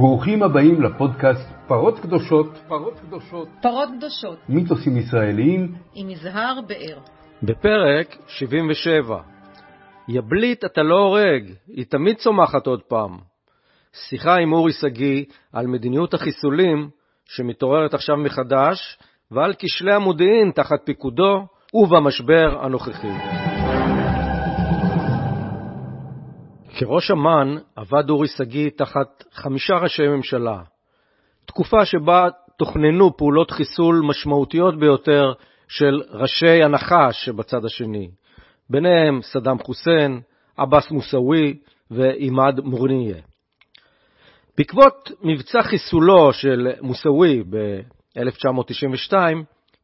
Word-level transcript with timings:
ברוכים 0.00 0.42
הבאים 0.42 0.82
לפודקאסט 0.82 1.48
פרות 1.66 1.98
קדושות, 1.98 2.46
פרות 2.68 3.00
קדושות, 3.00 3.48
פרות 3.62 3.88
קדושות, 3.96 4.38
מיתוסים 4.48 4.96
ישראליים, 4.96 5.74
עם 5.94 6.10
יזהר 6.10 6.60
באר. 6.66 6.98
בפרק 7.42 8.16
77 8.26 9.20
יבלית 10.08 10.64
אתה 10.64 10.82
לא 10.82 10.94
הורג, 10.94 11.52
היא 11.66 11.84
תמיד 11.88 12.16
צומחת 12.16 12.66
עוד 12.66 12.82
פעם. 12.82 13.18
שיחה 14.08 14.36
עם 14.36 14.52
אורי 14.52 14.72
שגיא 14.72 15.24
על 15.52 15.66
מדיניות 15.66 16.14
החיסולים 16.14 16.88
שמתעוררת 17.24 17.94
עכשיו 17.94 18.16
מחדש 18.16 18.98
ועל 19.30 19.52
כשלי 19.58 19.94
המודיעין 19.94 20.50
תחת 20.54 20.80
פיקודו 20.84 21.46
ובמשבר 21.74 22.64
הנוכחי. 22.64 23.49
כראש 26.80 27.10
אמ"ן 27.10 27.56
עבד 27.76 28.10
אורי 28.10 28.28
שגיא 28.28 28.70
תחת 28.76 29.24
חמישה 29.32 29.74
ראשי 29.74 30.08
ממשלה, 30.08 30.62
תקופה 31.44 31.84
שבה 31.84 32.28
תוכננו 32.58 33.16
פעולות 33.16 33.50
חיסול 33.50 34.02
משמעותיות 34.04 34.78
ביותר 34.78 35.32
של 35.68 36.02
ראשי 36.10 36.62
הנחש 36.62 37.24
שבצד 37.24 37.64
השני, 37.64 38.10
ביניהם 38.70 39.22
סדאם 39.22 39.58
חוסיין, 39.58 40.20
עבאס 40.56 40.90
מוסאווי 40.90 41.58
ועימאד 41.90 42.60
מורניה. 42.60 43.16
בעקבות 44.58 45.10
מבצע 45.22 45.62
חיסולו 45.62 46.32
של 46.32 46.68
מוסאווי 46.80 47.42
ב-1992, 47.50 49.14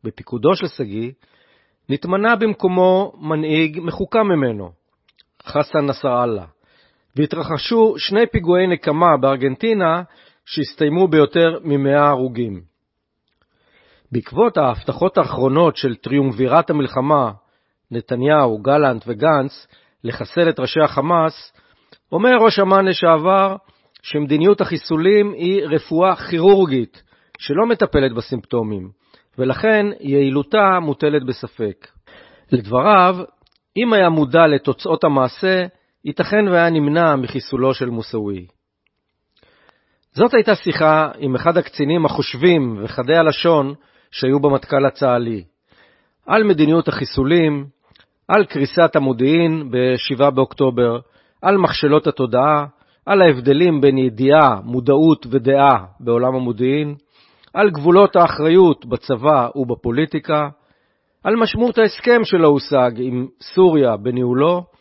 בפיקודו 0.05 0.55
של 0.55 0.67
שגיא, 0.67 1.11
נתמנה 1.89 2.37
במקומו 2.37 3.13
מנהיג 3.21 3.81
מחוכם 3.83 4.27
ממנו, 4.27 4.71
חסן 5.47 5.87
נסראללה, 5.87 6.45
והתרחשו 7.17 7.95
שני 7.99 8.27
פיגועי 8.27 8.67
נקמה 8.67 9.17
בארגנטינה 9.21 10.03
שהסתיימו 10.47 11.09
ביותר 11.09 11.59
מ-100 11.65 11.99
הרוגים. 11.99 12.61
בעקבות 14.13 14.57
ההבטחות 14.57 15.19
האחרונות 15.19 15.77
של 15.77 15.95
טריומווירט 15.95 16.71
המלחמה, 16.71 17.31
נתניהו, 17.91 18.59
גלנט 18.59 19.05
וגנץ, 19.07 19.67
לחסל 20.05 20.49
את 20.49 20.61
ראשי 20.61 20.81
החמאס, 20.81 21.53
אומר 22.13 22.37
ראש 22.41 22.59
אמ"ן 22.59 22.85
לשעבר 22.85 23.57
שמדיניות 24.03 24.61
החיסולים 24.61 25.33
היא 25.33 25.63
רפואה 25.65 26.17
כירורגית 26.17 27.03
שלא 27.39 27.67
מטפלת 27.67 28.13
בסימפטומים, 28.13 28.91
ולכן 29.39 29.87
יעילותה 30.01 30.81
מוטלת 30.81 31.23
בספק. 31.27 31.87
לדבריו, 32.53 33.17
אם 33.77 33.93
היה 33.93 34.09
מודע 34.09 34.47
לתוצאות 34.47 35.05
המעשה, 35.05 35.67
ייתכן 36.07 36.49
והיה 36.49 36.71
נמנע 36.71 37.17
מחיסולו 37.17 37.75
של 37.75 37.91
מוסאווי. 37.91 38.47
זאת 40.13 40.35
הייתה 40.35 40.55
שיחה 40.55 41.11
עם 41.19 41.35
אחד 41.35 41.57
הקצינים 41.57 42.07
החושבים 42.07 42.79
וחדי 42.83 43.17
הלשון 43.17 43.75
שהיו 44.11 44.41
במטכ"ל 44.41 44.87
הצה"לי, 44.87 45.45
על 46.27 46.45
מדיניות 46.45 46.89
החיסולים, 46.89 47.67
על 48.29 48.45
קריסת 48.45 48.97
המודיעין 48.97 49.71
ב-7 49.71 50.31
באוקטובר, 50.31 50.99
על 51.43 51.57
מכשלות 51.57 52.07
התודעה, 52.07 52.67
על 53.07 53.23
ההבדלים 53.23 53.81
בין 53.81 53.99
ידיעה, 53.99 54.61
מודעות 54.65 55.27
ודעה 55.31 55.85
בעולם 56.01 56.35
המודיעין, 56.35 56.95
על 57.55 57.71
גבולות 57.71 58.17
האחריות 58.17 58.87
בצבא 58.87 59.49
ובפוליטיקה, 59.55 60.49
על 61.25 61.37
משמעות 61.37 61.79
ההסכם 61.79 62.25
שלא 62.25 62.49
הושג 62.49 62.91
עם 62.97 63.27
סוריה 63.41 63.97
בניהולו, 63.97 64.76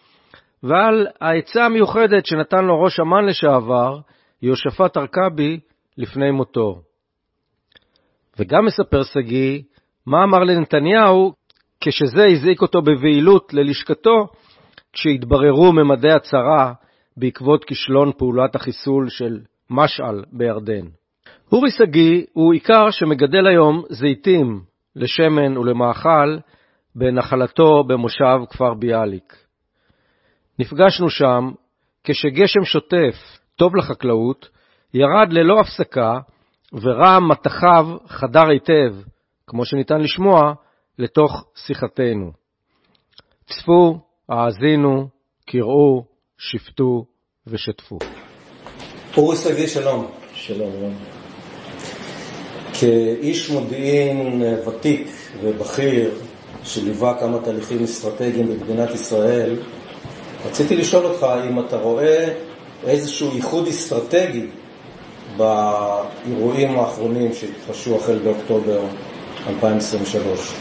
ועל 0.68 1.08
העצה 1.22 1.66
המיוחדת 1.66 2.26
שנתן 2.26 2.66
לו 2.66 2.82
ראש 2.82 3.00
אמ"ן 3.00 3.26
לשעבר, 3.26 4.00
יהושפט 4.42 4.98
ארכבי, 4.98 5.60
לפני 5.98 6.32
מותו. 6.32 6.82
וגם 8.40 8.66
מספר 8.66 9.04
שגיא 9.04 9.62
מה 10.06 10.24
אמר 10.24 10.40
לנתניהו 10.44 11.34
כשזה 11.82 12.26
הזעיק 12.26 12.62
אותו 12.62 12.82
בבהילות 12.82 13.54
ללשכתו, 13.54 14.28
כשהתבררו 14.94 15.74
ממדי 15.74 16.12
הצרה 16.12 16.74
בעקבות 17.18 17.66
כישלון 17.66 18.12
פעולת 18.18 18.56
החיסול 18.56 19.10
של 19.10 19.40
משעל 19.70 20.24
בירדן. 20.32 20.86
אורי 21.52 21.72
שגיא 21.72 22.24
הוא 22.34 22.54
עיקר 22.54 22.92
שמגדל 22.92 23.48
היום 23.48 23.84
זיתים 23.90 24.62
לשמן 24.96 25.58
ולמאכל 25.58 26.38
בנחלתו 26.96 27.84
במושב 27.88 28.38
כפר 28.50 28.74
ביאליק. 28.74 29.45
נפגשנו 30.60 31.10
שם 31.10 31.52
כשגשם 32.04 32.64
שוטף, 32.64 33.16
טוב 33.56 33.76
לחקלאות, 33.76 34.50
ירד 34.94 35.28
ללא 35.34 35.60
הפסקה, 35.60 36.20
ורעם 36.74 37.32
מטחיו 37.32 37.86
חדר 38.08 38.50
היטב, 38.50 38.96
כמו 39.48 39.66
שניתן 39.66 40.02
לשמוע, 40.02 40.54
לתוך 41.00 41.46
שיחתנו. 41.56 42.32
צפו, 43.46 44.00
האזינו, 44.30 45.08
קראו, 45.46 46.06
שפטו 46.38 47.06
ושתפו. 47.48 47.98
אורי 49.18 49.38
שגיא, 49.38 49.68
שלום. 49.68 50.08
שלום 50.34 50.72
רון. 50.72 50.94
כאיש 52.80 53.50
מודיעין 53.50 54.42
ותיק 54.68 55.08
ובכיר, 55.42 56.12
שליווה 56.64 57.20
כמה 57.20 57.40
תהליכים 57.40 57.84
אסטרטגיים 57.84 58.48
במדינת 58.48 58.90
ישראל, 58.90 59.56
רציתי 60.46 60.76
לשאול 60.76 61.06
אותך 61.06 61.28
אם 61.50 61.60
אתה 61.60 61.78
רואה 61.78 62.34
איזשהו 62.88 63.36
ייחוד 63.36 63.68
אסטרטגי 63.68 64.46
באירועים 65.38 66.80
האחרונים 66.80 67.34
שהתרחשו 67.34 67.96
החל 67.96 68.20
באוקטובר 68.24 68.82
2023. 69.50 70.54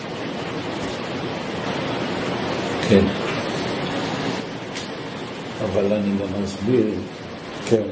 כן. 2.88 3.04
אבל 5.64 5.92
אני 5.92 6.10
גם 6.18 6.44
אסביר. 6.44 6.86
כן. 7.68 7.82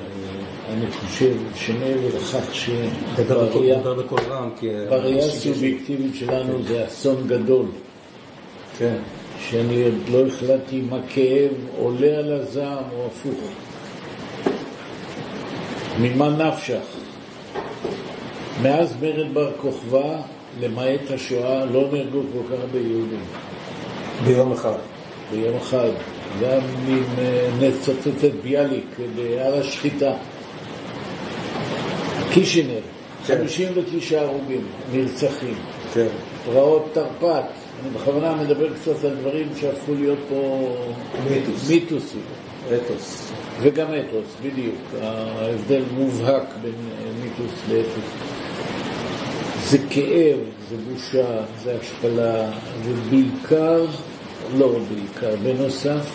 אני 0.72 0.86
חושב 0.92 1.34
שמעבר 1.54 2.16
לכך 2.16 2.54
שבראייה 2.54 3.80
הסובייקטיבית 5.26 6.14
שלנו 6.14 6.62
זה 6.62 6.86
אסון 6.86 7.26
גדול. 7.26 7.66
כן. 8.78 8.96
שאני 9.50 9.82
עוד 9.82 9.94
לא 10.12 10.26
החלטתי 10.26 10.80
אם 10.80 10.94
הכאב 10.94 11.50
עולה 11.78 12.18
על 12.18 12.32
הזעם 12.32 12.84
או 12.96 13.06
הפוך. 13.06 13.40
ממה 16.00 16.28
נפשך? 16.28 16.84
מאז 18.62 18.94
מרד 19.02 19.34
בר 19.34 19.52
כוכבא, 19.56 20.20
למעט 20.60 21.10
השואה, 21.14 21.64
לא 21.64 21.88
נהרגו 21.92 22.20
כל 22.32 22.54
כך 22.54 22.60
הרבה 22.60 22.78
יהודים. 22.78 23.24
ביום 24.24 24.52
אחד. 24.52 24.78
ביום 25.30 25.56
אחד. 25.56 25.88
גם 26.42 26.60
אם 26.88 27.02
נצטט 27.60 28.24
את 28.24 28.34
ביאליק 28.42 28.96
בהר 29.16 29.58
השחיטה. 29.60 30.12
קישינר, 32.32 32.80
כן. 33.26 33.38
59 33.38 34.20
הרוגים, 34.20 34.66
נרצחים. 34.92 35.54
כן. 35.94 36.06
פרעות 36.44 36.88
תרפ"ט, 36.92 37.61
אני 37.82 37.90
בכוונה 37.90 38.34
מדבר 38.34 38.74
קצת 38.74 39.04
על 39.04 39.14
דברים 39.14 39.48
שהפכו 39.60 39.94
להיות 39.94 40.18
פה 40.28 40.74
מיתוס. 41.30 41.70
מיתוסים. 41.70 42.20
אתוס. 42.76 43.32
וגם 43.60 43.86
אתוס, 43.86 44.26
בדיוק. 44.42 44.74
ההבדל 45.02 45.82
מובהק 45.94 46.44
בין 46.62 46.74
מיתוס 47.22 47.60
לאתוס. 47.68 48.04
זה 49.68 49.78
כאב, 49.90 50.38
זה 50.70 50.76
בושה, 50.90 51.40
זה 51.62 51.76
השפלה, 51.80 52.50
ובעיקר, 52.84 53.86
לא 54.58 54.78
בעיקר, 54.88 55.36
בנוסף, 55.42 56.06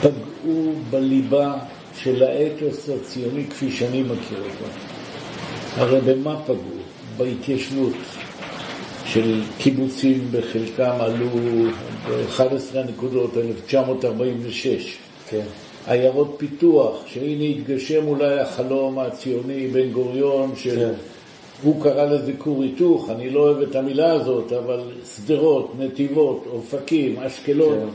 פגעו 0.00 0.72
בליבה 0.90 1.54
של 1.96 2.22
האתוס 2.22 2.88
הציוני 2.88 3.44
כפי 3.50 3.70
שאני 3.70 4.02
מכיר 4.02 4.38
אותו. 4.38 4.64
הרי 5.76 6.00
במה 6.00 6.42
פגעו? 6.42 6.76
בהתיישבות. 7.16 7.94
של 9.12 9.40
קיבוצים 9.58 10.28
בחלקם 10.32 10.92
עלו 11.00 11.28
ב-11 12.08 12.78
נקודות, 12.88 13.36
1946. 13.36 14.96
כן. 15.28 15.44
עיירות 15.86 16.34
פיתוח, 16.36 17.06
שהנה 17.06 17.44
התגשם 17.44 18.06
אולי 18.06 18.40
החלום 18.40 18.98
הציוני 18.98 19.66
בן 19.66 19.90
גוריון, 19.90 20.54
כן. 20.62 20.92
שהוא 21.60 21.82
קרא 21.82 22.04
לזה 22.04 22.32
כור 22.38 22.62
היתוך, 22.62 23.10
אני 23.10 23.30
לא 23.30 23.40
אוהב 23.40 23.60
את 23.60 23.76
המילה 23.76 24.12
הזאת, 24.12 24.52
אבל 24.52 24.80
שדרות, 25.16 25.72
נתיבות, 25.78 26.44
אופקים, 26.52 27.18
אשקלון, 27.18 27.78
כן. 27.78 27.86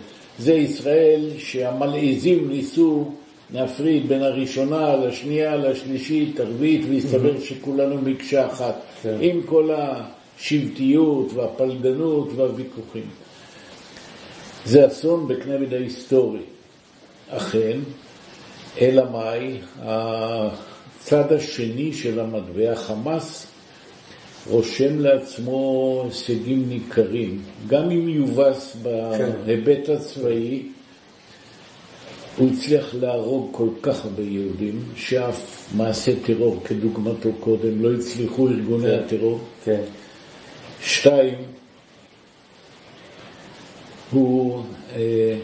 זה 0.43 0.53
ישראל 0.53 1.29
שהמלעיזים 1.37 2.49
ניסו 2.49 3.05
להפריד 3.53 4.07
בין 4.07 4.21
הראשונה 4.23 4.95
לשנייה, 4.95 5.55
לשלישית, 5.55 6.39
הרביעית, 6.39 6.85
והסתבר 6.89 7.39
שכולנו 7.39 8.01
מקשה 8.01 8.47
אחת. 8.47 8.75
כן. 9.03 9.17
עם 9.21 9.41
כל 9.45 9.69
השבטיות 10.41 11.33
והפלגנות 11.33 12.29
והוויכוחים. 12.35 13.09
זה 14.65 14.87
אסון 14.87 15.27
בקנה 15.27 15.57
מידה 15.57 15.77
היסטורי. 15.77 16.39
אכן, 17.29 17.79
אלא 18.81 19.03
מאי, 19.11 19.57
הצד 19.79 21.33
השני 21.33 21.93
של 21.93 22.19
המטבע, 22.19 22.75
חמאס, 22.75 23.47
רושם 24.47 24.99
לעצמו 24.99 26.01
הישגים 26.05 26.69
ניכרים, 26.69 27.41
גם 27.67 27.91
אם 27.91 28.09
יובס 28.09 28.77
בהיבט 29.45 29.89
הצבאי, 29.89 30.63
הוא 32.37 32.49
הצליח 32.51 32.95
להרוג 32.95 33.49
כל 33.51 33.69
כך 33.81 34.05
הרבה 34.05 34.23
יהודים, 34.23 34.83
שאף 34.95 35.69
מעשה 35.75 36.11
טרור 36.25 36.61
כדוגמתו 36.65 37.29
קודם 37.39 37.83
לא 37.83 37.93
הצליחו 37.93 38.47
ארגוני 38.47 38.87
כן. 38.87 39.03
הטרור. 39.05 39.39
כן. 39.63 39.81
שתיים, 40.83 41.35
הוא 44.11 44.63
אה, 44.95 45.37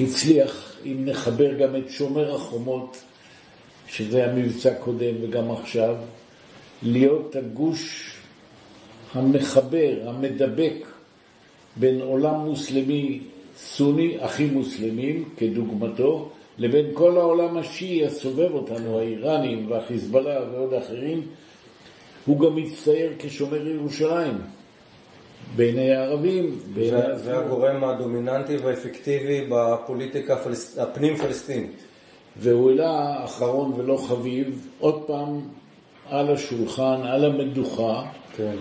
הצליח, 0.00 0.76
אם 0.84 0.96
נחבר 1.04 1.54
גם 1.54 1.76
את 1.76 1.90
שומר 1.90 2.34
החומות, 2.34 3.02
שזה 3.88 4.30
המבצע 4.30 4.74
קודם 4.74 5.14
וגם 5.22 5.50
עכשיו, 5.50 5.96
להיות 6.82 7.36
הגוש 7.36 8.12
המחבר, 9.14 9.94
המדבק 10.06 10.86
בין 11.76 12.00
עולם 12.00 12.34
מוסלמי 12.34 13.20
סוני, 13.56 14.16
הכי 14.20 14.46
מוסלמים 14.46 15.28
כדוגמתו, 15.36 16.28
לבין 16.58 16.86
כל 16.94 17.16
העולם 17.16 17.56
השיעי 17.56 18.06
הסובב 18.06 18.54
אותנו, 18.54 18.98
האיראנים 18.98 19.70
והחיזבאללה 19.70 20.40
ועוד 20.52 20.74
אחרים, 20.74 21.26
הוא 22.26 22.40
גם 22.40 22.56
מצטייר 22.56 23.12
כשומר 23.18 23.68
ירושלים. 23.68 24.34
בעיני 25.56 25.94
הערבים, 25.94 26.58
בעיני... 26.74 26.90
זה 26.90 27.16
זה 27.16 27.38
הגורם 27.38 27.84
הדומיננטי 27.84 28.56
והאפקטיבי 28.56 29.46
בפוליטיקה 29.48 30.34
הפלס- 30.34 30.78
הפנים-פלסטינית. 30.78 31.72
והוא 32.36 32.70
העלה, 32.70 33.24
אחרון 33.24 33.72
ולא 33.76 33.96
חביב, 33.96 34.68
עוד 34.80 35.02
פעם 35.06 35.40
על 36.10 36.30
השולחן, 36.32 37.00
על 37.04 37.24
המדוכה, 37.24 38.02
כן. 38.36 38.56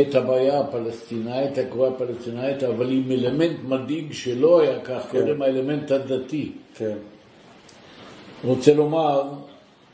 את 0.00 0.14
הבעיה 0.14 0.60
הפלסטינאית, 0.60 1.58
הקרואה 1.58 1.88
הפלסטינאית, 1.88 2.62
אבל 2.62 2.90
עם 2.90 3.10
אלמנט 3.10 3.56
מדאיג 3.68 4.12
שלא 4.12 4.60
היה 4.60 4.80
כך 4.80 5.02
כן. 5.10 5.18
קודם, 5.20 5.42
האלמנט 5.42 5.90
הדתי. 5.90 6.52
כן. 6.74 6.96
רוצה 8.44 8.74
לומר, 8.74 9.22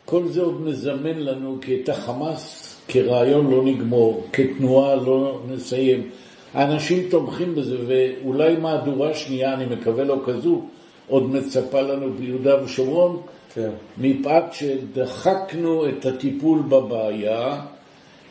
כל 0.04 0.28
זה 0.28 0.42
עוד 0.42 0.60
מזמן 0.60 1.18
לנו 1.18 1.58
כי 1.60 1.80
את 1.82 1.88
החמאס 1.88 2.76
כרעיון 2.88 3.50
לא 3.50 3.64
נגמור, 3.64 4.26
כתנועה 4.32 4.96
לא 4.96 5.40
נסיים. 5.48 6.10
האנשים 6.54 7.08
תומכים 7.10 7.54
בזה, 7.54 7.76
ואולי 7.86 8.56
מהדורה 8.56 9.14
שנייה, 9.14 9.54
אני 9.54 9.64
מקווה 9.66 10.04
לא 10.04 10.16
כזו, 10.26 10.62
עוד 11.08 11.30
מצפה 11.30 11.80
לנו 11.80 12.12
ביהודה 12.12 12.64
ושומרון, 12.64 13.22
כן. 13.54 13.70
מפאת 13.98 14.52
שדחקנו 14.52 15.88
את 15.88 16.06
הטיפול 16.06 16.58
בבעיה, 16.58 17.60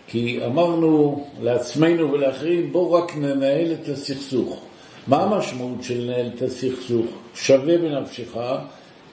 כי 0.08 0.40
אמרנו 0.46 1.26
לעצמנו 1.42 2.12
ולאחרים, 2.12 2.72
בואו 2.72 2.92
רק 2.92 3.16
ננהל 3.18 3.74
את 3.74 3.90
הסכסוך. 3.90 4.62
מה 5.08 5.24
המשמעות 5.24 5.84
של 5.84 6.02
לנהל 6.02 6.30
את 6.36 6.42
הסכסוך? 6.42 7.06
שווה 7.36 7.78
בנפשך 7.78 8.38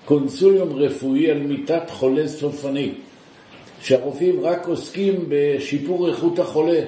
קונסוליום 0.05 0.73
רפואי 0.73 1.31
על 1.31 1.39
מיטת 1.39 1.91
חולה 1.91 2.29
סופני, 2.29 2.91
שהרופאים 3.83 4.41
רק 4.41 4.69
עוסקים 4.69 5.25
בשיפור 5.29 6.09
איכות 6.09 6.39
החולה, 6.39 6.81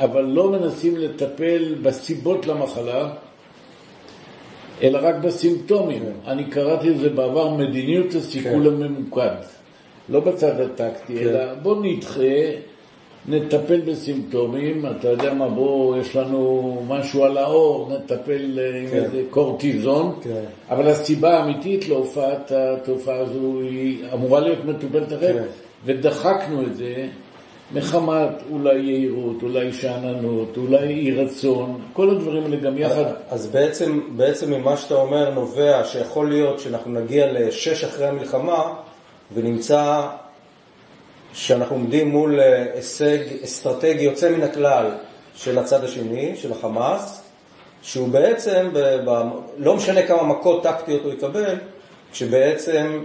אבל 0.00 0.24
לא 0.24 0.50
מנסים 0.50 0.96
לטפל 0.96 1.74
בסיבות 1.82 2.46
למחלה, 2.46 3.10
אלא 4.82 4.98
רק 5.02 5.14
בסימפטומים. 5.14 6.02
אני 6.26 6.44
קראתי 6.44 6.90
לזה 6.90 7.08
בעבר 7.08 7.50
מדיניות 7.50 8.14
הסיכול 8.14 8.70
כן. 8.70 8.82
הממוקד. 8.82 9.36
לא 10.08 10.20
בצד 10.20 10.60
הטקטי, 10.60 11.16
כן. 11.16 11.28
אלא 11.28 11.54
בוא 11.62 11.76
נדחה, 11.82 12.22
נטפל 13.28 13.80
בסימפטומים, 13.80 14.86
אתה 14.86 15.08
יודע 15.08 15.34
מה, 15.34 15.48
בוא, 15.48 15.96
יש 15.96 16.16
לנו 16.16 16.76
משהו 16.88 17.24
על 17.24 17.38
האור, 17.38 17.90
נטפל 17.92 18.58
אה, 18.58 18.80
עם 18.80 18.88
כן. 18.88 18.96
איזה 18.96 19.22
קורטיזון, 19.30 20.18
כן. 20.22 20.44
אבל 20.70 20.88
הסיבה 20.88 21.38
האמיתית 21.38 21.88
להופעת 21.88 22.52
התופעה 22.52 23.18
הזו 23.18 23.60
היא 23.60 24.04
אמורה 24.14 24.40
להיות 24.40 24.64
מטופלת 24.64 25.12
אחרת, 25.12 25.34
כן. 25.34 25.44
ודחקנו 25.84 26.62
את 26.62 26.76
זה 26.76 27.06
מחמת 27.72 28.42
אולי 28.50 28.74
יהירות, 28.74 29.42
אולי 29.42 29.72
שאננות, 29.72 30.56
אולי 30.56 30.86
אי 30.86 31.12
רצון, 31.12 31.80
כל 31.92 32.10
הדברים 32.10 32.44
האלה 32.44 32.56
גם 32.56 32.78
יחד. 32.78 33.04
אז 33.30 33.46
בעצם, 33.46 34.00
בעצם 34.16 34.50
ממה 34.50 34.76
שאתה 34.76 34.94
אומר 34.94 35.30
נובע 35.30 35.84
שיכול 35.84 36.28
להיות 36.28 36.60
שאנחנו 36.60 37.00
נגיע 37.00 37.32
לשש 37.32 37.84
אחרי 37.84 38.06
המלחמה 38.06 38.74
ונמצא 39.34 40.06
שאנחנו 41.32 41.76
עומדים 41.76 42.08
מול 42.08 42.40
אה, 42.40 42.64
הישג 42.74 43.18
אסטרטגי 43.44 44.02
יוצא 44.02 44.30
מן 44.30 44.42
הכלל 44.42 44.90
של 45.34 45.58
הצד 45.58 45.84
השני, 45.84 46.36
של 46.36 46.52
החמאס, 46.52 47.22
שהוא 47.82 48.08
בעצם, 48.08 48.68
ב, 48.72 48.78
ב, 49.04 49.22
לא 49.58 49.76
משנה 49.76 50.02
כמה 50.02 50.22
מכות 50.22 50.62
טקטיות 50.62 51.04
הוא 51.04 51.12
יקבל, 51.12 51.54
כשבעצם 52.12 53.02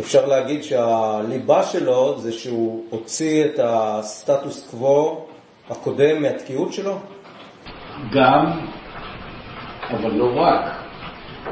אפשר 0.00 0.26
להגיד 0.26 0.62
שהליבה 0.62 1.62
שלו 1.62 2.18
זה 2.18 2.32
שהוא 2.32 2.84
הוציא 2.90 3.44
את 3.44 3.60
הסטטוס 3.62 4.68
קוו 4.70 5.26
הקודם 5.70 6.22
מהתקיעות 6.22 6.72
שלו? 6.72 6.98
גם, 8.12 8.50
אבל 9.90 10.12
לא 10.12 10.40
רק. 10.40 10.64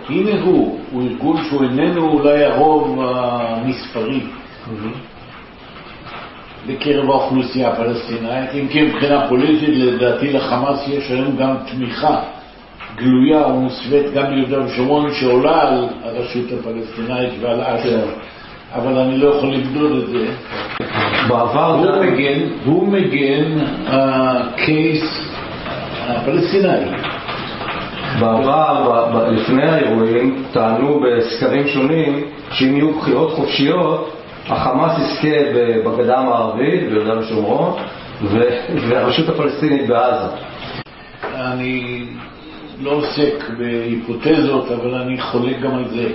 הנה 0.08 0.40
הוא, 0.40 0.78
הוא 0.92 1.02
ארגון 1.02 1.44
שהוא 1.44 1.62
איננו 1.62 2.08
אולי 2.08 2.44
הרוב 2.44 2.98
המספרי 3.00 4.20
בקרב 6.66 7.10
האוכלוסייה 7.10 7.68
הפלסטינאית, 7.68 8.50
אם 8.54 8.68
כי 8.68 8.82
מבחינה 8.82 9.28
פוליטית 9.28 9.76
לדעתי 9.76 10.32
לחמאס 10.32 10.88
יש 10.88 11.10
היום 11.10 11.36
גם 11.36 11.56
תמיכה 11.72 12.22
גלויה 12.96 13.46
ומוסווית 13.46 14.12
גם 14.14 14.26
ביהודה 14.30 14.64
ושומרון 14.64 15.12
שעולה 15.14 15.62
על 15.62 15.88
הרשות 16.02 16.44
הפלסטינאית 16.60 17.32
ועל 17.40 17.60
אש"ף, 17.60 18.31
אבל 18.74 18.98
אני 18.98 19.18
לא 19.18 19.28
יכול 19.28 19.48
למדוד 19.54 19.92
את 20.02 20.08
זה. 20.08 20.26
בעבר 21.28 21.66
הוא 21.74 21.86
גם- 21.86 22.00
מגן, 22.12 22.40
הוא 22.64 22.88
מגן 22.88 23.58
הקייס 23.86 25.30
הפלסטיני. 26.08 26.86
בעבר, 28.20 28.90
ב- 28.90 29.16
ב- 29.16 29.32
לפני 29.32 29.62
האירועים, 29.66 30.42
טענו 30.52 31.00
בסקרים 31.00 31.68
שונים 31.68 32.24
שאם 32.50 32.76
יהיו 32.76 32.92
בחירות 32.98 33.32
חופשיות, 33.32 34.12
החמאס 34.48 34.92
יזכה 34.98 35.36
בגדה 35.84 36.18
המערבית, 36.18 36.88
ביהודה 36.90 37.18
ושומרון, 37.18 37.72
והרשות 38.88 39.28
הפלסטינית 39.28 39.88
בעזה. 39.88 40.26
אני 41.34 42.04
לא 42.82 42.90
עוסק 42.90 43.50
בהיפותזות, 43.58 44.70
אבל 44.70 44.94
אני 44.94 45.20
חולק 45.20 45.60
גם 45.60 45.74
על 45.74 45.84
זה. 45.88 46.08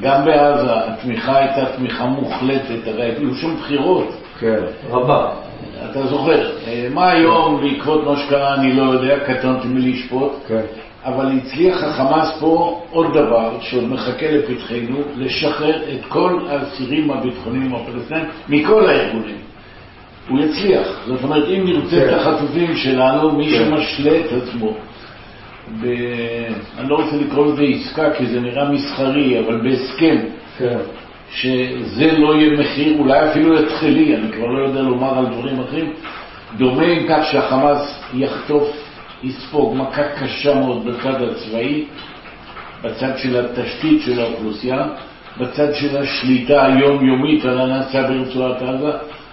גם 0.00 0.24
בעזה 0.24 0.70
התמיכה 0.74 1.38
הייתה 1.38 1.66
תמיכה 1.76 2.06
מוחלטת, 2.06 2.86
הרי 2.86 3.02
היו 3.02 3.34
שם 3.34 3.56
בחירות. 3.56 4.14
כן, 4.40 4.60
רבה. 4.90 5.30
אתה 5.90 6.06
זוכר, 6.06 6.50
אה, 6.66 6.88
מה 6.94 7.10
היום 7.10 7.60
בעקבות 7.60 8.04
מה 8.04 8.16
שקרה 8.16 8.54
אני 8.54 8.72
לא 8.72 8.82
יודע, 8.82 9.18
קטונתי 9.18 9.68
מלשפוט, 9.68 10.32
כן. 10.48 10.60
אבל 11.04 11.26
הצליח 11.36 11.82
החמאס 11.82 12.38
פה 12.40 12.82
עוד 12.90 13.06
דבר 13.14 13.50
שעוד 13.60 13.84
מחכה 13.84 14.30
לפתחנו, 14.30 14.98
לשחרר 15.16 15.82
את 15.92 16.04
כל 16.08 16.38
האסירים 16.48 17.10
הביטחוניים 17.10 17.74
הפלסטיניים 17.74 18.26
מכל 18.48 18.88
הארגונים. 18.88 19.36
הוא 20.28 20.40
יצליח. 20.40 20.88
זאת 21.06 21.22
אומרת, 21.22 21.48
אם 21.48 21.64
נרצה 21.64 22.00
כן. 22.00 22.08
את 22.08 22.12
החטופים 22.20 22.76
שלנו, 22.76 23.32
מי 23.32 23.50
כן. 23.50 23.64
שמשלה 23.64 24.20
את 24.20 24.42
עצמו, 24.42 24.72
ב... 25.80 25.86
אני 26.78 26.88
לא 26.88 26.96
רוצה 26.96 27.16
לקרוא 27.16 27.52
לזה 27.52 27.62
עסקה 27.62 28.10
כי 28.10 28.26
זה 28.26 28.40
נראה 28.40 28.70
מסחרי, 28.70 29.40
אבל 29.40 29.60
בהסכם, 29.60 30.16
כן. 30.58 30.78
שזה 31.30 32.18
לא 32.18 32.34
יהיה 32.34 32.60
מחיר, 32.60 32.98
אולי 32.98 33.30
אפילו 33.30 33.58
התחלי, 33.58 34.16
אני 34.16 34.32
כבר 34.32 34.46
לא 34.46 34.66
יודע 34.66 34.82
לומר 34.82 35.18
על 35.18 35.26
דברים 35.26 35.60
אחרים, 35.60 35.92
דומה 36.56 36.86
עם 36.86 37.06
כך 37.08 37.26
שהחמאס 37.32 38.04
יחטוף, 38.14 38.68
יספוג 39.22 39.76
מכה 39.76 40.02
קשה 40.08 40.54
מאוד 40.54 40.84
בצד 40.84 41.22
הצבאי, 41.22 41.84
בצד 42.82 43.18
של 43.18 43.44
התשתית 43.44 44.02
של 44.02 44.20
האוכלוסייה, 44.20 44.86
בצד 45.40 45.74
של 45.74 45.96
השליטה 45.96 46.66
היומיומית 46.66 47.44
על 47.44 47.60
הנעשה 47.60 48.02
ברצועת 48.02 48.62
עזה, 48.62 48.90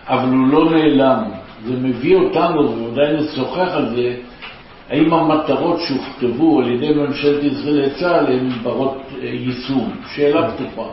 אבל 0.07 0.29
הוא 0.29 0.47
לא 0.47 0.71
נעלם. 0.71 1.23
זה 1.65 1.73
מביא 1.81 2.15
אותנו, 2.15 2.59
ובוודאי 2.59 3.13
נשוחח 3.13 3.69
על 3.73 3.89
זה, 3.89 4.15
האם 4.91 5.13
המטרות 5.13 5.79
שהוכתבו 5.81 6.60
על 6.60 6.69
ידי 6.69 6.93
ממשלת 6.93 7.43
ישראל 7.43 7.86
לצה"ל 7.86 8.25
הן 8.25 8.50
ברות 8.63 9.01
אה, 9.21 9.27
יישום? 9.27 9.95
שאלה 10.15 10.51
פתוחה. 10.51 10.89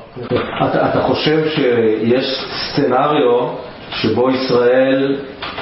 אתה, 0.71 0.91
אתה 0.91 1.03
חושב 1.03 1.49
שיש 1.49 2.45
סצנריו 2.57 3.49
שבו 3.91 4.31
ישראל 4.31 5.17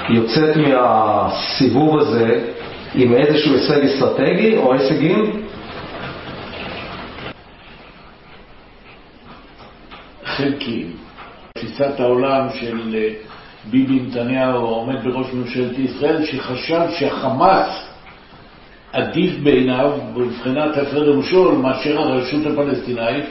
יוצאת 0.09 0.57
מהסיבוב 0.57 1.99
הזה 1.99 2.52
עם 2.95 3.14
איזשהו 3.14 3.55
הישג 3.55 3.85
אסטרטגי 3.85 4.57
או 4.57 4.73
הישגים? 4.73 5.43
חלקיים. 10.25 10.93
תפיסת 11.59 12.00
העולם 12.00 12.47
של 12.55 12.95
אה, 12.95 13.09
ביבי 13.71 14.00
נתניהו, 14.00 14.66
העומד 14.66 15.05
בראש 15.05 15.26
ממשלת 15.33 15.78
ישראל, 15.78 16.25
שחשב 16.25 16.81
שהחמאס 16.99 17.86
עדיף 18.93 19.38
בעיניו, 19.43 19.93
מבחינת 20.16 20.76
הפרד 20.76 21.09
ומשול, 21.09 21.55
מאשר 21.55 22.00
הרשות 22.00 22.47
הפלסטינאית, 22.47 23.25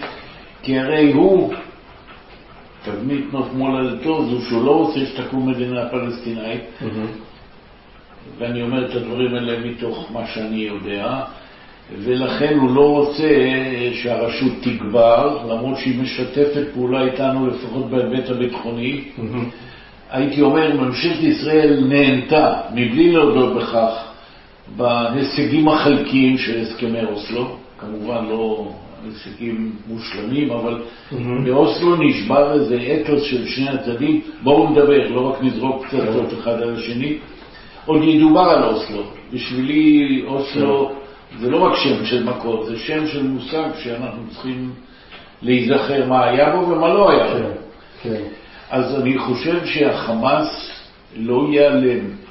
כי 0.64 0.80
הרי 0.80 1.12
הוא, 1.12 1.54
תבנית 2.86 3.34
נוף 3.34 3.48
מולדתו, 3.54 4.26
זו 4.26 4.42
שהוא 4.42 4.66
לא 4.66 4.72
רוצה 4.72 5.00
שתקום 5.06 5.50
מדינה 5.50 5.90
פלסטינאית, 5.90 6.62
ואני 8.38 8.62
אומר 8.62 8.86
את 8.86 8.96
הדברים 8.96 9.36
האלה 9.36 9.60
מתוך 9.60 10.12
מה 10.14 10.28
שאני 10.28 10.58
יודע, 10.60 11.22
ולכן 11.98 12.58
הוא 12.60 12.76
לא 12.76 12.92
רוצה 12.92 13.30
שהרשות 13.94 14.52
תגבר, 14.62 15.48
למרות 15.50 15.78
שהיא 15.78 16.02
משתפת 16.02 16.64
פעולה 16.74 17.02
איתנו 17.02 17.48
לפחות 17.48 17.90
בהיבט 17.90 18.30
הביטחוני. 18.30 19.02
הייתי 20.12 20.42
אומר, 20.42 20.82
ממשלת 20.82 21.24
ישראל 21.24 21.84
נהנתה, 21.90 22.54
מבלי 22.74 23.12
להודות 23.12 23.56
בכך, 23.56 24.15
בהישגים 24.78 25.68
החלקיים 25.68 26.38
של 26.38 26.62
הסכמי 26.62 27.06
אוסלו, 27.06 27.56
כמובן 27.80 28.26
לא 28.26 28.72
הישגים 29.06 29.72
מושלמים, 29.88 30.52
אבל 30.52 30.82
באוסלו 31.46 31.96
נשבר 31.96 32.54
איזה 32.54 32.98
אתוס 33.02 33.24
של 33.24 33.48
שני 33.48 33.70
הצדדים, 33.70 34.22
בואו 34.44 34.70
נדבר, 34.70 35.10
לא 35.10 35.30
רק 35.30 35.44
נזרוק 35.44 35.86
פצצות 35.86 36.34
אחד 36.40 36.62
על 36.62 36.76
השני. 36.76 37.18
עוד 37.86 38.04
ידובר 38.04 38.42
על 38.42 38.64
אוסלו. 38.64 39.04
בשבילי 39.34 40.22
אוסלו 40.28 40.92
זה 41.40 41.50
לא 41.50 41.58
רק 41.58 41.76
שם 41.76 42.06
של 42.06 42.24
מקור, 42.24 42.66
זה 42.66 42.78
שם 42.78 43.08
של 43.08 43.24
מושג 43.24 43.70
שאנחנו 43.84 44.24
צריכים 44.30 44.72
להיזכר 45.42 46.06
מה 46.06 46.26
היה 46.26 46.56
בו 46.56 46.70
ומה 46.70 46.94
לא 46.94 47.10
היה 47.10 47.34
בו. 47.34 47.50
אז 48.70 49.02
אני 49.02 49.18
חושב 49.18 49.66
שהחמאס 49.66 50.72
לא 51.16 51.48
ייעלם. 51.52 52.25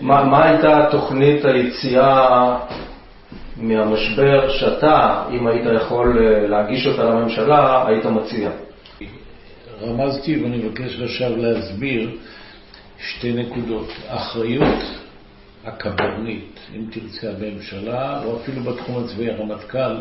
מה, 0.00 0.24
מה 0.24 0.44
הייתה 0.44 0.88
תוכנית 0.90 1.44
היציאה 1.44 2.58
מהמשבר 3.56 4.50
שאתה, 4.50 5.24
אם 5.30 5.46
היית 5.46 5.64
יכול 5.76 6.18
אה, 6.18 6.46
להגיש 6.48 6.86
אותה 6.86 7.04
לממשלה, 7.04 7.88
היית 7.88 8.06
מציע? 8.06 8.50
רמזתי 9.82 10.42
ואני 10.42 10.56
מבקש 10.56 11.00
עכשיו 11.00 11.36
להסביר 11.36 12.10
שתי 12.98 13.32
נקודות. 13.32 13.88
אחריות 14.08 14.78
הקברנית, 15.64 16.60
אם 16.76 16.84
תרצה, 16.90 17.32
בממשלה, 17.40 18.24
או 18.24 18.36
אפילו 18.36 18.62
בתחום 18.62 19.04
הצבאי 19.04 19.30
הרמטכ"ל, 19.30 19.96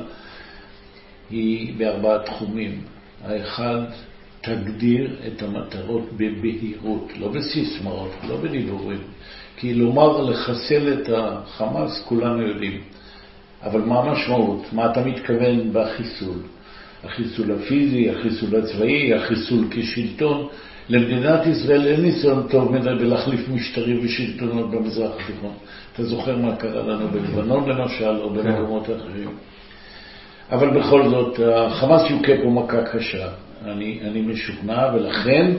היא 1.29 1.73
בארבעה 1.77 2.19
תחומים. 2.19 2.81
האחד, 3.25 3.81
תגדיר 4.41 5.15
את 5.27 5.41
המטרות 5.41 6.13
בבהירות, 6.13 7.11
לא 7.19 7.27
בסיסמאות, 7.27 8.11
לא 8.27 8.37
בדיבורים. 8.37 9.01
כי 9.63 9.73
לומר 9.73 10.21
לחסל 10.21 10.93
את 10.93 11.09
החמאס, 11.15 12.05
כולנו 12.07 12.41
יודעים. 12.41 12.81
אבל 13.63 13.81
מה 13.81 13.99
המשמעות? 13.99 14.65
מה 14.71 14.91
אתה 14.91 15.05
מתכוון 15.05 15.73
בחיסול? 15.73 16.37
החיסול 17.03 17.51
הפיזי, 17.51 18.09
החיסול 18.09 18.55
הצבאי, 18.55 19.13
החיסול 19.13 19.65
כשלטון. 19.71 20.47
למדינת 20.89 21.45
ישראל 21.45 21.87
אין 21.87 22.01
ניסיון 22.01 22.47
טוב 22.49 22.71
מדי 22.71 22.95
בלהחליף 22.99 23.49
משטרים 23.49 23.99
ושלטונות 24.03 24.71
במזרח 24.71 25.11
התיכון. 25.15 25.53
אתה 25.93 26.03
זוכר 26.03 26.37
מה 26.37 26.55
קרה 26.55 26.83
לנו 26.83 27.07
בלבנון 27.07 27.69
למשל, 27.69 28.17
או 28.21 28.29
במקומות 28.29 28.83
אחרים. 28.83 29.29
אבל 30.51 30.79
בכל 30.79 31.09
זאת, 31.09 31.39
החמאס 31.55 32.09
יוכה 32.09 32.33
פה 32.43 32.49
מכה 32.49 32.83
קשה. 32.83 33.27
אני, 33.65 33.99
אני 34.03 34.21
משוכנע, 34.21 34.87
ולכן, 34.93 35.51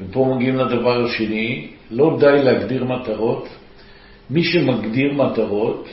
ופה 0.00 0.34
מגיעים 0.36 0.56
לדבר 0.56 1.04
השני, 1.04 1.75
לא 1.90 2.16
די 2.20 2.42
להגדיר 2.44 2.84
מטרות. 2.84 3.48
מי 4.30 4.44
שמגדיר 4.44 5.12
מטרות 5.12 5.88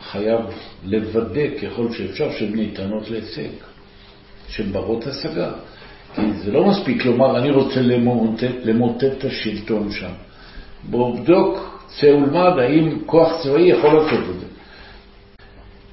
חייב 0.00 0.40
לוודא 0.84 1.58
ככל 1.62 1.92
שאפשר 1.92 2.30
שהן 2.32 2.54
ניתנות 2.54 3.10
להישג, 3.10 3.48
שהן 4.48 4.72
ברות 4.72 5.06
השגה. 5.06 5.52
כי 6.14 6.32
זה 6.32 6.52
לא 6.52 6.64
מספיק 6.64 7.04
לומר, 7.04 7.38
אני 7.38 7.50
רוצה 7.50 7.80
למוטט, 7.80 8.44
למוטט 8.64 9.04
את 9.18 9.24
השלטון 9.24 9.90
שם. 9.90 10.12
בואו 10.90 11.16
בדוק, 11.16 11.80
צא 11.86 12.06
ולמד, 12.06 12.58
האם 12.58 12.98
כוח 13.06 13.42
צבאי 13.42 13.62
יכול 13.62 13.94
לעשות 13.94 14.30
את 14.30 14.40
זה. 14.40 14.46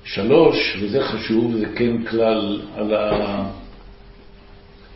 שלוש, 0.03 0.77
וזה 0.81 1.03
חשוב, 1.03 1.55
זה 1.55 1.65
כן 1.75 2.03
כלל 2.03 2.62
על 2.75 2.93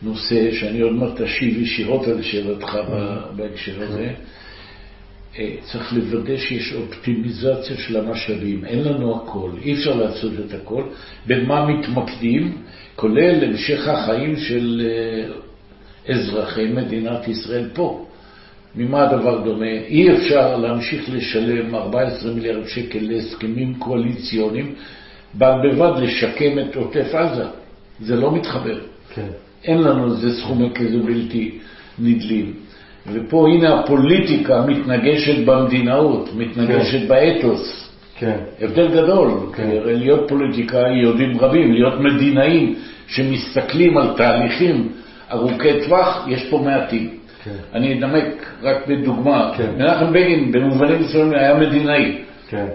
הנושא, 0.02 0.50
שאני 0.52 0.80
עוד 0.80 0.92
מעט 0.92 1.20
אשיב 1.20 1.62
ישירות 1.62 2.08
על 2.08 2.22
שאלתך 2.22 2.78
בהקשר 3.36 3.82
הזה, 3.82 4.10
אה, 5.38 5.54
צריך 5.72 5.92
לוודא 5.92 6.36
שיש 6.36 6.72
אופטימיזציה 6.72 7.76
של 7.76 7.96
המשאבים. 7.96 8.64
אין 8.64 8.84
לנו 8.84 9.16
הכל, 9.16 9.50
אי 9.62 9.74
אפשר 9.74 9.96
לעשות 9.96 10.32
את 10.46 10.54
הכל. 10.54 10.82
במה 11.26 11.66
מתמקדים? 11.66 12.56
כולל 12.96 13.44
המשך 13.44 13.88
החיים 13.88 14.36
של 14.36 14.82
אה, 14.84 16.14
אזרחי 16.14 16.66
מדינת 16.66 17.28
ישראל 17.28 17.68
פה. 17.74 18.06
ממה 18.74 19.02
הדבר 19.02 19.44
דומה? 19.44 19.66
אי 19.66 20.12
אפשר 20.12 20.56
להמשיך 20.56 21.10
לשלם 21.12 21.74
14 21.74 22.34
מיליארד 22.34 22.66
שקל 22.66 22.98
להסכמים 23.02 23.74
קואליציוניים, 23.78 24.74
בד 25.34 25.54
בבד 25.64 25.92
לשקם 26.02 26.58
את 26.58 26.76
עוטף 26.76 27.14
עזה. 27.14 27.44
זה 28.00 28.16
לא 28.16 28.34
מתחבר. 28.34 28.80
כן. 29.14 29.28
אין 29.64 29.82
לנו 29.82 30.04
איזה 30.04 30.40
סכומי 30.40 30.70
כזה 30.74 30.98
בלתי 30.98 31.58
נדלים. 31.98 32.52
ופה 33.12 33.48
הנה 33.48 33.80
הפוליטיקה 33.80 34.64
מתנגשת 34.66 35.44
במדינאות, 35.44 36.30
מתנגשת 36.36 36.98
כן. 37.00 37.08
באתוס. 37.08 37.90
כן. 38.18 38.36
הבדל 38.60 38.88
גדול, 38.88 39.30
כן. 39.56 39.70
להיות 39.84 40.28
פוליטיקאי 40.28 41.02
יודעים 41.02 41.38
רבים, 41.38 41.72
להיות 41.72 42.00
מדינאים 42.00 42.74
שמסתכלים 43.06 43.98
על 43.98 44.16
תהליכים 44.16 44.88
ארוכי 45.32 45.84
טווח, 45.84 46.26
יש 46.28 46.46
פה 46.50 46.62
מעטים. 46.64 47.10
כן. 47.44 47.50
אני 47.74 47.94
אנמק 47.94 48.52
רק 48.62 48.86
בדוגמה. 48.88 49.52
כן. 49.56 49.70
מנחם 49.78 50.12
בגין 50.12 50.52
במובנים 50.52 51.00
מסוימים 51.00 51.34
היה 51.34 51.54
מדינאי. 51.54 52.18
כן. 52.48 52.66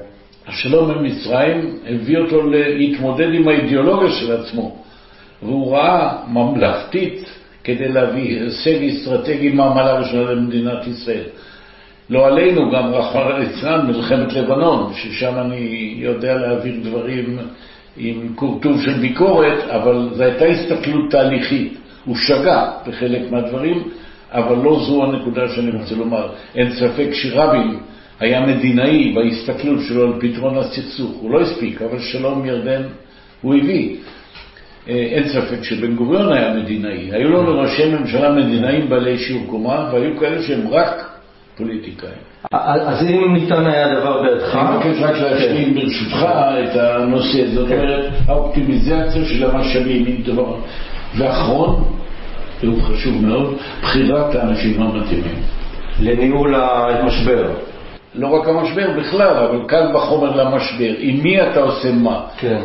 השלום 0.47 0.91
עם 0.91 1.03
מצרים 1.03 1.77
הביא 1.87 2.17
אותו 2.17 2.49
להתמודד 2.51 3.33
עם 3.33 3.47
האידיאולוגיה 3.47 4.11
של 4.11 4.31
עצמו, 4.31 4.77
והוא 5.41 5.75
ראה 5.75 6.17
ממלכתית 6.27 7.25
כדי 7.63 7.87
להביא 7.87 8.41
הישג 8.41 8.83
אסטרטגי 8.83 9.49
מהמעלה 9.49 9.99
ראשונה 9.99 10.31
למדינת 10.31 10.87
ישראל. 10.87 11.25
לא 12.09 12.27
עלינו, 12.27 12.71
גם 12.71 12.93
רחמנא 12.93 13.37
ליצלן, 13.37 13.87
מלחמת 13.87 14.33
לבנון, 14.33 14.93
ששם 14.93 15.33
אני 15.37 15.93
יודע 15.97 16.35
להעביר 16.35 16.75
דברים 16.83 17.37
עם 17.97 18.33
כורטוב 18.35 18.81
של 18.81 18.93
ביקורת, 18.93 19.63
אבל 19.69 20.09
זו 20.13 20.23
הייתה 20.23 20.45
הסתכלות 20.45 21.11
תהליכית. 21.11 21.73
הוא 22.05 22.15
שגה 22.15 22.71
בחלק 22.87 23.31
מהדברים, 23.31 23.83
אבל 24.31 24.55
לא 24.63 24.79
זו 24.87 25.03
הנקודה 25.03 25.49
שאני 25.49 25.71
רוצה 25.71 25.95
לומר. 25.95 26.29
אין 26.55 26.71
ספק 26.71 27.09
שרבין 27.13 27.77
היה 28.19 28.41
מדינאי 28.41 29.13
בהסתכלות 29.13 29.79
שלו 29.87 30.03
על 30.03 30.13
פתרון 30.19 30.57
הסכסוך. 30.57 31.11
הוא 31.11 31.31
לא 31.31 31.41
הספיק, 31.41 31.81
אבל 31.81 31.99
שלום 31.99 32.45
ירדן 32.45 32.81
הוא 33.41 33.55
הביא. 33.55 33.95
אה, 34.89 34.93
אין 34.93 35.29
ספק 35.29 35.63
שבן 35.63 35.95
גוריון 35.95 36.33
היה 36.33 36.53
מדינאי. 36.53 37.09
היו 37.11 37.29
לנו 37.29 37.59
ראשי 37.59 37.89
ממשלה 37.89 38.31
מדינאים 38.31 38.89
בעלי 38.89 39.17
שיעור 39.17 39.43
קומה, 39.47 39.89
והיו 39.91 40.19
כאלה 40.19 40.41
שהם 40.41 40.67
רק 40.71 41.19
פוליטיקאים. 41.57 42.33
אז 42.51 43.05
אם 43.05 43.33
ניתן 43.33 43.65
היה 43.67 43.99
דבר 43.99 44.23
בידך... 44.23 44.55
אני 44.55 44.75
מבקש 44.75 45.01
רק 45.01 45.15
להשלים 45.15 45.75
ברשותך 45.75 46.25
את 46.63 46.75
הנושא, 46.75 47.47
זאת 47.53 47.67
כן. 47.67 47.79
אומרת, 47.79 48.11
האופטימיזציה 48.27 49.25
של 49.25 49.49
המשאבים 49.49 50.05
היא 50.05 50.25
דבר. 50.25 50.55
ואחרון, 51.17 51.83
והוא 52.63 52.81
חשוב 52.81 53.25
מאוד, 53.25 53.57
בחירת 53.81 54.35
האנשים 54.35 54.81
המתאימים. 54.81 55.43
לניהול 55.99 56.55
המשבר. 56.55 57.51
לא 58.15 58.27
רק 58.27 58.47
המשבר 58.47 58.91
בכלל, 58.99 59.37
אבל 59.37 59.59
קל 59.67 59.95
וחומר 59.95 60.35
למשבר. 60.35 60.93
עם 60.97 61.23
מי 61.23 61.41
אתה 61.41 61.59
עושה 61.59 61.91
מה? 61.91 62.21
כן. 62.37 62.61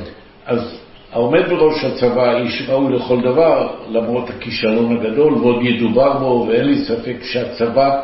אז 0.47 0.79
העומד 1.12 1.49
בראש 1.49 1.85
הצבא 1.85 2.37
איש 2.37 2.62
ראוי 2.69 2.95
לכל 2.95 3.21
דבר, 3.21 3.69
למרות 3.91 4.31
הכישלון 4.31 4.97
הגדול, 4.97 5.35
ועוד 5.35 5.62
ידובר 5.62 6.19
בו, 6.19 6.47
ואין 6.49 6.65
לי 6.65 6.79
ספק 6.79 7.17
שהצבא, 7.23 8.00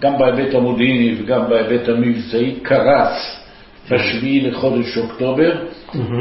גם 0.00 0.18
בהיבט 0.18 0.54
המודיעיני 0.54 1.22
וגם 1.22 1.48
בהיבט 1.48 1.88
המבצעי, 1.88 2.54
קרס 2.62 3.40
בשביעי 3.90 4.40
לחודש 4.40 4.98
אוקטובר, 4.98 5.52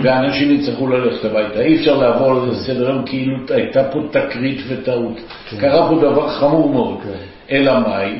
ואנשים 0.04 0.52
יצטרכו 0.52 0.88
ללכת 0.88 1.26
הביתה. 1.26 1.62
אי 1.62 1.76
אפשר 1.76 1.98
לעבור 1.98 2.32
על 2.32 2.50
זה 2.50 2.64
סדר 2.64 2.90
היום 2.90 3.06
כאילו 3.06 3.38
הייתה 3.50 3.84
פה 3.84 4.00
תקרית 4.12 4.60
וטעות. 4.68 5.20
כן. 5.50 5.58
קרה 5.58 5.90
פה 5.90 5.96
דבר 5.96 6.30
חמור 6.30 6.70
מאוד. 6.70 6.98
כן. 7.04 7.56
אלא 7.56 7.80
מאי? 7.80 8.14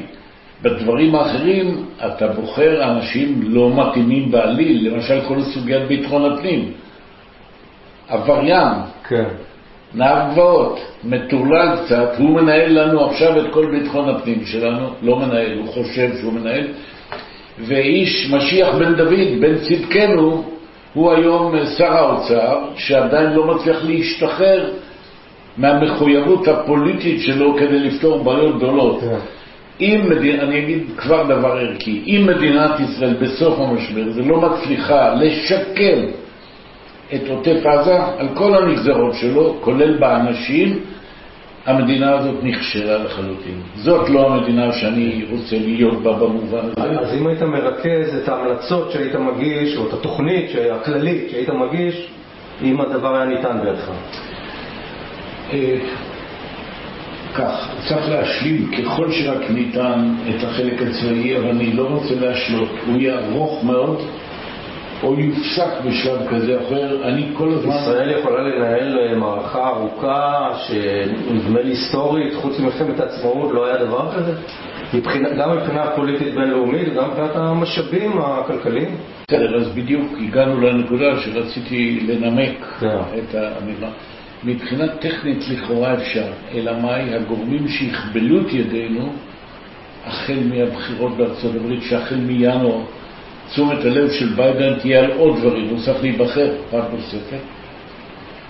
בדברים 0.62 1.16
האחרים 1.16 1.86
אתה 2.06 2.28
בוחר 2.28 2.92
אנשים 2.92 3.42
לא 3.44 3.72
מתאימים 3.76 4.32
בעליל, 4.32 4.94
למשל 4.94 5.22
כל 5.28 5.42
סוגיית 5.42 5.88
ביטחון 5.88 6.34
הפנים. 6.34 6.72
עבריין. 8.08 8.74
כן. 9.08 9.24
נער 9.96 10.32
גבעות, 10.32 10.80
מטורלל 11.04 11.78
קצת, 11.86 12.10
הוא 12.18 12.30
מנהל 12.30 12.80
לנו 12.80 13.06
עכשיו 13.06 13.40
את 13.40 13.54
כל 13.54 13.66
ביטחון 13.72 14.10
הפנים 14.10 14.46
שלנו, 14.46 14.90
לא 15.02 15.20
מנהל, 15.20 15.58
הוא 15.58 15.68
חושב 15.68 16.10
שהוא 16.20 16.34
מנהל, 16.34 16.68
ואיש 17.60 18.32
משיח 18.32 18.76
בן 18.76 18.96
דוד, 18.96 19.40
בן 19.40 19.56
צדקנו, 19.58 20.44
הוא 20.94 21.12
היום 21.12 21.54
שר 21.78 21.98
האוצר, 21.98 22.60
שעדיין 22.76 23.34
לא 23.34 23.56
מצליח 23.56 23.86
להשתחרר 23.86 24.70
מהמחויבות 25.58 26.48
הפוליטית 26.48 27.22
שלו 27.22 27.56
כדי 27.58 27.80
לפתור 27.80 28.24
בעיות 28.24 28.58
גדולות. 28.58 29.02
כן. 29.02 29.18
אם, 29.82 30.02
מדינה, 30.10 30.44
אני 30.44 30.60
אגיד 30.60 30.84
כבר 30.98 31.24
דבר 31.24 31.52
ערכי, 31.58 32.04
אם 32.06 32.28
מדינת 32.28 32.80
ישראל 32.80 33.14
בסוף 33.14 33.60
המשבר 33.60 34.12
זה 34.12 34.22
לא 34.22 34.42
מצליחה 34.42 35.14
לשקם 35.14 36.00
את 37.16 37.30
עוטף 37.30 37.66
עזה 37.66 38.00
על 38.18 38.28
כל 38.34 38.56
הנגזרות 38.56 39.14
שלו, 39.14 39.58
כולל 39.62 39.98
באנשים, 39.98 40.80
המדינה 41.66 42.12
הזאת 42.12 42.36
נכשלה 42.44 42.98
לחלוטין. 42.98 43.62
זאת 43.76 44.10
לא 44.10 44.34
המדינה 44.34 44.72
שאני 44.74 45.26
רוצה 45.32 45.56
להיות 45.60 46.04
בה 46.04 46.14
במובן 46.14 46.66
הזה. 46.78 47.00
אז 47.00 47.14
אם 47.14 47.28
היית 47.28 47.42
מרכז 47.42 48.16
את 48.24 48.30
ההמלצות 48.30 48.92
שהיית 48.92 49.16
מגיש, 49.16 49.78
או 49.78 49.88
את 49.88 49.94
התוכנית 49.94 50.52
הכללית 50.72 51.30
שהיית 51.30 51.50
מגיש, 51.50 52.08
אם 52.64 52.82
הדבר 52.82 53.16
היה 53.16 53.26
ניתן 53.26 53.60
בידך. 53.64 53.92
אה, 55.54 55.78
כך, 57.36 57.70
צריך 57.88 58.10
להשלים 58.10 58.72
ככל 58.72 59.12
שרק 59.12 59.50
ניתן 59.50 60.16
את 60.30 60.44
החלק 60.44 60.82
הצבאי, 60.82 61.38
אבל 61.38 61.50
אני 61.50 61.74
לא 61.74 61.84
רוצה 61.84 62.16
להשלות. 62.16 62.70
הוא 62.88 63.02
יהיה 63.02 63.20
ארוך 63.20 63.64
מאוד, 63.64 64.02
או 65.04 65.20
יופסק 65.20 65.86
בשלב 65.86 66.28
כזה 66.30 66.56
או 66.56 66.68
אחר. 66.68 67.08
אני 67.08 67.26
כל 67.38 67.50
הזמן... 67.54 67.76
ישראל 67.76 68.20
יכולה 68.20 68.44
לנהל 68.44 69.00
אה, 69.00 69.16
מערכה 69.16 69.68
ארוכה, 69.68 70.50
שנדמה 70.68 71.62
לי 71.62 71.70
היסטורית, 71.70 72.34
חוץ 72.34 72.60
ממלחמת 72.60 73.00
העצמאות 73.00 73.52
לא 73.52 73.66
היה 73.66 73.86
דבר 73.86 74.12
כזה? 74.16 74.34
מבחינה, 74.94 75.30
גם 75.30 75.58
מבחינה 75.58 75.86
פוליטית 75.96 76.36
בינלאומית, 76.36 76.94
גם 76.94 77.10
מבחינת 77.10 77.36
המשאבים 77.36 78.12
הכלכליים? 78.18 78.96
בסדר, 79.28 79.56
אז 79.56 79.70
בדיוק 79.76 80.12
הגענו 80.22 80.62
לנקודה 80.62 81.20
שרציתי 81.20 82.00
לנמק 82.08 82.66
כן. 82.80 82.88
את 82.88 83.36
האמירה. 83.36 83.90
מבחינה 84.44 84.88
טכנית 84.88 85.44
לכאורה 85.50 85.94
אפשר, 85.94 86.26
אלא 86.54 86.80
מאי 86.82 87.14
הגורמים 87.16 87.68
שיכבלו 87.68 88.42
את 88.42 88.54
ידינו 88.54 89.14
החל 90.06 90.40
מהבחירות 90.50 91.18
בארצות 91.18 91.56
הברית, 91.56 91.84
שהחל 91.84 92.16
מינואר 92.16 92.82
תשומת 93.50 93.86
הלב 93.86 94.12
של 94.12 94.34
ביידן 94.36 94.80
תהיה 94.80 95.00
על 95.00 95.12
עוד 95.12 95.38
דברים, 95.38 95.70
הוא 95.70 95.80
צריך 95.86 96.02
להיבחר 96.02 96.52
פעם 96.70 96.86
נוספת. 96.96 97.44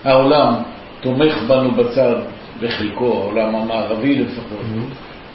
העולם 0.04 0.54
תומך 1.00 1.34
בנו 1.48 1.70
בצד, 1.70 2.14
בחלקו, 2.60 3.12
העולם 3.12 3.54
המערבי 3.54 4.14
לפחות, 4.14 4.58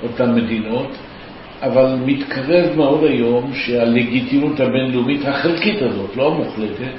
אותן 0.03 0.35
מדינות, 0.35 0.87
אבל 1.61 1.95
מתקרב 2.05 2.75
מאוד 2.75 3.03
היום 3.03 3.51
שהלגיטימיות 3.53 4.59
הבינלאומית 4.59 5.25
החלקית 5.25 5.81
הזאת, 5.81 6.15
לא 6.15 6.27
המוחלטת, 6.27 6.93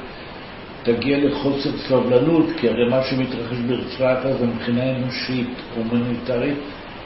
תגיע 0.82 1.18
לחוסר 1.18 1.70
סבלנות, 1.88 2.46
כי 2.60 2.68
הרי 2.68 2.88
מה 2.90 3.02
שמתרחש 3.02 3.56
ברצועת 3.66 4.24
עזה 4.24 4.46
מבחינה 4.46 4.96
אנושית, 4.96 5.48
הומניטרית, 5.76 6.56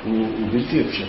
הוא, 0.05 0.27
הוא 0.39 0.49
בלתי 0.53 0.81
אפשרי. 0.81 1.07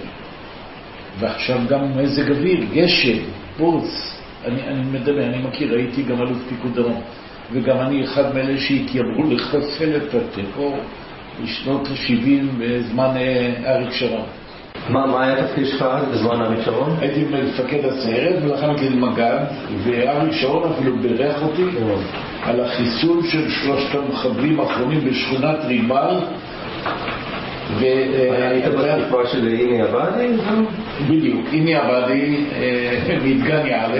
ועכשיו 1.19 1.59
גם 1.69 1.97
מזג 1.97 2.31
אוויר, 2.31 2.65
גשם, 2.73 3.17
בוץ, 3.57 4.14
אני, 4.45 4.61
אני 4.67 4.81
מדמיין, 4.91 5.33
אני 5.33 5.43
מכיר, 5.43 5.75
הייתי 5.75 6.03
גם 6.03 6.21
אלוף 6.21 6.37
פיקוד 6.49 6.75
דרום, 6.75 7.01
וגם 7.51 7.77
אני 7.77 8.03
אחד 8.03 8.35
מאלה 8.35 8.57
שהתיימרו 8.57 9.23
לחסל 9.31 9.95
את 9.95 10.15
הטרור 10.15 10.77
בשנות 11.43 11.87
ה-70 11.87 12.59
בזמן 12.59 13.17
אה, 13.17 13.75
אריק 13.75 13.91
שרון. 13.91 14.25
מה, 14.89 15.05
מה 15.05 15.23
היה 15.23 15.39
התפקיד 15.39 15.65
שלך 15.67 15.81
אז 15.81 16.05
בזמן 16.11 16.41
אריק 16.41 16.59
שרון? 16.65 16.97
הייתי 16.99 17.25
מפקד 17.25 17.85
הסיירת 17.85 18.43
ולאחר 18.43 18.71
מכן 18.71 18.99
מג"ד, 18.99 19.45
ואריק 19.83 20.33
שרון 20.33 20.71
אפילו 20.71 20.97
בירך 20.97 21.43
אותי 21.43 21.63
על 22.43 22.61
החיסול 22.61 23.23
של 23.27 23.49
שלושת 23.49 23.95
המחבלים 23.95 24.59
האחרונים 24.59 25.05
בשכונת 25.05 25.65
ריבל. 25.65 26.19
ו- 27.73 28.49
היית 28.49 28.65
בתקופה 28.65 29.27
של 29.27 29.47
איני 29.47 29.81
עבאדי? 29.81 30.27
בדיוק, 31.09 31.45
איני 31.53 31.75
עבאדי 31.75 32.35
אה, 32.55 33.17
מדגני 33.23 33.75
א'. 33.75 33.97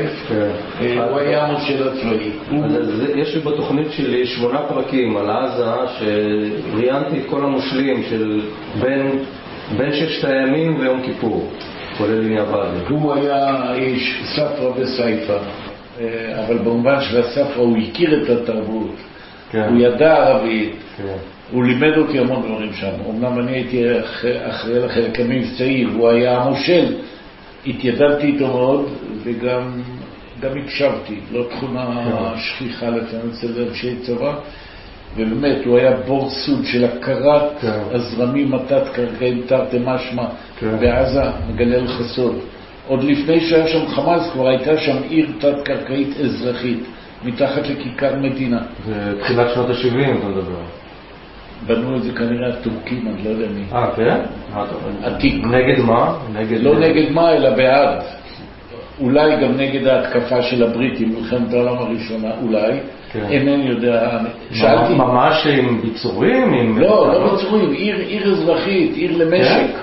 אה, 0.82 1.10
הוא 1.10 1.19
היה 1.19 1.45
המושל 1.45 1.88
הצבאי. 1.88 2.32
אז 2.63 3.04
יש 3.15 3.36
לי 3.36 3.41
בתוכנית 3.41 3.91
שלי 3.91 4.25
שמונה 4.25 4.60
פרקים 4.60 5.17
על 5.17 5.30
עזה, 5.30 5.65
שראיינתי 5.99 7.19
את 7.19 7.25
כל 7.30 7.43
המושלים 7.43 8.04
של 8.10 8.41
בין, 8.82 9.91
ששת 9.93 10.28
הימים 10.28 10.80
ויום 10.80 11.01
כיפור, 11.06 11.51
כולל 11.97 12.21
איני 12.21 12.39
עבאדי. 12.39 12.78
הוא 12.89 13.13
היה 13.13 13.73
איש 13.73 14.21
ספרא 14.36 14.69
וסייפא, 14.78 15.38
אה, 16.01 16.45
אבל 16.45 16.58
במובן 16.58 17.01
של 17.01 17.19
הספרא 17.19 17.62
הוא 17.63 17.78
הכיר 17.78 18.23
את 18.23 18.30
התרבות, 18.30 18.95
כן. 19.51 19.67
הוא 19.69 19.78
ידע 19.80 20.13
ערבית, 20.13 20.75
כן. 20.97 21.35
הוא 21.51 21.63
לימד 21.63 21.97
אותי 21.97 22.19
המון 22.19 22.41
דברים 22.47 22.73
שם. 22.73 22.89
אמנם 23.10 23.39
אני 23.39 23.51
הייתי 23.51 23.99
אח- 23.99 24.25
אחראי 24.49 24.79
לחלק 24.79 25.19
המבצעי, 25.19 25.86
והוא 25.86 26.10
היה 26.10 26.38
המושל. 26.41 26.93
התיידדתי 27.67 28.25
איתו 28.27 28.47
מאוד, 28.47 28.86
וגם 29.23 29.81
גם 30.41 30.58
הקשבתי. 30.58 31.15
לא 31.31 31.43
תכונה 31.49 31.88
שכיחה 32.38 32.89
לפעמים 32.89 33.29
אצל 33.34 33.63
אנשי 33.69 33.95
צבא. 34.01 34.34
ובאמת, 35.17 35.65
הוא 35.65 35.77
היה 35.77 35.91
בור 36.08 36.29
סוד 36.29 36.65
של 36.65 36.86
הכרת 36.86 37.43
כן. 37.62 37.71
הזרמים 37.91 38.53
התת-קרקעיים 38.53 39.41
תרתי 39.47 39.77
משמע 39.86 40.23
כן. 40.60 40.77
בעזה, 40.79 41.21
מגלה 41.49 41.77
לך 41.77 42.01
סוד. 42.15 42.36
עוד 42.88 43.03
לפני 43.03 43.39
שהיה 43.39 43.67
שם 43.67 43.88
חמאס, 43.88 44.29
כבר 44.34 44.47
הייתה 44.47 44.77
שם 44.77 44.97
עיר 45.10 45.27
תת-קרקעית 45.39 46.10
אזרחית, 46.23 46.79
מתחת 47.25 47.62
לכיכר 47.69 48.15
מדינה. 48.15 48.62
זה 48.86 48.93
תחילת 49.19 49.47
שנות 49.53 49.69
ה-70 49.69 50.17
אתה 50.19 50.27
מדבר. 50.27 50.62
בנו 51.67 51.97
את 51.97 52.03
זה 52.03 52.11
כנראה 52.11 52.49
הטורקים, 52.49 53.07
אני 53.07 53.23
לא 53.23 53.29
יודע 53.29 53.45
מי. 53.55 53.63
אה, 53.73 53.87
כן? 53.95 54.21
עתיק. 55.03 55.45
נגד 55.45 55.79
מה? 55.79 56.17
נגד... 56.33 56.61
לא 56.61 56.79
נגד 56.79 57.11
מה, 57.11 57.33
אלא 57.33 57.49
בעד. 57.49 58.03
אולי 58.99 59.41
גם 59.41 59.57
נגד 59.57 59.87
ההתקפה 59.87 60.41
של 60.41 60.63
הבריטים 60.63 61.15
במלחמת 61.15 61.53
העולם 61.53 61.77
הראשונה, 61.77 62.31
אולי. 62.41 62.79
כן. 63.11 63.25
אינני 63.29 63.69
יודע. 63.69 64.19
שאלתי... 64.51 64.93
ממש 64.93 65.47
עם 65.47 65.81
ביצורים? 65.81 66.53
עם... 66.53 66.79
לא, 66.79 67.13
לא 67.13 67.33
בצורים, 67.33 67.71
עיר, 67.71 67.97
עיר 67.97 68.31
אזרחית, 68.31 68.95
עיר 68.95 69.17
למשק. 69.17 69.75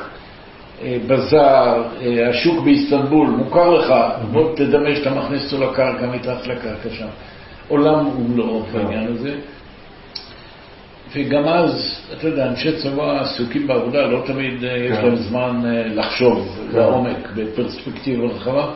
אה, 0.82 0.96
בזאר, 1.06 1.82
אה, 2.02 2.28
השוק 2.28 2.64
באיסטנבול, 2.64 3.28
מוכר 3.28 3.70
לך, 3.70 3.94
בוא 4.32 4.56
תדמה 4.56 4.94
שאתה 4.94 5.11
מכניס 5.11 5.52
אותו 5.52 5.64
לקרקע, 5.64 6.06
מתחת 6.06 6.46
לקרקע 6.46 6.90
שם. 6.90 7.06
עולם 7.68 8.06
ומלואו 8.06 8.62
בעניין 8.72 9.06
הזה. 9.06 9.35
וגם 11.14 11.48
אז, 11.48 12.01
אתה 12.12 12.29
יודע, 12.29 12.46
אנשי 12.46 12.83
צבא 12.83 13.20
עסוקים 13.20 13.66
בעבודה, 13.66 14.07
לא 14.07 14.22
תמיד 14.27 14.64
אה, 14.64 14.77
יש 14.77 14.96
כן. 14.96 15.05
להם 15.05 15.16
זמן 15.16 15.61
אה, 15.64 15.88
לחשוב 15.88 16.59
כן. 16.72 16.79
לעומק, 16.79 17.29
בפרספקטיבה 17.35 18.25
רחבה. 18.27 18.72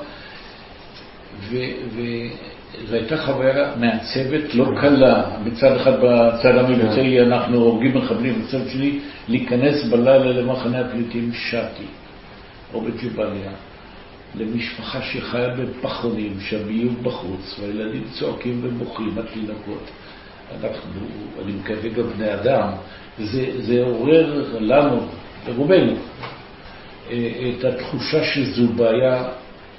וזו 1.50 2.94
הייתה 2.94 3.16
חוויה 3.16 3.72
מעצבת, 3.76 4.54
לא 4.54 4.66
קלה. 4.80 5.22
מצד 5.44 5.76
אחד 5.76 5.92
בצד 6.02 6.56
המבצעי 6.58 7.20
אנחנו 7.20 7.56
הורגים 7.56 7.98
מחבלים, 7.98 8.42
מצד 8.42 8.68
שני 8.68 8.98
להיכנס 9.28 9.84
בלילה 9.84 10.32
למחנה 10.40 10.80
הפליטים 10.80 11.32
שתי, 11.32 11.86
או 12.74 12.80
בג'באליה, 12.80 13.50
למשפחה 14.34 15.02
שחיה 15.02 15.48
בפחונים, 15.48 16.36
שהביוב 16.40 17.02
בחוץ, 17.02 17.60
והילדים 17.60 18.04
צועקים 18.18 18.60
ובוכים, 18.62 19.18
התינוקות. 19.18 19.90
אנחנו, 20.54 21.00
אני 21.44 21.52
מקווה 21.52 21.88
גם 21.88 22.10
בני 22.16 22.34
אדם, 22.34 22.68
זה, 23.18 23.46
זה 23.58 23.82
עורר 23.82 24.44
לנו, 24.60 25.00
לרובנו, 25.48 25.92
אה, 27.10 27.50
את 27.58 27.64
התחושה 27.64 28.24
שזו 28.24 28.68
בעיה, 28.68 29.24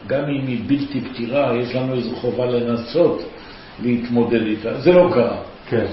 גם 0.07 0.23
אם 0.23 0.47
היא 0.47 0.59
בלתי 0.67 1.01
פתירה, 1.01 1.55
יש 1.55 1.75
לנו 1.75 1.93
איזו 1.93 2.15
חובה 2.15 2.45
לנסות 2.45 3.23
להתמודד 3.83 4.41
איתה. 4.41 4.79
זה 4.79 4.91
לא 4.91 5.09
קרה. 5.13 5.37
כן. 5.69 5.85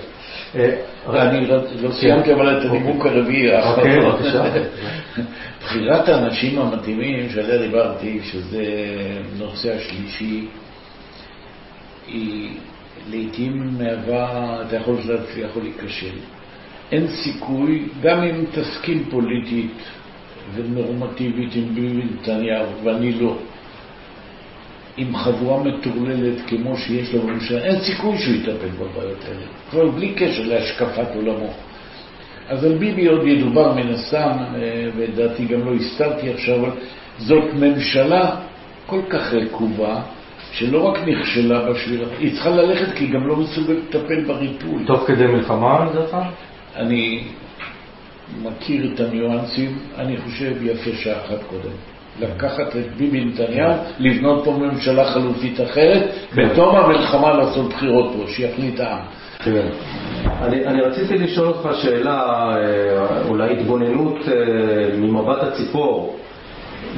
אה, 0.54 0.76
אני 1.06 1.46
לא 1.82 1.92
סיימתי 1.92 2.32
אבל 2.32 2.58
את 2.58 2.64
הנימוק 2.70 3.06
הרביעי 3.06 3.56
אוקיי, 3.56 3.96
האחרון. 3.96 4.12
בבקשה. 4.12 4.44
בחירת 5.64 6.08
האנשים 6.08 6.58
המתאימים 6.58 7.30
שעליה 7.30 7.58
דיברתי, 7.58 8.20
שזה 8.24 8.64
נושא 9.38 9.74
השלישי, 9.74 10.46
היא 12.06 12.50
לעתים 13.10 13.78
מהווה, 13.78 14.62
אתה 14.68 14.76
יכול 14.76 14.96
להצליח 15.08 15.56
או 15.56 15.60
להיכשל. 15.60 16.16
אין 16.92 17.06
סיכוי, 17.08 17.88
גם 18.02 18.22
אם 18.22 18.44
תסכים 18.52 19.04
פוליטית 19.10 19.76
ונורמטיבית 20.54 21.54
עם 21.54 21.74
ביבי 21.74 22.02
נתניהו, 22.02 22.66
ואני 22.84 23.12
לא, 23.12 23.36
עם 24.96 25.16
חבורה 25.16 25.62
מטורללת 25.62 26.46
כמו 26.46 26.76
שיש 26.76 27.14
לו 27.14 27.22
בממשלה, 27.22 27.64
אין 27.64 27.80
סיכוי 27.80 28.18
שהוא 28.18 28.34
יטפל 28.34 28.68
בבעיות 28.78 29.24
האלה, 29.24 29.46
כבר 29.70 29.90
בלי 29.90 30.12
קשר 30.14 30.46
להשקפת 30.46 31.08
עולמו. 31.14 31.50
אז 32.48 32.64
על 32.64 32.78
ביבי 32.78 33.06
עוד 33.06 33.26
ידובר 33.26 33.74
מן 33.74 33.88
הסתם, 33.88 34.36
אה, 34.54 34.88
ולדעתי 34.96 35.44
גם 35.44 35.66
לא 35.66 35.74
הסתרתי 35.74 36.30
עכשיו, 36.30 36.60
אבל 36.60 36.70
זאת 37.18 37.54
ממשלה 37.54 38.36
כל 38.86 39.00
כך 39.10 39.32
רקובה, 39.32 40.02
שלא 40.54 40.82
רק 40.82 40.98
נכשלה 41.06 41.70
בשבירה, 41.70 42.06
היא 42.18 42.32
צריכה 42.32 42.50
ללכת 42.50 42.94
כי 42.94 43.04
היא 43.04 43.12
גם 43.12 43.26
לא 43.26 43.36
מסוגלת 43.36 43.78
לטפל 43.88 44.24
בריפוי. 44.24 44.84
תוך 44.86 45.04
כדי 45.06 45.26
מלחמה, 45.26 45.84
לדעתך? 45.84 46.16
אני 46.76 47.24
מכיר 48.42 48.90
את 48.94 49.00
הניואנסים, 49.00 49.78
אני 49.98 50.16
חושב 50.16 50.52
יפה 50.62 50.90
שעה 50.96 51.20
אחת 51.20 51.38
קודם. 51.50 51.74
לקחת 52.20 52.76
את 52.76 52.96
ביבי 52.96 53.24
נתניהו, 53.24 53.72
לבנות 53.98 54.44
פה 54.44 54.52
ממשלה 54.52 55.04
חלופית 55.04 55.60
אחרת, 55.60 56.10
בתום 56.34 56.76
המלחמה 56.76 57.32
לעשות 57.32 57.68
בחירות 57.68 58.12
פה, 58.16 58.24
שיחליט 58.26 58.80
העם. 58.80 59.02
כן. 59.38 59.66
אני, 60.42 60.66
אני 60.66 60.80
רציתי 60.80 61.18
לשאול 61.18 61.46
אותך 61.46 61.68
שאלה, 61.82 62.22
אה, 62.56 63.22
אולי 63.28 63.52
התבוננות 63.52 64.18
אה, 64.28 64.96
ממבט 64.96 65.42
הציפור, 65.42 66.16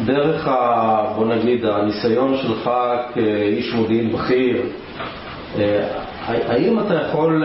דרך, 0.04 0.48
ה, 0.48 1.12
בוא 1.16 1.26
נגיד, 1.26 1.64
הניסיון 1.64 2.36
שלך 2.36 2.70
כאיש 3.14 3.72
מודיעין 3.74 4.12
בכיר, 4.12 4.62
אה, 5.58 5.88
האם 6.26 6.78
אתה 6.80 6.94
יכול 6.94 7.44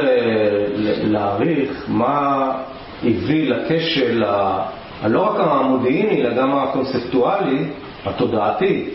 להעריך 1.03 1.85
מה 1.87 2.51
הביא 3.03 3.49
לכשל, 3.49 4.23
הלא 5.01 5.21
רק 5.21 5.35
המודיעיני, 5.39 6.21
אלא 6.21 6.35
גם 6.35 6.57
הקונספטואלי, 6.57 7.65
התודעתי, 8.05 8.89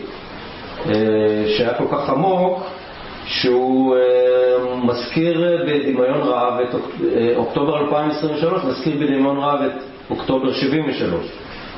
שהיה 1.47 1.73
כל 1.77 1.83
כך 1.91 2.09
עמוק, 2.09 2.63
שהוא 3.25 3.95
מזכיר 4.83 5.63
בדמיון 5.67 6.21
רב 6.21 6.59
את 6.59 6.75
אוקטובר 7.35 7.79
2023, 7.79 8.63
מזכיר 8.63 8.95
בדמיון 8.95 9.37
רב 9.37 9.61
את 9.61 9.81
אוקטובר 10.09 10.53
73. 10.53 11.25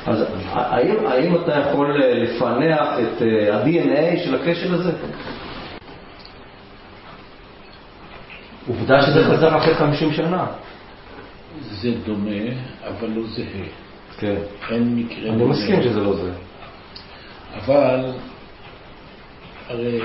אז 0.06 0.24
האם, 0.52 1.06
האם 1.06 1.34
אתה 1.36 1.52
יכול 1.58 2.02
אה, 2.02 2.14
לפענח 2.14 2.88
את 2.98 3.22
uh, 3.22 3.54
ה-DNA 3.54 4.24
של 4.24 4.34
הכשל 4.34 4.74
הזה? 4.74 4.92
עובדה 8.68 9.02
שזה 9.02 9.24
חזר 9.24 9.56
אחרי 9.56 9.74
50 9.74 10.12
שנה. 10.12 10.46
זה 11.60 11.90
דומה, 12.06 12.40
אבל 12.88 13.08
לא 13.08 13.22
זהה. 13.26 13.66
כן. 14.18 14.34
אין 14.70 14.96
מקרה 14.96 15.32
אני 15.32 15.44
מסכים 15.44 15.82
שזה 15.82 16.00
לא 16.00 16.16
זהה. 16.16 16.34
אבל, 17.56 18.12
הרי 19.68 20.00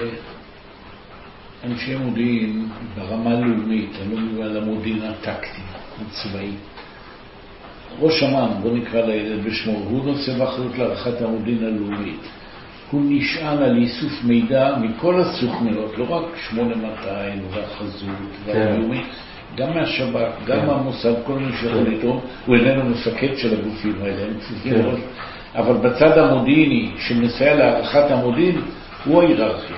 אנשי 1.63 1.95
מודיעין 1.95 2.69
ברמה 2.95 3.29
הלאומית, 3.29 3.89
אני 4.01 4.15
לא 4.15 4.21
מדבר 4.21 4.43
על 4.43 4.57
המודיעין 4.57 5.01
הטקטי, 5.01 5.61
הצבאי. 6.01 6.51
ראש 7.99 8.23
אמ"ן, 8.23 8.47
בוא 8.61 8.71
נקרא 8.77 9.01
לילד 9.01 9.45
בשמו, 9.45 9.77
הוא 9.89 10.05
נושא 10.05 10.37
באחריות 10.37 10.77
להערכת 10.77 11.21
המודיעין 11.21 11.63
הלאומית. 11.63 12.21
הוא 12.91 13.01
נשען 13.09 13.57
על 13.57 13.77
איסוף 13.77 14.23
מידע 14.23 14.75
מכל 14.81 15.21
הסוכניות, 15.21 15.97
לא 15.97 16.05
רק 16.09 16.23
8200 16.49 17.39
והחזות 17.51 18.09
כן. 18.45 18.81
גם 19.57 19.73
מהשב"כ, 19.73 20.45
גם 20.45 20.59
כן. 20.59 20.65
מהמוסד, 20.65 21.13
כל 21.25 21.33
מי 21.39 21.51
שיכול 21.57 21.85
כן. 21.85 21.91
לתרום, 21.91 22.19
הוא 22.45 22.55
איננו 22.55 22.89
מפקד 22.89 23.37
של 23.37 23.59
הגופים 23.59 23.95
האלה, 24.01 24.25
הם 24.25 24.39
כפופים 24.39 24.73
כן. 24.73 25.01
אבל 25.55 25.73
בצד 25.73 26.17
המודיעיני, 26.17 26.91
שמסייע 26.97 27.55
להערכת 27.55 28.11
המודיעין, 28.11 28.61
הוא 29.05 29.21
ההיררכיה. 29.21 29.77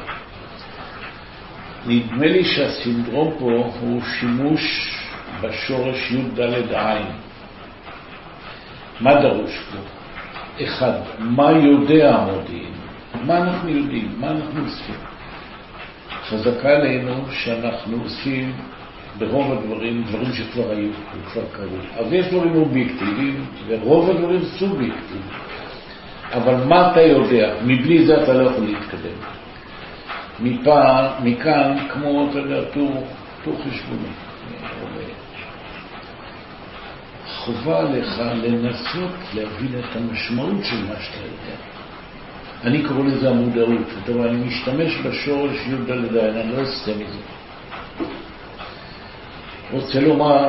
נדמה 1.87 2.27
לי 2.27 2.43
שהסינדרום 2.43 3.33
פה 3.39 3.51
הוא 3.81 4.01
שימוש 4.01 4.93
בשורש 5.41 6.11
י"ד 6.11 6.39
עין. 6.71 7.26
מה 9.01 9.21
דרוש 9.21 9.59
פה? 9.71 9.77
אחד, 10.63 10.99
מה 11.19 11.51
יודע 11.51 12.15
המודיעין? 12.15 12.73
מה 13.25 13.37
אנחנו 13.37 13.69
יודעים? 13.69 14.15
מה 14.19 14.31
אנחנו 14.31 14.63
עושים? 14.63 14.95
חזקה 16.29 16.69
עלינו 16.69 17.13
שאנחנו 17.31 17.97
עושים 18.03 18.53
ברוב 19.17 19.51
הדברים, 19.51 20.03
דברים 20.03 20.33
שכבר 20.33 20.71
היו, 20.71 20.89
כבר 21.31 21.43
קרו. 21.51 22.05
אז 22.05 22.13
יש 22.13 22.27
דברים 22.27 22.55
אובייקטיביים, 22.55 23.45
ורוב 23.67 24.09
הדברים 24.09 24.43
סובייקטיביים. 24.43 25.29
אבל 26.33 26.55
מה 26.63 26.91
אתה 26.91 27.01
יודע? 27.01 27.53
מבלי 27.65 28.05
זה 28.05 28.23
אתה 28.23 28.33
לא 28.33 28.49
יכול 28.49 28.65
להתקדם. 28.65 29.17
מפה, 30.39 30.81
מכאן, 31.23 31.77
כמו, 31.93 32.27
אתה 32.29 32.39
יודע, 32.39 32.61
טור, 32.73 33.07
טור 33.43 33.55
חובה 37.47 37.79
עליך 37.79 38.21
לנסות 38.43 39.15
להבין 39.33 39.79
את 39.79 39.95
המשמעות 39.95 40.63
של 40.63 40.75
מה 40.75 40.95
שאתה 40.99 41.17
יודע. 41.17 41.55
אני 42.63 42.83
קורא 42.83 43.07
לזה 43.07 43.29
המודעות. 43.29 43.87
זאת 43.99 44.15
אומרת, 44.15 44.29
אני 44.31 44.45
משתמש 44.45 44.97
בשורש 45.05 45.67
י"ד 45.67 45.91
אני 46.17 46.51
לא 46.51 46.63
אסתה 46.63 46.91
מזה. 46.91 47.19
רוצה 49.71 49.99
לומר, 49.99 50.47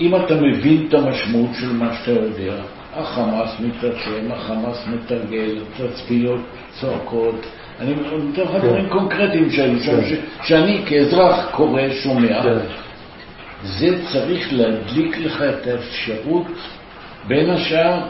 אם 0.00 0.16
אתה 0.16 0.34
מבין 0.34 0.86
את 0.88 0.94
המשמעות 0.94 1.50
של 1.60 1.72
מה 1.72 1.94
שאתה 1.94 2.10
יודע, 2.10 2.54
החמאס 2.96 3.50
מתרשם, 3.60 4.32
החמאס 4.32 4.86
מתרגל, 4.86 5.58
תצפיות 5.76 6.40
צועקות, 6.80 7.46
אני 7.80 7.94
נותן 7.94 8.42
לך 8.42 8.64
דברים 8.64 8.88
קונקרטיים 8.88 9.50
שהיו 9.50 9.80
שם, 9.80 10.00
כן. 10.02 10.20
שאני 10.42 10.82
כאזרח 10.86 11.50
קורא, 11.50 11.82
שומע. 12.02 12.42
זה 13.64 13.98
צריך 14.12 14.52
להדליק 14.52 15.18
לך 15.18 15.42
את 15.42 15.66
האפשרות, 15.66 16.46
בין 17.26 17.50
השאר, 17.50 18.00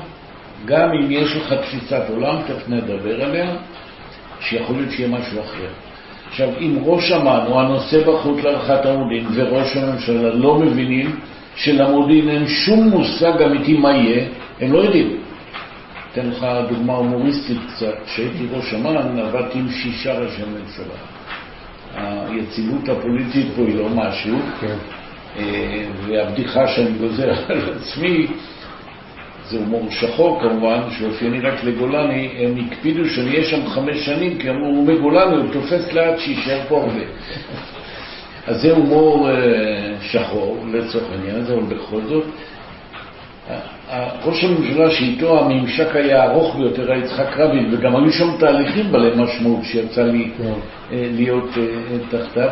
גם 0.64 0.88
אם 0.92 1.10
יש 1.10 1.36
לך 1.36 1.52
תפיסת 1.52 2.02
עולם, 2.08 2.36
תכף 2.46 2.68
נדבר 2.68 3.24
עליה, 3.24 3.56
שיכול 4.40 4.76
להיות 4.76 4.90
שיהיה 4.90 5.08
משהו 5.08 5.40
אחר. 5.40 5.68
עכשיו, 6.30 6.48
אם 6.60 6.78
ראש 6.84 7.12
אמ"ן 7.12 7.40
או 7.46 7.60
הנושא 7.60 8.10
בחוט 8.10 8.44
להערכת 8.44 8.86
המודיעין 8.86 9.26
וראש 9.34 9.76
הממשלה 9.76 10.34
לא 10.34 10.58
מבינים 10.58 11.16
שלמודיעין 11.56 12.28
אין 12.28 12.46
שום 12.46 12.88
מושג 12.88 13.42
אמיתי 13.42 13.74
מה 13.74 13.92
יהיה, 13.92 14.24
הם 14.60 14.72
לא 14.72 14.78
יודעים. 14.78 15.16
אתן 16.12 16.28
לך 16.28 16.46
דוגמה 16.68 16.92
הומוריסטית 16.92 17.58
קצת. 17.68 17.94
כשהייתי 18.06 18.46
ראש 18.52 18.74
אמ"ן 18.74 19.18
עבדתי 19.18 19.58
עם 19.58 19.70
שישה 19.70 20.18
ראשי 20.18 20.42
ממשלה. 20.42 20.94
היציבות 21.96 22.88
הפוליטית 22.88 23.46
פה 23.56 23.62
היא 23.62 23.76
לא 23.76 23.88
משהו, 23.88 24.38
כן. 24.60 24.76
אה, 25.38 25.84
והבדיחה 26.06 26.68
שאני 26.68 26.90
גוזר 26.98 27.32
על 27.48 27.60
עצמי 27.76 28.26
זה 29.50 29.58
הומור 29.58 29.90
שחור 29.90 30.40
כמובן, 30.42 30.80
שאופייני 30.98 31.40
רק 31.40 31.64
לגולני, 31.64 32.28
הם 32.38 32.66
הקפידו 32.66 33.04
שאני 33.04 33.30
אהיה 33.30 33.44
שם 33.44 33.66
חמש 33.66 34.04
שנים, 34.06 34.38
כי 34.38 34.50
אמרו, 34.50 34.66
הוא 34.66 34.86
מגולני, 34.86 35.36
הוא 35.36 35.52
תופס 35.52 35.92
לאט 35.92 36.18
שיישאר 36.18 36.60
פה 36.68 36.80
הרבה. 36.80 37.04
אז 38.46 38.60
זה 38.60 38.72
הומור 38.72 39.30
אה, 39.30 39.34
שחור 40.00 40.64
לצורך 40.72 41.04
העניין 41.12 41.36
הזה, 41.36 41.54
אבל 41.54 41.62
בכל 41.62 42.00
זאת, 42.08 42.24
ראש 44.24 44.44
הממשלה 44.44 44.90
שאיתו 44.90 45.40
הממשק 45.40 45.96
היה 45.96 46.22
הארוך 46.22 46.56
ביותר 46.56 46.92
היה 46.92 47.04
יצחק 47.04 47.36
רבין, 47.36 47.74
וגם 47.74 47.96
היו 47.96 48.12
שם 48.12 48.36
תהליכים 48.38 48.92
בעלי 48.92 49.10
משמעות 49.16 49.64
שיצא 49.64 50.02
לי 50.02 50.30
כן. 50.38 50.52
אה, 50.92 51.08
להיות 51.12 51.50
תחתיו. 52.10 52.50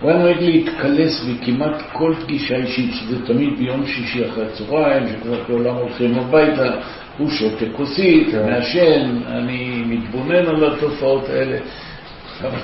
הוא 0.00 0.10
היה 0.10 0.18
נוהג 0.18 0.36
להתקלס 0.40 1.24
בכמעט 1.24 1.82
כל 1.92 2.14
פגישה 2.22 2.56
אישית, 2.56 2.90
שזה 2.94 3.26
תמיד 3.26 3.58
ביום 3.58 3.86
שישי 3.86 4.28
אחרי 4.28 4.44
הצהריים, 4.46 5.08
שכבר 5.08 5.44
כולם 5.44 5.74
הולכים 5.74 6.18
הביתה, 6.18 6.70
הוא 7.18 7.30
שותה 7.30 7.64
כוסית, 7.76 8.28
כן. 8.30 8.50
מעשן, 8.50 9.18
אני 9.26 9.82
מתבונן 9.86 10.46
על 10.46 10.72
התופעות 10.72 11.28
האלה. 11.28 11.58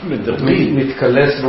מדברים. 0.08 0.76
מתקלס 0.76 1.40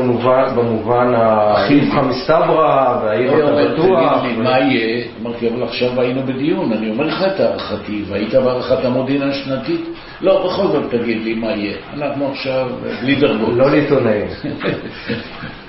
במובן 0.55 1.13
האיפכא 1.15 2.01
מסתברא, 2.01 2.99
והאם 3.03 3.27
אתה 3.27 3.55
בטוח. 3.55 4.23
מה 4.37 4.59
יהיה? 4.59 5.05
אמרתי, 5.21 5.49
אבל 5.49 5.63
עכשיו 5.63 6.01
היינו 6.01 6.23
בדיון, 6.23 6.73
אני 6.73 6.89
אומר 6.89 7.05
לך 7.05 7.23
את 7.23 7.39
הערכתי, 7.39 8.03
והיית 8.09 8.33
בהערכת 8.33 8.85
המודיעין 8.85 9.21
השנתית? 9.21 9.81
לא, 10.21 10.45
בכל 10.45 10.67
זאת 10.67 10.91
תגיד 10.91 11.23
לי 11.23 11.33
מה 11.33 11.51
יהיה. 11.51 11.77
אנחנו 11.93 12.31
עכשיו 12.31 12.69
בלי 13.01 13.15
דרגות. 13.15 13.53
לא 13.55 13.71
לעיתונאים. 13.71 14.27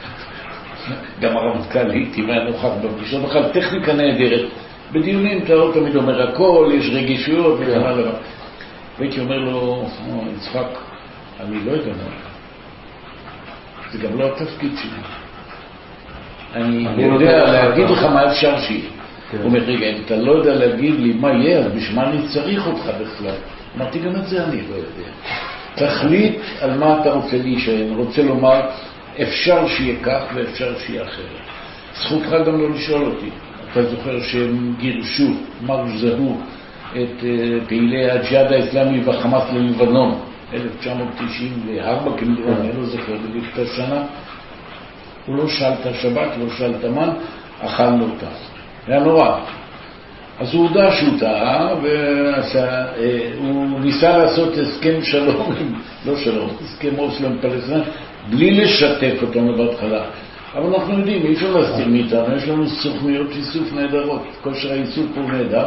גם 1.20 1.37
הרמטכ"ל 1.37 1.83
לעיתים 1.83 2.31
היה 2.31 2.44
נוכח 2.44 2.68
בפגישות, 2.85 3.22
בכלל 3.22 3.49
טכניקה 3.53 3.92
נהדרת. 3.92 4.49
בדיונים 4.92 5.42
אתה 5.44 5.55
לא 5.55 5.70
תמיד 5.75 5.96
אומר 5.96 6.29
הכל, 6.29 6.70
יש 6.75 6.90
רגישויות 6.92 7.59
וכן 7.61 7.81
הלאה. 7.81 8.12
והייתי 8.99 9.20
אומר 9.20 9.38
לו, 9.38 9.87
יצחק, 10.37 10.66
אני 11.40 11.64
לא 11.64 11.70
יודע 11.70 11.90
מה. 11.90 12.11
זה 13.92 13.99
גם 13.99 14.18
לא 14.18 14.27
התפקיד 14.27 14.72
שלי. 14.83 15.01
אני 16.55 17.05
יודע 17.05 17.53
להגיד 17.53 17.90
לך 17.90 18.03
מה 18.03 18.31
אפשר 18.31 18.61
שיהיה. 18.61 18.90
כן. 19.31 19.38
הוא 19.38 19.46
אומר, 19.46 19.61
רגע, 19.61 19.87
אם 19.87 19.96
אתה 20.05 20.16
לא 20.16 20.33
יודע 20.33 20.55
להגיד 20.55 20.94
לי 20.94 21.12
מה 21.12 21.33
יהיה, 21.33 21.59
אז 21.59 21.72
בשביל 21.72 21.96
מה 21.96 22.11
אני 22.11 22.18
צריך 22.35 22.66
אותך 22.66 22.90
בכלל? 23.01 23.35
אמרתי, 23.77 23.99
גם 23.99 24.16
את 24.16 24.27
זה 24.27 24.44
אני 24.44 24.62
לא 24.70 24.75
יודע. 24.75 25.11
תחליט 25.75 26.37
על 26.61 26.79
מה 26.79 27.01
אתה 27.01 27.12
רוצה. 27.12 27.37
אני 27.37 27.94
רוצה 27.96 28.22
לומר, 28.22 28.61
אפשר 29.22 29.68
שיהיה 29.68 29.96
כך 30.02 30.22
ואפשר 30.35 30.79
שיהיה 30.79 31.02
אחרת. 31.02 31.46
זכותך 31.94 32.46
גם 32.46 32.61
לא 32.61 32.70
לשאול 32.70 33.05
אותי. 33.05 33.31
אתה 33.72 33.83
זוכר 33.83 34.22
שהם 34.22 34.74
גירשו, 34.79 35.29
מרזהו, 35.62 36.40
את 36.90 37.24
אה, 37.24 37.66
פעילי 37.68 38.11
הג'יהאד 38.11 38.52
האסלאמי 38.52 39.00
והחמאס 39.05 39.44
ללבנון, 39.52 40.18
1994 40.52 42.16
כמדומני, 42.18 42.61
אני 42.61 42.81
לא 42.81 42.87
זוכר 42.87 43.12
בדיוק 43.29 43.44
את 43.52 43.59
השנה. 43.59 44.02
הוא 45.26 45.37
לא 45.37 45.48
שאל 45.48 45.72
את 45.81 45.87
השבת, 45.87 46.29
לא 46.40 46.50
שאל 46.59 46.74
את 46.81 46.85
המן, 46.85 47.09
אכלנו 47.61 48.05
אותה. 48.05 48.26
היה 48.87 49.00
נורא. 49.00 49.40
אז 50.38 50.55
הוא 50.55 50.68
הודה 50.68 50.92
שהוא 50.92 51.18
טעה, 51.20 51.74
והוא 51.83 53.81
ניסה 53.81 54.18
לעשות 54.18 54.55
הסכם 54.59 55.02
שלום, 55.02 55.81
לא 56.07 56.16
שלום, 56.16 56.50
הסכם 56.64 56.98
אוסלו 56.98 57.29
עם 57.29 57.38
בלי 58.31 58.51
לשתף 58.51 59.23
אותנו 59.23 59.57
בהתחלה. 59.57 60.05
אבל 60.55 60.75
אנחנו 60.75 60.99
יודעים, 60.99 61.27
אי 61.27 61.35
אפשר 61.35 61.57
להסתיר 61.57 61.89
מאיתנו, 61.89 62.37
יש 62.37 62.49
לנו 62.49 62.69
סוכניות 62.69 63.31
איסוף 63.31 63.73
נהדרות, 63.73 64.23
כושר 64.43 64.73
האיסוף 64.73 65.07
הוא 65.17 65.31
נהדר, 65.31 65.67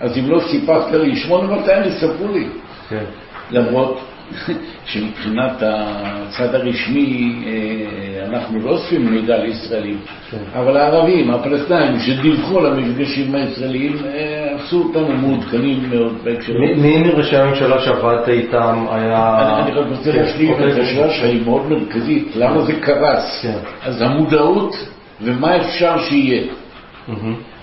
אז 0.00 0.18
אם 0.18 0.30
לא 0.30 0.40
סיפרת 0.50 0.92
לי, 0.94 1.16
8200 1.16 1.82
יספרו 1.84 2.32
לי. 2.32 2.46
כן. 2.88 3.04
למרות 3.50 4.00
שמבחינת 4.86 5.62
הצד 5.62 6.54
הרשמי 6.54 7.34
אה, 7.46 8.26
אנחנו 8.26 8.60
לא 8.60 8.70
אוספים 8.70 9.10
מידע 9.10 9.38
לישראלים, 9.38 9.98
כן. 10.30 10.36
אבל 10.54 10.76
הערבים, 10.76 11.30
הפלסטינאים, 11.30 11.98
שדיווחו 12.00 12.58
על 12.58 12.66
המפגשים 12.66 13.34
הישראלים, 13.34 13.96
אה, 14.04 14.54
עשו 14.54 14.82
אותנו 14.82 15.16
מעודכנים 15.16 15.90
מאוד 15.90 16.14
בהקשר. 16.24 16.52
מי 16.76 17.02
מראשי 17.02 17.36
הממשלה 17.36 17.80
שעבדת 17.80 18.28
איתם 18.28 18.86
היה... 18.90 19.62
אני 19.62 19.72
רק 19.72 19.86
רוצה 19.88 20.12
כן, 20.12 20.18
להשלים 20.18 20.54
את 20.54 20.60
אוקיי. 20.60 20.82
השאלה 20.82 21.10
שהיא 21.10 21.44
מאוד 21.44 21.66
מרכזית, 21.70 22.28
למה 22.36 22.62
זה 22.62 22.72
קרס? 22.80 23.42
כן. 23.42 23.58
אז 23.82 24.02
המודעות 24.02 24.76
ומה 25.20 25.56
אפשר 25.56 25.98
שיהיה. 25.98 26.42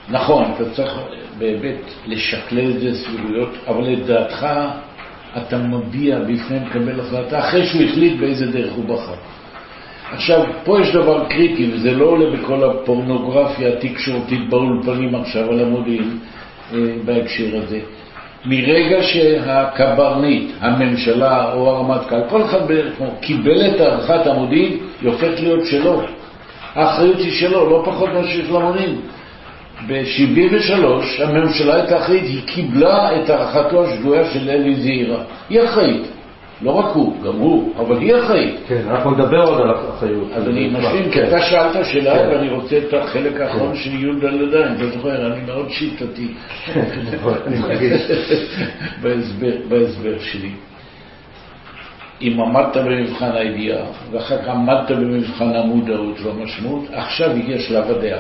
נכון, 0.09 0.45
אתה 0.55 0.69
צריך 0.69 0.93
באמת 1.37 1.81
לשקלל 2.07 2.71
את 2.71 2.79
זה 2.79 2.93
סביבויות, 2.93 3.49
אבל 3.67 3.83
לדעתך 3.83 4.47
אתה 5.37 5.57
מביע 5.57 6.19
בפני 6.19 6.59
מקבל 6.65 6.99
החלטה 6.99 7.39
אחרי 7.39 7.65
שהוא 7.65 7.81
החליט 7.83 8.19
באיזה 8.19 8.51
דרך 8.51 8.73
הוא 8.73 8.85
בחר. 8.85 9.13
עכשיו, 10.13 10.45
פה 10.63 10.81
יש 10.81 10.91
דבר 10.91 11.25
קריטי, 11.29 11.71
וזה 11.73 11.91
לא 11.91 12.05
עולה 12.05 12.37
בכל 12.37 12.63
הפורנוגרפיה 12.63 13.69
התקשורתית 13.69 14.49
באולפנים 14.49 15.15
עכשיו 15.15 15.51
על 15.51 15.59
המודיעין 15.59 16.17
אה, 16.73 16.79
בהקשר 17.05 17.57
הזה. 17.63 17.79
מרגע 18.45 19.03
שהקברניט, 19.03 20.51
הממשלה 20.59 21.53
או 21.53 21.69
הרמטכ"ל, 21.69 22.29
כל 22.29 22.43
אחד 22.43 22.67
בערך 22.67 22.93
קיבל 23.21 23.67
את 23.67 23.81
הערכת 23.81 24.27
המודיעין, 24.27 24.77
היא 25.01 25.09
הופכת 25.09 25.39
להיות 25.39 25.65
שלו. 25.65 26.01
האחריות 26.75 27.17
היא 27.17 27.31
שלו, 27.31 27.69
לא 27.69 27.81
פחות 27.85 28.09
ממה 28.09 28.27
שיש 28.27 28.49
למודיעין. 28.49 28.95
ב-73' 29.87 31.23
הממשלה 31.23 31.75
הייתה 31.75 31.97
אחראית, 31.97 32.23
היא 32.23 32.41
קיבלה 32.45 33.21
את 33.21 33.29
הערכתו 33.29 33.85
השגויה 33.85 34.25
של 34.33 34.49
אלי 34.49 34.75
זעירה. 34.75 35.23
היא 35.49 35.63
אחראית. 35.63 36.07
לא 36.61 36.71
רק 36.71 36.95
הוא, 36.95 37.23
גם 37.23 37.33
הוא, 37.33 37.73
אבל 37.77 37.97
היא 37.97 38.15
אחראית. 38.15 38.55
כן, 38.67 38.81
אנחנו 38.89 39.11
נדבר 39.11 39.43
עוד 39.43 39.61
על 39.61 39.69
האחריות. 39.69 40.27
אז 40.33 40.47
אני 40.47 40.69
משלים, 40.69 41.11
כי 41.11 41.23
אתה 41.23 41.41
שאלת 41.41 41.85
שאלה 41.85 42.17
כן. 42.17 42.29
ואני 42.29 42.49
רוצה 42.49 42.77
את 42.77 42.93
החלק 42.93 43.41
האחרון 43.41 43.69
כן. 43.69 43.75
של 43.75 43.99
יהודה 43.99 44.29
לדן, 44.29 44.75
אתה 44.75 44.87
זוכר, 44.89 45.33
אני 45.33 45.41
מאוד 45.45 45.69
שיטתי. 45.69 46.27
אני 47.47 47.59
מרגיש. 47.59 48.01
בהסבר 49.69 50.19
שלי. 50.19 50.51
אם 52.21 52.39
עמדת 52.39 52.77
במבחן 52.77 53.31
הידיעה, 53.31 53.85
ואחר 54.11 54.37
כך 54.37 54.47
עמדת 54.47 54.91
במבחן 54.91 55.55
המודעות 55.55 56.19
והמשמעות, 56.21 56.85
עכשיו 56.91 57.31
הגיע 57.31 57.59
שלב 57.59 57.91
הדעה. 57.91 58.19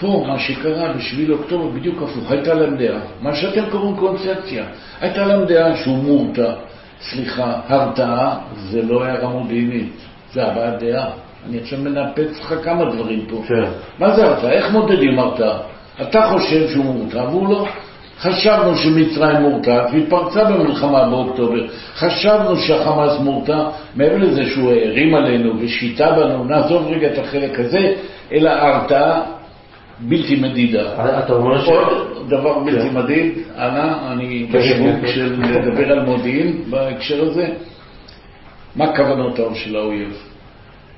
פה 0.00 0.24
מה 0.28 0.38
שקרה 0.38 0.92
ב-7 0.92 1.28
לאוקטובר 1.28 1.68
בדיוק 1.68 2.02
הפוך, 2.02 2.30
הייתה 2.30 2.54
להם 2.54 2.76
דעה, 2.76 3.00
מה 3.20 3.34
שאתם 3.34 3.70
קוראים 3.70 3.96
קונספציה, 3.96 4.64
הייתה 5.00 5.26
להם 5.26 5.44
דעה 5.44 5.76
שהוא 5.76 5.96
מורתע, 5.96 6.52
סליחה, 7.00 7.60
הרתעה 7.68 8.38
זה 8.54 8.82
לא 8.82 9.04
הערה 9.04 9.28
מודיעינית, 9.28 9.92
זה 10.32 10.46
הבעת 10.46 10.82
דעה. 10.82 11.10
אני 11.48 11.58
עכשיו 11.58 11.78
מנפץ 11.78 12.40
לך 12.40 12.54
כמה 12.64 12.84
דברים 12.84 13.26
פה. 13.28 13.42
כן. 13.48 13.64
מה 13.98 14.16
זה 14.16 14.24
הרתעה? 14.24 14.52
איך 14.52 14.72
מודדים 14.72 15.18
הרתעה? 15.18 15.58
אתה 16.02 16.30
חושב 16.32 16.68
שהוא 16.68 16.84
מורתע 16.84 17.24
והוא 17.24 17.48
לא. 17.48 17.66
חשבנו 18.20 18.76
שמצרים 18.76 19.36
מורתעת 19.36 19.90
והיא 19.92 20.04
פרצה 20.08 20.44
במלחמה 20.44 21.08
באוקטובר. 21.10 21.66
חשבנו 21.94 22.56
שהחמאס 22.56 23.20
מורתע, 23.20 23.68
מעבר 23.94 24.16
לזה 24.16 24.46
שהוא 24.46 24.72
הרים 24.72 25.14
עלינו 25.14 25.52
ושיטה 25.60 26.12
בנו, 26.12 26.44
נעזוב 26.44 26.86
רגע 26.88 27.06
את 27.12 27.18
החלק 27.18 27.60
הזה, 27.60 27.94
אלא 28.32 28.50
הרתעה 28.50 29.22
בלתי 30.00 30.36
מדידה. 30.36 30.92
אתה 31.24 31.32
אומר 31.32 31.64
ש... 31.64 31.68
עוד 31.68 32.10
דבר 32.28 32.58
בלתי 32.58 32.90
כן. 32.90 32.96
מדיד, 32.96 33.32
אנא, 33.56 34.12
אני 34.12 34.46
כן, 34.52 34.58
בשיווק 34.58 35.00
כן, 35.00 35.06
של 35.06 35.42
לדבר 35.42 35.92
על 35.92 36.04
מודיעין 36.04 36.62
בהקשר 36.70 37.22
הזה. 37.22 37.48
מה 38.76 38.96
כוונותיו 38.96 39.54
של 39.54 39.76
האויב? 39.76 40.16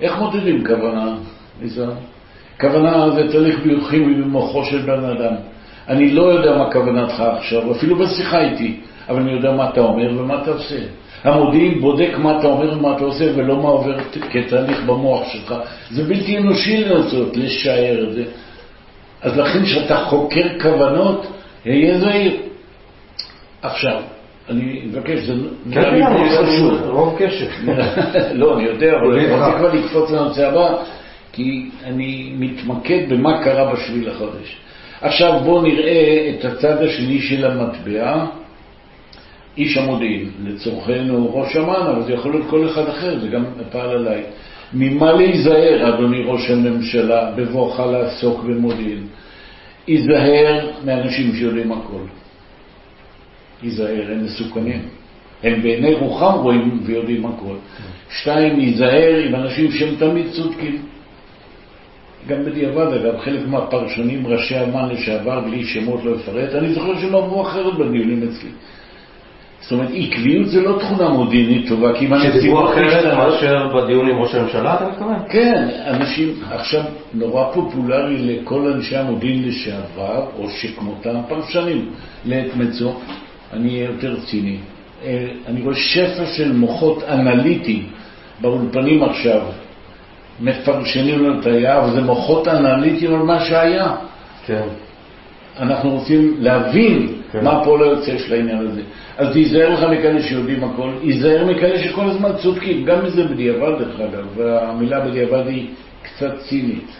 איך 0.01 0.19
מודדים 0.19 0.67
כוונה, 0.67 1.15
ניסן? 1.63 1.91
כוונה 2.61 3.11
זה 3.11 3.33
תהליך 3.33 3.59
ביוכימי 3.63 4.15
במוחו 4.15 4.65
של 4.65 4.79
בן 4.79 5.05
אדם. 5.05 5.35
אני 5.89 6.11
לא 6.11 6.23
יודע 6.23 6.59
מה 6.59 6.73
כוונתך 6.73 7.21
עכשיו, 7.21 7.73
אפילו 7.73 7.97
בשיחה 7.97 8.41
איתי, 8.41 8.81
אבל 9.09 9.21
אני 9.21 9.33
יודע 9.33 9.53
מה 9.53 9.69
אתה 9.69 9.81
אומר 9.81 10.21
ומה 10.21 10.43
אתה 10.43 10.51
עושה. 10.51 10.79
המודיעין 11.25 11.81
בודק 11.81 12.11
מה 12.19 12.39
אתה 12.39 12.47
אומר 12.47 12.79
ומה 12.79 12.97
אתה 12.97 13.05
עושה 13.05 13.25
ולא 13.37 13.57
מה 13.57 13.69
עובר 13.69 13.99
כתהליך 14.31 14.83
במוח 14.83 15.29
שלך. 15.33 15.55
זה 15.91 16.05
בלתי 16.05 16.39
אנושי 16.39 16.85
לנסות 16.85 17.37
לשער 17.37 18.05
את 18.09 18.13
זה. 18.13 18.25
אז 19.23 19.39
לכן 19.39 19.65
כשאתה 19.65 19.97
חוקר 19.97 20.59
כוונות, 20.63 21.27
היה 21.65 21.99
זהיר. 21.99 22.37
עכשיו, 23.63 24.01
אני 24.51 24.83
מבקש, 24.87 25.19
זה 25.19 25.35
נראה 25.67 25.91
לי 25.91 26.01
מאוד 26.01 26.29
חשוב. 26.39 26.83
רוב 26.83 27.19
קשב. 27.19 27.47
לא, 28.41 28.59
אני 28.59 28.65
יודע, 28.65 28.93
אבל 28.93 29.19
אני 29.19 29.33
רוצה 29.33 29.59
כבר 29.59 29.75
לקפוץ 29.75 30.11
לנושא 30.11 30.49
הבא, 30.49 30.75
כי 31.33 31.71
אני 31.85 32.33
מתמקד 32.39 33.09
במה 33.09 33.45
קרה 33.45 33.73
בשביל 33.73 34.11
החודש. 34.11 34.57
עכשיו 35.01 35.41
בואו 35.45 35.63
נראה 35.63 36.31
את 36.31 36.45
הצד 36.45 36.83
השני 36.83 37.21
של 37.21 37.51
המטבע, 37.51 38.27
איש 39.57 39.77
המודיעין, 39.77 40.31
לצורכנו 40.45 41.35
ראש 41.35 41.57
אמ"ן, 41.57 41.87
אבל 41.95 42.03
זה 42.03 42.13
יכול 42.13 42.31
להיות 42.33 42.47
כל 42.51 42.69
אחד 42.69 42.89
אחר, 42.89 43.19
זה 43.19 43.29
גם 43.29 43.45
פעל 43.71 43.91
עליי. 43.91 44.23
ממה 44.75 45.13
להיזהר, 45.13 45.95
אדוני 45.95 46.23
ראש 46.25 46.51
הממשלה, 46.51 47.31
בבואך 47.37 47.81
לעסוק 47.81 48.45
במודיעין? 48.45 49.07
היזהר 49.87 50.71
מאנשים 50.85 51.35
שיודעים 51.35 51.73
הכל. 51.73 52.03
היזהר, 53.63 54.13
הם 54.13 54.25
מסוכנים. 54.25 54.83
הם 55.43 55.63
בעיני 55.63 55.95
רוחם 55.95 56.35
רואים 56.35 56.81
ויודעים 56.85 57.27
הכל. 57.27 57.55
שתיים, 58.11 58.59
היזהר 58.59 59.17
עם 59.27 59.35
אנשים 59.35 59.73
שהם 59.73 59.95
תמיד 59.99 60.27
צודקים. 60.31 60.83
גם 62.29 62.45
בדיעבד, 62.45 62.87
אגב, 62.93 63.19
חלק 63.19 63.47
מהפרשנים, 63.47 64.27
ראשי 64.27 64.61
אמ"ן 64.61 64.89
לשעבר, 64.89 65.41
בלי 65.41 65.65
שמות 65.65 66.05
לא 66.05 66.17
אפרט, 66.17 66.55
אני 66.55 66.75
זוכר 66.75 67.01
שהם 67.01 67.15
אמרו 67.15 67.43
אחרת 67.43 67.75
בדיונים 67.75 68.23
אצלי. 68.23 68.51
זאת 69.63 69.73
אומרת, 69.73 69.89
עקביות 69.95 70.49
זה 70.49 70.61
לא 70.61 70.79
תכונה 70.79 71.09
מודיעינית 71.09 71.69
טובה, 71.69 71.93
כי 71.99 72.07
אם 72.07 72.13
הנסיבות... 72.13 72.41
שדיברו 72.41 72.69
אחרת 72.69 73.19
מאשר 73.19 73.69
בדיון 73.75 74.11
עם 74.11 74.19
ראש 74.19 74.35
הממשלה, 74.35 74.75
אתה 74.75 74.89
מתכוון? 74.89 75.15
כן, 75.29 75.69
אנשים, 75.87 76.35
עכשיו, 76.51 76.83
נורא 77.15 77.53
פופולרי 77.53 78.19
לכל 78.19 78.73
אנשי 78.73 78.97
המודיעין 78.97 79.49
לשעבר, 79.49 80.27
או 80.39 80.51
שכמותם, 80.51 81.15
פרשנים 81.29 81.91
לעת 82.25 82.57
מצו, 82.57 82.95
אני 83.53 83.69
אהיה 83.69 83.85
יותר 83.85 84.21
ציני. 84.21 84.57
אה, 85.05 85.27
אני 85.47 85.63
רואה 85.63 85.75
שפע 85.75 86.27
של 86.27 86.53
מוחות 86.53 87.03
אנליטיים 87.03 87.87
באולפנים 88.41 89.03
עכשיו, 89.03 89.41
מפרשנים 90.41 91.25
לנו 91.25 91.41
את 91.41 91.47
היה, 91.47 91.83
וזה 91.85 92.01
מוחות 92.01 92.49
אנליטיים 92.49 93.15
על 93.15 93.23
מה 93.23 93.41
שהיה. 93.41 93.95
כן. 94.47 94.67
אנחנו 95.61 95.91
רוצים 95.91 96.35
להבין 96.39 97.22
כן. 97.33 97.45
מה 97.45 97.61
הפועל 97.61 97.83
היוצא 97.83 98.19
של 98.19 98.35
העניין 98.35 98.59
הזה. 98.59 98.83
אז 99.17 99.33
תיזהר 99.33 99.71
לך 99.71 99.83
מכאלה 99.83 100.23
שיודעים 100.23 100.65
הכל, 100.65 100.91
תיזהר 101.01 101.45
מכאלה 101.45 101.79
שכל 101.79 102.05
הזמן 102.05 102.31
צודקים, 102.43 102.85
גם 102.85 103.05
מזה 103.05 103.25
בדיעבד 103.25 103.79
דרך 103.79 104.01
אגב, 104.01 104.27
והמילה 104.37 105.01
בדיעבד 105.01 105.47
היא 105.47 105.69
קצת 106.03 106.39
צינית. 106.39 106.91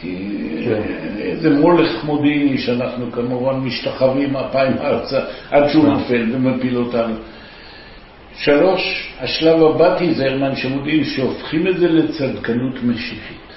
כי 0.00 0.16
כן. 0.64 0.82
איזה 1.18 1.50
מולך 1.50 2.04
מודיעיני 2.04 2.58
שאנחנו 2.58 3.12
כמובן 3.12 3.54
משתחווים 3.54 4.36
אפיים 4.36 4.72
ארצה 4.80 5.20
עד 5.50 5.68
שהוא 5.68 5.84
כן. 5.84 5.90
נופל 5.90 6.26
ומפיל 6.32 6.76
אותנו. 6.76 7.14
שלוש, 8.36 9.12
השלב 9.20 9.62
הבא 9.62 9.98
תיזהר 9.98 10.38
מאנשי 10.38 10.68
מודיעין 10.68 11.04
שהופכים 11.04 11.68
את 11.68 11.78
זה 11.78 11.88
לצדקנות 11.88 12.82
משיחית. 12.82 13.48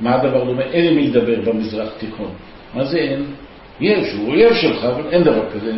מה 0.00 0.14
הדבר 0.14 0.44
דומה? 0.44 0.62
אין 0.62 0.84
עם 0.84 0.96
מי 0.96 1.06
לדבר 1.06 1.40
במזרח 1.40 1.88
תיכון. 1.98 2.30
מה 2.74 2.84
זה 2.84 2.98
אין? 2.98 3.24
יש, 3.80 4.12
הוא 4.12 4.28
אויב 4.28 4.54
שלך, 4.54 4.84
אבל 4.84 5.02
אין 5.10 5.22
דבר 5.22 5.44
כזה. 5.54 5.72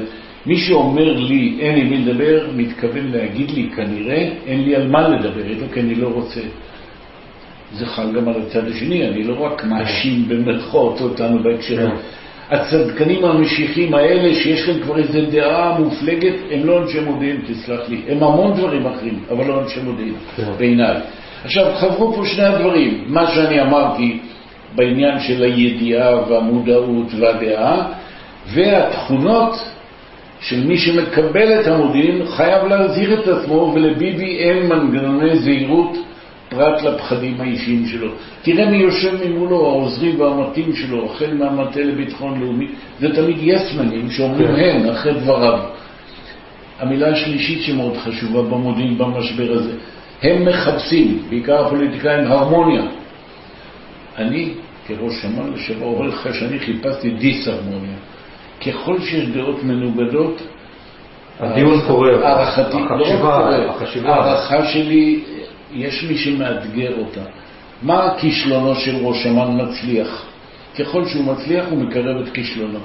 מי 0.47 0.57
שאומר 0.57 1.13
לי 1.17 1.57
אין 1.61 1.75
לי 1.75 1.85
מי 1.85 1.99
לדבר, 1.99 2.47
מתכוון 2.57 3.13
להגיד 3.13 3.51
לי 3.51 3.71
כנראה 3.77 4.29
אין 4.47 4.63
לי 4.65 4.77
על 4.77 4.89
מה 4.89 5.09
לדבר 5.09 5.47
איתו 5.51 5.65
כי 5.73 5.81
אני 5.81 5.95
לא 5.95 6.09
רוצה. 6.09 6.41
זה 7.73 7.87
חל 7.87 8.13
גם 8.13 8.29
על 8.29 8.35
הצד 8.47 8.69
השני, 8.69 9.09
אני 9.09 9.25
לא 9.25 9.45
רק 9.45 9.65
מאשים 9.65 10.29
במרכאות 10.29 11.01
אותנו 11.01 11.43
בהקשר 11.43 11.81
הזה. 11.81 12.03
הצדקנים 12.51 13.25
המשיחים 13.25 13.95
האלה, 13.95 14.35
שיש 14.35 14.69
להם 14.69 14.81
כבר 14.81 14.99
איזו 14.99 15.19
דעה 15.31 15.79
מופלגת, 15.79 16.35
הם 16.51 16.67
לא 16.67 16.83
אנשי 16.83 17.01
מודיעין, 17.01 17.41
תסלח 17.47 17.89
לי. 17.89 18.01
הם 18.09 18.23
המון 18.23 18.57
דברים 18.57 18.87
אחרים, 18.87 19.19
אבל 19.31 19.47
לא 19.47 19.63
אנשי 19.63 19.81
מודיעין, 19.85 20.15
בעיניי. 20.59 20.97
עכשיו, 21.45 21.73
חברו 21.77 22.13
פה 22.13 22.27
שני 22.27 22.45
הדברים. 22.45 23.05
מה 23.07 23.27
שאני 23.35 23.61
אמרתי 23.61 24.19
בעניין 24.75 25.21
של 25.21 25.43
הידיעה 25.43 26.29
והמודעות 26.29 27.07
והדעה, 27.19 27.93
והתכונות 28.55 29.55
של 30.41 30.67
מי 30.67 30.79
שמקבל 30.79 31.61
את 31.61 31.67
המודיעין 31.67 32.27
חייב 32.27 32.67
להזהיר 32.67 33.21
את 33.21 33.29
עצמו, 33.29 33.73
ולביבי 33.75 34.39
אין 34.39 34.67
מנגנוני 34.67 35.39
זהירות 35.39 35.97
פרט 36.49 36.83
לפחדים 36.83 37.41
האישיים 37.41 37.87
שלו. 37.87 38.09
תראה 38.43 38.71
מי 38.71 38.77
יושב 38.77 39.29
ממולו, 39.29 39.67
העוזרים 39.67 40.21
והמטים 40.21 40.75
שלו, 40.75 41.05
החל 41.05 41.35
מהמטה 41.35 41.81
לביטחון 41.81 42.41
לאומי, 42.41 42.69
זה 43.01 43.15
תמיד 43.15 43.37
יסמנים 43.41 44.11
שאומרים 44.11 44.55
הן 44.55 44.91
אחרי 44.91 45.15
דבריו. 45.15 45.59
המילה 46.81 47.09
השלישית 47.09 47.63
שמאוד 47.63 47.97
חשובה 47.97 48.43
במודיעין 48.43 48.99
במשבר 48.99 49.53
הזה, 49.53 49.73
הם 50.23 50.45
מחפשים, 50.45 51.23
בעיקר 51.29 51.67
הפוליטיקאים, 51.67 52.27
הרמוניה. 52.27 52.83
אני, 54.19 54.53
כראש 54.87 55.25
אמ"ן 55.25 55.53
לשעבר, 55.53 55.87
אומר 55.87 56.07
לך 56.07 56.29
שאני 56.35 56.59
חיפשתי 56.59 57.11
דיסהרמוניה. 57.11 57.97
ככל 58.67 59.01
שיש 59.01 59.29
דעות 59.29 59.63
מנוגדות, 59.63 60.43
הדיון 61.41 61.81
קורה. 61.87 62.29
הערכתי, 62.29 62.77
לא 62.79 62.95
החשיבה, 62.95 63.71
החשיבה. 63.71 64.15
הערכה 64.15 64.67
שלי, 64.67 65.21
יש 65.73 66.05
מי 66.05 66.19
שמאתגר 66.19 66.99
אותה. 66.99 67.21
מה 67.83 68.05
הכישלונו 68.05 68.75
של 68.75 68.97
ראש 68.97 69.27
אמ"ן 69.27 69.61
מצליח? 69.63 70.27
ככל 70.79 71.05
שהוא 71.05 71.25
מצליח 71.25 71.67
הוא 71.71 71.79
מקרב 71.79 72.23
את 72.23 72.33
כישלונו. 72.33 72.79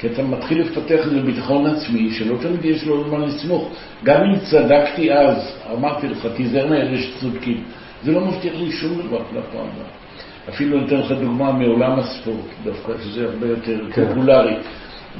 כי 0.00 0.06
אתה 0.06 0.22
מתחיל 0.22 0.60
לפתח 0.60 1.04
איזה 1.04 1.20
ביטחון 1.20 1.66
עצמי 1.66 2.10
שלא 2.10 2.36
תמיד 2.36 2.64
יש 2.64 2.84
לו 2.84 3.04
מה 3.10 3.26
לסמוך. 3.26 3.72
גם 4.02 4.20
אם 4.20 4.38
צדקתי 4.38 5.12
אז, 5.12 5.58
אמרתי 5.72 6.08
לך, 6.08 6.28
תיזהר 6.36 6.66
מאלה 6.66 6.98
שצודקים. 6.98 7.64
זה 8.04 8.12
לא 8.12 8.20
מבטיח 8.20 8.54
לי 8.54 8.72
שום 8.72 8.92
דבר 8.92 9.18
לפעם 9.18 9.40
הבאה. 9.54 10.03
אפילו 10.48 10.78
אני 10.78 10.86
אתן 10.86 10.96
לך 10.96 11.12
דוגמה 11.12 11.52
מעולם 11.52 11.98
הספורט, 11.98 12.46
דווקא, 12.64 12.92
שזה 13.04 13.24
הרבה 13.24 13.46
יותר 13.46 13.78
כן. 13.92 14.06
פופולרי, 14.08 14.54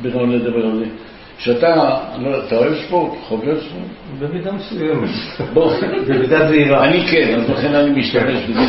בנון 0.03 0.33
לדבר 0.33 0.67
על 0.67 0.79
זה. 0.79 0.85
שאתה, 1.39 1.99
לא, 2.19 2.45
אתה 2.47 2.57
אוהב 2.57 2.75
ספורט? 2.87 3.13
חובב 3.29 3.59
ספורט? 3.61 3.89
במידה 4.19 4.53
מסוימת. 4.53 5.09
בוא, 5.55 5.73
במידה 6.09 6.49
זהירה. 6.49 6.85
אני 6.85 7.07
כן, 7.11 7.41
אז 7.41 7.51
לכן 7.51 7.75
אני 7.75 8.01
משתמש 8.01 8.45
בזה. 8.51 8.61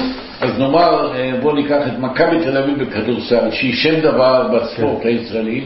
אז 0.42 0.60
נאמר, 0.60 1.16
אה, 1.16 1.32
בוא 1.42 1.54
ניקח 1.54 1.88
את 1.88 2.00
מכבי 2.00 2.40
תל 2.44 2.58
אביב 2.58 2.84
בכדורסל, 2.84 3.52
שהיא 3.52 3.74
שם 3.74 4.00
דבר 4.00 4.48
בספורט 4.54 5.04
כן. 5.04 5.10
הישראלי. 5.10 5.64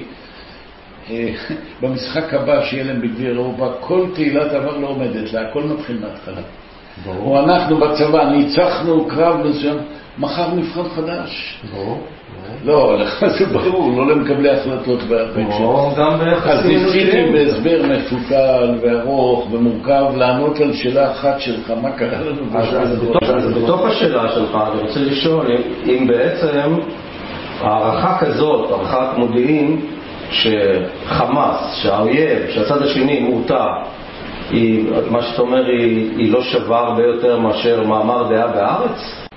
אה, 1.09 1.29
במשחק 1.81 2.33
הבא 2.33 2.65
שיהיה 2.65 2.83
להם 2.83 3.01
בגביע 3.01 3.29
אירופה, 3.29 3.71
כל 3.79 4.05
תהילת 4.13 4.51
עבר 4.51 4.77
לא 4.77 4.87
עומדת 4.87 5.33
לה, 5.33 5.49
הכל 5.49 5.63
מתחיל 5.63 5.99
מההתחלה. 6.01 6.41
ברור. 7.05 7.37
או 7.37 7.39
אנחנו 7.45 7.77
בצבא 7.77 8.31
ניצחנו 8.31 9.05
קרב 9.07 9.47
מסוים, 9.47 9.77
מחר 10.19 10.53
מבחן 10.55 10.89
חדש. 10.95 11.59
ברור. 11.73 11.97
לא, 12.65 12.97
זה 13.39 13.45
ברור, 13.45 13.91
לא 13.97 14.07
למקבלי 14.07 14.49
החלטות 14.49 15.03
בהקשר. 15.03 15.57
ברור, 15.59 15.93
גם 15.97 16.13
אז 16.13 16.19
ביחסים 16.19 16.71
ניסיתי 16.71 17.21
אנושיים. 17.21 17.33
בהסבר 17.33 17.81
מפותל 17.83 18.75
וארוך 18.81 19.47
ומורכב 19.51 20.03
לענות 20.15 20.59
על 20.59 20.73
שאלה 20.73 21.11
אחת 21.11 21.39
שלך, 21.39 21.73
מה 21.81 21.91
קרה 21.91 22.21
לנו 22.21 22.41
אז, 22.59 22.75
אז? 22.75 23.53
בתוך, 23.53 23.85
אז 23.85 23.91
השאלה 23.91 24.31
שלך 24.31 24.57
אני 24.71 24.81
רוצה 24.81 24.99
לשאול 24.99 25.47
אם 25.85 26.07
בעצם 26.07 26.75
הערכה 27.61 28.17
כזאת, 28.19 28.71
הערכת 28.71 29.17
מודיעין, 29.17 29.81
שחמאס, 30.31 31.75
שהאויב, 31.81 32.49
שהצד 32.49 32.81
השני 32.81 33.19
מורתע, 33.19 33.65
היא, 34.49 34.85
מה 35.11 35.21
שאתה 35.21 35.41
אומר, 35.41 35.65
היא, 35.65 36.11
היא 36.17 36.31
לא 36.31 36.41
שווה 36.43 36.79
הרבה 36.79 37.03
יותר 37.03 37.39
מאשר 37.39 37.83
מאמר 37.83 38.29
דעה 38.29 38.47
בהארץ? 38.47 39.27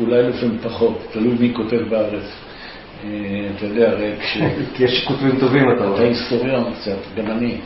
אולי 0.00 0.22
לפעמים 0.22 0.58
פחות, 0.62 0.98
תלוי 1.12 1.34
מי 1.40 1.54
כותב 1.54 1.80
בארץ. 1.88 2.24
אה, 3.04 3.08
אתה 3.56 3.66
יודע, 3.66 3.90
הרי 3.90 4.12
כש... 4.20 4.38
כי 4.74 4.84
יש 4.84 5.04
כותבים 5.08 5.40
טובים, 5.40 5.70
אתה 5.70 5.74
אתה 5.74 5.84
אומר. 5.84 6.00
היסטוריון 6.00 6.72
קצת, 6.74 6.98
גם 7.16 7.30
אני. 7.30 7.56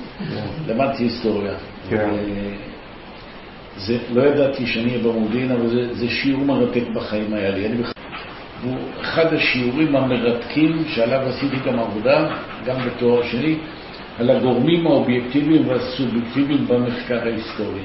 למדתי 0.69 1.03
היסטוריה. 1.03 1.55
כן. 1.89 1.97
אה, 1.97 2.57
זה, 3.77 3.99
לא 4.13 4.23
ידעתי 4.23 4.67
שאני 4.67 4.91
אהיה 4.91 4.99
במודיעין, 4.99 5.53
אבל 5.53 5.69
זה, 5.69 5.95
זה 5.95 6.09
שיעור 6.09 6.45
מרתק 6.45 6.83
בחיים 6.95 7.35
היה 7.35 7.51
לי. 7.51 7.67
אני. 7.67 7.77
הוא 8.65 8.77
אחד 9.01 9.35
השיעורים 9.35 9.97
המרתקים 9.97 10.85
שעליו 10.89 11.21
עשיתי 11.21 11.57
גם 11.67 11.79
עבודה, 11.79 12.29
גם 12.67 12.77
בתואר 12.87 13.23
שני, 13.23 13.57
על 14.19 14.31
הגורמים 14.31 14.87
האובייקטיביים 14.87 15.69
והסובייקטיביים 15.69 16.67
במחקר 16.69 17.19
ההיסטורי. 17.19 17.83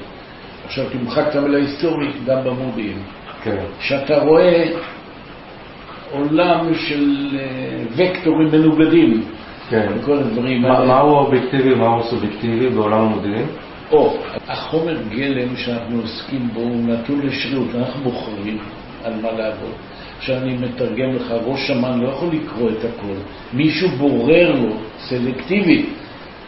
עכשיו 0.64 0.84
תמחק 0.90 1.24
את 1.28 1.36
המילה 1.36 1.58
היסטורי 1.58 2.08
גם 2.26 2.44
במודיעין. 2.44 2.98
כן. 3.42 3.64
שאתה 3.80 4.18
רואה 4.18 4.70
עולם 6.12 6.74
של 6.74 7.28
אה, 7.38 7.84
וקטורים 7.96 8.48
מנוגדים, 8.52 9.24
כן. 9.70 9.86
וכל 9.96 10.18
הדברים 10.18 10.64
האלה. 10.64 10.86
מהו 10.86 11.16
האובייקטיבי 11.16 11.72
ומהו 11.72 12.00
הסובייקטיבי 12.00 12.68
בעולם 12.68 12.98
המודיעין? 12.98 13.46
או, 13.90 14.16
החומר 14.48 14.96
גלם 15.10 15.56
שאנחנו 15.56 16.00
עוסקים 16.00 16.48
בו 16.54 16.60
הוא 16.60 16.88
נתון 16.88 17.20
לשרירות, 17.26 17.68
אנחנו 17.74 18.02
בוחרים 18.04 18.58
על 19.04 19.12
מה 19.22 19.32
לעבוד. 19.32 19.72
עכשיו 20.18 20.36
אני 20.36 20.54
מתרגם 20.54 21.16
לך, 21.16 21.34
ראש 21.44 21.70
אמ"ן 21.70 22.00
לא 22.00 22.08
יכול 22.08 22.28
לקרוא 22.32 22.70
את 22.70 22.84
הכל. 22.84 23.14
מישהו 23.52 23.88
בורר 23.88 24.52
לו 24.52 24.76
סלקטיבית 24.98 25.88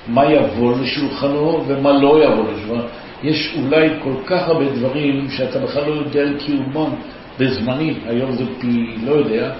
מה 0.08 0.32
יבוא 0.32 0.74
לשולחנו 0.80 1.64
ומה 1.66 1.92
לא 1.92 2.24
יבוא 2.24 2.44
לשולחנו. 2.52 2.88
יש 3.22 3.56
אולי 3.58 3.88
כל 4.02 4.14
כך 4.26 4.48
הרבה 4.48 4.64
דברים 4.64 5.30
שאתה 5.30 5.58
בכלל 5.58 5.84
לא 5.86 5.92
יודע 5.92 6.20
על 6.20 6.38
קיומם 6.38 6.90
בזמני, 7.38 7.94
היום 8.06 8.32
זה 8.32 8.44
פי 8.60 8.96
לא 9.04 9.12
יודע. 9.12 9.52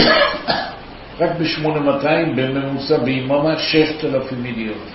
רק 1.20 1.30
ב-8200 1.38 2.06
בממוצע 2.36 2.98
ביממה 2.98 3.58
6,000 3.58 4.46
ידיעות. 4.46 4.86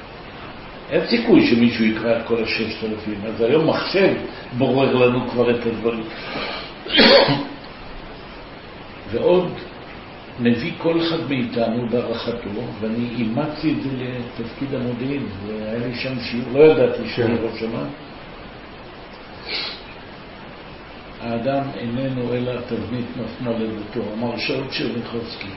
אין 0.89 1.01
סיכוי 1.07 1.47
שמישהו 1.47 1.86
יקרא 1.86 2.17
את 2.17 2.23
כל 2.25 2.43
הששת 2.43 2.83
אלפים, 2.83 3.19
אז 3.27 3.41
היום 3.41 3.69
מחשב 3.69 4.13
בורר 4.57 4.93
לנו 4.93 5.29
כבר 5.29 5.51
את 5.51 5.65
הדברים. 5.65 6.03
ועוד 9.12 9.49
מביא 10.39 10.72
כל 10.78 11.02
אחד 11.02 11.30
מאיתנו 11.30 11.88
בהערכתו, 11.89 12.50
ואני 12.80 13.10
אימצתי 13.17 13.72
את 13.72 13.84
זה 13.84 13.89
לתפקיד 13.91 14.74
המודיעין, 14.74 15.24
והיה 15.48 15.88
לי 15.88 15.96
שם 15.96 16.19
שיעור, 16.19 16.48
לא 16.54 16.60
ידעתי 16.60 17.10
שאני 17.15 17.38
כן. 17.38 17.43
ראש 17.43 17.63
אמ"ן. 17.63 17.88
האדם 21.22 21.63
איננו 21.78 22.34
אלא 22.34 22.52
תבנית 22.67 23.06
מפנה 23.17 23.52
לדתו, 23.60 24.02
אמר 24.13 24.38
שאול 24.38 24.63
צ'רניחובסקי. 24.67 25.48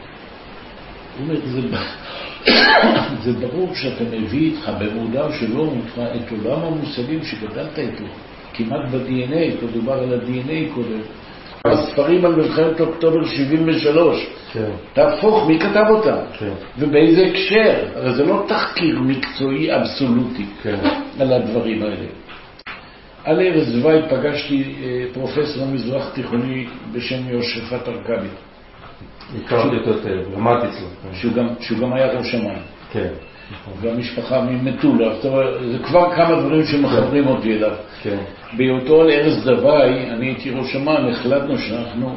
הוא 1.18 1.28
אומר, 1.28 1.40
זה, 1.46 1.60
זה 3.24 3.32
ברור 3.32 3.74
שאתה 3.74 4.04
מביא 4.04 4.50
איתך 4.50 4.70
במודע 4.80 5.26
שלא 5.40 5.64
מודע 5.64 6.14
את 6.14 6.30
עולם 6.30 6.60
המושגים 6.62 7.24
שגדלת 7.24 7.78
איתו, 7.78 8.04
כמעט 8.54 8.90
ב-DNA, 8.90 9.60
פה 9.60 9.66
דובר 9.66 9.92
על 9.92 10.14
ה-DNA 10.14 10.74
קודם. 10.74 11.00
הספרים 11.70 12.24
על 12.24 12.34
מלחמת 12.34 12.80
אוקטובר 12.80 13.24
73, 13.24 14.26
כן. 14.52 14.70
תהפוך, 14.92 15.46
מי 15.46 15.58
כתב 15.58 15.84
אותם? 15.90 16.16
כן. 16.38 16.52
ובאיזה 16.78 17.26
הקשר? 17.26 17.84
הרי 17.94 18.14
זה 18.14 18.24
לא 18.24 18.44
תחקיר 18.48 19.00
מקצועי 19.00 19.76
אבסולוטי 19.76 20.46
כן. 20.62 20.76
על 21.20 21.32
הדברים 21.32 21.82
האלה. 21.82 22.06
על 23.24 23.40
ערש 23.40 23.68
דווי 23.68 24.02
פגשתי 24.10 24.74
אה, 24.82 25.04
פרופסור 25.14 25.66
מזרח 25.66 26.10
תיכוני 26.14 26.66
בשם 26.92 27.28
יהושפט 27.28 27.88
ארכבי, 27.88 28.28
הכרתי 29.44 29.76
אותו 29.76 29.90
היטב, 29.90 30.34
למדתי 30.36 30.66
אצלו. 30.66 30.86
שהוא 31.60 31.78
גם, 31.80 31.92
היה 31.92 32.06
ראש 32.06 32.34
אמ"ן. 32.34 32.54
כן. 32.92 33.08
והמשפחה 33.80 34.40
ממטולה, 34.40 35.14
זאת 35.14 35.24
אומרת, 35.24 35.60
זה 35.72 35.78
כבר 35.78 36.14
כמה 36.16 36.40
דברים 36.40 36.64
שמחברים 36.64 37.26
אותי 37.26 37.54
אליו. 37.54 37.72
כן. 38.02 38.16
בהיותו 38.56 39.00
על 39.00 39.10
ערש 39.10 39.44
דווי, 39.44 40.10
אני 40.10 40.26
הייתי 40.26 40.50
ראש 40.50 40.76
אמ"ן, 40.76 41.08
החלטנו 41.08 41.58
שאנחנו 41.58 42.16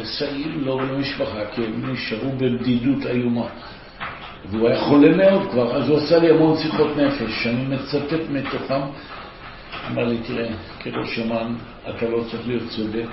מסייעים 0.00 0.60
לו 0.64 0.76
ולמשפחה, 0.76 1.44
כי 1.54 1.64
הם 1.64 1.92
נשארו 1.92 2.32
בבדידות 2.32 3.06
איומה. 3.06 3.46
והוא 4.50 4.68
היה 4.68 4.80
חולה 4.80 5.16
מאוד 5.16 5.50
כבר, 5.50 5.76
אז 5.76 5.88
הוא 5.88 5.98
עשה 5.98 6.18
לי 6.18 6.30
המון 6.30 6.56
שיחות 6.56 6.96
נפש, 6.96 7.42
שאני 7.42 7.64
מצטט 7.64 8.30
מתוכם. 8.30 8.80
אמר 9.90 10.04
לי, 10.04 10.18
תראה, 10.26 10.48
כראש 10.80 11.18
אמ"ן, 11.18 11.54
אתה 11.90 12.08
לא 12.08 12.24
צריך 12.30 12.48
להיות 12.48 12.62
צודק, 12.68 13.08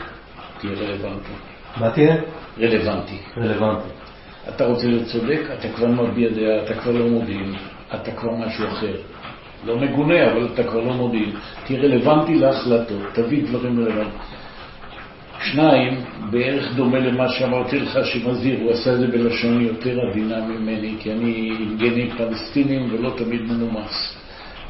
תהיה 0.59 0.73
רלוונטי. 0.73 1.31
מה 1.77 1.89
תהיה? 1.89 2.15
רלוונטי. 2.59 3.17
רלוונטי. 3.37 3.89
אתה 4.49 4.65
רוצה 4.65 4.87
להיות 4.87 5.05
צודק, 5.05 5.41
אתה 5.59 5.69
כבר 5.69 5.87
מביע 5.87 6.29
דעה, 6.29 6.63
אתה 6.63 6.73
כבר 6.73 6.91
לא 6.91 7.07
מודיעין, 7.07 7.55
אתה 7.95 8.11
כבר 8.11 8.31
משהו 8.35 8.67
אחר. 8.67 8.95
לא 9.65 9.77
מגונה, 9.77 10.31
אבל 10.31 10.47
אתה 10.53 10.63
כבר 10.63 10.79
לא 10.79 10.93
מודיעין. 10.93 11.31
תהיה 11.65 11.79
רלוונטי 11.79 12.35
להחלטות, 12.35 13.01
תביא 13.13 13.43
דברים 13.43 13.79
רלוונטיים. 13.79 14.39
שניים, 15.43 16.01
בערך 16.29 16.75
דומה 16.75 16.99
למה 16.99 17.29
שאמרתי 17.29 17.79
לך 17.79 17.99
שמזהיר, 18.05 18.59
הוא 18.59 18.71
עשה 18.71 18.93
את 18.93 18.99
זה 18.99 19.07
בלשון 19.07 19.61
יותר 19.61 19.99
עדינה 20.09 20.45
ממני, 20.45 20.95
כי 20.99 21.11
אני 21.11 21.51
עם 21.59 21.77
גנים 21.77 22.09
פלסטינים 22.17 22.93
ולא 22.93 23.13
תמיד 23.17 23.41
מנומס. 23.41 24.15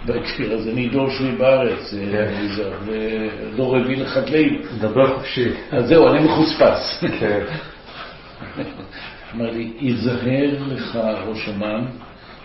בהקשר 0.05 0.53
הזה, 0.53 0.71
אני 0.71 0.89
דור 0.89 1.09
שני 1.09 1.31
בארץ, 1.31 1.93
כן. 2.11 2.31
יזהר, 2.45 2.71
ודור 2.85 3.77
רביעי 3.77 3.95
לחקלאים. 3.95 4.61
דבר 4.79 5.15
חופשי. 5.15 5.49
אז 5.71 5.87
זהו, 5.87 6.07
אני 6.07 6.23
מחוספס. 6.25 7.03
כן. 7.19 7.43
אמר 9.35 9.51
לי, 9.51 9.71
היזהר 9.79 10.63
לך, 10.67 10.99
ראש 11.27 11.49
אמ"ן, 11.49 11.85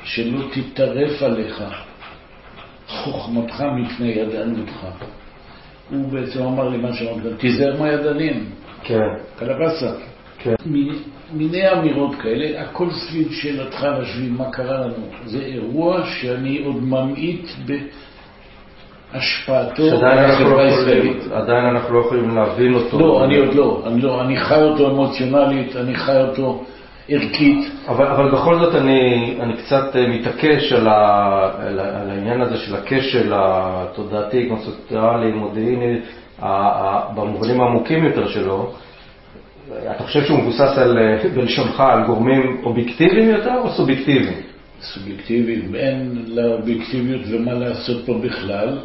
שלא 0.05 0.41
תטרף 0.53 1.23
עליך 1.23 1.63
חוכמתך 2.89 3.65
מפני 3.77 4.09
ידענותך. 4.09 4.87
הוא 5.91 6.09
בעצם 6.09 6.43
אמר 6.43 6.69
לי 6.69 6.77
מה 6.77 6.93
שאמרת, 6.93 7.39
תיזהר 7.39 7.77
מהידענים, 7.83 8.45
כן. 8.83 9.09
קלבסה. 9.39 9.93
כן. 10.39 10.55
מיני 11.33 11.73
אמירות 11.73 12.15
כאלה, 12.15 12.63
הכל 12.63 12.91
סביב 12.91 13.33
שאלתך 13.33 13.83
להשביל 13.83 14.33
מה 14.33 14.51
קרה 14.51 14.81
לנו. 14.81 15.07
זה 15.25 15.39
אירוע 15.39 16.07
שאני 16.07 16.65
עוד 16.65 16.83
ממעיט 16.83 17.47
בהשפעתו 19.13 19.83
על 19.83 20.05
אנחנו 20.05 20.45
לא 20.45 20.51
החברה 20.51 20.65
הישראלית. 20.65 21.33
עדיין 21.33 21.65
אנחנו 21.65 21.95
לא 21.95 22.01
יכולים 22.01 22.37
להבין 22.37 22.75
אותו. 22.75 22.99
לא, 22.99 23.25
אני 23.25 23.37
עוד 23.37 23.55
לא, 23.55 23.83
אני 23.87 24.03
לא, 24.03 24.23
אני 24.23 24.41
חי 24.41 24.63
אותו 24.63 24.91
אמוציונלית, 24.91 25.77
אני 25.77 25.95
חי 25.95 26.21
אותו 26.21 26.65
ערכית. 27.09 27.71
אבל, 27.89 28.07
אבל 28.07 28.31
בכל 28.31 28.59
זאת 28.59 28.75
אני, 28.75 29.35
אני 29.41 29.57
קצת 29.57 29.97
אה, 29.97 30.07
מתעקש 30.09 30.73
על, 30.73 30.89
ה, 30.89 31.51
על, 31.59 31.81
על 31.81 32.11
העניין 32.11 32.41
הזה 32.41 32.57
של 32.57 32.77
הכשל 32.77 33.33
התודעתי, 33.37 34.49
קונספטואלי, 34.49 35.33
מודיעיני, 35.33 35.99
ה- 36.39 36.47
ה- 36.49 37.13
במובנים 37.15 37.61
העמוקים 37.61 38.05
יותר 38.05 38.29
שלו. 38.29 38.73
אתה 39.91 40.05
חושב 40.05 40.25
שהוא 40.25 40.39
מבוסס 40.39 40.79
על, 40.79 40.99
אה, 40.99 41.29
בלשונך, 41.35 41.81
על 41.81 42.07
גורמים 42.07 42.61
אובייקטיביים 42.65 43.29
יותר 43.31 43.55
או 43.59 43.71
סובייקטיביים? 43.71 44.41
סובייקטיביים, 44.81 45.75
אין 45.75 46.25
לאובייקטיביות 46.27 47.21
ומה 47.31 47.53
לעשות 47.53 48.07
פה 48.07 48.15
בכלל. 48.23 48.79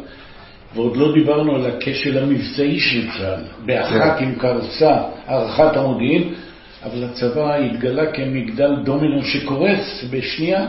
ועוד 0.74 0.96
לא 0.96 1.12
דיברנו 1.12 1.54
על 1.54 1.66
הכשל 1.66 2.18
המבצעי 2.18 2.80
של 2.80 3.06
צה"ל. 3.18 3.40
באחת 3.66 4.20
עם 4.20 4.34
קרסה 4.34 4.96
הערכת 5.26 5.76
המודיעין, 5.76 6.34
אבל 6.82 7.04
הצבא 7.04 7.54
התגלה 7.54 8.12
כמגדל 8.12 8.70
דומינו 8.84 9.22
שקורס 9.22 10.04
בשנייה. 10.10 10.66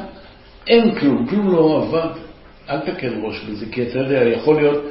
אין 0.68 0.96
כלום, 0.96 1.28
כלום 1.28 1.52
לא 1.52 1.84
עבד. 1.84 2.20
אל 2.70 2.80
תקל 2.80 3.14
ראש 3.24 3.44
בזה, 3.44 3.66
כי 3.72 3.84
אתה 3.84 4.00
יודע, 4.00 4.24
יכול 4.24 4.56
להיות 4.56 4.84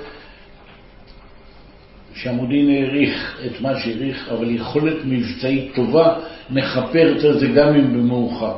שהמודיעין 2.15 2.71
העריך 2.71 3.41
את 3.47 3.61
מה 3.61 3.81
שהעריך, 3.81 4.29
אבל 4.29 4.55
יכולת 4.55 4.97
מבצעית 5.05 5.75
טובה 5.75 6.15
מכפרת 6.51 7.25
על 7.25 7.39
זה 7.39 7.47
גם 7.47 7.75
אם 7.75 7.93
במאוחר. 7.93 8.57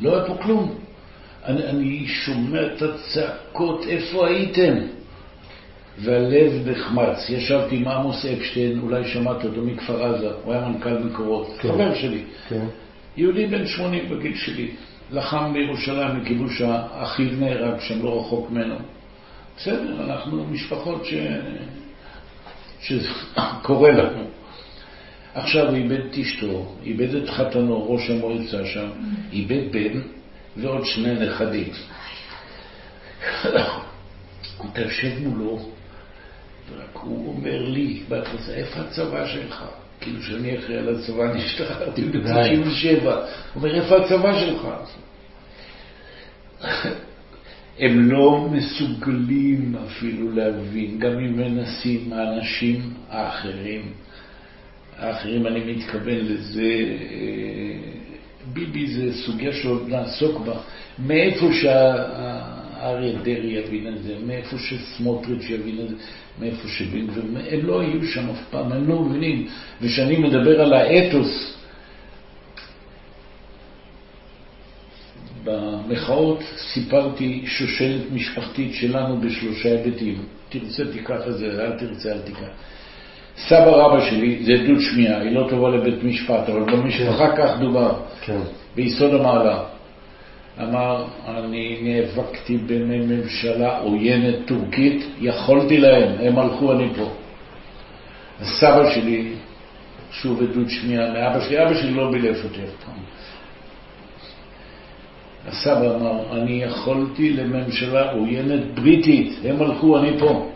לא 0.00 0.14
היה 0.14 0.24
פה 0.24 0.34
כלום. 0.42 0.74
אני, 1.44 1.64
אני 1.66 2.06
שומע 2.06 2.66
את 2.66 2.82
הצעקות, 2.82 3.86
איפה 3.88 4.26
הייתם? 4.26 4.74
והלב 5.98 6.68
נחמץ. 6.68 7.28
ישבתי 7.28 7.76
עם 7.76 7.88
עמוס 7.88 8.24
אפשטיין, 8.24 8.80
אולי 8.80 9.04
שמעת 9.04 9.44
אותו 9.44 9.62
מכפר 9.62 10.04
עזה, 10.04 10.30
הוא 10.44 10.52
היה 10.52 10.68
מנכ"ל 10.68 10.98
מקורות, 10.98 11.56
כן. 11.60 11.68
חבר 11.68 11.94
שלי. 11.94 12.22
כן. 12.48 12.66
יהודי 13.16 13.46
בן 13.46 13.66
80 13.66 14.08
בגיל 14.08 14.36
שלי, 14.36 14.70
לחם 15.10 15.52
בירושלים 15.52 16.20
לכיבוש 16.20 16.60
האחיו 16.60 17.26
נהרג 17.38 17.80
שם 17.80 18.04
לא 18.04 18.20
רחוק 18.20 18.50
ממנו. 18.50 18.74
בסדר, 19.56 20.04
אנחנו 20.04 20.44
משפחות 20.44 21.04
ש... 21.04 21.14
שקורה 22.80 23.90
לנו. 23.90 24.24
עכשיו 25.34 25.68
הוא 25.68 25.76
איבד 25.76 26.00
את 26.10 26.18
אשתו, 26.18 26.74
איבד 26.84 27.14
את 27.14 27.28
חתנו, 27.28 27.92
ראש 27.92 28.10
המועצה 28.10 28.66
שם, 28.66 28.88
איבד 29.32 29.72
בן 29.72 30.00
ועוד 30.56 30.84
שני 30.84 31.14
נכדים. 31.14 31.68
אתה 34.72 34.80
יושב 34.80 35.18
מולו, 35.26 35.73
ורק 36.76 36.96
הוא 37.02 37.34
אומר 37.36 37.68
לי, 37.68 38.02
איפה 38.54 38.80
הצבא 38.80 39.26
שלך? 39.26 39.64
כאילו 40.00 40.22
שאני 40.22 40.58
אחראי 40.58 40.78
על 40.78 40.96
הצבא, 40.96 41.30
אני 41.30 41.44
השתחררתי 41.44 42.02
ב-97. 42.04 43.04
הוא 43.04 43.12
אומר, 43.56 43.74
איפה 43.74 43.96
הצבא 43.96 44.40
שלך? 44.40 44.68
הם 47.78 48.10
לא 48.10 48.48
מסוגלים 48.52 49.76
אפילו 49.86 50.32
להבין, 50.32 50.98
גם 50.98 51.12
אם 51.12 51.36
מנסים 51.36 52.12
האנשים 52.12 52.90
האחרים. 53.10 53.92
האחרים, 54.98 55.46
אני 55.46 55.72
מתכוון 55.72 56.18
לזה, 56.18 56.62
אה, 56.62 57.94
ביבי 58.52 58.86
זה 58.86 59.12
סוגיה 59.26 59.52
שעוד 59.52 59.88
נעסוק 59.88 60.40
בה. 60.40 60.54
מאיפה 60.98 61.46
שאריה 61.52 63.18
דרעי 63.22 63.52
יבין 63.52 63.94
את 63.94 64.02
זה, 64.02 64.16
מאיפה 64.26 64.56
שסמוטריץ' 64.58 65.50
יבין 65.50 65.80
את 65.80 65.88
זה, 65.88 65.94
מאיפה 66.38 66.68
שבן 66.68 67.06
גביר, 67.06 67.24
הם 67.50 67.66
לא 67.66 67.80
היו 67.80 68.04
שם 68.04 68.30
אף 68.30 68.38
פעם, 68.50 68.72
הם 68.72 68.88
לא 68.88 69.00
מבינים. 69.00 69.48
וכשאני 69.82 70.16
מדבר 70.16 70.60
על 70.60 70.72
האתוס, 70.72 71.54
במחאות 75.44 76.42
סיפרתי 76.56 77.42
שושלת 77.46 78.02
משפחתית 78.12 78.74
שלנו 78.74 79.20
בשלושה 79.20 79.68
היבטים. 79.68 80.22
תרצה 80.48 80.92
תיקח 80.92 81.20
את 81.28 81.38
זה, 81.38 81.46
אל 81.46 81.78
תרצה 81.78 82.12
אל 82.12 82.18
תיקח. 82.18 82.48
סבא 83.36 83.70
רבא 83.70 84.10
שלי 84.10 84.44
זה 84.44 84.52
עדות 84.52 84.80
שמיעה, 84.80 85.20
היא 85.20 85.30
לא 85.30 85.46
טובה 85.50 85.70
לבית 85.70 86.02
משפט, 86.04 86.48
אבל 86.48 86.60
במשפחה 86.60 87.36
כך 87.36 87.50
דובר, 87.60 88.00
כן. 88.20 88.40
ביסוד 88.74 89.14
המעלה. 89.14 89.73
אמר, 90.62 91.04
אני 91.28 91.78
נאבקתי 91.82 92.56
בימי 92.56 92.98
ממשלה 92.98 93.78
עוינת 93.78 94.34
טורקית, 94.46 95.06
יכולתי 95.20 95.78
להם, 95.78 96.10
הם 96.20 96.38
הלכו, 96.38 96.72
אני 96.72 96.94
פה. 96.96 97.10
הסבא 98.40 98.90
שלי, 98.94 99.32
שוב 100.10 100.42
עדות 100.42 100.70
שמיעה 100.70 101.12
מאבא 101.12 101.40
שלי, 101.40 101.62
אבא 101.62 101.74
שלי 101.74 101.90
לא 101.90 102.10
בילף 102.10 102.44
אותי 102.44 102.62
אף 102.64 102.84
פעם. 102.84 102.94
הסבא 105.46 105.96
אמר, 105.96 106.42
אני 106.42 106.62
יכולתי 106.62 107.32
לממשלה 107.32 108.12
עוינת 108.12 108.74
בריטית, 108.74 109.38
הם 109.44 109.62
הלכו, 109.62 109.98
אני 109.98 110.18
פה. 110.18 110.52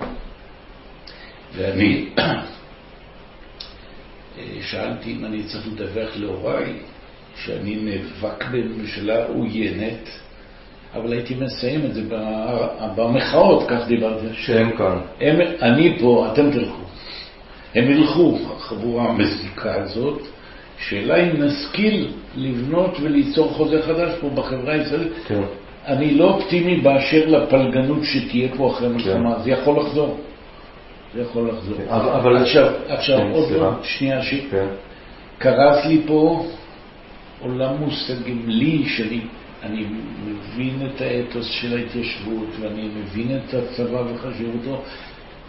ואני 1.56 2.08
שאלתי 4.70 5.12
אם 5.12 5.24
אני 5.24 5.42
צריך 5.42 5.66
לדווח 5.66 6.16
להוריי 6.16 6.72
שאני 7.44 7.76
נאבק 7.76 8.44
בממשלה 8.52 9.26
עוינת, 9.26 10.08
אבל 10.94 11.12
הייתי 11.12 11.34
מסיים 11.34 11.84
את 11.84 11.94
זה 11.94 12.00
במחאות, 12.96 13.64
כך 13.68 13.86
דיברתי. 13.88 14.26
שהם 14.32 14.70
כאן. 14.78 14.98
הם, 15.20 15.40
אני 15.62 15.98
פה, 16.00 16.28
אתם 16.32 16.50
תלכו. 16.50 16.82
הם 17.74 17.90
ילכו, 17.90 18.38
החבורה 18.56 19.08
המזיקה 19.08 19.74
הזאת. 19.74 20.22
שאלה 20.88 21.16
אם 21.16 21.42
נשכיל 21.42 22.08
לבנות 22.36 22.96
וליצור 23.02 23.48
חוזה 23.52 23.82
חדש 23.82 24.12
פה 24.20 24.28
בחברה 24.30 24.72
הישראלית. 24.72 25.12
כן. 25.26 25.42
אני 25.86 26.14
לא 26.14 26.24
אופטימי 26.24 26.76
באשר 26.80 27.26
לפלגנות 27.26 27.98
שתהיה 28.02 28.48
פה 28.56 28.70
אחרי 28.70 28.88
מלחמה, 28.88 29.38
זה 29.38 29.50
יכול 29.50 29.80
לחזור. 29.80 30.16
זה 31.14 31.22
יכול 31.22 31.48
לחזור. 31.48 31.76
כן, 31.76 31.88
אבל- 31.88 32.36
עכשיו, 32.36 32.72
עכשיו 32.88 33.18
כן, 33.18 33.30
עוד. 33.30 33.52
עוד 33.52 33.74
שנייה, 33.82 34.22
ש... 34.22 34.34
כן. 34.50 34.66
קרס 35.38 35.84
לי 35.86 36.00
פה 36.06 36.44
עולם 37.40 37.76
מושגים 37.76 38.48
לי, 38.48 38.88
שאני 38.88 39.20
אני 39.62 39.86
מבין 40.24 40.86
את 40.86 41.00
האתוס 41.00 41.46
של 41.46 41.76
ההתיישבות 41.76 42.48
ואני 42.60 42.88
מבין 42.88 43.36
את 43.36 43.54
הצבא 43.54 44.02
וחשיבותו 44.06 44.82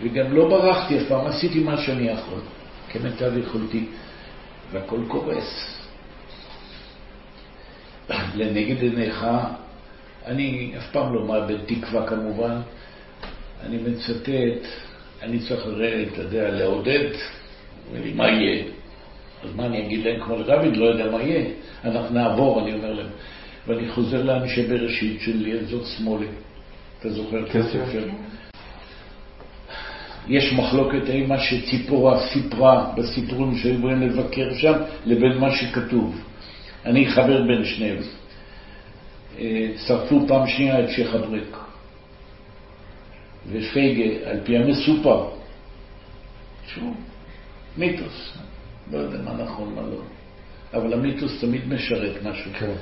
וגם 0.02 0.34
לא 0.34 0.50
ברחתי 0.50 0.98
אף 0.98 1.04
פעם, 1.08 1.26
עשיתי 1.26 1.60
מה 1.60 1.78
שאני 1.78 2.08
יכול, 2.08 2.40
כמיטב 2.90 3.38
יכולתי, 3.38 3.86
והכל 4.72 5.00
קורס. 5.08 5.76
לנגד 8.36 8.82
עיניך, 8.82 9.26
אני 10.26 10.74
אף 10.78 10.92
פעם 10.92 11.14
לא 11.14 11.26
מאבד 11.26 11.58
תקווה 11.66 12.08
כמובן, 12.08 12.62
אני 13.66 13.78
מצטט, 13.78 14.68
אני 15.22 15.40
צריך, 15.40 15.68
אתה 16.14 16.22
יודע, 16.22 16.52
לעודד, 16.52 17.10
מה 18.16 18.28
יהיה? 18.28 18.64
אז 19.44 19.56
מה 19.56 19.66
אני 19.66 19.86
אגיד 19.86 20.06
להם 20.06 20.24
כמו 20.24 20.36
לרביד? 20.36 20.78
לא 20.78 20.86
יודע 20.86 21.12
מה 21.12 21.22
יהיה. 21.22 21.46
אנחנו 21.84 22.16
נעבור, 22.16 22.62
אני 22.62 22.74
אומר 22.74 22.94
להם. 22.94 23.10
ואני 23.68 23.90
חוזר 23.90 24.24
לאנשי 24.24 24.68
בראשית 24.68 25.22
של 25.22 25.38
ליעזות 25.38 25.86
שמאלי. 25.86 26.28
אתה 27.00 27.10
זוכר 27.10 27.44
את 27.44 27.50
כן, 27.50 27.60
הספר? 27.60 28.08
יש 30.28 30.54
מחלוקת 30.54 31.10
האם 31.10 31.30
מה 31.30 31.40
שציפורה 31.40 32.20
סיפרה 32.28 32.94
בסיפורים 32.98 33.58
שהיו 33.58 33.82
באים 33.82 34.02
לבקר 34.02 34.54
שם, 34.54 34.74
לבין 35.06 35.38
מה 35.38 35.52
שכתוב. 35.52 36.22
אני 36.86 37.08
אחבר 37.08 37.42
בין 37.48 37.66
שניהם. 37.66 37.98
אה, 39.40 39.68
שרפו 39.88 40.28
פעם 40.28 40.48
שנייה 40.48 40.84
את 40.84 40.90
שייח' 40.90 41.16
אבריק. 41.16 41.58
ופייגה, 43.52 44.30
על 44.30 44.40
פי 44.44 44.58
המסופר, 44.58 45.30
שוב, 46.68 46.98
מיתוס. 47.78 48.38
לא 48.92 48.98
יודע 48.98 49.18
מה 49.18 49.44
נכון, 49.44 49.74
מה 49.76 49.82
לא. 49.82 50.02
אבל 50.74 50.94
המיתוס 50.94 51.42
תמיד 51.42 51.68
משרת 51.68 52.24
משהו. 52.24 52.52
כן. 52.60 52.74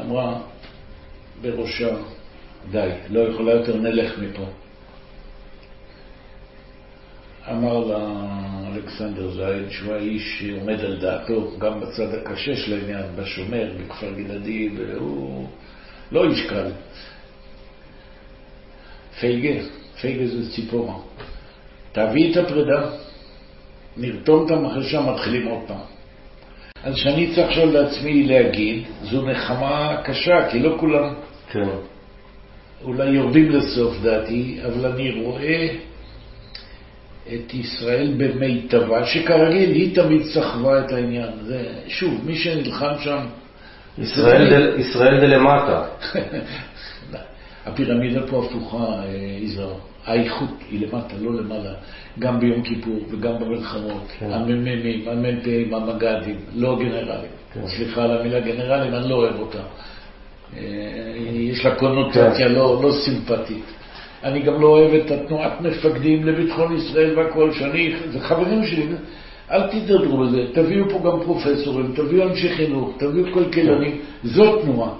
אמרה 0.00 0.40
בראשה, 1.40 1.96
די, 2.70 2.90
לא 3.10 3.20
יכולה 3.20 3.52
יותר, 3.52 3.76
נלך 3.76 4.18
מפה. 4.18 4.44
אמר 7.50 7.78
לה 7.78 7.98
אלכסנדר 8.74 9.30
זייד 9.30 9.70
שהוא 9.70 9.94
האיש 9.94 10.38
שעומד 10.38 10.80
על 10.80 11.00
דעתו, 11.00 11.58
גם 11.58 11.80
בצד 11.80 12.14
הקשה 12.14 12.56
של 12.56 12.72
העניין, 12.72 13.04
בשומר, 13.16 13.72
בכפר 13.80 14.12
גלעדי, 14.12 14.70
והוא 14.76 15.48
לא 16.12 16.30
איש 16.30 16.46
קל. 16.46 16.70
פייגה, 19.20 19.64
פייגה 20.00 20.26
זה 20.26 20.50
ציפורה. 20.50 20.94
תביא 21.92 22.32
את 22.32 22.36
הפרידה, 22.36 22.90
נרתום 23.96 24.40
אותם 24.40 24.64
אחרי 24.64 24.82
שם, 24.82 25.08
מתחילים 25.10 25.46
עוד 25.46 25.60
פעם. 25.66 25.94
אז 26.84 26.96
שאני 26.96 27.34
צריך 27.34 27.48
עכשיו 27.48 27.72
לעצמי 27.72 28.22
להגיד, 28.22 28.82
זו 29.02 29.22
נחמה 29.22 29.96
קשה, 30.04 30.48
כי 30.50 30.58
לא 30.58 30.76
כולם 30.80 31.14
כן. 31.52 31.68
אולי 32.84 33.10
יורדים 33.10 33.50
לסוף 33.50 33.96
דעתי, 34.02 34.58
אבל 34.66 34.92
אני 34.92 35.10
רואה 35.10 35.68
את 37.34 37.54
ישראל 37.54 38.14
במיטבה, 38.16 39.06
שכרגיל 39.06 39.70
היא 39.70 39.94
תמיד 39.94 40.22
סחבה 40.22 40.84
את 40.84 40.92
העניין. 40.92 41.30
זה, 41.42 41.64
שוב, 41.88 42.20
מי 42.26 42.36
שנלחם 42.36 42.92
שם... 43.04 43.26
ישראל, 43.98 44.50
דל, 44.50 44.80
ישראל 44.80 45.20
דלמטה. 45.20 45.84
הפירמידה 47.66 48.26
פה 48.26 48.44
הפוכה, 48.44 49.02
אה, 49.04 49.38
יזהר. 49.40 49.74
האיכות 50.06 50.50
היא 50.70 50.86
למטה, 50.86 51.14
לא 51.20 51.34
למעלה. 51.34 51.72
גם 52.18 52.40
ביום 52.40 52.62
כיפור 52.62 52.98
וגם 53.10 53.38
במלחמות. 53.38 54.12
כן. 54.18 54.30
המ"מים, 54.32 55.08
המ"פים, 55.08 55.74
המג"דים, 55.74 56.36
לא 56.54 56.78
גנרלים. 56.78 57.30
כן. 57.54 57.66
סליחה 57.66 58.04
על 58.04 58.18
המילה 58.18 58.40
גנרלים, 58.40 58.94
אני 58.94 59.08
לא 59.08 59.14
אוהב 59.14 59.40
אותה. 59.40 59.62
אה, 60.56 60.62
יש 61.34 61.64
לה 61.66 61.74
קונוטציה 61.74 62.48
לא, 62.48 62.80
לא 62.82 62.92
סימפטית. 63.04 63.64
אני 64.24 64.42
גם 64.42 64.60
לא 64.60 64.66
אוהב 64.66 64.94
את 64.94 65.10
התנועת 65.10 65.60
מפקדים 65.60 66.26
לביטחון 66.26 66.76
ישראל 66.76 67.18
והכל, 67.18 67.52
שאני, 67.52 67.94
זה 68.12 68.20
חברים 68.20 68.64
שלי, 68.64 68.86
אל 69.50 69.62
תתדרדרו 69.62 70.18
בזה, 70.18 70.42
תביאו 70.52 70.90
פה 70.90 70.98
גם 70.98 71.20
פרופסורים, 71.24 71.92
תביאו 71.96 72.28
אנשי 72.28 72.48
חינוך, 72.48 72.90
תביאו 72.98 73.26
כלכלנים, 73.34 73.98
זאת 74.24 74.62
תנועה. 74.62 74.90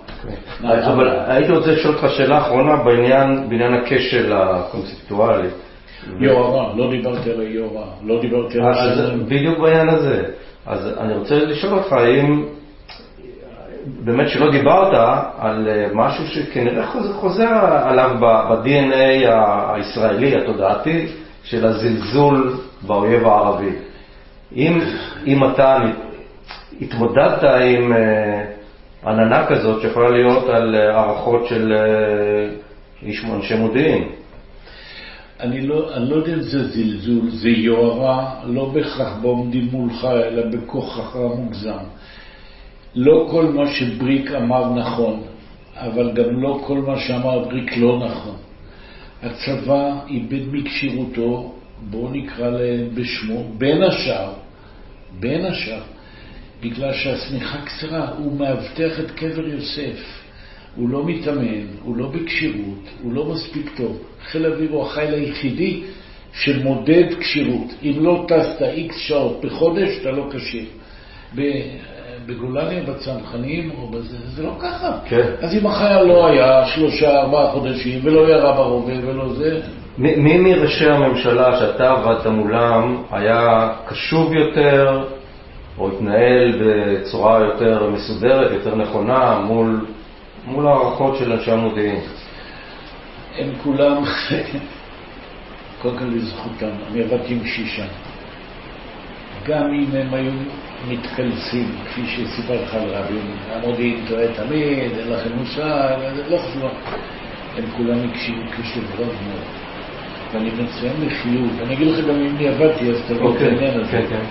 אבל 0.63 1.09
הייתי 1.27 1.53
רוצה 1.53 1.71
לשאול 1.71 1.95
אותך 1.95 2.07
שאלה 2.17 2.39
אחרונה 2.39 2.77
בעניין, 2.77 3.75
הכשל 3.75 4.33
הקונספטואלי. 4.33 5.49
יוהרה, 6.21 6.77
לא 6.77 6.91
דיברתי 6.91 7.31
על 7.31 7.41
היוהרה, 7.41 7.87
לא 8.03 8.21
דיברתי 8.21 8.59
על 8.59 8.73
השנים. 8.73 9.27
בדיוק 9.27 9.59
בעניין 9.59 9.89
הזה. 9.89 10.25
אז 10.67 10.99
אני 11.01 11.15
רוצה 11.15 11.35
לשאול 11.35 11.73
אותך 11.73 11.93
האם, 11.93 12.45
באמת 14.05 14.29
שלא 14.29 14.51
דיברת 14.51 14.95
על 15.39 15.69
אה, 15.69 15.87
משהו 15.95 16.27
שכנראה 16.27 16.87
חוזר 17.13 17.49
עליו 17.85 18.11
ב-DNA 18.21 19.29
הישראלי, 19.75 20.37
התודעתי, 20.37 21.07
של 21.45 21.67
הזלזול 21.67 22.57
באויב 22.83 23.27
הערבי. 23.27 23.71
אם, 24.57 24.79
אם 25.27 25.45
אתה 25.45 25.79
התמודדת 26.81 27.43
עם 27.45 27.93
אה, 27.93 28.45
עננה 29.07 29.47
כזאת 29.47 29.83
שיכולה 29.83 30.11
להיות 30.11 30.49
על 30.49 30.75
אה, 30.75 30.97
הערכות 30.97 31.47
של 31.47 31.73
אה, 31.73 32.57
איש 33.03 33.25
אנשי 33.25 33.55
מודיעין, 33.55 34.09
אני 35.41 35.61
לא, 35.67 35.97
אני 35.97 36.11
לא 36.11 36.17
יודע 36.17 36.35
אם 36.35 36.41
זה 36.41 36.69
זלזול, 36.69 37.31
זה 37.31 37.49
יוהרה, 37.49 38.35
לא 38.45 38.71
בהכרח 38.75 39.17
בעומדים 39.23 39.69
מולך, 39.73 40.05
אלא 40.05 40.43
בכוחך 40.47 41.17
המוגזם. 41.17 41.85
לא 42.95 43.29
כל 43.31 43.45
מה 43.45 43.67
שבריק 43.67 44.31
אמר 44.31 44.75
נכון, 44.75 45.23
אבל 45.77 46.13
גם 46.13 46.43
לא 46.43 46.61
כל 46.67 46.79
מה 46.79 46.99
שאמר 46.99 47.39
בריק 47.39 47.77
לא 47.77 47.99
נכון. 48.07 48.37
הצבא 49.23 49.91
איבד 50.09 50.53
מכשירותו, 50.53 51.53
בואו 51.91 52.11
נקרא 52.11 52.49
להם 52.49 52.89
בשמו, 52.95 53.45
בין 53.59 53.83
השאר, 53.83 54.33
בין 55.21 55.45
השאר, 55.45 55.83
בגלל 56.63 56.93
שהשמיכה 56.93 57.59
קצרה, 57.65 58.09
הוא 58.19 58.39
מאבטח 58.39 59.01
את 59.01 59.11
קבר 59.11 59.49
יוסף. 59.49 60.25
הוא 60.77 60.89
לא 60.89 61.05
מתאמן, 61.07 61.67
הוא 61.83 61.97
לא 61.97 62.07
בכשירות, 62.07 62.89
הוא 63.03 63.13
לא 63.13 63.25
מספיק 63.25 63.71
טוב. 63.77 64.03
חיל 64.25 64.45
האוויר 64.45 64.71
הוא 64.71 64.87
החיל 64.87 65.15
היחידי 65.15 65.83
שמודד 66.33 67.15
כשירות. 67.21 67.75
אם 67.83 67.93
לא 67.97 68.27
טסת 68.29 68.63
איקס 68.63 68.97
שעות 68.97 69.41
בחודש, 69.45 69.89
אתה 70.01 70.11
לא 70.11 70.31
כשיר. 70.33 70.65
בגולני, 72.27 72.81
בצנחנים, 72.81 73.71
או 73.71 73.89
בזה, 73.89 74.17
זה 74.37 74.43
לא 74.43 74.53
ככה. 74.59 74.99
כן. 75.09 75.35
אז 75.41 75.55
אם 75.55 75.67
החייל 75.67 76.03
לא 76.03 76.27
היה 76.27 76.67
שלושה, 76.67 77.21
ארבעה 77.21 77.51
חודשים, 77.51 78.01
ולא 78.03 78.29
ירה 78.29 78.53
ברובה 78.53 78.93
ולא 79.03 79.35
זה, 79.35 79.61
מי 79.99 80.39
מראשי 80.39 80.91
הממשלה 80.91 81.59
שאתה 81.59 81.91
עבדת 81.91 82.27
מולם 82.27 83.03
היה 83.13 83.73
קשוב 83.87 84.33
יותר, 84.33 85.05
או 85.79 85.89
התנהל 85.89 86.63
בצורה 86.63 87.41
יותר 87.41 87.91
מסודרת, 87.91 88.53
יותר 88.53 88.75
נכונה, 88.75 89.39
מול, 89.45 89.87
מול 90.47 90.67
הערכות 90.67 91.17
של 91.17 91.33
אנשי 91.33 91.51
המודיעין? 91.51 92.01
הם 93.39 93.49
כולם, 93.63 94.03
קודם 95.83 95.99
כל 95.99 96.05
לזכותם, 96.05 96.71
אני 96.91 97.03
עבדתי 97.03 97.35
עם 97.35 97.47
שישה. 97.47 97.87
גם 99.47 99.65
אם 99.65 99.87
הם 99.97 100.15
היו 100.15 100.33
מתקלסים, 100.89 101.77
כפי 101.85 102.07
שסיפר 102.07 102.63
לך 102.63 102.75
על 102.75 102.89
רבין, 102.89 103.37
המודיעין 103.53 104.05
טועה 104.09 104.27
תמיד, 104.29 104.93
אין 104.99 105.13
לכם 105.13 105.31
מושג, 105.37 105.97
לא 106.31 106.39
חשוב, 106.39 106.71
הם 107.57 107.65
כולם 107.77 107.99
הקשיבו 108.11 108.43
קשב 108.51 109.01
רב 109.01 109.09
מאוד. 109.29 109.64
ואני 110.35 110.51
מציין 110.51 110.93
לחיוב, 111.07 111.61
אני 111.63 111.75
אגיד 111.75 111.87
לך 111.87 112.07
גם 112.07 112.15
עם 112.15 112.37
מי 112.37 112.49
עבדתי, 112.49 112.91
אז 112.91 113.03
תבוא 113.09 113.37
את 113.37 113.43
העניין 113.43 113.81
הזה. 113.81 113.91
כן, 113.91 114.05
כן. 114.09 114.25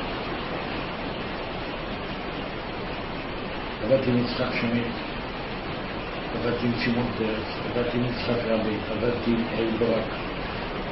עבדתי 3.83 4.09
עם 4.09 4.17
יצחק 4.17 4.45
שמיר, 4.61 4.83
עבדתי 6.35 6.65
עם 6.65 6.71
שמעון 6.85 7.07
פרס, 7.17 7.57
עבדתי 7.65 7.97
עם 7.97 8.03
יצחק 8.03 8.45
רבין, 8.47 8.77
עבדתי 8.91 9.31
עם 9.31 9.43
אהוד 9.57 9.79
ברק, 9.79 10.09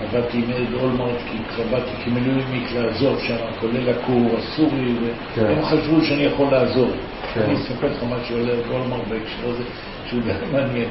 עבדתי 0.03 0.37
עם 0.37 0.43
אהוד 0.51 0.73
אולמרט, 0.81 1.17
כי 1.31 1.61
עבדתי 1.61 1.91
כמילואימניק 2.05 2.71
לעזור 2.71 3.19
שם, 3.19 3.35
כולל 3.59 3.89
הכור 3.89 4.37
הסורי, 4.37 4.95
כן. 5.35 5.43
והם 5.43 5.65
חשבו 5.65 6.01
שאני 6.01 6.23
יכול 6.23 6.51
לעזור. 6.51 6.91
כן. 7.33 7.41
אני 7.41 7.53
אספר 7.53 7.87
לך 7.87 8.03
על 8.03 8.49
אהוד 8.49 8.67
אולמרט 8.69 9.07
בהקשר 9.09 9.49
הזה, 9.49 9.63
שהוא 10.09 10.21
גם 10.21 10.51
מעניין, 10.53 10.89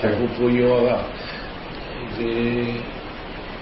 כן. 0.00 0.08
אפרופו 0.08 0.50
יוהרה. 0.50 1.02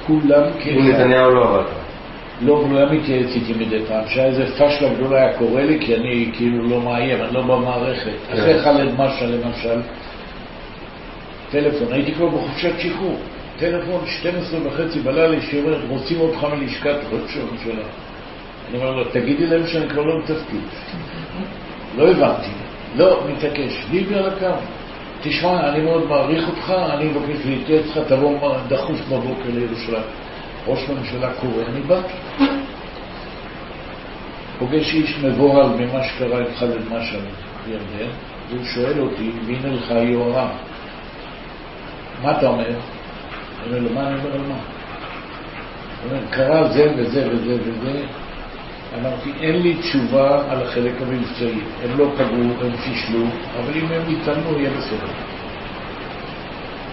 עם 0.09 0.83
כאחד. 0.83 1.01
נתניהו 1.01 1.31
לא 1.31 1.49
עבדת. 1.49 1.67
לא, 2.43 2.53
הוא 2.53 2.77
היה 2.77 2.87
מתייעץ 2.87 3.29
איתי 3.35 3.53
מדי 3.53 3.85
פעם. 3.89 4.05
כשהיה 4.05 4.27
איזה 4.27 4.47
פשלה 4.55 4.95
גדולה 4.95 5.17
היה 5.17 5.39
קורא 5.39 5.61
לי, 5.61 5.79
כי 5.81 5.97
אני 5.97 6.31
כאילו 6.37 6.69
לא 6.69 6.81
מאיים, 6.81 7.23
אני 7.23 7.35
לא 7.35 7.43
במערכת. 7.43 8.11
כן. 8.29 8.39
אחרי 8.39 8.63
ח'אלד 8.63 8.95
משעל 8.95 9.31
למשל, 9.33 9.81
טלפון, 11.51 11.93
הייתי 11.93 12.15
כבר 12.15 12.29
בחופשת 12.29 12.73
שחרור. 12.79 13.19
טלפון 13.59 14.07
12 14.07 14.59
וחצי 14.65 15.01
בלילה, 15.01 15.41
שאומר, 15.41 15.81
רוצים 15.89 16.21
אותך 16.21 16.47
מלשכת 16.59 16.97
ראש 17.13 17.37
הממשלה. 17.37 17.85
אני 18.71 18.79
אומר 18.79 18.91
לו, 18.91 19.05
תגידי 19.05 19.47
להם 19.47 19.67
שאני 19.67 19.89
כבר 19.89 20.03
לא 20.03 20.19
בתפקיד. 20.19 20.61
לא 21.97 22.11
הבנתי. 22.11 22.51
לא, 22.97 23.21
מתעקש. 23.29 23.85
ביבי 23.91 24.15
על 24.15 24.27
הקו. 24.27 24.47
תשמע, 25.23 25.69
אני 25.69 25.81
מאוד 25.81 26.09
מעריך 26.09 26.49
אותך, 26.49 26.71
אני 26.71 27.05
מבקש 27.05 27.47
להתייעץ 27.47 27.85
איתך, 27.85 28.09
תבוא 28.09 28.57
דחוף 28.69 29.01
בבוקר 29.09 29.51
לירושלים. 29.55 30.03
ראש 30.67 30.89
ממשלה 30.89 31.33
קורא, 31.41 31.63
אני 31.69 31.81
באתי. 31.81 32.13
פוגש 34.59 34.95
איש 34.95 35.19
מבוהל 35.23 35.69
ממה 35.69 36.05
שקרה 36.05 36.39
עם 36.39 36.55
ח'אלד 36.59 36.85
משעל 36.87 37.21
בירדן, 37.65 38.11
והוא 38.49 38.65
שואל 38.65 39.01
אותי, 39.01 39.31
והנה 39.47 39.69
לך 39.69 39.91
היוהרה. 39.91 40.49
מה 42.23 42.39
אתה 42.39 42.47
אומר? 42.47 42.69
אני 42.69 42.77
אומר 43.67 43.79
לו, 43.79 43.95
מה 43.95 44.09
אני 44.09 44.19
אומר 44.19 44.35
על 44.35 44.41
מה? 44.41 44.55
הוא 44.55 46.11
אומר, 46.11 46.23
קרה 46.31 46.69
זה 46.69 46.93
וזה 46.97 47.29
וזה 47.33 47.57
וזה. 47.65 48.05
אמרתי, 49.01 49.31
אין 49.41 49.63
לי 49.63 49.75
תשובה 49.75 50.43
על 50.49 50.63
החלק 50.63 50.93
המבצעי. 51.01 51.59
הם 51.85 51.99
לא 51.99 52.07
פגעו, 52.15 52.67
הם 52.67 52.77
פישלו, 52.77 53.25
אבל 53.57 53.75
אם 53.77 53.87
הם 53.93 54.03
יתעלמו, 54.09 54.59
יהיה 54.59 54.71
בסדר. 54.71 55.13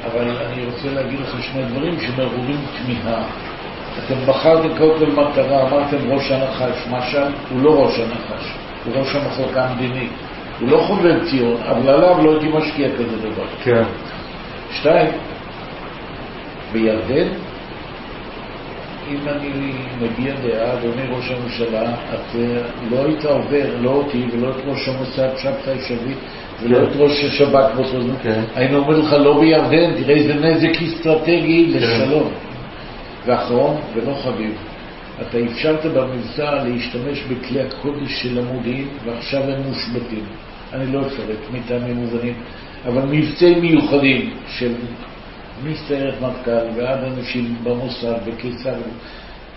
אבל 0.06 0.30
אני 0.30 0.66
רוצה 0.66 0.94
להגיד 0.94 1.20
לך 1.20 1.44
שני 1.44 1.64
דברים 1.64 2.02
שמעוררים 2.02 2.58
תמיהה. 2.78 3.24
אתם 4.06 4.16
בחרתם 4.26 4.78
קודם 4.78 5.00
כל 5.00 5.06
מטרה, 5.06 5.68
אמרתם 5.68 6.12
ראש 6.12 6.32
הנחש, 6.32 6.88
משל 6.92 7.32
הוא 7.50 7.62
לא 7.62 7.84
ראש 7.84 8.00
הנחש, 8.00 8.54
הוא 8.86 8.94
ראש 8.96 9.16
המחלקה 9.16 9.66
המדינית. 9.66 10.12
הוא 10.60 10.70
לא 10.70 10.78
חובב 10.78 11.30
ציון, 11.30 11.58
אבל 11.64 11.90
עליו 11.90 12.24
לא 12.24 12.32
הייתי 12.32 12.48
משקיע 12.58 12.88
כזה 12.94 13.18
דבר. 13.30 13.46
כן. 13.64 13.84
שתיים, 14.72 15.12
בירדן 16.72 17.28
אם 19.10 19.28
אני 19.28 19.72
מביע 20.02 20.34
דעה, 20.36 20.74
אדוני 20.74 21.02
ראש 21.16 21.32
הממשלה, 21.32 21.94
את 21.94 22.36
אה, 22.36 22.62
לא 22.92 23.06
היית 23.06 23.26
עובר, 23.26 23.76
לא 23.82 23.90
אותי 23.90 24.26
ולא 24.32 24.50
את 24.50 24.62
ראש 24.66 24.88
המוסד 24.88 25.30
שבתאי 25.38 25.80
שביט 25.88 26.18
ולא 26.64 26.78
כן. 26.78 26.84
את 26.84 26.90
ראש 26.96 27.24
השב"כ 27.24 27.76
באותו 27.76 28.02
זמן. 28.02 28.16
כן. 28.24 28.42
היינו 28.56 28.78
אומרים 28.78 29.00
לך, 29.00 29.14
לא 29.14 29.40
בירדן, 29.40 30.04
תראה 30.04 30.16
איזה 30.16 30.34
נזק 30.34 30.82
אסטרטגי 30.82 31.70
כן. 31.74 31.80
לשלום. 31.80 32.32
ואחרון, 33.26 33.76
ולא 33.94 34.14
חביב, 34.24 34.52
אתה 35.22 35.38
אפשרת 35.52 35.86
במבצע 35.86 36.64
להשתמש 36.64 37.24
בכלי 37.24 37.62
הקודש 37.62 38.22
של 38.22 38.40
המודיעין, 38.40 38.88
ועכשיו 39.06 39.42
הם 39.42 39.62
מושבתים. 39.68 40.24
אני 40.74 40.92
לא 40.92 41.02
אפרט 41.02 41.40
מטעמים 41.54 41.96
מובנים, 41.96 42.34
אבל 42.88 43.02
מבצעים 43.02 43.62
מיוחדים 43.62 44.34
של 44.48 44.72
מסיירת 45.64 46.22
מטכ"ל 46.22 46.66
ועד 46.76 47.04
אנשים 47.04 47.56
במוסד, 47.64 48.16
בקיסר, 48.26 48.74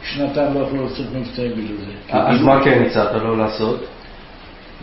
שנתיים 0.05 0.55
לא 0.55 0.61
יכלו 0.61 0.85
לעשות 0.85 1.07
מבצעים 1.15 1.53
בגלל 1.53 1.77
זה. 1.77 1.93
כי 2.09 2.17
אז 2.17 2.43
מה 2.43 2.65
כן 2.65 2.83
הצעת 2.87 3.23
לו 3.23 3.37
לעשות? 3.37 3.85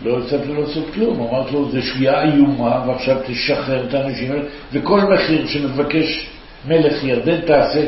לא 0.04 0.18
הצלחתי 0.18 0.52
לעשות 0.52 0.84
כלום, 0.94 1.20
אמרתי 1.20 1.52
לו, 1.52 1.70
זו 1.70 1.82
שגיאה 1.82 2.22
איומה, 2.22 2.84
ועכשיו 2.86 3.16
תשחרר 3.26 3.84
את 3.88 3.94
האנשים 3.94 4.32
האלה, 4.32 4.42
וכל 4.72 5.00
מחיר 5.00 5.46
שמבקש 5.46 6.30
מלך 6.68 7.04
ירדן 7.04 7.40
תעשה. 7.40 7.86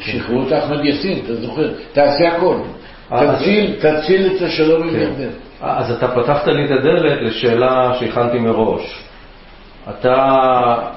שחררו 0.00 0.42
את 0.48 0.52
אחמד 0.52 0.84
יאסין, 0.84 1.18
אתה 1.24 1.34
זוכר? 1.34 1.72
תעשה 1.92 2.28
הכל. 2.28 2.56
אה, 3.12 3.36
תציל, 3.36 3.74
תציל 3.80 4.26
את 4.26 4.42
השלום 4.42 4.82
עם 4.82 4.90
כן. 4.90 4.96
ירדן. 4.96 5.30
אז 5.60 5.90
אתה 5.90 6.08
פתחת 6.08 6.46
לי 6.46 6.64
את 6.64 6.70
הדלת 6.70 7.22
לשאלה 7.22 7.92
שהכנתי 8.00 8.38
מראש. 8.38 9.02
אתה, 9.90 10.14
אה, 10.14 10.90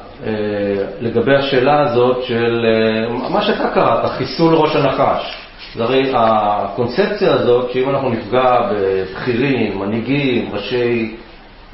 לגבי 1.01 1.36
השאלה 1.36 1.82
הזאת 1.82 2.24
של 2.24 2.66
אה, 2.66 3.30
מה 3.30 3.41
שאתה 3.41 3.70
קראת, 3.70 4.05
חיסול 4.11 4.55
ראש 4.55 4.76
הנחש. 4.76 5.38
זה 5.76 5.84
הרי 5.84 6.11
הקונספציה 6.16 7.34
הזאת, 7.34 7.72
שאם 7.72 7.89
אנחנו 7.89 8.09
נפגע 8.09 8.72
בבכירים, 8.72 9.80
מנהיגים, 9.80 10.49
ראשי 10.53 11.16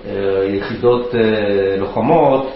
אה, 0.07 0.11
יחידות 0.45 1.15
אה, 1.15 1.77
לוחמות, 1.77 2.51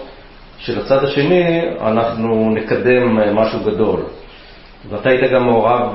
של 0.58 0.80
הצד 0.80 1.04
השני, 1.04 1.60
אנחנו 1.80 2.50
נקדם 2.50 3.18
אה, 3.18 3.32
משהו 3.32 3.60
גדול. 3.60 4.00
ואתה 4.88 5.08
היית 5.08 5.32
גם 5.32 5.44
מעורב 5.44 5.92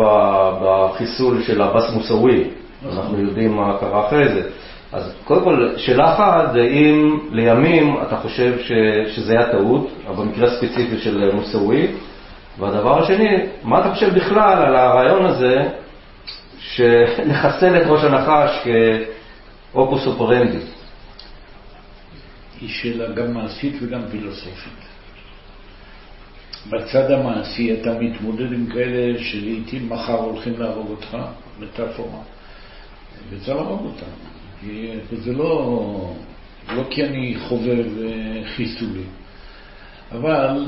בחיסול 0.61 1.41
של 1.41 1.61
עבאס 1.61 1.93
מוסאווי, 1.93 2.43
אנחנו 2.93 3.19
יודעים 3.19 3.55
מה 3.55 3.77
קרה 3.79 4.07
אחרי 4.07 4.29
זה. 4.29 4.49
אז 4.91 5.13
קודם 5.23 5.43
כל, 5.43 5.69
שאלה 5.77 6.13
אחת 6.13 6.53
זה 6.53 6.61
אם 6.61 7.19
לימים 7.31 7.97
אתה 8.07 8.17
חושב 8.17 8.59
ש, 8.59 8.71
שזה 9.15 9.33
היה 9.33 9.51
טעות, 9.51 9.89
במקרה 10.17 10.47
הספציפי 10.47 10.97
של 10.99 11.31
מוסאווי, 11.33 11.87
והדבר 12.59 13.03
השני, 13.03 13.37
מה 13.63 13.79
אתה 13.79 13.93
חושב 13.93 14.13
בכלל 14.15 14.63
על 14.63 14.75
הרעיון 14.75 15.25
הזה 15.25 15.69
שלחסל 16.59 17.81
את 17.81 17.87
ראש 17.87 18.03
הנחש 18.03 18.67
כאופוס 19.73 20.07
אופרנדי? 20.07 20.57
היא 22.61 22.69
שאלה 22.69 23.11
גם 23.11 23.33
מעשית 23.33 23.75
וגם 23.81 24.01
פילוסופית. 24.11 24.81
בצד 26.69 27.11
המעשי 27.11 27.73
אתה 27.81 27.93
מתמודד 27.99 28.53
עם 28.53 28.65
כאלה 28.65 29.19
שלעיתים 29.23 29.89
מחר 29.89 30.19
הולכים 30.19 30.53
להרוג 30.59 30.89
אותך, 30.89 31.17
מטאפורה, 31.59 32.19
וצריך 33.29 33.57
להרוג 33.57 33.85
אותם. 33.85 34.30
וזה 35.09 35.33
לא, 35.33 36.13
לא 36.75 36.83
כי 36.89 37.05
אני 37.05 37.35
חובב 37.39 37.85
אה, 38.03 38.41
חיסולי, 38.55 39.03
אבל 40.11 40.65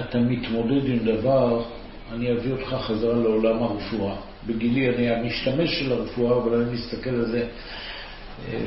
אתה 0.00 0.18
מתמודד 0.18 0.88
עם 0.88 0.98
דבר, 0.98 1.64
אני 2.12 2.32
אביא 2.32 2.52
אותך 2.52 2.74
חזרה 2.74 3.14
לעולם 3.14 3.62
הרפואה. 3.62 4.14
בגילי 4.46 4.88
אני 4.88 5.10
המשתמש 5.10 5.70
של 5.78 5.92
הרפואה, 5.92 6.36
אבל 6.36 6.62
אני 6.62 6.72
מסתכל 6.72 7.10
על 7.10 7.26
זה. 7.26 7.46
אה, 8.48 8.66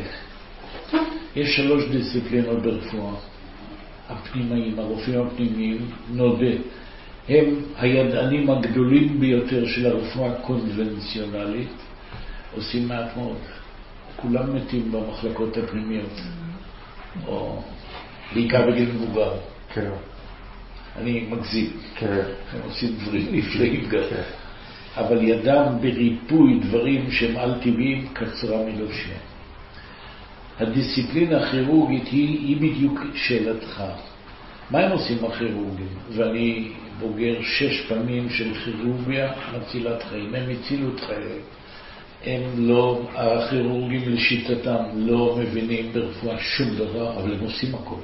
יש 1.36 1.56
שלוש 1.56 1.84
דיסציפלינות 1.92 2.62
ברפואה. 2.62 3.14
הפנימאים, 4.10 4.80
הרופאים 4.80 5.22
הפנימיים, 5.22 5.78
נודה, 6.10 6.56
הם 7.30 7.56
הידענים 7.78 8.50
הגדולים 8.50 9.20
ביותר 9.20 9.68
של 9.68 9.86
הרפואה 9.86 10.32
הקונבנציונלית, 10.32 11.70
עושים 12.56 12.88
מעט 12.88 13.18
מאוד. 13.18 13.38
כולם 14.16 14.56
מתים 14.56 14.92
במחלקות 14.92 15.58
הפנימיות, 15.58 16.22
או 17.28 17.62
בעיקר 18.34 18.72
בגיל 18.72 18.90
מבוגר. 18.92 19.32
כן, 19.74 19.90
אני 20.96 21.28
מגזים. 21.30 21.70
כן, 21.96 22.22
הם 22.54 22.62
עושים 22.66 22.90
דברים 22.96 23.28
נפלאים 23.32 23.90
גם. 23.90 24.02
כן. 24.10 24.24
אבל 24.98 25.24
ידם 25.24 25.66
בריפוי 25.82 26.60
דברים 26.60 27.12
שהם 27.12 27.38
על-טבעיים 27.38 28.08
קצרה 28.14 28.58
מלובשיה. 28.66 29.18
הדיסציפלינה 30.60 31.38
הכירורגית 31.38 32.08
היא, 32.08 32.40
היא 32.48 32.58
בדיוק 32.58 33.00
שאלתך. 33.16 33.84
מה 34.72 34.80
הם 34.80 34.92
עושים 34.92 35.26
הכירורגים? 35.26 35.88
ואני 36.12 36.72
בוגר 37.00 37.42
שש 37.42 37.82
פעמים 37.88 38.30
של 38.30 38.54
כירורגיה 38.54 39.32
מצילת 39.58 40.04
חיים. 40.04 40.36
הם 40.36 40.50
הצילו 40.50 40.96
את 40.96 41.00
חייהם. 41.00 41.42
הם 42.26 42.42
לא, 42.58 43.02
הכירורגים 43.16 44.02
לשיטתם 44.06 44.84
לא 44.96 45.38
מבינים 45.40 45.94
ברפואה 45.94 46.38
שום 46.40 46.76
דבר, 46.76 47.20
אבל 47.20 47.34
הם 47.34 47.40
עושים 47.40 47.76
הכל. 47.76 47.96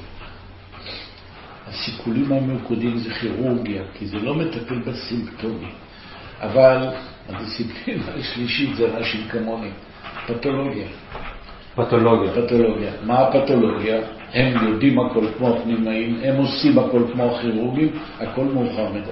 הסיכולים 1.67 2.31
הממוקדים 2.31 2.97
זה 2.97 3.13
כירורגיה, 3.13 3.83
כי 3.93 4.07
זה 4.07 4.17
לא 4.17 4.35
מטפל 4.35 4.79
בסימפטומים. 4.79 5.69
אבל 6.41 6.87
הדיסציפלינה 7.29 8.03
השלישית 8.19 8.75
זה 8.75 8.97
אנשים 8.97 9.27
כמוני, 9.29 9.69
פתולוגיה. 10.27 10.87
פתולוגיה. 11.75 12.31
פתולוגיה. 12.31 12.91
מה 13.03 13.19
הפתולוגיה? 13.19 13.99
הם 14.33 14.67
יודעים 14.67 14.99
הכל 14.99 15.25
כמו 15.37 15.55
הפנימאים, 15.55 16.19
הם 16.23 16.35
עושים 16.35 16.79
הכל 16.79 17.03
כמו 17.13 17.35
הכירורגים, 17.35 17.89
הכל 18.19 18.43
מאוחר 18.43 18.89
מדי. 18.89 19.11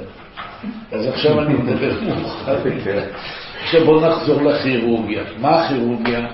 אז 0.91 1.07
עכשיו 1.07 1.41
אני 1.41 1.53
מדבר 1.53 2.01
מאוחר 2.01 2.57
מדי. 2.65 2.99
כן. 3.59 3.65
עכשיו 3.65 3.85
בואו 3.85 4.07
נחזור 4.09 4.41
לכירורגיה. 4.41 5.23
מה 5.39 5.65
הכירורגיה? 5.65 6.27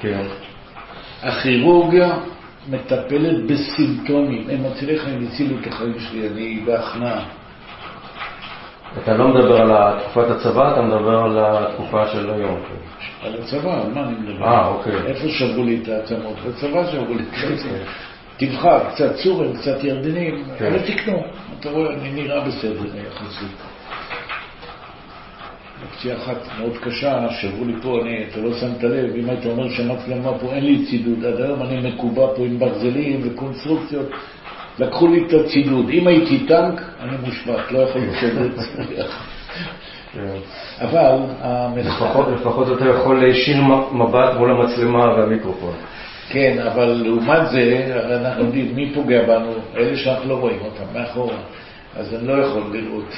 כן. 0.00 0.22
הכירורגיה 1.22 2.18
מטפלת 2.68 3.46
בסימפטומים. 3.46 4.50
הם 4.50 4.62
מצילי 4.70 4.98
חיים, 4.98 5.26
הצילו 5.28 5.56
את 5.60 5.66
החיים 5.66 5.94
שלי, 5.98 6.28
אני 6.28 6.60
בהכנעה. 6.64 7.24
אתה 9.02 9.14
לא 9.14 9.28
מדבר 9.28 9.60
על 9.60 9.98
תקופת 10.00 10.30
הצבא, 10.30 10.72
אתה 10.72 10.82
מדבר 10.82 11.18
על 11.18 11.38
התקופה 11.38 12.08
של 12.08 12.30
היום. 12.30 12.56
כן. 12.56 13.26
על 13.26 13.34
הצבא, 13.42 13.82
על 13.82 13.92
מה 13.94 14.02
אני 14.02 14.14
מדבר? 14.18 14.44
אה, 14.44 14.66
אוקיי. 14.66 14.92
איפה 15.06 15.28
שברו 15.28 15.64
לי 15.64 15.80
את 15.82 15.88
העצמות? 15.88 16.36
בצבא 16.48 16.90
שברו 16.92 17.14
לי 17.14 17.22
את 17.22 17.50
העצמות. 17.50 17.80
תבחר, 18.36 18.90
קצת 18.90 19.16
סורים, 19.16 19.56
קצת 19.56 19.84
ירדנים, 19.84 20.44
כן. 20.58 20.66
אבל 20.66 20.78
תקנו. 20.78 21.22
אתה 21.60 21.70
רואה, 21.70 21.92
אני 21.92 22.10
נראה 22.10 22.40
בסדר 22.40 22.84
יחסית. 23.06 23.69
פציעה 25.96 26.16
אחת 26.16 26.36
מאוד 26.58 26.76
קשה, 26.82 27.26
שברו 27.30 27.64
לי 27.64 27.72
פה, 27.82 28.00
אני, 28.02 28.24
אתה 28.30 28.40
לא 28.40 28.54
שמת 28.54 28.82
לב, 28.82 29.14
אם 29.16 29.30
היית 29.30 29.46
אומר 29.46 29.68
שהמצלמה 29.68 30.38
פה, 30.38 30.52
אין 30.52 30.64
לי 30.64 30.86
צידוד, 30.86 31.24
עד 31.24 31.40
היום 31.40 31.62
אני 31.62 31.90
מקובע 31.90 32.26
פה 32.36 32.42
עם 32.42 32.58
ברזלים 32.58 33.20
וקונסטרוקציות, 33.24 34.06
לקחו 34.78 35.08
לי 35.08 35.24
את 35.26 35.32
הצידוד. 35.32 35.88
אם 35.90 36.06
הייתי 36.06 36.38
טנק, 36.38 36.82
אני 37.00 37.16
מושבת, 37.24 37.72
לא 37.72 37.78
יכול 37.78 38.02
לשבת. 38.02 38.52
כן. 40.12 40.36
אבל 40.80 41.18
המחקר... 41.40 42.04
לפחות, 42.04 42.28
לפחות 42.28 42.76
אתה 42.76 42.88
יכול 42.88 43.20
להישיר 43.20 43.62
מבט 43.92 44.34
מול 44.38 44.50
המצלמה 44.50 45.04
והמיקרופון. 45.04 45.74
כן, 46.28 46.58
אבל 46.66 47.02
לעומת 47.04 47.50
זה, 47.50 47.92
הרי 47.94 48.16
אנחנו 48.16 48.44
יודעים 48.44 48.74
מי 48.74 48.92
פוגע 48.94 49.22
בנו, 49.22 49.52
אלה 49.76 49.96
שאנחנו 49.96 50.28
לא 50.28 50.34
רואים 50.34 50.58
אותם, 50.60 50.98
מאחורה. 50.98 51.36
אז 51.96 52.14
אני 52.14 52.26
לא 52.28 52.32
יכול 52.32 52.62
לראות. 52.72 53.14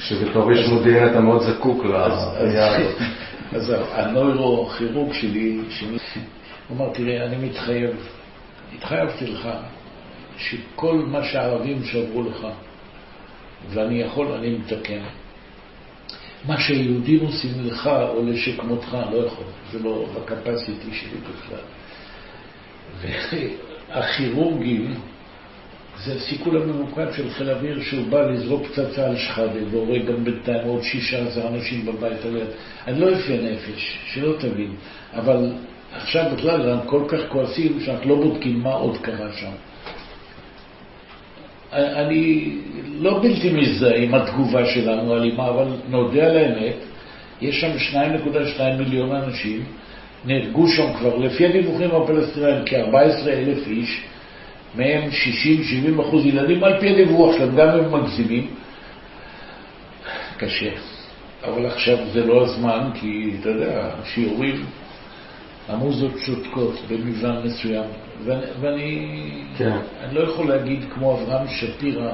שבתור 0.00 0.50
איש 0.52 0.68
מודיעין 0.68 1.08
אתה 1.08 1.20
מאוד 1.20 1.42
זקוק 1.42 1.84
אז- 1.84 2.36
הזאת. 2.36 2.96
אז 3.52 3.74
הנוירוכירורג 3.94 5.12
שלי, 5.12 5.60
הוא 6.68 6.76
אמר, 6.76 6.92
תראה, 6.94 7.24
אני 7.26 7.36
מתחייב, 7.48 7.90
התחייבתי 8.74 9.26
לך, 9.26 9.48
שכל 10.38 10.94
מה 11.06 11.24
שהערבים 11.24 11.84
שברו 11.84 12.22
לך, 12.22 12.46
ואני 13.70 14.00
יכול, 14.00 14.26
אני 14.32 14.50
מתקן. 14.50 15.00
מה 16.46 16.60
שהיהודים 16.60 17.20
עושים 17.20 17.50
לך 17.64 17.86
או 17.86 18.22
לשכמותך, 18.26 18.96
לא 19.12 19.26
יכול, 19.26 19.44
זה 19.72 19.78
לא 19.78 20.06
בקפסיטי 20.14 20.92
שלי 20.92 21.18
בכלל. 21.20 21.58
והכירורגים, 23.94 24.94
זה 26.04 26.14
הסיכול 26.14 26.62
הממוקד 26.62 27.06
של 27.16 27.30
חיל 27.30 27.50
האוויר 27.50 27.82
שהוא 27.82 28.06
בא 28.10 28.30
לזרוק 28.30 28.66
פצצה 28.66 29.06
על 29.06 29.16
שחאדה 29.16 29.60
והורג 29.70 30.06
גם 30.06 30.24
בינתיים 30.24 30.68
עוד 30.68 30.82
16 30.82 31.48
אנשים 31.48 31.86
בבית 31.86 32.24
הליד. 32.24 32.46
אני 32.86 33.00
לא 33.00 33.06
יפה 33.06 33.32
נפש, 33.32 33.98
שלא 34.12 34.32
תבין, 34.38 34.70
אבל 35.14 35.52
עכשיו 35.92 36.24
בכלל 36.36 36.60
אנחנו 36.60 36.90
כל 36.90 37.02
כך 37.08 37.20
כועסים 37.28 37.80
שאנחנו 37.80 38.08
לא 38.08 38.16
בודקים 38.16 38.60
מה 38.60 38.72
עוד 38.72 38.96
קרה 38.96 39.32
שם. 39.32 39.52
אני 41.72 42.50
לא 42.98 43.22
בלתי 43.22 43.52
מזדהה 43.52 43.96
עם 43.96 44.14
התגובה 44.14 44.66
שלנו 44.66 45.16
אלימה, 45.16 45.48
אבל 45.48 45.66
נודה 45.88 46.26
על 46.26 46.36
האמת, 46.36 46.76
יש 47.40 47.60
שם 47.60 47.96
2.2 47.96 48.62
מיליון 48.78 49.12
אנשים, 49.12 49.64
נהרגו 50.24 50.68
שם 50.68 50.92
כבר, 50.98 51.16
לפי 51.16 51.46
הדיווחים 51.46 51.90
הפלסטינאים, 51.90 52.62
כ-14 52.66 53.28
אלף 53.28 53.66
איש, 53.66 54.02
מהם 54.74 55.08
60-70 55.98 56.02
אחוז 56.02 56.26
ילדים, 56.26 56.64
על 56.64 56.80
פי 56.80 56.88
הדיווח 56.88 57.36
שלהם, 57.36 57.56
גם 57.56 57.68
הם 57.68 57.92
מגזימים. 57.92 58.46
קשה. 60.36 60.70
אבל 61.44 61.66
עכשיו 61.66 61.96
זה 62.12 62.26
לא 62.26 62.44
הזמן, 62.44 62.90
כי 62.94 63.36
אתה 63.40 63.48
יודע, 63.48 63.90
שיעורים, 64.04 64.64
המוזות 65.68 66.12
שותקות 66.18 66.74
במבנה 66.88 67.40
מסוים, 67.44 67.84
ואני, 68.24 68.42
ואני 68.60 69.08
כן. 69.58 69.76
לא 70.12 70.20
יכול 70.20 70.48
להגיד 70.48 70.84
כמו 70.94 71.18
אברהם 71.20 71.48
שפירא, 71.48 72.10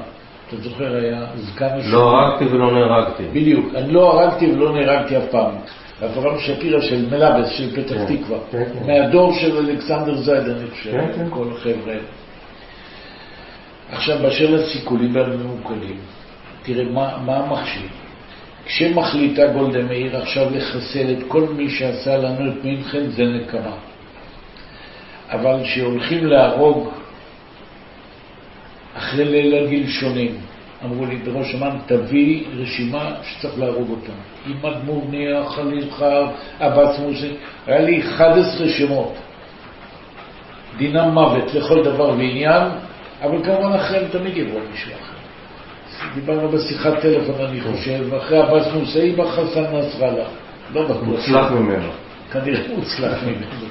אתה 0.47 0.57
זוכר, 0.57 0.95
היה 0.95 1.25
זקן 1.35 1.65
השני. 1.65 1.91
לא 1.91 2.11
הרגתי 2.11 2.45
ולא 2.45 2.71
נהרגתי. 2.73 3.23
בדיוק, 3.31 3.75
אני 3.75 3.93
לא 3.93 4.21
הרגתי 4.21 4.51
ולא 4.51 4.73
נהרגתי 4.73 5.17
אף 5.17 5.23
פעם. 5.31 5.55
אברהם 6.05 6.39
שפירא 6.39 6.81
של 6.81 7.05
מלאבס, 7.11 7.49
של 7.49 7.75
פתח 7.75 7.95
כן, 7.95 8.15
תקווה, 8.15 8.37
כן, 8.51 8.63
כן. 8.73 8.87
מהדור 8.87 9.33
של 9.33 9.57
אלכסנדר 9.57 10.15
זייד, 10.15 10.43
אני 10.49 10.67
חושב, 10.71 10.91
כן, 10.91 11.07
כן. 11.15 11.25
כל 11.29 11.47
החבר'ה. 11.51 11.95
עכשיו, 13.91 14.19
באשר 14.19 14.51
לסיכולים 14.51 15.17
הממוקדים, 15.17 15.97
תראה, 16.63 16.83
מה, 16.83 17.17
מה 17.25 17.37
המכשיר? 17.37 17.87
כשמחליטה 18.65 19.47
גולדה 19.47 19.83
מאיר 19.83 20.17
עכשיו 20.17 20.49
לחסל 20.51 21.15
את 21.17 21.23
כל 21.27 21.43
מי 21.57 21.69
שעשה 21.69 22.17
לנו 22.17 22.51
את 22.51 22.63
מינכן, 22.63 23.09
זה 23.09 23.23
נקמה. 23.23 23.75
אבל 25.29 25.63
כשהולכים 25.63 26.25
להרוג 26.25 26.89
אחרי 28.97 29.25
ליל 29.25 29.55
הגלשונים, 29.55 30.37
אמרו 30.85 31.05
לי 31.05 31.15
בראש 31.15 31.55
אמ"ן, 31.55 31.77
תביא 31.85 32.43
רשימה 32.57 33.11
שצריך 33.23 33.59
להרוג 33.59 33.89
אותם. 33.89 34.19
עם 34.47 34.65
אדמו"רניה, 34.65 35.45
חליל 35.45 35.91
חר, 35.91 36.27
עבאס 36.59 36.99
מוסי, 36.99 37.31
היה 37.67 37.79
לי 37.79 38.01
11 38.01 38.69
שמות. 38.69 39.13
דינם 40.77 41.09
מוות 41.09 41.53
לכל 41.53 41.83
דבר 41.83 42.09
ועניין, 42.09 42.63
אבל 43.21 43.43
כמובן 43.43 43.73
אחריהם 43.73 44.07
תמיד 44.11 44.37
יבוא 44.37 44.59
מישהו 44.71 44.91
אחר. 44.91 45.15
דיברנו 46.15 46.49
בשיחת 46.49 46.99
טלפון, 47.01 47.45
אני 47.45 47.61
חושב, 47.61 48.13
אחרי 48.13 48.37
עבאס 48.37 48.67
מוסי 48.73 49.11
בא 49.11 49.25
חסן 49.25 49.63
נסראללה. 49.73 50.25
לא 50.73 50.83
בטוח. 50.83 51.03
מוצלח 51.03 51.51
ממנו. 51.51 51.89
כנראה 52.31 52.61
מוצלח 52.75 53.23
ממנו. 53.23 53.67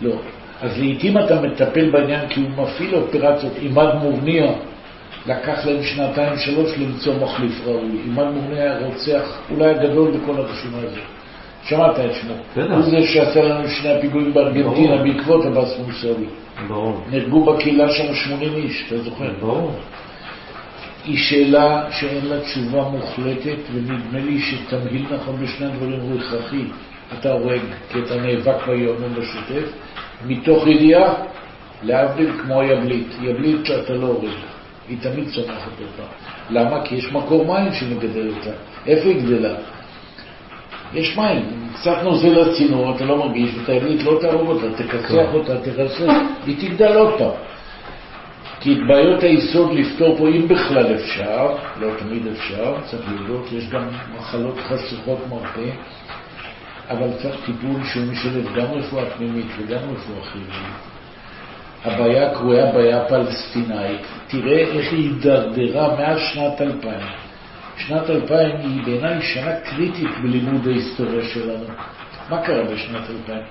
לא. 0.00 0.14
אז 0.60 0.78
לעיתים 0.78 1.18
אתה 1.18 1.40
מטפל 1.40 1.90
בעניין 1.90 2.28
כי 2.28 2.40
הוא 2.40 2.50
מפעיל 2.50 2.94
אופרציות. 2.94 3.52
עימד 3.58 3.94
מורניה, 3.94 4.52
לקח 5.26 5.66
להם 5.66 5.82
שנתיים 5.82 6.36
שלוש 6.36 6.78
למצוא 6.78 7.14
מחליף 7.14 7.66
ראוי. 7.66 7.90
עימד 8.04 8.24
מורניה 8.24 8.62
היה 8.62 8.86
רוצח 8.86 9.38
אולי 9.50 9.70
הגדול 9.70 10.10
בכל 10.10 10.40
הרשימה 10.40 10.78
הזאת. 10.78 11.15
שמעת 11.68 11.98
את 11.98 12.14
שמו. 12.14 12.34
הוא 12.74 12.82
זה 12.82 13.06
שעשה 13.06 13.42
לנו 13.42 13.68
שני 13.68 13.90
הפיגועים 13.90 14.34
בארגנטינה. 14.34 14.96
בעקבות 15.02 15.46
הבאס 15.46 15.78
מוסאווי. 15.86 16.26
ברור. 16.68 17.00
נהרגו 17.10 17.44
בקהילה 17.44 17.88
שם 17.92 18.14
80 18.14 18.54
איש, 18.54 18.84
אתה 18.86 18.98
זוכר? 18.98 19.32
ברור. 19.40 19.72
היא 21.04 21.18
שאלה 21.18 21.84
שאין 21.90 22.26
לה 22.26 22.40
תשובה 22.40 22.82
מוחלטת, 22.82 23.58
ונדמה 23.74 24.20
לי 24.20 24.40
שתמהיל 24.40 25.06
נכון 25.10 25.36
בשני 25.36 25.66
הדברים 25.66 26.00
הוא 26.00 26.20
הכרחי. 26.20 26.64
אתה 27.18 27.32
הורג 27.32 27.60
כי 27.92 27.98
אתה 27.98 28.16
נאבק 28.16 28.66
ביום 28.66 28.96
בשוטף, 29.14 29.68
מתוך 30.26 30.66
ידיעה, 30.66 31.14
להבדיל 31.82 32.32
כמו 32.42 32.60
היבלית. 32.60 33.08
יבלית 33.22 33.70
אתה 33.84 33.92
לא 33.92 34.06
הורג, 34.06 34.34
היא 34.88 34.98
תמיד 35.00 35.28
צומחת 35.34 35.70
אותה. 35.80 36.08
למה? 36.50 36.84
כי 36.84 36.94
יש 36.94 37.12
מקור 37.12 37.44
מים 37.44 37.72
שמגדל 37.72 38.28
אותה. 38.28 38.50
איפה 38.86 39.08
היא 39.08 39.22
גדלה? 39.22 39.54
יש 40.96 41.16
מים, 41.16 41.44
קצת 41.74 41.96
נוזל 42.02 42.40
לצינור, 42.40 42.96
אתה 42.96 43.04
לא 43.04 43.16
מרגיש, 43.16 43.50
היבלית 43.68 44.02
לא 44.02 44.18
תהרוג 44.20 44.48
אותה, 44.48 44.82
תכסח 44.82 45.34
אותה, 45.34 45.60
תרסס, 45.60 46.14
היא 46.46 46.56
תגדל 46.60 46.96
עוד 46.96 47.18
פעם. 47.18 47.30
כי 48.60 48.72
את 48.72 48.78
בעיות 48.88 49.22
היסוד 49.22 49.72
לפתור 49.72 50.16
פה, 50.18 50.28
אם 50.28 50.48
בכלל 50.48 50.94
אפשר, 50.94 51.54
לא 51.80 51.88
תמיד 51.98 52.26
אפשר, 52.26 52.74
צריך 52.84 53.02
להודות, 53.10 53.52
יש 53.52 53.68
גם 53.70 53.88
מחלות 54.18 54.58
חשוכות 54.58 55.18
מרפא, 55.30 55.70
אבל 56.90 57.08
צריך 57.22 57.36
טיפול 57.46 57.84
שהוא 57.84 58.04
משלב 58.12 58.54
גם 58.56 58.66
רפואה 58.72 59.10
פנימית 59.10 59.46
וגם 59.58 59.78
רפואה 59.78 60.24
חיובית. 60.24 60.96
הבעיה 61.84 62.34
קרויה 62.34 62.72
בעיה 62.72 63.04
פלסטינאית. 63.04 64.00
תראה 64.28 64.58
איך 64.58 64.92
היא 64.92 65.10
הידרדרה 65.10 65.96
מאז 65.96 66.18
שנת 66.18 66.60
2000. 66.60 67.25
שנת 67.76 68.10
2000 68.10 68.56
היא 68.56 68.82
בעיניי 68.84 69.22
שנה 69.22 69.60
קריטית 69.60 70.10
בלימוד 70.22 70.68
ההיסטוריה 70.68 71.24
שלנו. 71.24 71.64
מה 72.30 72.42
קרה 72.42 72.64
בשנת 72.64 73.10
2000? 73.10 73.42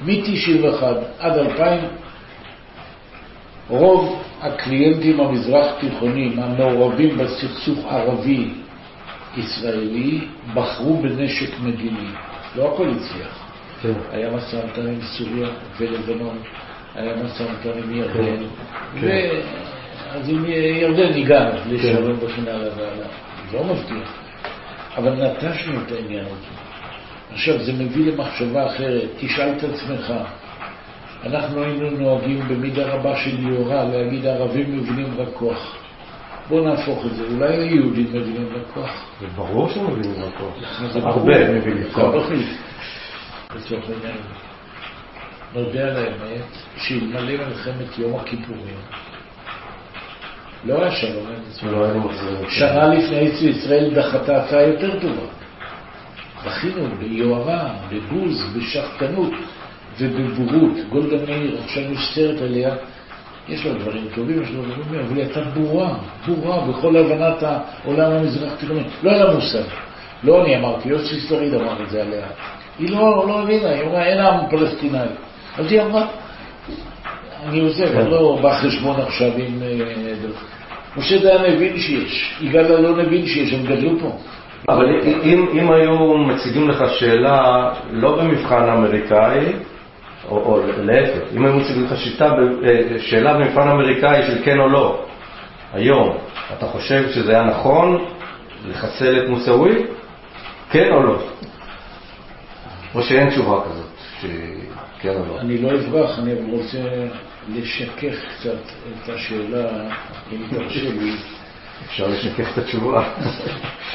מ-91 0.00 0.84
עד 1.18 1.38
2000 1.38 1.80
רוב 3.68 4.22
הקליינטים 4.40 5.20
המזרח 5.20 5.66
תיכונים 5.80 6.38
המעורבים 6.38 7.18
בסכסוך 7.18 7.78
ערבי-ישראלי 7.88 8.60
בחרו 10.54 10.96
בנשק 10.96 11.60
מדיני. 11.60 12.08
לא 12.56 12.74
הכל 12.74 12.88
הצליח. 12.88 13.50
כן. 13.82 13.92
היה 14.10 14.30
משא 14.30 14.56
ומתן 14.56 14.86
עם 14.88 15.00
סוריה 15.00 15.48
ולבנון, 15.78 16.38
היה 16.94 17.16
משא 17.24 17.42
ומתן 17.42 17.78
עם 17.84 17.94
ירדן, 17.94 18.36
כן. 19.00 19.06
ו... 19.06 19.10
אז 20.10 20.28
עם 20.28 20.44
ירדן 20.80 21.12
הגענו 21.18 21.58
לשלום 21.66 22.18
וכן 22.20 22.42
הלאה 22.42 22.68
והלאה. 22.76 23.06
לא 23.52 23.64
מבטיח. 23.64 24.14
אבל 24.96 25.12
נטשנו 25.12 25.80
את 25.86 25.92
העניין 25.92 26.24
הזה. 26.24 26.70
עכשיו, 27.32 27.62
זה 27.62 27.72
מביא 27.72 28.12
למחשבה 28.12 28.66
אחרת. 28.66 29.08
תשאל 29.18 29.52
את 29.58 29.64
עצמך, 29.64 30.12
אנחנו 31.24 31.62
היינו 31.62 31.90
נוהגים 31.90 32.48
במידה 32.48 32.94
רבה 32.94 33.16
של 33.16 33.48
יוהרה 33.48 33.84
להגיד 33.84 34.26
ערבים 34.26 34.76
מבינים 34.76 35.20
רק 35.20 35.28
כוח. 35.34 35.76
בואו 36.48 36.64
נהפוך 36.64 37.06
את 37.06 37.14
זה, 37.16 37.24
אולי 37.24 37.56
היהודים 37.56 38.06
מבינים 38.06 38.48
רק 38.54 38.74
כוח. 38.74 39.04
זה 39.20 39.26
ברור 39.36 39.68
מבין 39.68 40.12
את 40.12 40.34
הכל. 40.34 40.88
זה 40.88 40.98
הרבה. 40.98 41.50
מבינים 41.50 41.82
זה 41.82 41.90
כוח. 41.92 42.26
לצורך 43.56 43.84
העניין. 43.88 44.16
נודה 45.54 45.80
על 45.80 45.96
האמת 45.96 46.44
שאלמלא 46.76 47.46
מלחמת 47.46 47.98
יום 47.98 48.20
הכיפורים 48.20 48.76
לא 50.64 50.82
היה 50.82 50.92
ישראל. 51.50 51.74
לא 51.74 51.86
אותו. 51.94 52.50
שנה 52.50 52.88
לפני 52.88 53.48
ישראל 53.50 53.90
דחתה 53.94 54.44
הצעה 54.44 54.62
יותר 54.62 55.00
טובה. 55.00 55.26
בכינו 56.46 56.88
ביוהרה, 56.98 57.74
בבוז, 57.90 58.56
בשחצנות 58.56 59.32
ובבורות. 59.98 60.76
גולדה 60.88 61.16
מאיר, 61.26 61.58
עכשיו 61.64 61.92
יש 61.92 62.14
סרט 62.14 62.42
עליה, 62.42 62.74
יש 63.48 63.66
לה 63.66 63.72
דברים 63.72 64.04
טובים, 64.14 64.42
יש 64.42 64.50
לה 64.50 64.56
דברים 64.56 64.82
טובים, 64.82 65.00
אבל 65.00 65.16
היא 65.16 65.24
הייתה 65.24 65.40
בורה, 65.40 65.94
בורה 66.26 66.66
בכל 66.66 66.96
הבנת 66.96 67.42
העולם 67.42 68.12
המזרח 68.12 68.52
תיכוני. 68.60 68.82
לא 69.02 69.10
היה 69.10 69.24
לה 69.24 69.34
מושג. 69.34 69.62
לא 70.22 70.44
אני 70.44 70.56
אמרתי, 70.56 70.88
יוסי 70.88 71.20
שריד 71.20 71.54
אמר 71.54 71.82
את 71.82 71.90
זה 71.90 72.02
עליה. 72.02 72.26
היא 72.78 72.90
לא, 72.90 73.24
לא 73.28 73.42
הבינה, 73.42 73.68
היא 73.68 73.82
אמרה, 73.82 74.04
אין 74.04 74.18
עם 74.18 74.50
פלסטיני. 74.50 74.98
אז 75.58 75.72
היא 75.72 75.82
אמרה, 75.82 76.06
אני 77.48 77.60
עוזב, 77.60 77.96
אני 77.96 78.10
לא 78.10 78.38
בא 78.42 78.60
חשבון 78.60 79.00
עכשיו 79.00 79.30
עם... 79.36 79.62
אה. 79.62 80.14
משה 80.96 81.18
דיין 81.18 81.54
הבין 81.54 81.78
שיש, 81.78 82.38
יגאל 82.40 82.72
אלון 82.72 83.00
הבין 83.00 83.26
שיש, 83.26 83.52
הם 83.52 83.66
גדלו 83.66 83.98
פה. 84.00 84.16
אבל 84.68 84.84
אם, 85.22 85.46
אם 85.52 85.72
היו 85.72 86.18
מציגים 86.18 86.68
לך 86.68 86.84
שאלה 86.98 87.70
לא 87.90 88.16
במבחן 88.16 88.68
אמריקאי, 88.68 89.52
או, 90.28 90.36
או 90.36 90.60
להפך, 90.82 91.20
אם 91.36 91.44
היו 91.44 91.56
מציגים 91.56 91.84
לך 91.84 91.98
שיטה, 91.98 92.34
אה, 92.64 92.98
שאלה 92.98 93.34
במבחן 93.34 93.68
אמריקאי 93.68 94.26
של 94.26 94.44
כן 94.44 94.60
או 94.60 94.68
לא, 94.68 95.04
היום, 95.72 96.16
אתה 96.58 96.66
חושב 96.66 97.10
שזה 97.10 97.32
היה 97.32 97.44
נכון 97.44 98.04
לחסל 98.68 99.22
את 99.22 99.28
מוסאווי? 99.28 99.86
כן 100.70 100.92
או 100.92 101.02
לא? 101.02 101.16
או 102.94 103.02
שאין 103.02 103.30
תשובה 103.30 103.60
כזאת, 103.64 103.86
שכן 104.20 105.16
או 105.16 105.26
לא? 105.28 105.40
אני 105.40 105.58
לא 105.58 105.70
אברח, 105.74 106.18
אני 106.18 106.32
רוצה 106.50 106.78
לשכך 107.48 108.14
קצת 108.38 108.58
את 109.04 109.08
השאלה, 109.08 109.68
אם 110.32 110.42
תרשה 110.50 110.90
לי. 110.90 111.12
אפשר 111.86 112.06
לשקף 112.08 112.44
את 112.52 112.58
התשובה. 112.58 113.14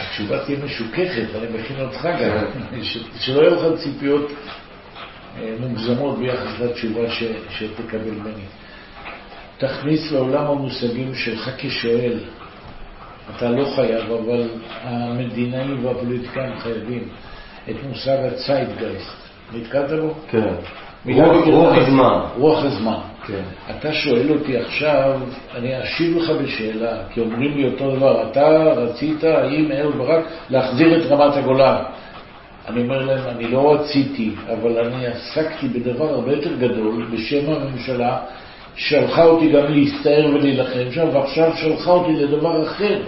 התשובה 0.01 0.45
תהיה 0.45 0.57
משוככת, 0.65 1.25
אני 1.35 1.59
מכין 1.59 1.79
אותך 1.81 2.05
גם, 2.05 2.45
ש- 2.83 2.97
שלא 3.19 3.41
יהיו 3.41 3.55
לך 3.73 3.79
ציפיות 3.83 4.31
אה, 5.39 5.55
מוגזמות 5.59 6.17
ביחס 6.19 6.59
לתשובה 6.59 7.09
ש- 7.11 7.23
שתקבל 7.49 8.11
ממני. 8.11 8.43
תכניס 9.57 10.11
לעולם 10.11 10.45
המושגים 10.45 11.15
שלך 11.15 11.49
כשואל, 11.57 12.19
אתה 13.35 13.49
לא 13.51 13.65
חייב, 13.75 14.11
אבל 14.11 14.49
המדינאים 14.81 15.85
והפוליטיקאים 15.85 16.59
חייבים 16.59 17.07
את 17.69 17.75
מושג 17.83 18.17
הציידגייסט. 18.33 19.11
נתקלת 19.53 19.99
בו? 20.01 20.13
כן. 20.29 20.53
רוח 21.51 21.77
הזמן. 21.77 22.19
רוח 22.37 22.63
הזמן. 22.63 22.97
כן. 23.27 23.43
אתה 23.69 23.93
שואל 23.93 24.31
אותי 24.31 24.57
עכשיו, 24.57 25.19
אני 25.55 25.83
אשיב 25.83 26.17
לך 26.17 26.29
בשאלה, 26.29 26.97
כי 27.13 27.19
אומרים 27.19 27.57
לי 27.57 27.65
אותו 27.65 27.95
דבר, 27.95 28.31
אתה 28.31 28.47
רצית, 28.75 29.23
האם 29.23 29.71
אהוד 29.71 29.95
ברק, 29.95 30.25
להחזיר 30.49 30.97
את 30.97 31.11
רמת 31.11 31.35
הגולן. 31.35 31.75
אני 32.67 32.81
אומר 32.81 33.05
להם, 33.05 33.23
אני 33.35 33.47
לא 33.47 33.73
רציתי, 33.73 34.31
אבל 34.53 34.79
אני 34.79 35.07
עסקתי 35.07 35.67
בדבר 35.67 36.09
הרבה 36.09 36.31
יותר 36.31 36.55
גדול 36.55 37.05
בשם 37.13 37.51
הממשלה, 37.51 38.17
שלחה 38.75 39.23
אותי 39.23 39.49
גם 39.51 39.65
להסתער 39.73 40.25
ולהילחם 40.33 40.91
שם, 40.91 41.07
ועכשיו 41.13 41.51
שלחה 41.55 41.91
אותי 41.91 42.13
לדבר 42.13 42.63
אחר. 42.63 43.01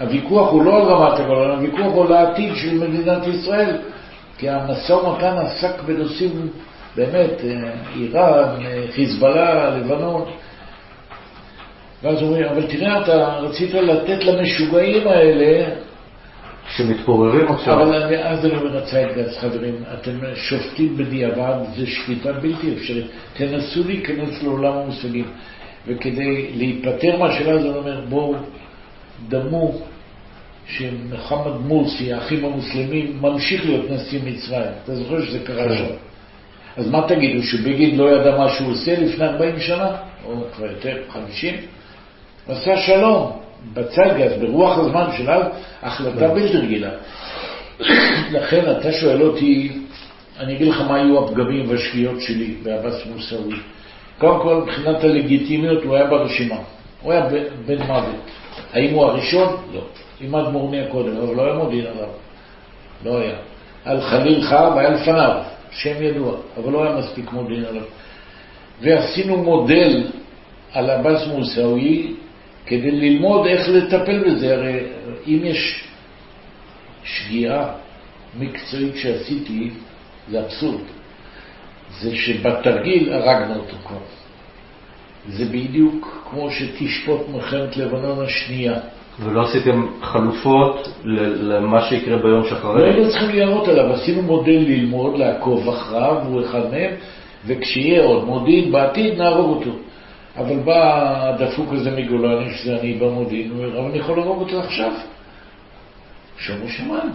הוויכוח 0.00 0.50
הוא 0.50 0.62
לא 0.62 0.76
על 0.76 0.82
רמת 0.82 1.20
הגולן, 1.20 1.50
הוויכוח 1.50 1.94
הוא 1.94 2.06
על 2.06 2.12
העתיד 2.12 2.54
של 2.54 2.78
מדינת 2.78 3.26
ישראל, 3.26 3.76
כי 4.38 4.48
המשא 4.48 4.92
ומתן 4.92 5.36
עסק 5.38 5.82
בנושאים, 5.86 6.48
באמת, 6.96 7.44
אה, 7.44 7.70
איראן, 7.96 8.66
אה, 8.66 8.84
חיזבאללה, 8.92 9.76
לבנון. 9.76 10.24
ואז 12.02 12.22
אומרים, 12.22 12.44
אבל 12.44 12.66
תראה, 12.66 13.02
אתה 13.02 13.38
רצית 13.38 13.74
לתת 13.74 14.24
למשוגעים 14.24 15.08
האלה 15.08 15.70
שמתפוררים 16.76 17.48
עכשיו. 17.52 17.82
אבל 17.82 18.02
אני- 18.02 18.24
אז 18.24 18.46
אני 18.46 18.56
אומר, 18.56 18.78
הציידגס, 18.78 19.38
חברים, 19.38 19.74
אתם 19.94 20.18
שופטים 20.34 20.96
בדיעבד, 20.96 21.54
זו 21.76 21.86
שפיטה 21.86 22.32
בלתי 22.32 22.74
אפשרית. 22.76 23.06
תנסו 23.36 23.84
להיכנס 23.86 24.42
לעולם 24.42 24.72
המושגים. 24.72 25.24
וכדי 25.86 26.50
להיפטר 26.56 27.16
מהשאלה 27.18 27.52
הזאת, 27.52 27.70
אני 27.70 27.78
אומר, 27.78 28.00
בואו, 28.08 28.34
דמו 29.28 29.72
שמוחמד 30.66 31.52
מורסי, 31.66 32.12
האחים 32.12 32.44
המוסלמים, 32.44 33.18
ממשיך 33.20 33.66
להיות 33.66 33.90
נשיא 33.90 34.20
מצרים. 34.24 34.70
אתה 34.84 34.94
זוכר 34.94 35.22
שזה 35.24 35.38
קרה 35.38 35.68
כן. 35.68 35.76
שם. 35.76 35.84
אז 36.76 36.90
מה 36.90 37.02
תגידו, 37.08 37.42
שבגין 37.42 37.98
לא 37.98 38.10
ידע 38.10 38.36
מה 38.38 38.48
שהוא 38.48 38.70
עושה 38.72 39.00
לפני 39.00 39.24
40 39.26 39.60
שנה? 39.60 39.90
או 40.24 40.34
כבר 40.56 40.66
יותר, 40.66 40.96
50? 41.12 41.54
הוא 42.46 42.54
עשה 42.56 42.76
שלום, 42.76 43.32
בציידגס, 43.74 44.32
ברוח 44.40 44.78
הזמן 44.78 45.06
של 45.18 45.30
אז, 45.30 45.42
החלטה 45.82 46.28
בלתי 46.28 46.56
רגילה. 46.56 46.90
לכן 48.30 48.70
אתה 48.70 48.92
שואל 48.92 49.22
אותי, 49.22 49.72
אני 50.40 50.54
אגיד 50.56 50.68
לך 50.68 50.80
מה 50.80 50.94
היו 50.96 51.24
הפגמים 51.24 51.70
והשגיאות 51.70 52.20
שלי 52.20 52.54
בעבאס 52.62 53.06
מוסאווי. 53.14 53.56
קודם 54.18 54.40
כל, 54.42 54.54
מבחינת 54.66 55.04
הלגיטימיות 55.04 55.82
הוא 55.84 55.94
היה 55.96 56.06
ברשימה. 56.06 56.56
הוא 57.02 57.12
היה 57.12 57.22
בן- 57.66 57.82
מוות. 57.82 58.14
האם 58.72 58.94
הוא 58.94 59.04
הראשון? 59.04 59.56
לא. 59.74 59.80
עימד 60.20 60.48
מורניה 60.48 60.86
קודם, 60.88 61.16
אבל 61.16 61.34
לא 61.36 61.42
היה 61.44 61.54
מודיעין 61.54 61.86
עליו. 61.86 62.08
לא 63.04 63.18
היה. 63.18 63.34
על 63.84 64.00
חליל 64.00 64.42
חרב 64.42 64.78
היה 64.78 64.90
לפניו, 64.90 65.40
שם 65.76 66.02
ידוע, 66.02 66.36
אבל 66.56 66.72
לא 66.72 66.84
היה 66.84 66.96
מספיק 66.96 67.32
מודיעין 67.32 67.64
עליו. 67.64 67.82
ועשינו 68.80 69.36
מודל 69.36 70.06
על 70.72 70.90
עבאס 70.90 71.26
מוסאווי 71.26 72.14
כדי 72.66 72.90
ללמוד 72.90 73.46
איך 73.46 73.68
לטפל 73.68 74.24
בזה. 74.24 74.54
הרי 74.54 74.80
אם 75.26 75.38
יש 75.44 75.84
שגיאה 77.04 77.72
מקצועית 78.38 78.96
שעשיתי, 78.96 79.70
זה 80.30 80.40
אבסורד. 80.40 80.80
זה 82.00 82.16
שבתרגיל 82.16 83.12
הרגנו 83.12 83.54
אותו 83.54 83.76
כבר. 83.84 83.98
זה 85.28 85.44
בדיוק 85.44 86.26
כמו 86.30 86.50
שתשפוט 86.50 87.20
מלחמת 87.28 87.76
לבנון 87.76 88.24
השנייה. 88.24 88.80
ולא 89.20 89.42
עשיתם 89.48 89.86
חלופות 90.02 90.88
למה 91.04 91.82
שיקרה 91.82 92.16
ביום 92.16 92.42
לא 92.42 92.48
שאחרי? 92.48 92.90
היינו 92.90 93.10
צריכים 93.10 93.30
לירות 93.30 93.68
עליו, 93.68 93.92
עשינו 93.92 94.22
מודל 94.22 94.64
ללמוד, 94.66 95.18
לעקוב 95.18 95.68
אחריו, 95.68 96.22
הוא 96.26 96.40
אחד 96.40 96.70
מהם, 96.70 96.90
וכשיהיה 97.46 98.04
עוד 98.04 98.24
מודיעין 98.24 98.72
בעתיד 98.72 99.18
נהרוג 99.18 99.56
אותו. 99.56 99.70
אבל 100.36 100.56
בא 100.56 101.04
הדפוק 101.22 101.72
הזה 101.72 101.90
מגולני, 101.90 102.50
שזה 102.54 102.80
אני 102.80 102.94
במודיעין, 102.94 103.50
הוא 103.50 103.64
אומר, 103.64 103.78
אבל 103.80 103.88
אני 103.88 103.98
יכול 103.98 104.16
להרוג 104.16 104.40
אותו 104.40 104.60
עכשיו. 104.60 104.92
שומו 106.38 106.68
שמיים. 106.68 107.12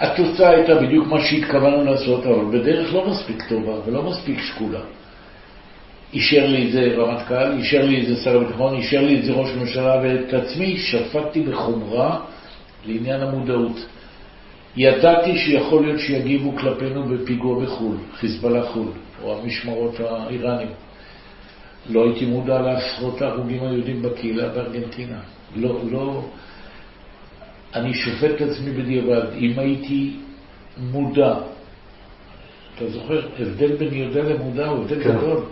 התוצאה 0.00 0.50
הייתה 0.50 0.74
בדיוק 0.74 1.06
מה 1.06 1.20
שהתכוונו 1.20 1.84
לעשות, 1.84 2.26
אבל 2.26 2.58
בדרך 2.58 2.94
לא 2.94 3.06
מספיק 3.10 3.42
טובה 3.48 3.72
ולא 3.86 4.02
מספיק 4.02 4.40
שקולה. 4.40 4.80
אישר 6.16 6.46
לי 6.46 6.66
את 6.66 6.72
זה 6.72 6.94
רמטכ"ל, 6.96 7.52
אישר 7.58 7.84
לי 7.84 8.02
את 8.02 8.06
זה 8.06 8.16
שר 8.16 8.36
הביטחון, 8.36 8.76
אישר 8.76 9.02
לי 9.02 9.18
את 9.18 9.24
זה 9.24 9.32
ראש 9.32 9.50
הממשלה, 9.50 10.00
ואת 10.02 10.34
עצמי 10.34 10.76
שפטתי 10.76 11.40
בחומרה 11.40 12.20
לעניין 12.86 13.20
המודעות. 13.20 13.86
ידעתי 14.76 15.38
שיכול 15.38 15.86
להיות 15.86 16.00
שיגיבו 16.00 16.56
כלפינו 16.56 17.04
בפיגוע 17.04 17.64
בחו"ל, 17.64 17.96
חיזבאללה 18.14 18.62
חו"ל, 18.62 18.88
או 19.22 19.38
המשמרות 19.38 20.00
האיראנים. 20.00 20.68
לא 21.90 22.04
הייתי 22.04 22.26
מודע 22.26 22.60
לעשרות 22.60 23.22
ההרוגים 23.22 23.62
היהודים 23.62 24.02
בקהילה 24.02 24.48
בארגנטינה. 24.48 25.18
לא, 25.56 25.80
לא... 25.90 26.22
אני 27.74 27.94
שופט 27.94 28.30
את 28.36 28.40
עצמי 28.40 28.70
בדיעבד. 28.70 29.32
אם 29.38 29.52
הייתי 29.56 30.10
מודע, 30.78 31.34
אתה 32.76 32.88
זוכר, 32.88 33.28
הבדל 33.38 33.76
בין 33.76 33.94
יודע 33.94 34.22
למודע 34.22 34.66
הוא 34.66 34.84
הבדל 34.84 35.04
כן. 35.04 35.16
גדול, 35.16 35.42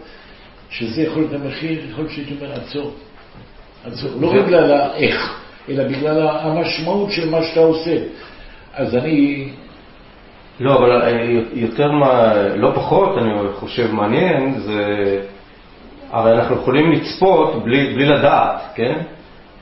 שזה 0.79 1.03
יכול 1.03 1.23
להיות 1.23 1.33
המחיר, 1.33 1.91
יכול 1.91 2.05
להיות 2.05 2.13
שהייתי 2.15 2.35
אומר, 2.35 2.53
עצור. 2.53 2.91
עצור. 3.85 4.11
לא 4.21 4.43
בגלל 4.43 4.73
האיך, 4.73 5.41
אלא 5.69 5.85
בגלל 5.85 6.29
המשמעות 6.29 7.11
של 7.11 7.31
מה 7.31 7.43
שאתה 7.43 7.61
עושה. 7.61 7.99
אז 8.75 8.95
אני, 8.95 9.49
לא, 10.61 10.79
אבל 10.79 11.03
אה, 11.03 11.41
יותר 11.53 11.93
מה, 11.93 12.33
לא 12.57 12.73
פחות, 12.75 13.19
אני 13.19 13.31
חושב 13.55 13.93
מעניין, 13.93 14.61
זה... 14.61 15.21
הרי 16.11 16.33
אנחנו 16.33 16.57
יכולים 16.57 16.93
לצפות 16.93 17.65
בלי, 17.65 17.95
בלי 17.95 18.07
לדעת, 18.07 18.61
כן? 18.75 19.01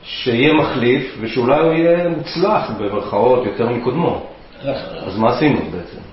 שיהיה 0.03 0.53
מחליף 0.53 1.17
ושאולי 1.19 1.59
הוא 1.59 1.73
יהיה 1.73 2.09
מוצלח 2.09 2.71
במרכאות 2.79 3.45
יותר 3.45 3.69
מקודמו. 3.69 4.25
אז 5.07 5.17
מה 5.17 5.29
עשינו 5.29 5.59
בעצם? 5.71 6.12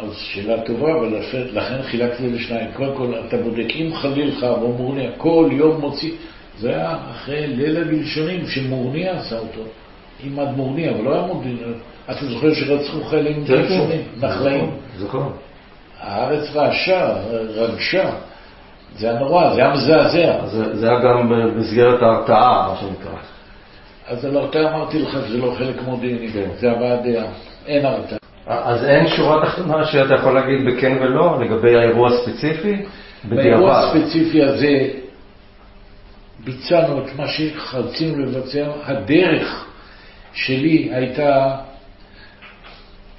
אז 0.00 0.12
שאלה 0.16 0.60
טובה, 0.62 0.94
אבל 0.94 1.18
לכן- 1.52 1.82
חילקתי 1.82 2.30
לשניים. 2.30 2.70
קודם 2.76 2.94
כל, 2.96 3.14
אתה 3.28 3.36
בודק, 3.36 3.66
אם 3.74 3.90
חלילה 3.94 4.56
מורניה 4.56 5.10
כל 5.16 5.48
יום 5.52 5.80
מוציא, 5.80 6.12
זה 6.58 6.68
היה 6.68 6.96
אחרי 7.10 7.46
ליל 7.46 7.76
הגלשונים 7.76 8.46
שמורניה 8.46 9.18
עשה 9.18 9.38
אותו. 9.38 9.60
עם 10.24 10.38
עד 10.38 10.56
מורניה, 10.56 10.90
אבל 10.90 11.04
לא 11.04 11.14
היה 11.14 11.22
מורניה. 11.22 11.66
אתה 12.10 12.26
זוכר 12.26 12.54
שרצחו 12.54 13.04
חיילים 13.04 13.44
גלשונים, 13.44 14.02
נחלאים? 14.20 14.70
זוכר. 14.96 15.22
הארץ 16.00 16.56
רעשה, 16.56 17.14
רגשה. 17.54 18.10
זה 18.96 19.10
היה 19.10 19.18
נורא, 19.18 19.54
זה 19.54 19.60
היה 19.60 19.72
מזעזע. 19.74 20.46
זה- 20.46 20.90
היה 20.90 21.00
גם 21.00 21.28
במסגרת 21.28 22.02
ההרתעה, 22.02 22.68
מה 22.72 22.76
שנקרא. 22.80 23.18
אז 24.06 24.24
על 24.24 24.36
הרתעה 24.36 24.74
אמרתי 24.74 24.98
לך 25.02 25.18
שזה 25.28 25.38
לא 25.38 25.54
חלק 25.58 25.82
מודיעיני, 25.82 26.28
כן. 26.32 26.48
זה 26.58 26.70
הבעת 26.70 27.00
דעה. 27.02 27.24
אין 27.66 27.86
הרתעה. 27.86 28.18
אז 28.48 28.84
אין 28.84 29.08
שורה 29.08 29.46
תחתונה 29.46 29.84
שאתה 29.84 30.14
יכול 30.14 30.34
להגיד 30.34 30.66
בכן 30.66 30.96
ולא 31.00 31.40
לגבי 31.40 31.76
האירוע 31.76 32.08
הספציפי? 32.08 32.76
באירוע 33.24 33.82
בדיעבד. 33.82 33.98
הספציפי 33.98 34.42
הזה 34.42 34.88
ביצענו 36.44 36.98
את 36.98 37.16
מה 37.16 37.24
שרצינו 37.28 38.18
לבצע. 38.18 38.66
הדרך 38.84 39.66
שלי 40.32 40.88
הייתה, 40.92 41.56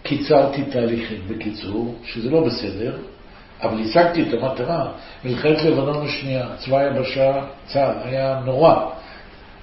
קיצרתי 0.03 0.63
תהליכים 0.63 1.17
בקיצור, 1.27 1.95
שזה 2.05 2.29
לא 2.29 2.45
בסדר, 2.45 2.97
אבל 3.61 3.79
השגתי 3.81 4.21
את 4.21 4.33
המטרה. 4.33 4.91
מלחמת 5.25 5.61
לבנון 5.61 6.05
השנייה, 6.05 6.47
צבא 6.57 6.77
היבשה, 6.77 7.33
צה"ל, 7.65 8.09
היה 8.09 8.39
נורא. 8.45 8.75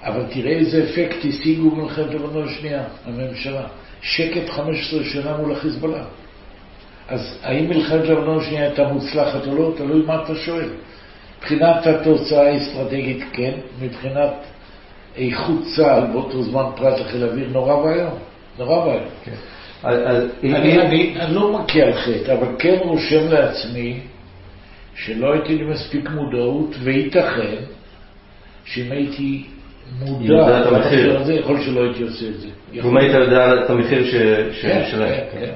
אבל 0.03 0.23
תראה 0.29 0.51
איזה 0.51 0.83
אפקט 0.83 1.25
השיגו 1.25 1.71
במלחמת 1.71 2.13
לבנון 2.13 2.47
השנייה, 2.47 2.83
הממשלה. 3.05 3.67
שקט 4.01 4.49
15 4.49 5.03
שנה 5.03 5.37
מול 5.37 5.51
החיזבאללה. 5.51 6.03
אז 7.07 7.39
האם 7.43 7.69
מלחמת 7.69 8.03
לבנון 8.03 8.39
השנייה 8.39 8.63
הייתה 8.67 8.87
מוצלחת 8.87 9.47
או 9.47 9.55
לא? 9.55 9.71
תלוי 9.77 10.05
מה 10.05 10.23
אתה 10.23 10.35
שואל. 10.35 10.69
מבחינת 11.39 11.87
התוצאה 11.87 12.47
האסטרטגית 12.47 13.23
כן, 13.33 13.53
מבחינת 13.81 14.33
איכות 15.17 15.59
צה"ל 15.75 16.05
באותו 16.11 16.43
זמן 16.43 16.63
פרט 16.75 16.99
לחיל 16.99 17.23
אוויר 17.23 17.49
נורא 17.49 17.73
ואיום, 17.75 18.13
נורא 18.57 18.85
ואיום. 18.87 19.03
אם- 20.43 20.55
אני, 20.55 20.81
אני, 20.81 21.15
אני 21.19 21.35
לא 21.35 21.59
מכה 21.59 21.79
על 21.79 21.93
חטא, 21.93 22.31
אבל 22.33 22.47
כן 22.59 22.77
רושם 22.81 23.27
לעצמי 23.29 23.99
שלא 24.95 25.33
הייתי 25.33 25.55
לי 25.55 25.63
מספיק 25.63 26.09
מודעות, 26.09 26.75
וייתכן 26.83 27.55
שאם 28.65 28.91
הייתי 28.91 29.43
מודע 29.99 30.57
המחיר. 30.67 31.19
הזה, 31.19 31.33
יכול 31.33 31.61
שלא 31.61 31.83
הייתי 31.83 32.03
עושה 32.03 32.27
את 32.27 32.39
זה. 32.39 32.47
אם 32.73 32.97
היית 32.97 33.13
יודע 33.13 33.63
את 33.63 33.69
המחיר 33.69 34.03
כן, 34.61 34.83
שלהם. 34.91 35.21
כן, 35.31 35.51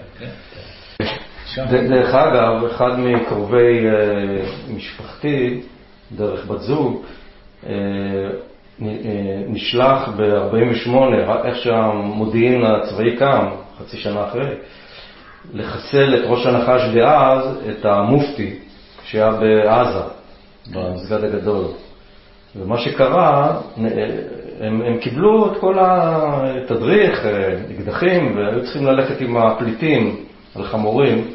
כן, 1.56 1.88
דרך 1.88 2.16
אגב, 2.16 2.66
אחד 2.66 3.00
מקרובי 3.00 3.86
אה, 3.86 4.74
משפחתי, 4.76 5.62
דרך 6.12 6.46
בת 6.46 6.62
זוג, 6.62 7.04
אה, 7.66 7.74
אה, 8.82 8.88
נשלח 9.48 10.10
ב-48, 10.18 10.96
איך 11.44 11.58
שהמודיעין 11.58 12.64
הצבאי 12.66 13.18
קם, 13.18 13.46
חצי 13.80 13.98
שנה 13.98 14.28
אחרי, 14.28 14.56
לחסל 15.54 16.16
את 16.16 16.22
ראש 16.26 16.46
הנחש 16.46 16.82
דאז, 16.94 17.58
את 17.70 17.86
המופתי, 17.86 18.56
שהיה 19.04 19.32
בעזה. 19.32 20.22
במסגד 20.68 21.24
הגדול. 21.24 21.66
ומה 22.56 22.78
שקרה, 22.78 23.62
הם, 24.60 24.82
הם 24.82 24.98
קיבלו 24.98 25.52
את 25.52 25.58
כל 25.60 25.78
התדריך, 25.80 27.26
אקדחים, 27.76 28.38
והיו 28.38 28.64
צריכים 28.64 28.86
ללכת 28.86 29.22
עם 29.22 29.38
הפליטים 29.38 30.16
על 30.56 30.64
חמורים 30.64 31.28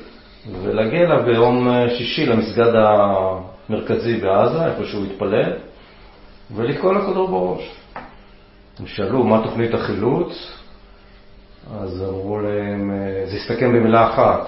ולהגיע 0.62 1.00
אליו 1.00 1.24
ביום 1.24 1.68
שישי 1.88 2.26
למסגד 2.26 2.72
המרכזי 2.74 4.16
בעזה, 4.16 4.66
איפה 4.66 4.84
שהוא 4.84 5.04
התפלל, 5.04 5.52
ולקרוא 6.56 6.94
לכדור 6.94 7.28
בראש. 7.28 7.70
הם 8.78 8.86
שאלו 8.86 9.24
מה 9.24 9.42
תוכנית 9.42 9.74
החילוץ, 9.74 10.52
אז 11.80 12.02
אמרו 12.08 12.40
להם, 12.40 12.90
זה 13.30 13.36
הסתכם 13.36 13.72
במילה 13.72 14.10
אחת, 14.10 14.46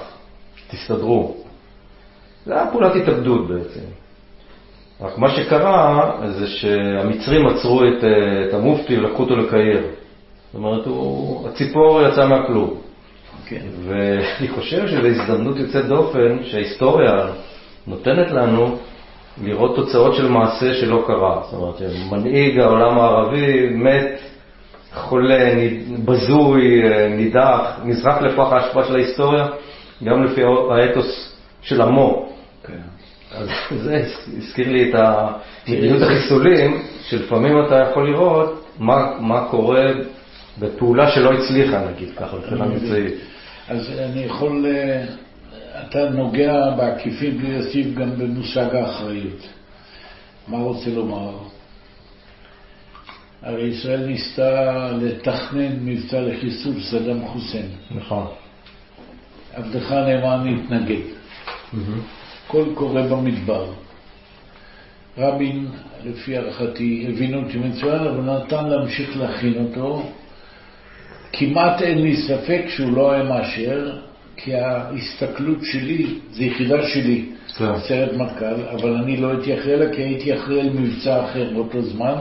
תסתדרו. 0.70 1.36
זה 2.46 2.54
היה 2.54 2.70
פעולת 2.70 2.94
התאבדות 2.94 3.48
בעצם. 3.48 3.80
רק 5.00 5.18
מה 5.18 5.30
שקרה 5.30 6.10
זה 6.26 6.46
שהמצרים 6.46 7.46
עצרו 7.46 7.84
את, 7.84 8.04
את 8.48 8.54
המופתי 8.54 8.98
ולקחו 8.98 9.22
אותו 9.22 9.36
לקהיר. 9.36 9.82
זאת 10.52 10.54
אומרת, 10.54 10.86
הוא, 10.86 11.48
הציפור 11.48 12.02
יצא 12.02 12.26
מהכלום. 12.26 12.70
Okay. 12.70 13.48
כן. 13.48 13.66
ואני 13.84 14.48
חושב 14.48 14.88
שזו 14.88 15.06
הזדמנות 15.06 15.56
יוצאת 15.56 15.84
דופן 15.84 16.38
שההיסטוריה 16.42 17.26
נותנת 17.86 18.30
לנו 18.30 18.76
לראות 19.42 19.76
תוצאות 19.76 20.14
של 20.14 20.28
מעשה 20.28 20.74
שלא 20.74 21.04
קרה. 21.06 21.42
זאת 21.50 21.60
אומרת, 21.60 21.74
מנהיג 22.10 22.60
העולם 22.60 22.98
הערבי 22.98 23.68
מת, 23.68 24.20
חולה, 24.94 25.54
בזוי, 26.04 26.82
נידח, 27.10 27.80
נזרק 27.84 28.22
לפח 28.22 28.52
האשפה 28.52 28.84
של 28.84 28.96
ההיסטוריה, 28.96 29.46
גם 30.04 30.24
לפי 30.24 30.42
האתוס 30.70 31.36
של 31.62 31.82
עמו. 31.82 32.28
Okay. 32.64 32.97
אז 33.30 33.48
זה 33.76 34.04
הזכיר 34.38 34.72
לי 34.72 34.90
את 34.90 34.94
מדיניות 35.68 36.02
החיסולים, 36.02 36.82
שלפעמים 37.08 37.52
אתה 37.66 37.76
יכול 37.90 38.10
לראות 38.10 38.66
מה, 38.78 39.20
מה 39.20 39.48
קורה 39.50 39.92
בפעולה 40.58 41.10
שלא 41.10 41.32
הצליחה, 41.32 41.80
נגיד 41.90 42.08
ככה, 42.16 42.36
מבחינה 42.36 42.66
מבצעית. 42.66 43.14
אז 43.68 43.90
אני 43.98 44.20
יכול, 44.24 44.66
אה, 44.66 45.04
אתה 45.80 46.10
נוגע 46.10 46.70
בעקיפין 46.76 47.38
בלי 47.38 47.52
להוסיף 47.52 47.94
גם 47.94 48.10
במושג 48.18 48.74
האחריות. 48.74 49.48
מה 50.48 50.58
רוצה 50.58 50.90
לומר? 50.90 51.30
הרי 53.42 53.62
ישראל 53.62 54.06
ניסתה 54.06 54.90
לתכנן 54.92 55.76
מבצע 55.80 56.20
לחיסול 56.20 56.74
סדאם 56.80 57.26
חוסיין. 57.26 57.68
נכון. 57.90 58.26
עבדך 59.54 59.92
נאמן 59.92 60.54
התנגד. 60.54 61.02
קול 62.48 62.68
קורא 62.74 63.02
במדבר. 63.02 63.66
רבין, 65.18 65.66
לפי 66.04 66.36
הערכתי, 66.36 67.06
הבין 67.08 67.34
אותי 67.34 67.58
מצוין, 67.58 68.00
אבל 68.00 68.20
נתן 68.20 68.68
להמשיך 68.68 69.16
להכין 69.16 69.54
אותו. 69.64 70.02
כמעט 71.32 71.82
אין 71.82 72.02
לי 72.02 72.16
ספק 72.16 72.62
שהוא 72.68 72.92
לא 72.92 73.12
היה 73.12 73.22
מאשר, 73.22 73.98
כי 74.36 74.54
ההסתכלות 74.54 75.58
שלי, 75.62 76.06
זו 76.30 76.42
יחידה 76.42 76.88
שלי, 76.88 77.24
כן. 77.56 77.78
סרט 77.78 78.12
מטכ"ל, 78.12 78.62
אבל 78.76 78.94
אני 78.94 79.16
לא 79.16 79.30
הייתי 79.30 79.54
אחראי 79.54 79.76
לה, 79.76 79.94
כי 79.94 80.02
הייתי 80.02 80.34
אחראי 80.34 80.60
על 80.60 80.70
מבצע 80.70 81.24
אחר 81.24 81.50
באותו 81.54 81.82
זמן. 81.82 82.14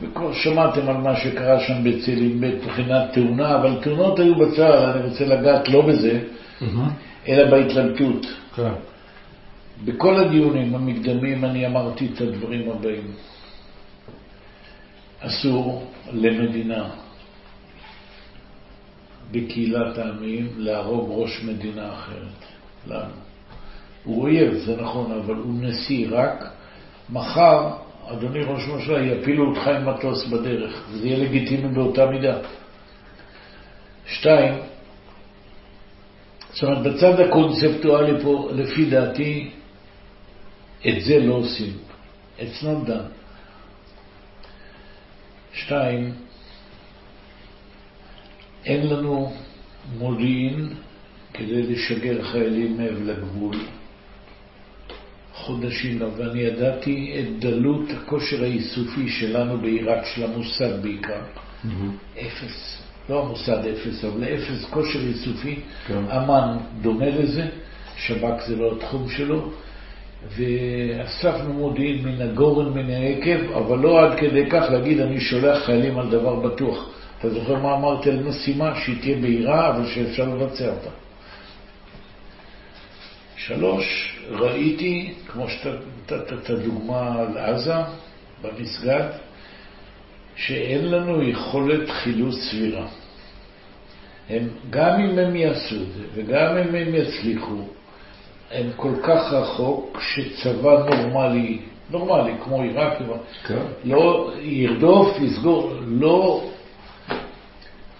וכבר 0.00 0.32
שמעתם 0.32 0.88
על 0.88 0.96
מה 0.96 1.16
שקרה 1.16 1.60
שם 1.60 1.84
בצאלים 1.84 2.40
מבחינת 2.40 3.12
תאונה, 3.12 3.54
אבל 3.54 3.74
תאונות 3.82 4.18
היו 4.18 4.34
בצה"ל, 4.34 4.72
אני 4.72 5.08
רוצה 5.08 5.24
לגעת 5.24 5.68
לא 5.68 5.86
בזה, 5.86 6.20
אלא 7.28 7.50
בהתלבטות. 7.50 8.26
כן. 8.56 8.91
בכל 9.84 10.16
הדיונים 10.16 10.74
המקדמים 10.74 11.44
אני 11.44 11.66
אמרתי 11.66 12.08
את 12.14 12.20
הדברים 12.20 12.70
הבאים. 12.70 13.12
אסור 15.20 15.86
למדינה 16.12 16.88
בקהילת 19.30 19.98
העמים 19.98 20.48
להרוג 20.56 21.08
ראש 21.10 21.44
מדינה 21.44 21.92
אחרת. 21.92 22.44
למה? 22.86 23.08
הוא 24.04 24.22
אויב, 24.22 24.54
זה 24.54 24.76
נכון, 24.82 25.12
אבל 25.12 25.34
הוא 25.34 25.54
נשיא 25.60 26.06
רק. 26.10 26.44
מחר, 27.10 27.70
אדוני 28.06 28.40
ראש 28.40 28.62
הממשלה, 28.68 29.00
יפילו 29.04 29.48
אותך 29.48 29.66
עם 29.68 29.88
מטוס 29.88 30.26
בדרך, 30.26 30.82
וזה 30.90 31.06
יהיה 31.06 31.18
לגיטימי 31.18 31.68
באותה 31.68 32.06
מידה. 32.06 32.38
שתיים, 34.06 34.54
זאת 36.52 36.62
אומרת, 36.64 36.82
בצד 36.82 37.20
הקונספטואלי 37.20 38.22
פה, 38.22 38.50
לפי 38.52 38.84
דעתי, 38.90 39.50
את 40.88 41.04
זה 41.04 41.18
לא 41.18 41.34
עושים. 41.34 41.72
Not 42.38 42.88
done. 42.88 43.10
שתיים, 45.54 46.12
אין 48.64 48.86
לנו 48.86 49.32
מודיעין 49.98 50.68
כדי 51.34 51.62
לשגר 51.62 52.24
חיילים 52.24 52.76
מעבר 52.76 53.12
לגבול 53.12 53.56
חודשים, 55.34 56.02
ואני 56.16 56.40
ידעתי 56.40 57.14
את 57.20 57.38
דלות 57.38 57.90
הכושר 57.90 58.42
האיסופי 58.42 59.08
שלנו 59.08 59.58
בעיראק, 59.58 60.04
של 60.04 60.24
המוסד 60.24 60.82
בעיקר. 60.82 61.20
Mm-hmm. 61.64 62.20
אפס. 62.20 62.82
לא 63.08 63.22
המוסד 63.22 63.66
אפס, 63.66 64.04
אבל 64.04 64.24
אפס 64.24 64.64
כושר 64.70 65.00
איסופי. 65.00 65.60
כן. 65.86 65.94
אמ"ן 66.10 66.56
דומה 66.82 67.06
לזה, 67.06 67.48
שב"כ 67.96 68.46
זה 68.46 68.56
לא 68.56 68.76
התחום 68.76 69.10
שלו. 69.10 69.50
ואספנו 70.28 71.52
מודיעין 71.52 72.04
מן 72.04 72.22
הגורן 72.22 72.68
מן 72.72 72.90
העקב, 72.90 73.52
אבל 73.52 73.78
לא 73.78 74.04
עד 74.04 74.18
כדי 74.18 74.50
כך 74.50 74.64
להגיד 74.70 75.00
אני 75.00 75.20
שולח 75.20 75.64
חיילים 75.64 75.98
על 75.98 76.10
דבר 76.10 76.34
בטוח. 76.34 76.90
אתה 77.18 77.30
זוכר 77.30 77.54
מה 77.54 77.74
אמרתי 77.74 78.10
על 78.10 78.22
משימה? 78.22 78.74
שהיא 78.74 79.00
תהיה 79.00 79.16
בהירה, 79.16 79.68
אבל 79.68 79.86
שאפשר 79.86 80.34
לבצע 80.34 80.70
אותה. 80.70 80.90
שלוש, 83.36 84.18
ראיתי, 84.30 85.14
כמו 85.26 85.48
שאתה 85.48 85.70
נתת 85.70 86.32
את 86.32 86.50
הדוגמה 86.50 87.20
על 87.20 87.38
עזה, 87.38 87.74
במסגד, 88.42 89.08
שאין 90.36 90.90
לנו 90.90 91.22
יכולת 91.22 91.90
חילוץ 91.90 92.34
סבירה. 92.34 92.86
הם, 94.30 94.48
גם 94.70 95.00
אם 95.00 95.18
הם 95.18 95.36
יעשו 95.36 95.74
את 95.74 95.92
זה, 95.96 96.04
וגם 96.14 96.56
אם 96.56 96.74
הם 96.74 96.94
יצליחו, 96.94 97.66
הם 98.52 98.66
כל 98.76 98.92
כך 99.02 99.32
רחוק 99.32 100.00
שצבא 100.00 100.84
נורמלי, 100.90 101.58
נורמלי, 101.90 102.32
כמו 102.44 102.62
עיראק, 102.62 102.98
כן. 103.46 103.62
לא 103.84 104.32
ירדוף, 104.42 105.20
יסגור, 105.20 105.72
לא, 105.86 106.44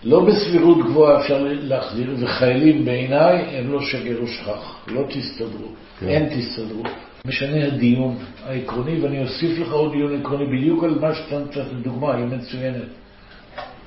לא 0.05 0.25
בסבירות 0.25 0.79
גבוהה 0.79 1.21
אפשר 1.21 1.47
להחזיר, 1.49 2.15
וחיילים 2.19 2.85
בעיניי 2.85 3.37
הם 3.37 3.73
לא 3.73 3.81
שגר 3.83 4.23
ושכח, 4.23 4.77
לא 4.89 5.03
תסתדרו, 5.09 5.69
כן. 6.01 6.09
אין 6.09 6.29
תסתדרו. 6.29 6.83
משנה 7.25 7.67
הדיון 7.67 8.17
העקרוני, 8.47 9.01
ואני 9.01 9.23
אוסיף 9.23 9.59
לך 9.59 9.73
עוד 9.73 9.93
דיון 9.93 10.21
עקרוני 10.21 10.47
בדיוק 10.47 10.85
על 10.85 10.99
מה 11.01 11.15
שאתה 11.15 11.39
נתת 11.39 11.73
לדוגמה, 11.73 12.15
היא 12.15 12.25
מצוינת. 12.25 12.89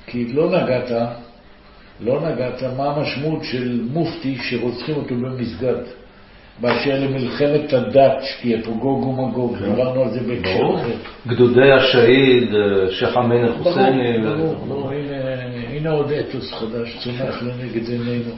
כי 0.06 0.32
לא 0.32 0.50
נגעת, 0.50 0.90
לא 2.00 2.20
נגעת 2.30 2.62
מה 2.76 2.90
המשמעות 2.90 3.44
של 3.44 3.80
מופתי 3.92 4.36
שרוצחים 4.42 4.96
אותו 4.96 5.14
במסגד. 5.14 6.05
באשר 6.60 7.00
למלחמת 7.00 7.72
הדת, 7.72 8.22
שתהיה 8.22 8.58
פה 8.64 8.70
גוג 8.70 9.06
ומגוג, 9.06 9.58
כן. 9.58 9.64
דיברנו 9.64 10.02
על 10.02 10.10
זה 10.10 10.20
בהקשר 10.20 10.74
אחר. 10.74 10.96
גדודי 11.26 11.72
השהיד, 11.72 12.48
שייח' 12.90 13.16
אמין 13.16 13.44
אל-חוסייני. 13.44 14.18
ברור, 14.24 14.54
ברור, 14.54 14.90
הנה 15.70 15.90
עוד 15.90 16.12
אתוס 16.12 16.52
חדש 16.52 16.98
צומח 17.04 17.42
לנגד 17.42 17.88
עינינו. 17.88 18.32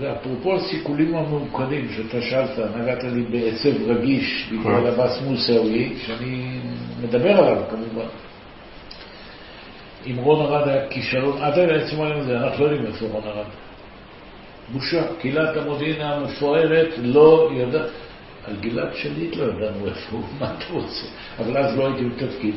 ואפרופו 0.00 0.56
הסיכולים 0.56 1.16
הממוקדים 1.16 1.88
שאתה 1.96 2.22
שאלת, 2.22 2.50
נגעת 2.76 3.04
לי 3.04 3.22
בעצב 3.22 3.90
רגיש 3.90 4.48
בגלל 4.52 4.80
כן. 4.80 4.86
עבאס 4.86 5.22
מוסאווי, 5.22 5.94
שאני 6.06 6.58
מדבר 7.02 7.30
עליו 7.30 7.62
כמובן. 7.70 8.08
עם 10.04 10.16
רון 10.16 10.40
ארד 10.40 10.68
היה 10.68 10.88
כישלון, 10.88 11.42
עד 11.42 11.58
עצם 11.58 12.02
היום 12.02 12.20
הזה, 12.20 12.36
אנחנו 12.38 12.64
לא 12.64 12.70
יודעים 12.70 12.86
איפה 12.86 13.06
רון 13.06 13.22
ארד. 13.26 13.46
בושה. 14.72 15.02
קהילת 15.20 15.56
המודיעין 15.56 16.00
המפוארת 16.00 16.88
לא 17.02 17.50
ידעה, 17.54 17.82
על 18.46 18.54
גלעד 18.60 18.94
שליט 18.94 19.36
לא 19.36 19.42
ידענו 19.42 19.86
איפה 19.86 20.16
הוא, 20.16 20.22
מה 20.40 20.46
אתה 20.46 20.64
רוצה? 20.72 21.06
אבל 21.38 21.56
אז 21.56 21.78
לא 21.78 21.86
הייתי 21.86 22.04
בתפקיד. 22.04 22.54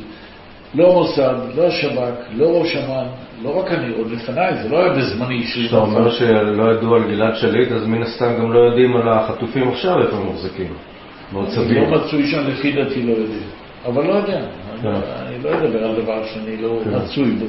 לא 0.74 0.92
מוסד, 0.92 1.34
לא 1.56 1.66
השב"כ, 1.66 2.14
לא 2.32 2.60
ראש 2.60 2.76
אמ"ן, 2.76 3.06
לא 3.42 3.58
רק 3.58 3.72
אני, 3.72 3.94
עוד 3.94 4.10
לפניי, 4.10 4.62
זה 4.62 4.68
לא 4.68 4.78
היה 4.78 4.92
בזמני 4.92 5.42
שלי. 5.42 5.66
כשאתה 5.66 5.76
אומר 5.76 6.10
שלא 6.10 6.72
ידעו 6.72 6.94
על 6.94 7.02
גלעד 7.02 7.36
שליט, 7.36 7.72
אז 7.72 7.86
מן 7.86 8.02
הסתם 8.02 8.36
גם 8.38 8.52
לא 8.52 8.58
יודעים 8.58 8.96
על 8.96 9.08
החטופים 9.08 9.68
עכשיו 9.68 10.02
איפה 10.02 10.16
הם 10.16 10.26
מוחזקים. 10.26 10.72
מאוד 11.32 11.48
סביר. 11.48 11.90
לא 11.90 11.98
מצוי 11.98 12.26
שם, 12.26 12.48
לפי 12.48 12.72
דעתי 12.72 13.02
לא 13.02 13.12
יודעים. 13.12 13.48
אבל 13.86 14.06
לא 14.06 14.12
יודע, 14.12 14.40
כן. 14.82 14.88
אני 14.88 15.42
לא 15.42 15.50
אדבר 15.50 15.84
על 15.84 16.02
דבר 16.02 16.26
שאני 16.26 16.56
לא 16.56 16.80
כן. 16.84 16.90
מצוי 16.96 17.30
בו. 17.30 17.46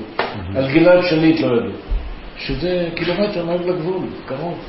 על 0.56 0.72
גלעד 0.72 1.04
שליט 1.10 1.42
לא 1.42 1.48
יודעים. 1.48 1.91
שזה 2.46 2.90
קילומטר 2.96 3.46
מעבר 3.46 3.66
לגבול, 3.66 4.08
קרוב. 4.26 4.60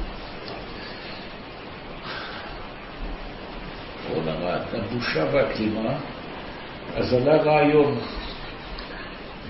הבושה 4.72 5.26
והכלימה, 5.32 5.94
אז 6.96 7.12
עלה 7.12 7.36
רעיון, 7.36 7.98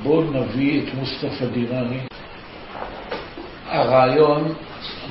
בואו 0.02 0.22
נביא 0.22 0.82
את 0.82 0.94
מוסטפא 0.94 1.44
דיראני. 1.44 2.00
הרעיון, 3.68 4.54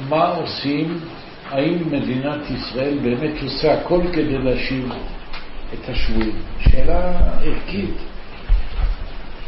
מה 0.10 0.28
עושים, 0.28 1.00
האם 1.50 1.78
מדינת 1.92 2.52
ישראל 2.52 2.98
באמת 2.98 3.42
עושה 3.44 3.74
הכל 3.74 4.02
כדי 4.14 4.38
להשיב 4.38 4.90
את 5.74 5.90
השבויים? 5.90 6.36
שאלה 6.60 7.20
ערכית. 7.42 8.11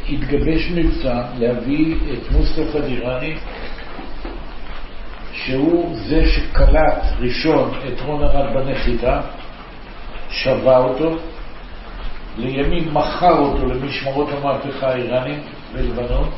התגבש 0.08 0.70
מבצע 0.74 1.22
להביא 1.38 1.94
את 2.12 2.32
מוסטפא 2.32 2.80
דיראני 2.80 3.34
שהוא 5.32 5.96
זה 5.96 6.26
שקלט 6.26 7.04
ראשון 7.20 7.70
את 7.88 8.00
רון 8.00 8.22
ארד 8.22 8.54
בנחיתה, 8.54 9.20
שבה 10.30 10.78
אותו, 10.78 11.16
לימים 12.38 12.94
מכר 12.94 13.38
אותו 13.38 13.66
למשמרות 13.66 14.28
המהפכה 14.32 14.88
האיראנית 14.88 15.40
בלבנון, 15.72 16.30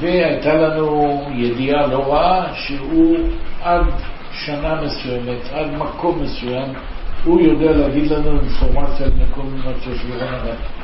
והייתה 0.00 0.54
לנו 0.54 1.20
ידיעה 1.34 1.86
לא 1.86 2.12
רעה 2.12 2.54
שהוא 2.54 3.16
עד 3.62 3.86
שנה 4.32 4.80
מסוימת, 4.82 5.52
עד 5.52 5.66
מקום 5.78 6.22
מסוים, 6.22 6.72
הוא 7.24 7.40
יודע 7.40 7.72
להגיד 7.72 8.10
לנו 8.10 8.40
אינפורמציה 8.40 9.06
על 9.06 9.12
מקום 9.28 9.54
ממצוא 9.54 9.94
של 9.94 10.12
רון 10.12 10.34
ארד. 10.34 10.79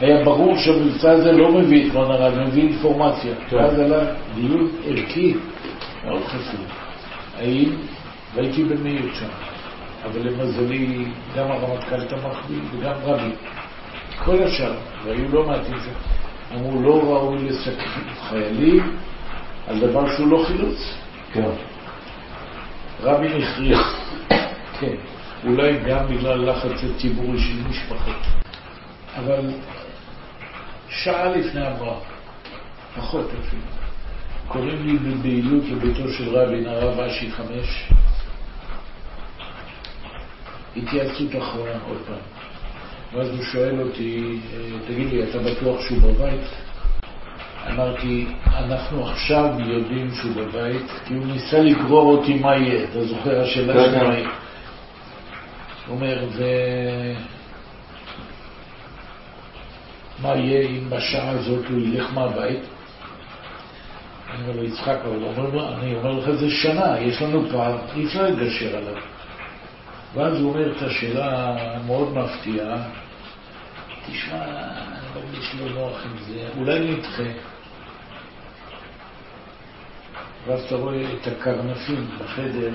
היה 0.00 0.24
ברור 0.24 0.58
שהמבצע 0.58 1.10
הזה 1.10 1.32
לא 1.32 1.52
מביא 1.52 1.88
את 1.88 1.94
רון 1.94 2.10
ארד, 2.10 2.38
מביא 2.38 2.62
אינפורמציה. 2.62 3.34
כן. 3.48 3.56
ואז 3.56 3.78
עלה 3.78 4.04
דיון 4.34 4.70
ערכי 4.84 5.34
מאוד 6.04 6.22
חשוב. 6.24 6.66
האם, 7.38 7.76
והייתי 8.34 8.64
במיעוט 8.64 9.14
שם, 9.14 9.28
אבל 10.04 10.28
למזלי 10.28 11.04
גם 11.36 11.50
הרמטכ"ל 11.50 12.04
תמך 12.04 12.46
בי 12.48 12.54
וגם 12.72 12.94
רבי. 13.04 13.30
כל 14.24 14.42
השאר, 14.42 14.74
והיו 15.04 15.28
לא 15.32 15.46
מעטים 15.46 15.76
שם, 15.84 16.56
אמרו 16.56 16.82
לא 16.82 17.14
ראוי 17.14 17.38
לסכן 17.38 18.00
חיילים 18.28 18.96
על 19.66 19.80
דבר 19.80 20.16
שהוא 20.16 20.28
לא 20.28 20.44
חילוץ. 20.46 20.94
כן. 21.32 21.50
רבין 23.02 23.42
הכריע, 23.42 23.78
כן, 24.80 24.94
אולי 25.46 25.78
גם 25.86 26.06
בגלל 26.08 26.50
לחץ 26.50 26.84
הציבורי 26.84 27.38
של 27.38 27.68
משפחות. 27.68 28.16
אבל 29.16 29.50
שעה 30.90 31.28
לפני 31.28 31.66
המראה, 31.66 31.98
פחות 32.96 33.26
אפילו, 33.26 33.62
קוראים 34.48 34.86
לי 34.86 34.98
בבהילות 34.98 35.64
לביתו 35.64 36.08
של 36.08 36.36
רבין, 36.36 36.66
הרב 36.66 37.00
אשי 37.00 37.30
חמש, 37.30 37.88
התייעצות 40.76 41.36
אחרונה 41.38 41.78
עוד 41.88 41.98
פעם. 42.06 42.38
ואז 43.12 43.28
הוא 43.28 43.42
שואל 43.42 43.80
אותי, 43.80 44.38
אה, 44.52 44.78
תגיד 44.86 45.12
לי, 45.12 45.30
אתה 45.30 45.38
בטוח 45.38 45.80
שהוא 45.80 45.98
בבית? 46.02 46.46
אמרתי, 47.70 48.26
אנחנו 48.46 49.08
עכשיו 49.08 49.54
יודעים 49.58 50.10
שהוא 50.14 50.34
בבית, 50.34 50.86
כי 51.06 51.14
הוא 51.14 51.26
ניסה 51.26 51.58
לגרור 51.58 52.16
אותי 52.16 52.34
מה 52.34 52.56
יהיה. 52.56 52.84
אתה 52.84 53.04
זוכר 53.04 53.40
השאלה 53.40 53.74
כן, 53.74 54.00
כן. 54.00 54.12
יהיה? 54.12 54.28
הוא 55.86 55.96
אומר, 55.96 56.24
ו... 56.30 56.44
מה 60.22 60.36
יהיה 60.36 60.68
אם 60.68 60.90
בשעה 60.90 61.30
הזאת 61.30 61.64
הוא 61.70 61.80
ילך 61.80 62.12
מהבית? 62.14 62.60
אני 64.30 64.42
אומר 64.42 64.56
לו, 64.56 64.64
יצחק, 64.64 64.96
אבל 65.04 65.22
אומר 65.22 65.50
לו, 65.50 65.68
אני 65.68 65.94
אומר 65.94 66.12
לך, 66.12 66.30
זה 66.30 66.50
שנה, 66.50 67.00
יש 67.00 67.22
לנו 67.22 67.50
פער, 67.50 67.78
אי 67.96 68.06
אפשר 68.06 68.22
לגשר 68.22 68.76
עליו. 68.76 69.02
ואז 70.14 70.40
הוא 70.40 70.50
אומר 70.50 70.72
את 70.76 70.82
השאלה 70.82 71.56
המאוד 71.58 72.14
מפתיעה, 72.14 72.82
תשמע, 74.06 74.44
אני 74.44 75.06
מרגיש 75.14 75.54
לא 75.60 75.70
נוח 75.70 76.04
עם 76.04 76.18
זה, 76.18 76.48
אולי 76.56 76.80
נדחה. 76.80 77.22
ואז 80.46 80.60
אתה 80.64 80.74
רואה 80.74 81.02
את 81.12 81.26
הקרנפים 81.26 82.06
בחדר, 82.18 82.70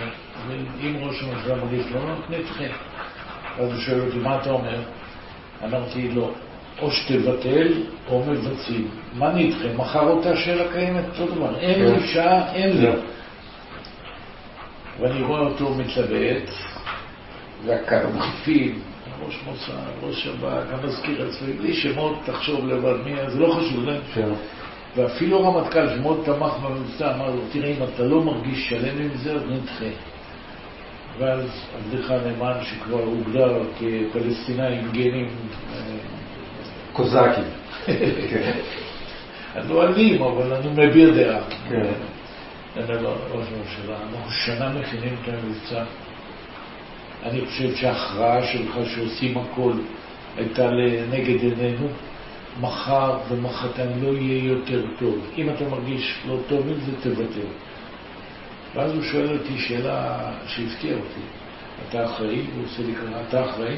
ואם 0.48 0.96
ראש 1.00 1.24
הממשלה 1.24 1.56
מרגיש 1.56 1.86
לא 1.92 2.06
נוח, 2.06 2.20
נדחה. 2.30 2.76
ואז 3.58 3.72
הוא 3.72 3.80
שואל 3.80 4.02
אותי, 4.02 4.18
מה 4.18 4.42
אתה 4.42 4.50
אומר? 4.50 4.82
אמרתי, 5.64 6.10
לא, 6.10 6.32
או 6.82 6.92
שתבטל 6.92 7.68
או 8.10 8.24
מבצעים. 8.28 8.88
מה 9.14 9.34
נדחה? 9.34 9.74
מחר 9.76 10.10
אותה 10.10 10.36
שאלה 10.36 10.64
קיימת, 10.74 11.06
אותו 11.20 11.36
דבר. 11.36 11.60
אין 11.60 11.86
לי 11.86 12.08
שעה, 12.08 12.54
אין 12.54 12.78
לי. 12.78 12.92
כן. 12.92 12.98
ואני 15.00 15.22
רואה 15.22 15.40
אותו 15.40 15.74
מתלבט, 15.74 16.50
והקרנפים, 17.66 18.80
ראש 19.26 19.40
מוסד, 19.46 19.74
ראש 20.04 20.24
שב"כ, 20.24 20.74
המזכיר 20.74 21.28
הצבאי, 21.28 21.54
בלי 21.54 21.74
שמות, 21.74 22.20
תחשוב 22.26 22.68
לבד 22.68 22.96
מי, 23.06 23.12
זה 23.30 23.40
לא 23.40 23.54
חשוב? 23.54 23.86
כן. 24.14 24.30
ואפילו 24.96 25.44
רמטכ"ל 25.44 25.90
שמאוד 25.96 26.22
תמך 26.26 26.54
במבצע, 26.64 27.16
אמר 27.16 27.30
לו, 27.30 27.42
תראה, 27.52 27.70
אם 27.70 27.84
אתה 27.84 28.04
לא 28.04 28.22
מרגיש 28.22 28.70
שלם 28.70 29.02
עם 29.02 29.18
זה, 29.18 29.34
אז 29.34 29.42
נדחה. 29.50 29.86
ואז 31.18 31.66
עבדך 31.78 32.12
הנאמן, 32.12 32.54
שכבר 32.64 33.04
הוגדר 33.04 33.60
כפלסטיני 33.80 34.80
עם 34.80 34.92
גנים, 34.92 35.28
אה, 35.74 35.80
קוזקים. 36.94 37.44
כן. 38.32 38.52
אני 39.56 39.70
לא 39.70 39.84
אלים, 39.84 40.22
אבל 40.22 40.54
אני 40.54 40.88
מביע 40.88 41.10
דעה. 41.10 41.40
כן. 41.70 41.94
אני 42.78 42.84
אומר 42.84 43.02
לו, 43.02 43.10
ראש 43.32 43.48
הממשלה, 43.48 43.98
אנחנו 43.98 44.32
שנה 44.32 44.70
מכינים 44.70 45.16
את 45.24 45.28
המבצע. 45.28 45.84
אני 47.24 47.46
חושב 47.46 47.76
שההכרעה 47.76 48.44
שלך 48.44 48.76
שעושים 48.96 49.38
הכל 49.38 49.74
הייתה 50.38 50.68
לנגד 50.68 51.42
עינינו. 51.42 51.88
מחר 52.62 53.18
ומחרתיים 53.30 54.04
לא 54.04 54.18
יהיה 54.18 54.44
יותר 54.44 54.86
טוב. 55.00 55.16
אם 55.38 55.50
אתה 55.50 55.70
מרגיש 55.70 56.20
לא 56.28 56.38
טוב 56.48 56.68
עם 56.68 56.74
זה, 56.74 56.92
תוותר. 57.02 57.48
ואז 58.76 58.92
הוא 58.92 59.04
שואל 59.04 59.38
אותי 59.38 59.58
שאלה 59.58 60.32
שהפתיעה 60.48 60.96
אותי. 60.96 61.22
אתה 61.90 62.06
אחראי? 62.06 62.42
הוא 62.56 62.66
עושה 62.66 62.84
לי 62.84 62.96
ככה, 62.96 63.22
אתה 63.30 63.46
אחראי? 63.46 63.78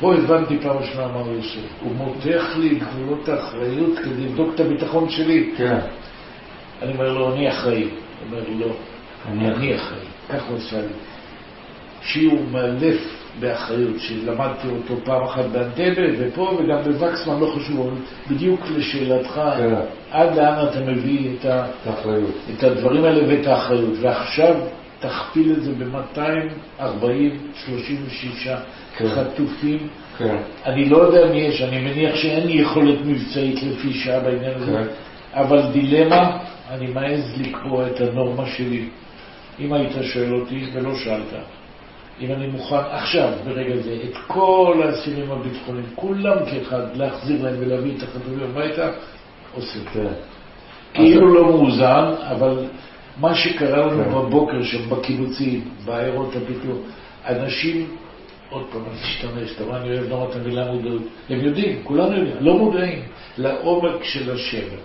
פה 0.00 0.14
הבנתי 0.14 0.58
פעם 0.62 0.76
ראשונה 0.76 1.08
מה 1.08 1.18
הוא 1.18 1.38
עושה. 1.38 1.60
הוא 1.80 1.94
מותח 1.94 2.44
לי 2.56 2.76
את 2.76 2.82
גבולות 2.82 3.28
האחריות 3.28 3.98
כדי 3.98 4.24
לבדוק 4.24 4.54
את 4.54 4.60
הביטחון 4.60 5.08
שלי. 5.08 5.52
כן. 5.56 5.78
אני 6.82 6.92
אומר 6.92 7.12
לו, 7.12 7.34
אני 7.34 7.48
אחראי. 7.48 7.82
הוא 7.82 7.90
אומר, 8.26 8.42
לא, 8.58 8.72
אני 9.28 9.48
אני 9.48 9.76
אחראי. 9.76 10.06
ככה 10.28 10.48
הוא 10.48 10.56
עשה 10.56 10.80
לי. 10.80 10.86
שיעור 12.02 12.40
מאלף 12.52 13.00
באחריות, 13.40 13.94
שלמדתי 13.98 14.68
אותו 14.68 14.96
פעם 15.04 15.22
אחת 15.22 15.44
באנטבה, 15.44 16.02
ופה 16.18 16.58
וגם 16.58 16.82
בווקסמן, 16.82 17.40
לא 17.40 17.54
חשוב, 17.56 17.80
אבל 17.80 17.90
בדיוק 18.30 18.60
לשאלתך, 18.76 19.40
כן. 19.56 19.74
עד 20.10 20.36
לאן 20.36 20.66
אתה 20.68 20.80
מביא 20.80 21.30
את, 21.40 21.44
ה, 21.44 21.66
את 22.58 22.64
הדברים 22.64 23.04
האלה 23.04 23.28
ואת 23.28 23.46
האחריות. 23.46 23.94
ועכשיו 24.00 24.54
תכפיל 25.00 25.52
את 25.52 25.62
זה 25.62 25.72
ב-240-36 25.72 26.82
כן. 28.96 29.08
חטופים. 29.08 29.88
כן. 30.18 30.36
אני 30.66 30.88
לא 30.88 30.96
יודע 30.96 31.26
מי 31.32 31.36
יש, 31.36 31.62
אני 31.62 31.80
מניח 31.80 32.16
שאין 32.16 32.46
לי 32.46 32.52
יכולת 32.52 32.98
מבצעית 33.04 33.62
לפי 33.62 33.92
שעה 33.92 34.20
בעניין 34.20 34.54
הזה, 34.54 34.72
כן. 34.72 35.40
אבל 35.40 35.62
דילמה, 35.72 36.38
אני 36.70 36.86
מעז 36.86 37.40
לקבוע 37.40 37.86
את 37.86 38.00
הנורמה 38.00 38.46
שלי. 38.46 38.88
אם 39.60 39.72
היית 39.72 39.92
שואל 40.02 40.34
אותי, 40.34 40.70
ולא 40.74 40.94
שאלת, 40.96 41.32
אם 42.20 42.32
אני 42.32 42.46
מוכן 42.46 42.76
עכשיו, 42.90 43.32
ברגע 43.44 43.76
זה, 43.76 43.96
את 44.04 44.16
כל 44.26 44.82
האסירים 44.84 45.30
הביטחוניים, 45.30 45.86
כולם 45.94 46.36
כאחד, 46.50 46.82
להחזיר 46.94 47.44
להם 47.44 47.54
ולהביא 47.58 47.96
את 47.96 48.02
החטופים 48.02 48.40
הביתה, 48.50 48.90
עושה. 49.54 49.78
כן. 49.92 50.06
כאילו 50.94 51.34
לא 51.34 51.44
מאוזן, 51.44 52.12
אבל 52.30 52.66
מה 53.20 53.34
שקרה 53.34 53.86
לנו 53.86 54.04
כן. 54.04 54.10
בבוקר 54.10 54.62
שם 54.62 54.90
בקיבוצים, 54.90 55.64
בעיירות 55.84 56.36
הפיתוח, 56.36 56.76
אנשים, 57.26 57.86
עוד 58.54 58.64
פעם, 58.72 58.82
אני 58.90 59.02
אשתמש, 59.02 59.56
אתה 59.56 59.64
רואה, 59.64 59.80
אני 59.80 59.90
אוהב 59.90 60.08
נורא 60.08 60.30
את 60.30 60.36
המילה 60.36 60.72
מודעות, 60.72 61.02
הם 61.30 61.40
יודעים, 61.40 61.80
כולנו 61.84 62.16
יודעים, 62.16 62.36
לא 62.40 62.56
מודעים 62.56 63.02
לעומק 63.38 64.04
של 64.04 64.32
השבר. 64.32 64.76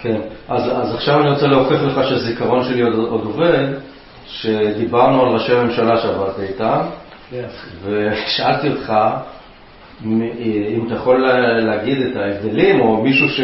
כן, 0.00 0.20
אז, 0.48 0.62
אז 0.72 0.94
עכשיו 0.94 1.20
אני 1.20 1.30
רוצה 1.30 1.46
להוכיח 1.46 1.82
לך 1.82 2.08
שהזיכרון 2.08 2.64
שלי 2.64 2.82
עוד, 2.82 2.94
עוד 2.94 3.24
עובד, 3.24 3.66
שדיברנו 4.26 5.22
על 5.22 5.28
ראשי 5.28 5.52
הממשלה 5.52 5.96
שעבדת 6.02 6.40
איתם, 6.40 6.80
ושאלתי 7.84 8.68
אותך 8.68 8.92
אם 10.04 10.84
אתה 10.86 10.94
יכול 10.94 11.26
להגיד 11.60 12.02
את 12.02 12.16
ההבדלים, 12.16 12.80
או 12.80 13.02
מישהו 13.02 13.28
ש, 13.28 13.40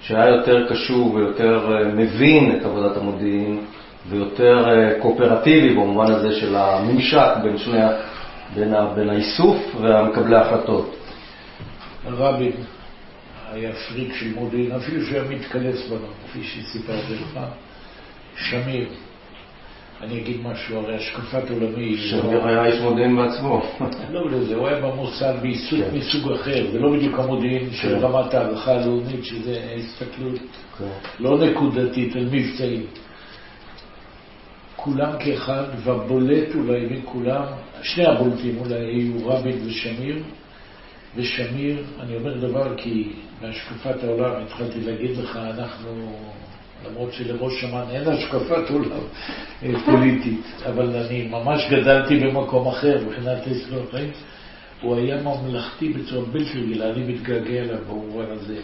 שהיה 0.00 0.28
יותר 0.28 0.66
קשור 0.68 1.14
ויותר 1.14 1.72
אה, 1.72 1.88
מבין 1.88 2.56
את 2.56 2.64
עבודת 2.64 2.96
המודיעין, 2.96 3.58
ויותר 4.08 4.68
אה, 4.68 5.00
קואופרטיבי 5.00 5.74
במובן 5.74 6.12
הזה 6.12 6.32
של 6.32 6.56
הממשק 6.56 7.28
בין 7.42 7.58
שני, 7.58 7.78
בין, 8.54 8.74
ה, 8.74 8.86
בין 8.94 9.10
האיסוף 9.10 9.56
והמקבלי 9.80 10.36
ההחלטות. 10.36 10.96
רבין 12.06 12.52
היה 13.52 13.72
פריק 13.72 14.14
של 14.14 14.34
מודיעין, 14.34 14.72
אפילו 14.72 15.04
שהוא 15.04 15.18
היה 15.18 15.28
מתקלס 15.28 15.88
בנו, 15.88 16.06
כפי 16.28 16.44
שסיפרתי 16.44 17.14
לך. 17.14 17.40
שמיר 18.36 18.88
אני 20.02 20.20
אגיד 20.20 20.36
משהו, 20.42 20.78
הרי 20.78 20.96
השקפת 20.96 21.50
עולמי... 21.50 21.96
שמיר 21.96 22.46
היה 22.46 22.64
איש 22.64 22.80
מודיעין 22.80 23.16
בעצמו. 23.16 23.62
לא 24.10 24.30
לזה, 24.30 24.54
הוא 24.54 24.68
היה 24.68 24.80
במוסד 24.80 25.34
בעיסוק 25.42 25.80
כן. 25.80 25.98
מסוג 25.98 26.32
אחר, 26.32 26.66
זה 26.72 26.78
לא 26.78 26.92
בדיוק 26.92 27.18
המודיעין 27.18 27.70
של 27.72 27.88
כן. 27.88 28.04
רמת 28.04 28.34
הערכה 28.34 28.74
הלאומית, 28.74 29.24
שזה 29.24 29.60
הסתכלות 29.76 30.38
כן. 30.78 30.84
לא 31.20 31.38
נקודתית, 31.38 32.16
על 32.16 32.24
מבצעי. 32.24 32.80
כולם 34.86 35.12
כאחד, 35.18 35.64
והבולט 35.84 36.54
אולי 36.54 36.86
מכולם, 36.90 37.44
שני 37.82 38.06
הבולטים 38.06 38.58
אולי 38.58 38.74
היו 38.74 39.28
רבין 39.28 39.58
ושמיר, 39.66 40.22
ושמיר, 41.16 41.84
אני 42.00 42.16
אומר 42.16 42.36
דבר 42.38 42.76
כי 42.76 43.12
בהשקפת 43.40 44.04
העולם 44.04 44.42
התחלתי 44.42 44.80
להגיד 44.80 45.16
לך, 45.16 45.36
אנחנו, 45.36 46.16
למרות 46.86 47.12
שלראש 47.12 47.64
אמ"ן 47.64 47.84
אין 47.90 48.08
השקפת 48.08 48.70
עולם 48.70 49.00
אה, 49.62 49.70
פוליטית, 49.86 50.44
אבל 50.66 50.96
אני 50.96 51.28
ממש 51.28 51.66
גדלתי 51.70 52.20
במקום 52.20 52.68
אחר 52.68 52.98
מבחינת 53.06 53.46
ההיסטוריה 53.46 53.84
החיים, 53.88 54.10
הוא 54.82 54.96
היה 54.96 55.22
ממלכתי 55.22 55.88
בצורה 55.88 56.26
בלתי 56.26 56.60
רגילה, 56.60 56.90
אני 56.90 57.12
מתגעגע 57.12 57.60
אליו 57.60 57.78
במובן 57.88 58.26
הזה. 58.30 58.60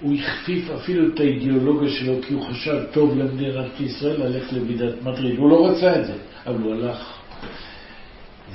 הוא 0.00 0.14
הכפיף 0.14 0.70
אפילו 0.70 1.14
את 1.14 1.20
האידיאולוגיה 1.20 1.90
שלו 1.90 2.14
כי 2.22 2.34
הוא 2.34 2.44
חשב 2.44 2.82
טוב 2.92 3.18
למדינת 3.18 3.80
ישראל 3.80 4.22
ללכת 4.22 4.52
לוועידת 4.52 5.02
מדריד. 5.02 5.38
הוא 5.38 5.50
לא 5.50 5.66
רצה 5.66 6.00
את 6.00 6.06
זה, 6.06 6.14
אבל 6.46 6.62
הוא 6.62 6.72
הלך. 6.74 7.18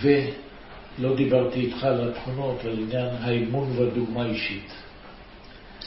ולא 0.01 1.15
דיברתי 1.15 1.59
איתך 1.59 1.83
על 1.83 2.09
התכונות, 2.09 2.65
על 2.65 2.77
עניין 2.79 3.09
האמון 3.21 3.69
והדוגמה 3.77 4.23
האישית. 4.23 4.71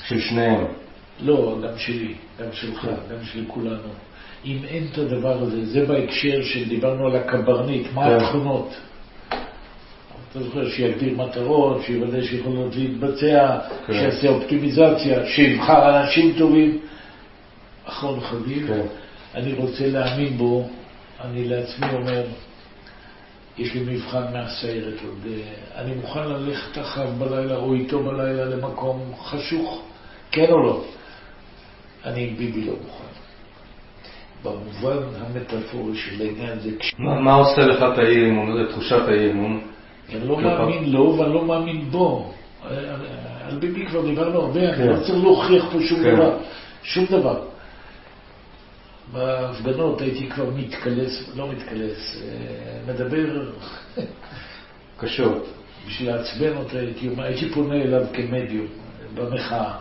של 0.08 0.20
שניהם. 0.20 0.64
לא, 1.20 1.58
גם 1.62 1.78
שלי, 1.78 2.14
גם 2.40 2.52
שלך, 2.52 2.84
גם 2.84 3.24
של 3.32 3.44
כולנו. 3.48 3.88
אם 4.44 4.58
אין 4.68 4.86
את 4.92 4.98
הדבר 4.98 5.42
הזה, 5.42 5.66
זה 5.66 5.86
בהקשר 5.86 6.42
של 6.42 6.68
דיברנו 6.68 7.06
על 7.06 7.16
הקברניט, 7.16 7.86
מה 7.94 8.04
כן. 8.04 8.24
התכונות? 8.24 8.74
אתה 10.30 10.42
זוכר 10.42 10.68
שיגדיר 10.68 11.14
מטרות, 11.14 11.82
שיוודא 11.82 12.22
שיכולות 12.22 12.76
להתבצע, 12.76 13.58
כן. 13.86 13.92
שיעשה 13.92 14.28
אופטימיזציה, 14.28 15.26
שיבחר 15.26 16.00
אנשים 16.00 16.34
טובים. 16.38 16.78
אחרון 17.84 18.20
חביב, 18.20 18.66
כן. 18.66 18.86
אני 19.34 19.52
רוצה 19.52 19.86
להאמין 19.86 20.36
בו, 20.36 20.68
אני 21.24 21.48
לעצמי 21.48 21.86
אומר, 21.92 22.22
יש 23.58 23.74
לי 23.74 23.80
מבחן 23.80 24.32
מהסיירת 24.32 24.94
עוד, 25.04 25.26
אה, 25.26 25.82
אני 25.82 25.94
מוכן 25.94 26.28
ללכת 26.28 26.78
אחריו 26.78 27.12
בלילה 27.18 27.56
או 27.56 27.74
איתו 27.74 28.02
בלילה 28.02 28.44
למקום 28.44 29.12
חשוך, 29.22 29.82
כן 30.30 30.46
או 30.50 30.62
לא? 30.62 30.84
אני 32.04 32.28
עם 32.28 32.36
ביבי 32.36 32.64
לא 32.64 32.72
מוכן. 32.72 33.04
במובן 34.42 34.96
המטאפורי 35.20 35.96
של 35.96 36.22
העניין 36.22 36.58
זה, 36.58 36.70
מה 36.98 37.20
מה 37.20 37.34
עושה 37.34 37.60
לך 37.60 37.82
את 37.92 37.98
האי-אמון, 37.98 38.66
תחושת 38.70 39.08
האי-אמון? 39.08 39.60
אני 40.14 40.28
לא 40.28 40.34
כלומר- 40.34 40.58
מאמין 40.64 40.92
לו 40.92 41.16
ואני 41.18 41.34
לא 41.34 41.44
מאמין 41.44 41.90
בו. 41.90 42.32
על- 43.44 43.58
ביבי 43.60 43.86
כבר 43.86 44.04
דיברנו 44.04 44.40
הרבה, 44.40 44.60
אני 44.68 44.76
כן. 44.76 44.86
לא 44.86 44.96
צריך 44.96 45.24
להוכיח 45.24 45.64
פה 45.72 45.78
שום 45.80 46.02
כן. 46.02 46.14
דבר. 46.14 46.36
שום 46.82 47.04
דבר. 47.10 47.42
בהפגנות 49.12 50.00
הייתי 50.00 50.28
כבר 50.30 50.50
מתקלס, 50.56 51.30
לא 51.36 51.48
מתקלס, 51.52 52.22
אה, 52.22 52.92
מדבר 52.92 53.50
קשות. 55.00 55.46
בשביל 55.86 56.10
לעצבן 56.14 56.56
אותו, 56.56 56.76
הייתי, 56.78 57.08
הייתי 57.18 57.48
פונה 57.54 57.74
אליו 57.74 58.02
כמדיום, 58.12 58.66
במחאה. 59.14 59.72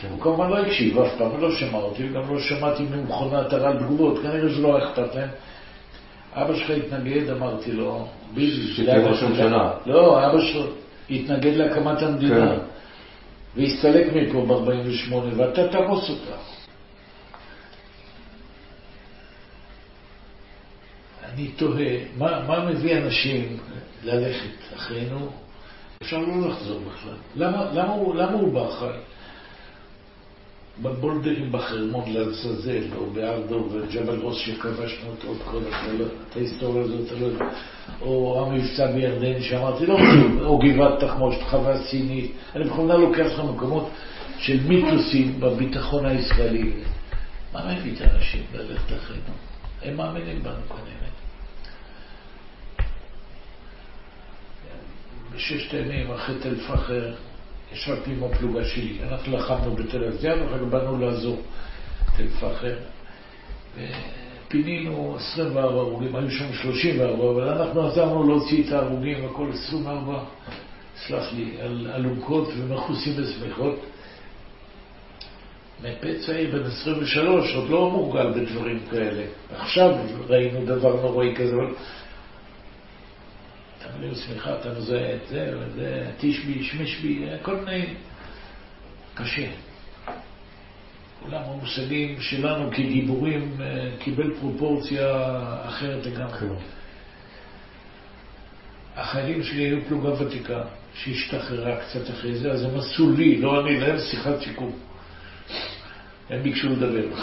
כן. 0.00 0.08
הוא 0.10 0.20
כמובן 0.20 0.50
לא 0.50 0.58
הקשיב 0.58 0.98
אף 0.98 1.16
פעם, 1.18 1.40
לא 1.40 1.54
שמע 1.56 1.78
אותי, 1.78 2.08
גם 2.08 2.34
לא 2.34 2.40
שמעתי 2.40 2.82
ממכונת 2.82 3.52
הרעל 3.52 3.78
תגובות, 3.78 4.18
כנראה 4.22 4.38
לא 4.60 4.76
היה 4.76 4.86
אכפת 4.88 5.14
להם. 5.14 5.28
אבא 6.34 6.54
שלך 6.54 6.70
התנגד, 6.70 7.30
אמרתי 7.30 7.72
לו, 7.72 8.08
ביבי, 8.34 8.72
שתהיה 8.72 9.08
ראש 9.08 9.22
הממשלה. 9.22 9.72
לא, 9.86 10.26
אבא 10.26 10.40
שלו 10.40 10.66
התנגד 11.10 11.54
להקמת 11.54 12.02
המדינה, 12.02 12.56
כן. 12.56 12.58
והסתלק 13.56 14.06
מפה 14.12 14.46
ב-48, 14.46 15.14
ואתה 15.36 15.68
תהרוס 15.68 16.10
אותה. 16.10 16.36
אני 21.34 21.48
תוהה, 21.48 21.96
מה, 22.18 22.44
מה 22.48 22.70
מביא 22.70 22.96
אנשים 22.98 23.56
ללכת 24.04 24.74
אחרינו? 24.76 25.28
אפשר 26.02 26.18
לא 26.18 26.48
לחזור 26.48 26.80
בכלל. 26.80 27.14
למה, 27.36 27.64
למה, 27.72 27.94
למה 28.14 28.32
הוא 28.32 28.52
בא 28.52 28.68
אחריי? 28.68 28.98
בבולדרים 30.80 31.52
בחרמון 31.52 32.12
לעזאזל, 32.12 32.84
או 32.96 33.10
בארדו 33.10 33.68
וג'בל 33.72 34.20
רוס 34.20 34.38
שכבשנו 34.38 35.10
אותו, 35.10 35.34
כל 35.44 35.62
ההיסטוריה 36.36 36.82
הזאת, 36.82 37.12
לא 37.20 37.46
או 38.00 38.46
המבצע 38.46 38.92
בירדן 38.92 39.42
שאמרתי, 39.42 39.86
לא 39.86 39.96
חשוב, 39.96 40.42
או 40.42 40.58
גבעת 40.58 41.00
תחמושת, 41.00 41.42
חווה 41.42 41.78
סינית, 41.84 42.32
אני 42.56 42.64
בכוונה 42.64 42.96
לוקח 42.96 43.26
לך 43.26 43.40
מקומות 43.54 43.90
של 44.38 44.60
מיתוסים 44.68 45.40
בביטחון 45.40 46.06
הישראלי. 46.06 46.72
מה 47.52 47.74
מביא 47.74 47.92
את 47.96 48.00
האנשים 48.00 48.42
ללכת 48.54 48.92
אחרינו? 48.96 49.34
הם 49.82 49.96
מאמינים 49.96 50.42
בנו 50.42 50.68
כנראה. 50.68 51.12
בששת 55.34 55.74
הימים, 55.74 56.10
אחרי 56.10 56.34
תל 56.42 56.54
פחר, 56.54 57.14
ישבתי 57.72 58.10
עם 58.10 58.24
הפלוגה. 58.24 58.60
אנחנו 59.08 59.36
לחמנו 59.36 59.74
בתל 59.74 60.04
אביב, 60.04 60.22
ואחר 60.22 60.58
כך 60.58 60.64
באנו 60.70 60.98
לעזור 60.98 61.42
תל 62.16 62.28
פחר. 62.28 62.76
ופינינו 64.46 65.16
24 65.16 65.80
הרוגים, 65.80 66.16
היו 66.16 66.30
שם 66.30 66.52
34, 66.52 67.30
אבל 67.30 67.48
אנחנו 67.48 67.86
עזרנו 67.86 68.28
להוציא 68.28 68.64
את 68.66 68.72
ההרוגים, 68.72 69.24
הכל 69.24 69.48
24, 69.52 70.24
סלח 70.96 71.32
לי, 71.32 71.60
על 71.60 71.90
אלונקות 71.94 72.48
ומכוסים 72.56 73.12
בשמיכות. 73.16 73.76
מ"פ 75.82 76.04
צעיר 76.26 76.56
בן 76.56 76.64
23, 76.64 77.54
עוד 77.54 77.70
לא 77.70 77.90
מורגל 77.90 78.30
בדברים 78.30 78.80
כאלה. 78.90 79.22
עכשיו 79.56 79.94
ראינו 80.28 80.64
דבר 80.66 81.02
נוראי 81.02 81.34
כזה, 81.36 81.52
אבל 81.54 81.74
מביא 83.98 84.14
שמיכה, 84.14 84.60
אתה 84.60 84.68
מזהה 84.78 85.14
את 85.14 85.28
זה 85.28 85.54
וזה, 85.58 86.10
תשבי, 86.18 86.64
שמשבי, 86.64 87.26
כל 87.42 87.56
מיני... 87.56 87.86
קשה. 89.14 89.46
עולם 91.22 91.42
המושגים 91.46 92.20
שלנו 92.20 92.70
כגיבורים 92.70 93.56
אה, 93.60 93.90
קיבל 93.98 94.34
פרופורציה 94.40 95.06
אחרת 95.68 96.06
לגמרי. 96.06 96.38
כן. 96.38 96.46
החיילים 98.96 99.42
שלי 99.42 99.62
היו 99.62 99.78
פלוגה 99.88 100.22
ותיקה, 100.22 100.62
שהשתחררה 100.94 101.76
קצת 101.76 102.10
אחרי 102.10 102.34
זה, 102.34 102.52
אז 102.52 102.64
הם 102.64 102.78
עשו 102.78 103.10
לי, 103.10 103.40
לא 103.40 103.60
אני, 103.60 103.80
להם 103.80 103.98
שיחת 103.98 104.40
סיכום. 104.44 104.78
הם 106.30 106.42
ביקשו 106.42 106.68
לדבר. 106.68 107.16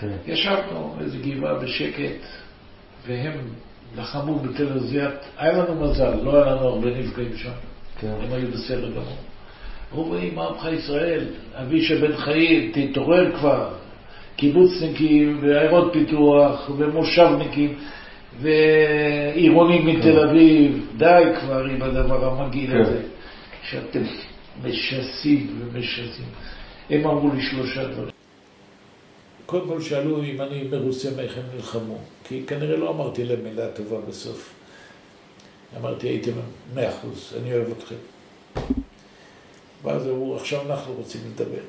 כן. 0.00 0.16
ישבנו 0.32 0.96
איזה 1.00 1.18
גבעה 1.18 1.54
בשקט, 1.54 2.26
והם 3.06 3.38
לחמו 3.98 4.38
בתל 4.38 4.72
אביב. 4.72 5.10
היה 5.38 5.52
לנו 5.52 5.80
מזל, 5.80 6.14
לא 6.22 6.36
היה 6.36 6.54
לנו 6.54 6.68
הרבה 6.68 6.90
נפגעים 6.98 7.36
שם. 7.36 7.50
כן. 8.00 8.12
הם 8.22 8.32
היו 8.32 8.48
בסדר 8.48 8.90
גמור. 8.90 9.16
רואים 9.92 10.38
עמך 10.38 10.68
ישראל, 10.72 11.24
אבישע 11.54 12.00
בן 12.00 12.16
חיים, 12.16 12.72
תתעורר 12.72 13.36
כבר. 13.36 13.68
קיבוצניקים 14.36 15.38
ועיירות 15.42 15.92
פיתוח 15.92 16.70
ומושבניקים 16.76 17.74
ועירונים 18.40 19.86
מתל 19.86 20.18
אביב, 20.18 20.86
די 20.96 21.22
כבר 21.40 21.64
עם 21.64 21.82
הדבר 21.82 22.28
המגעיל 22.28 22.70
כן. 22.70 22.80
הזה, 22.80 23.02
שאתם 23.62 24.00
משסים 24.64 25.46
ומשסים. 25.60 26.26
הם 26.90 27.06
אמרו 27.06 27.30
לי 27.34 27.42
שלושה 27.42 27.84
דברים. 27.84 28.13
קודם 29.46 29.68
כל 29.68 29.80
שאלו 29.80 30.24
אם 30.24 30.40
אני 30.40 30.62
מרוסה 30.62 31.10
מאיך 31.16 31.38
הם 31.38 31.44
נלחמו, 31.54 31.98
כי 32.24 32.42
כנראה 32.46 32.76
לא 32.76 32.90
אמרתי 32.90 33.24
להם 33.24 33.44
מילה 33.44 33.72
טובה 33.72 34.00
בסוף. 34.00 34.54
אמרתי, 35.76 36.08
הייתם 36.08 36.32
מאה 36.74 36.90
אחוז, 36.90 37.34
אני 37.42 37.54
אוהב 37.54 37.68
אתכם. 37.78 37.94
ואז 39.82 40.06
אמרו, 40.06 40.36
עכשיו 40.36 40.60
אנחנו 40.70 40.94
רוצים 40.94 41.20
לדבר. 41.34 41.62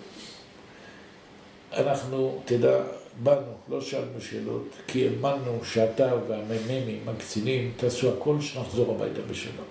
אנחנו, 1.73 2.41
תדע, 2.45 2.83
באנו, 3.23 3.51
לא 3.69 3.81
שאלנו 3.81 4.21
שאלות, 4.21 4.67
כי 4.87 5.07
האמנו 5.07 5.59
שאתה 5.63 6.15
והמ"מים, 6.27 7.09
הקצינים, 7.09 7.71
תעשו 7.77 8.13
הכל 8.13 8.41
שנחזור 8.41 8.95
הביתה 8.95 9.21
בשלום. 9.21 9.65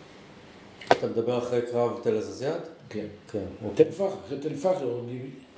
אתה 0.93 1.07
מדבר 1.07 1.39
אחרי 1.39 1.63
קרב 1.63 2.01
תל 2.03 2.17
עזזיאד? 2.17 2.61
כן. 2.89 3.07
כן. 3.33 3.45
תל 3.75 3.91
פחר, 3.91 4.09
אחרי 4.27 4.39
תל 4.39 4.57
פחר, 4.57 5.01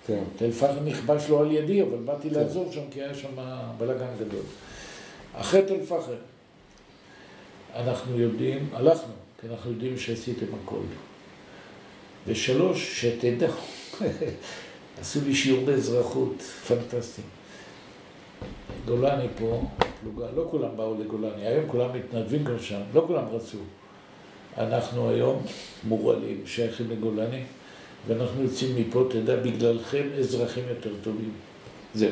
כן. 0.07 0.23
תל 0.37 0.53
פחר 0.53 0.81
נכבש 0.81 1.31
לא 1.31 1.41
על 1.41 1.51
ידי, 1.53 1.83
אבל 1.83 1.97
באתי 2.05 2.31
לעזור 2.31 2.73
שם 2.73 2.81
כי 2.91 3.03
היה 3.03 3.15
שם 3.15 3.29
בלאגן 3.79 4.07
גדול. 4.21 4.43
אחרי 5.35 5.63
תל 5.63 5.85
פחר, 5.87 6.15
אנחנו 7.77 8.21
יודעים, 8.21 8.69
הלכנו, 8.73 9.13
כי 9.41 9.47
אנחנו 9.47 9.71
יודעים 9.71 9.99
שעשיתם 9.99 10.47
הכל. 10.63 10.81
ושלוש, 12.27 13.01
שתדע, 13.01 13.49
עשו 15.01 15.21
לי 15.27 15.35
שיעור 15.35 15.65
באזרחות, 15.65 16.43
פנטסטי. 16.43 17.23
גולני 18.87 19.27
פה, 19.39 19.63
הפלוגה, 19.79 20.27
לא 20.37 20.47
כולם 20.51 20.77
באו 20.77 20.95
לגולני, 21.01 21.47
היום 21.47 21.65
כולם 21.69 21.93
מתנדבים 21.93 22.45
גם 22.45 22.59
שם, 22.59 22.81
לא 22.95 23.05
כולם 23.07 23.25
רצו. 23.33 23.59
אנחנו 24.59 25.11
היום 25.11 25.43
מורעלים, 25.85 26.43
שייכים 26.47 26.91
לגולני, 26.91 27.43
ואנחנו 28.09 28.43
יוצאים 28.43 28.77
מפה, 28.77 29.05
תדע, 29.11 29.37
בגללכם 29.37 30.03
אזרחים 30.19 30.65
יותר 30.69 30.91
טובים. 31.03 31.31
זהו. 31.95 32.11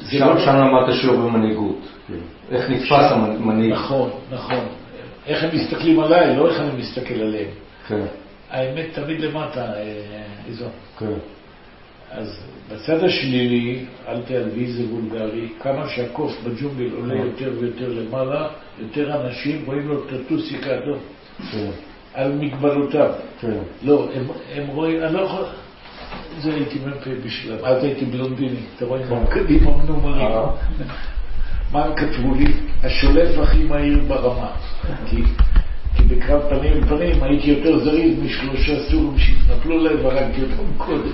שם, 0.00 0.34
שם 0.44 0.56
למדת 0.56 1.00
שיעור 1.00 1.16
במנהיגות, 1.16 1.80
כאילו. 2.06 2.20
איך 2.50 2.70
נתפס 2.70 3.12
המנהיג. 3.12 3.72
נכון, 3.72 4.10
נכון. 4.30 4.66
איך 5.26 5.44
הם 5.44 5.50
מסתכלים 5.56 6.00
עליי, 6.00 6.36
לא 6.36 6.50
איך 6.50 6.60
אני 6.60 6.82
מסתכל 6.82 7.14
עליהם. 7.14 7.50
כן, 7.88 8.06
האמת 8.50 8.86
תמיד 8.94 9.20
למטה, 9.20 9.72
איזו. 10.48 10.66
כן. 10.98 11.06
אז 12.10 12.40
בצד 12.70 13.04
השלילי, 13.04 13.84
אל 14.08 14.22
תעלבי 14.22 14.72
זה 14.72 14.82
וולגרי, 14.82 15.48
כמה 15.60 15.88
שהכוס 15.88 16.32
בג'ונגל 16.44 16.90
עולה 16.96 17.14
יותר 17.14 17.52
ויותר 17.58 17.88
למעלה, 17.88 18.48
יותר 18.78 19.20
אנשים 19.20 19.62
רואים 19.66 19.88
לו 19.88 19.98
את 19.98 20.12
הטוסיק 20.12 20.66
האדום 20.66 20.98
כן, 21.52 21.70
על 22.14 22.32
מגבלותיו. 22.32 23.10
כן. 23.40 23.52
לא, 23.82 24.08
הם, 24.14 24.26
הם 24.54 24.66
רואים, 24.66 25.02
אני 25.02 25.14
לא 25.14 25.20
יכול... 25.20 25.44
זה 26.40 26.54
הייתי 26.54 26.78
מ"פ 26.78 27.08
בשבילם, 27.24 27.56
אז 27.64 27.84
הייתי 27.84 28.04
בלונדיני, 28.04 28.60
אתה 28.76 28.84
רואה, 28.84 29.00
עם 29.00 29.12
הבגדים 29.12 29.68
המנומרים. 29.68 30.26
אה. 30.26 30.46
מה 31.72 31.84
הם 31.84 31.94
כתבו 31.94 32.34
לי? 32.34 32.52
השולף 32.82 33.38
הכי 33.38 33.64
מהיר 33.64 33.98
ברמה. 34.08 34.50
כי, 35.06 35.22
כי 35.96 36.02
בקרב 36.02 36.42
פנים 36.48 36.72
אל 36.72 36.84
פנים 36.88 37.22
הייתי 37.22 37.50
יותר 37.50 37.78
זריז 37.78 38.18
משלושה 38.22 38.90
סורים 38.90 39.18
שהתנפלו 39.18 39.78
להם 39.78 40.04
והרגתי 40.04 40.42
אותם 40.42 40.78
קודם. 40.78 41.12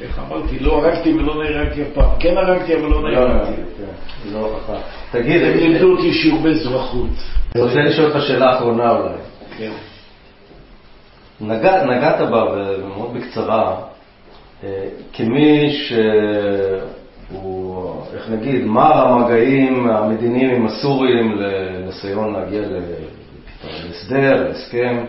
איך 0.00 0.18
אמרתי, 0.18 0.58
לא 0.58 0.78
הרגתי 0.78 1.12
ולא 1.12 1.44
נהרגתי 1.44 1.82
הפעם. 1.82 2.10
כן 2.18 2.36
הרגתי 2.36 2.74
אבל 2.74 2.88
לא 2.88 3.02
לא, 3.02 3.10
נהרגתי. 3.10 3.62
כן, 3.78 4.32
לא 4.32 4.38
הוכחה. 4.38 4.78
תגיד, 5.10 5.42
הם 5.42 5.52
אני 5.52 5.68
לימדו 5.68 5.92
אותי 5.92 6.12
שיעור 6.12 6.42
באזרחות. 6.42 7.10
רוצה 7.56 7.80
לשאול 7.80 8.06
אותך 8.06 8.26
שאלה 8.26 8.56
אחרונה 8.56 8.90
אולי. 8.90 9.14
כן. 9.58 9.72
נגע, 11.40 11.84
נגעת 11.84 12.30
בה 12.30 12.44
ומאוד 12.52 13.14
בקצרה, 13.14 13.76
אה, 14.64 14.88
כמי 15.12 15.72
שהוא, 17.32 18.02
איך 18.14 18.30
נגיד, 18.30 18.64
מר 18.64 19.06
המגעים 19.06 19.88
המדיניים 19.90 20.50
עם 20.50 20.66
הסורים 20.66 21.32
לניסיון 21.38 22.32
להגיע 22.32 22.62
להסדר, 23.88 24.48
להסכם. 24.48 25.04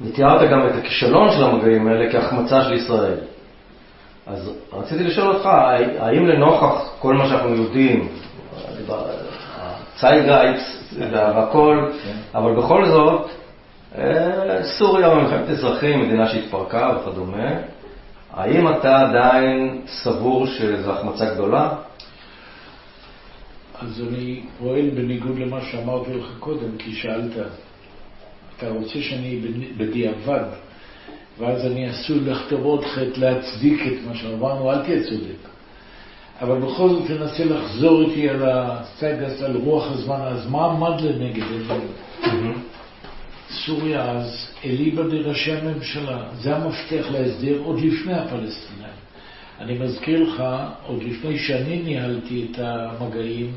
ותיארת 0.00 0.50
גם 0.50 0.66
את 0.66 0.72
הכישלון 0.78 1.32
של 1.32 1.44
המגעים 1.44 1.88
האלה 1.88 2.12
כהחמצה 2.12 2.64
של 2.64 2.72
ישראל. 2.72 3.18
אז 4.26 4.50
רציתי 4.72 5.04
לשאול 5.04 5.34
אותך, 5.34 5.46
האם 5.98 6.26
לנוכח 6.26 6.90
כל 6.98 7.14
מה 7.14 7.28
שאנחנו 7.28 7.54
יודעים, 7.54 8.08
צייגייטס 10.00 10.94
והכל, 10.98 11.90
אבל 12.34 12.54
בכל 12.54 12.86
זאת, 12.88 13.30
אה, 13.98 14.62
סוריה 14.78 15.10
במלחמת 15.10 15.48
אזרחים, 15.48 16.00
מדינה 16.00 16.28
שהתפרקה 16.28 16.96
וכדומה, 16.96 17.50
האם 18.32 18.68
אתה 18.68 19.00
עדיין 19.00 19.82
סבור 19.86 20.46
שזו 20.46 20.92
החמצה 20.92 21.34
גדולה? 21.34 21.70
אז 23.80 24.02
אני 24.08 24.40
פועל 24.58 24.90
בניגוד 24.90 25.38
למה 25.38 25.60
שאמרתי 25.60 26.14
לך 26.14 26.26
קודם, 26.38 26.76
כי 26.78 26.92
שאלת, 26.92 27.32
אתה 28.56 28.68
רוצה 28.70 29.00
שאני 29.00 29.40
בדיעבד, 29.76 30.44
ואז 31.38 31.66
אני 31.66 31.88
עשוי 31.88 32.20
לכתוב 32.20 32.64
עוד 32.64 32.84
חטא 32.84 33.20
להצדיק 33.20 33.82
את 33.86 34.06
מה 34.08 34.14
שאמרנו, 34.14 34.72
אל 34.72 34.84
תהיה 34.84 35.02
צודק. 35.04 35.57
אבל 36.40 36.58
בכל 36.60 36.88
זאת 36.88 37.06
תנסה 37.06 37.44
לחזור 37.44 38.02
איתי 38.02 38.28
על 38.28 38.42
הסטייגס, 38.50 39.42
על 39.42 39.56
רוח 39.56 39.86
הזמן, 39.90 40.20
אז 40.20 40.46
מה 40.50 40.64
עמד 40.64 41.00
לנגד 41.00 41.42
עינינו? 41.42 42.54
סוריה 43.50 44.10
אז 44.10 44.50
אליבא 44.64 45.02
דראשי 45.02 45.52
הממשלה, 45.52 46.28
זה 46.40 46.56
המפתח 46.56 47.06
להסדר 47.10 47.58
עוד 47.58 47.80
לפני 47.80 48.14
הפלסטינאים. 48.14 48.98
אני 49.60 49.78
מזכיר 49.78 50.22
לך, 50.22 50.42
עוד 50.86 51.02
לפני 51.02 51.38
שאני 51.38 51.82
ניהלתי 51.82 52.46
את 52.50 52.58
המגעים, 52.58 53.52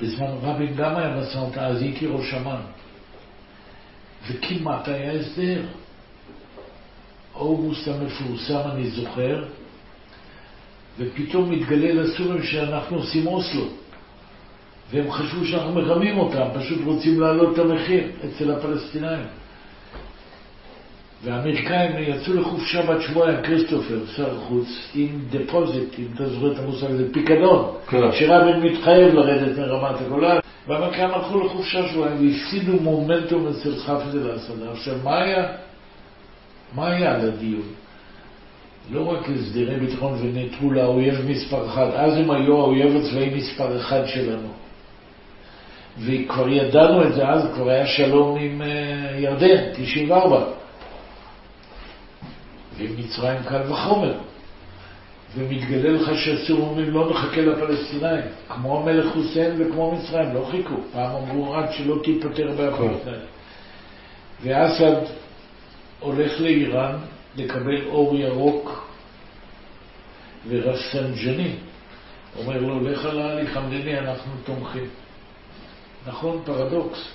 בזמן 0.00 0.26
רבין 0.42 0.74
גם 0.74 0.96
היה 0.96 1.16
משא 1.16 1.38
ומתן, 1.38 1.64
אז 1.64 1.82
הייתי 1.82 2.06
ראש 2.06 2.34
אמ"ן. 2.34 2.60
וכמעט 4.28 4.88
היה 4.88 5.12
הסדר. 5.12 5.62
אוגוסט 7.34 7.88
המפורסם, 7.88 8.60
אני 8.72 8.90
זוכר, 8.90 9.44
ופתאום 10.98 11.50
מתגלה 11.50 11.92
לסורים 11.92 12.42
שאנחנו 12.42 12.96
עושים 12.96 13.26
אוסלו. 13.26 13.64
והם 14.90 15.10
חשבו 15.10 15.44
שאנחנו 15.44 15.74
מרמים 15.74 16.18
אותם, 16.18 16.44
פשוט 16.54 16.78
רוצים 16.84 17.20
להעלות 17.20 17.54
את 17.54 17.58
המחיר 17.58 18.04
אצל 18.24 18.50
הפלסטינאים. 18.50 19.26
והאמריקאים 21.24 21.90
יצאו 21.98 22.34
לחופשה 22.34 22.82
בת 22.82 23.02
שבועיים, 23.02 23.42
כריסטופר, 23.42 23.98
שר 24.16 24.36
החוץ, 24.36 24.66
עם 24.94 25.18
deposit, 25.30 25.98
אם 25.98 26.04
אתה 26.14 26.28
זוכר 26.28 26.52
את 26.52 26.58
המושג 26.58 26.90
הזה, 26.90 27.12
פיקדון, 27.12 27.74
כן. 27.88 28.12
שרבין 28.12 28.60
מתחייב 28.60 29.14
לרדת 29.14 29.58
מרמת 29.58 30.00
הגולן, 30.00 30.38
והאמריקאים 30.68 31.10
הלכו 31.10 31.44
לחופשה 31.44 31.88
שבועיים 31.88 32.28
והפסידו 32.28 32.72
מומנטום 32.72 33.46
אצל 33.46 33.76
חאפז 33.76 34.16
אל-אסד. 34.16 34.62
עכשיו, 34.72 34.94
מה 35.04 35.22
היה? 35.22 35.46
מה 36.74 36.88
היה 36.88 37.14
על 37.14 37.28
הדיון? 37.28 37.83
לא 38.90 39.12
רק 39.12 39.28
הסדרי 39.28 39.76
ביטחון 39.76 40.18
ונטרול 40.20 40.70
אויב 40.70 41.14
מספר 41.28 41.66
אחד, 41.66 41.86
אז 41.94 42.16
הם 42.16 42.30
היו 42.30 42.60
האויב 42.60 42.96
הצבאי 42.96 43.34
מספר 43.34 43.80
אחד 43.80 44.06
שלנו. 44.06 44.48
וכבר 45.98 46.48
ידענו 46.48 47.02
את 47.02 47.14
זה 47.14 47.28
אז, 47.28 47.42
כבר 47.54 47.70
היה 47.70 47.86
שלום 47.86 48.38
עם 48.38 48.62
אה, 48.62 49.18
ירדן, 49.18 49.72
94. 49.72 50.44
ועם 52.78 52.90
מצרים 52.98 53.42
קל 53.48 53.72
וחומר. 53.72 54.14
ומתגלה 55.36 55.90
לך 55.90 56.10
שהסורים 56.14 56.62
אומרים 56.62 56.90
לא 56.90 57.10
נחכה 57.10 57.40
לפלסטינאים, 57.40 58.24
כמו 58.48 58.80
המלך 58.80 59.12
חוסיין 59.12 59.54
וכמו 59.58 59.92
מצרים, 59.92 60.34
לא 60.34 60.48
חיכו. 60.50 60.74
פעם 60.92 61.10
אמרו 61.10 61.52
רק 61.52 61.70
שלא 61.72 61.96
תיפטר 62.04 62.52
בהפלסטינאים. 62.56 63.20
ואסד 64.42 64.96
הולך 66.00 66.40
לאיראן 66.40 66.96
לקבל 67.36 67.86
אור 67.86 68.16
ירוק 68.16 68.86
ורפסנג'ני. 70.48 71.52
אומר 72.36 72.60
לו, 72.60 72.80
לך 72.80 73.04
על 73.04 73.20
ההליך 73.20 73.56
המדיני, 73.56 73.98
אנחנו 73.98 74.32
תומכים. 74.44 74.86
נכון, 76.06 76.42
פרדוקס. 76.44 77.08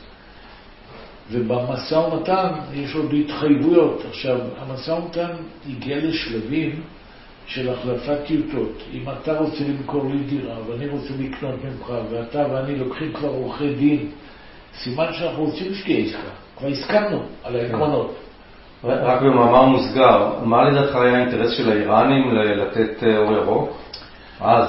ובמשא 1.32 1.96
ומתן 1.96 2.48
יש 2.74 2.96
עוד 2.96 3.14
התחייבויות. 3.14 4.06
עכשיו, 4.10 4.40
המשא 4.58 4.92
ומתן 4.92 5.32
הגיע 5.70 5.98
לשלבים 5.98 6.82
של 7.48 7.70
החלפת 7.70 8.18
טיוטות. 8.28 8.84
אם 8.94 9.10
אתה 9.10 9.40
רוצה 9.40 9.64
למכור 9.68 10.10
לי 10.10 10.20
דירה 10.20 10.56
ואני 10.68 10.88
רוצה 10.88 11.14
לקנות 11.20 11.56
ממך 11.64 11.94
ואתה 12.10 12.46
ואני 12.52 12.76
לוקחים 12.76 13.14
כבר 13.14 13.30
עורכי 13.30 13.74
דין, 13.74 14.12
סימן 14.84 15.14
שאנחנו 15.14 15.44
רוצים 15.46 15.74
שתהיה 15.74 16.06
עסקה. 16.06 16.32
כבר 16.58 16.68
הסכמנו 16.68 17.24
על 17.44 17.56
העקרונות. 17.56 18.29
רק 18.84 19.22
במאמר 19.22 19.66
מוסגר, 19.66 20.40
מה 20.44 20.70
לדעתך 20.70 20.96
היה 20.96 21.18
האינטרס 21.18 21.58
של 21.58 21.72
האיראנים 21.72 22.36
לתת 22.36 23.04
אה, 23.04 23.18
אור 23.18 23.32
ירוק? 23.34 23.78
אז. 24.40 24.68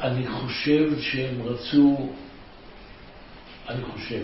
אני 0.00 0.26
חושב 0.26 1.00
שהם 1.00 1.42
רצו, 1.44 1.96
אני 3.68 3.82
חושב, 3.92 4.22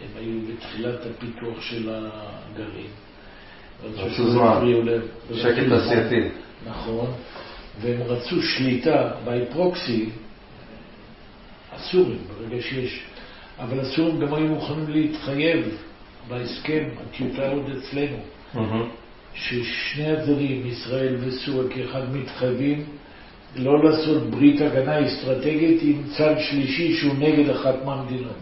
הם 0.00 0.08
היו 0.16 0.40
בתחילת 0.48 1.00
הפיתוח 1.06 1.60
של 1.60 1.90
הגרעין. 1.94 2.90
רצו 3.94 4.30
זמן. 4.30 4.60
שקט. 5.34 5.68
תעשייתי. 5.68 6.28
נכון, 6.66 7.06
והם 7.80 8.02
רצו 8.02 8.42
שליטה 8.42 9.10
by 9.26 9.54
proxy, 9.56 10.10
הסורים, 11.72 12.18
ברגע 12.28 12.62
שיש, 12.62 13.04
אבל 13.58 13.80
הסורים 13.80 14.20
גם 14.20 14.34
היו 14.34 14.46
מוכנים 14.46 14.88
להתחייב 14.88 15.76
בהסכם, 16.28 16.84
הטיוטה 17.00 17.50
עוד 17.50 17.70
אצלנו. 17.78 18.16
ששני 19.34 20.12
הצדדים, 20.12 20.66
ישראל 20.66 21.16
וסוריה 21.20 21.68
כאחד, 21.70 22.16
מתחייבים 22.16 22.84
לא 23.56 23.84
לעשות 23.84 24.22
ברית 24.22 24.60
הגנה 24.60 25.06
אסטרטגית 25.06 25.80
עם 25.82 26.02
צד 26.18 26.34
שלישי 26.38 26.94
שהוא 26.94 27.14
נגד 27.18 27.50
אחת 27.50 27.74
מהמדינות. 27.84 28.36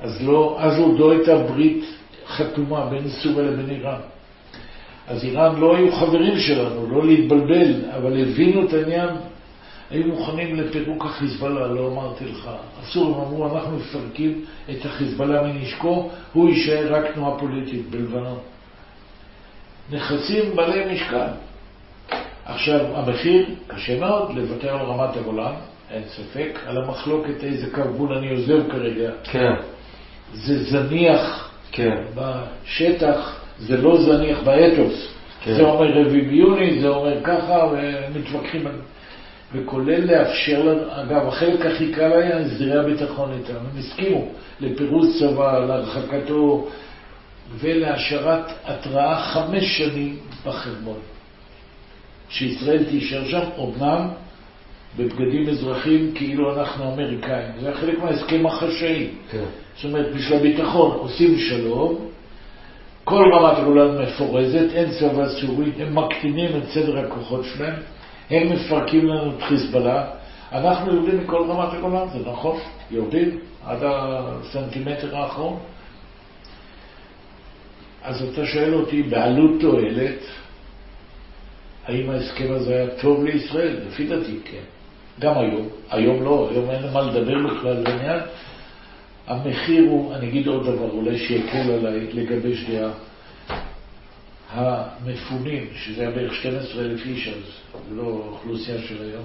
אז, 0.00 0.22
לא, 0.26 0.56
אז 0.60 0.78
עוד 0.78 0.98
לא 0.98 1.12
הייתה 1.12 1.36
ברית 1.36 1.84
חתומה 2.26 2.86
בין 2.86 3.08
סוריה 3.08 3.50
לבין 3.50 3.70
איראן. 3.70 4.00
אז 5.08 5.24
איראן 5.24 5.60
לא 5.60 5.76
היו 5.76 5.92
חברים 5.92 6.38
שלנו, 6.38 6.90
לא 6.90 7.06
להתבלבל, 7.06 7.72
אבל 7.96 8.22
הבינו 8.22 8.64
את 8.68 8.72
העניין, 8.72 9.08
היו 9.94 10.06
מוכנים 10.06 10.56
לפירוק 10.56 11.04
החיזבאללה, 11.04 11.66
לא 11.66 11.88
אמרתי 11.88 12.24
לך. 12.24 12.50
הסורים 12.82 13.14
אמרו, 13.14 13.54
אנחנו 13.54 13.76
מפרקים 13.76 14.44
את 14.70 14.86
החיזבאללה 14.86 15.42
מנשקו, 15.42 16.10
הוא 16.32 16.48
יישאר 16.48 16.94
רק 16.94 17.04
תנועה 17.14 17.38
פוליטית 17.38 17.90
בלבנון. 17.90 18.38
נכסים 19.92 20.56
בעלי 20.56 20.94
משקל. 20.94 21.26
עכשיו, 22.44 22.80
המחיר 22.96 23.46
קשה 23.66 24.00
מאוד 24.00 24.34
לוותר 24.36 24.74
על 24.74 24.86
רמת 24.86 25.16
הגולן, 25.16 25.52
אין 25.90 26.02
ספק, 26.08 26.58
על 26.66 26.78
המחלוקת 26.84 27.44
איזה 27.44 27.66
קו 27.74 27.82
גבול 27.84 28.12
אני 28.18 28.30
עוזב 28.30 28.70
כרגע. 28.72 29.10
כן, 29.24 29.54
זה 30.34 30.64
זניח 30.64 31.50
כן. 31.72 31.96
בשטח, 32.14 33.40
זה 33.58 33.76
לא 33.76 34.02
זניח 34.02 34.38
באתוס. 34.44 35.08
כן. 35.44 35.54
זה 35.54 35.62
אומר 35.62 36.00
רביעי 36.00 36.24
ביוני, 36.24 36.80
זה 36.80 36.88
אומר 36.88 37.22
ככה, 37.24 37.68
ומתווכחים. 37.72 38.66
על- 38.66 38.72
וכולל 39.54 40.04
לאפשר 40.04 40.62
לנו, 40.62 41.02
אגב, 41.02 41.28
החלק 41.28 41.66
הכי 41.66 41.92
קל 41.92 42.12
היה 42.12 42.38
הסדרי 42.38 42.78
הביטחון 42.78 43.32
איתם. 43.32 43.54
הם 43.54 43.78
הסכימו 43.78 44.28
לפירוז 44.60 45.18
צבא, 45.20 45.58
להרחקתו 45.58 46.68
ולהשארת 47.58 48.44
התראה 48.64 49.22
חמש 49.22 49.78
שנים 49.78 50.16
בחרמון. 50.46 50.98
שישראל 52.28 52.84
תישאר 52.84 53.24
שם, 53.28 53.44
אומנם 53.56 54.08
בבגדים 54.96 55.48
אזרחיים 55.48 56.12
כאילו 56.14 56.58
אנחנו 56.58 56.92
אמריקאים. 56.92 57.52
זה 57.60 57.66
היה 57.66 57.76
חלק 57.76 57.98
מההסכם 57.98 58.46
החשאי. 58.46 59.08
כן. 59.30 59.44
זאת 59.76 59.84
אומרת, 59.84 60.14
בשביל 60.14 60.38
הביטחון 60.38 60.96
עושים 60.96 61.38
שלום, 61.38 62.08
כל 63.04 63.32
רמת 63.34 63.58
הגולן 63.58 64.02
מפורזת, 64.02 64.66
אין 64.74 64.90
צבא 64.90 65.28
סורי, 65.28 65.70
הם 65.78 65.98
מקטינים 65.98 66.50
את 66.56 66.68
סדר 66.68 66.98
הכוחות 66.98 67.44
שלהם, 67.44 67.74
הם 68.30 68.52
מפרקים 68.52 69.06
לנו 69.06 69.30
את 69.30 69.42
חיזבאללה, 69.42 70.06
אנחנו 70.52 70.94
יורדים 70.94 71.18
מכל 71.18 71.44
רמת 71.48 71.72
הגולן, 71.72 72.08
זה 72.08 72.30
נכון, 72.30 72.58
יורדים 72.90 73.38
עד 73.64 73.78
הסנטימטר 73.82 75.16
האחרון. 75.16 75.58
אז 78.02 78.22
אתה 78.22 78.46
שואל 78.46 78.74
אותי, 78.74 79.02
בעלות 79.02 79.60
תועלת, 79.60 80.20
האם 81.86 82.10
ההסכם 82.10 82.52
הזה 82.52 82.74
היה 82.74 82.86
טוב 83.00 83.24
לישראל? 83.24 83.80
לפי 83.88 84.06
דעתי 84.06 84.38
כן. 84.44 84.64
גם 85.20 85.38
היום. 85.38 85.68
היום 85.90 86.22
לא, 86.22 86.48
היום 86.50 86.70
אין 86.70 86.92
מה 86.92 87.02
לדבר 87.02 87.34
בכלל 87.46 87.82
בעניין. 87.82 88.20
המחיר 89.26 89.84
הוא, 89.90 90.14
אני 90.14 90.28
אגיד 90.28 90.46
עוד 90.46 90.62
דבר, 90.62 90.90
אולי 90.90 91.18
שיקל 91.18 91.70
עליי 91.70 92.12
לגבש 92.12 92.64
דעה. 92.70 92.90
המפונים, 94.54 95.66
שזה 95.74 96.02
היה 96.02 96.10
בערך 96.10 96.34
12,000 96.34 97.06
איש 97.06 97.28
אז, 97.28 97.34
זה 97.88 97.94
לא 97.96 98.02
האוכלוסייה 98.02 98.78
של 98.82 99.02
היום, 99.02 99.24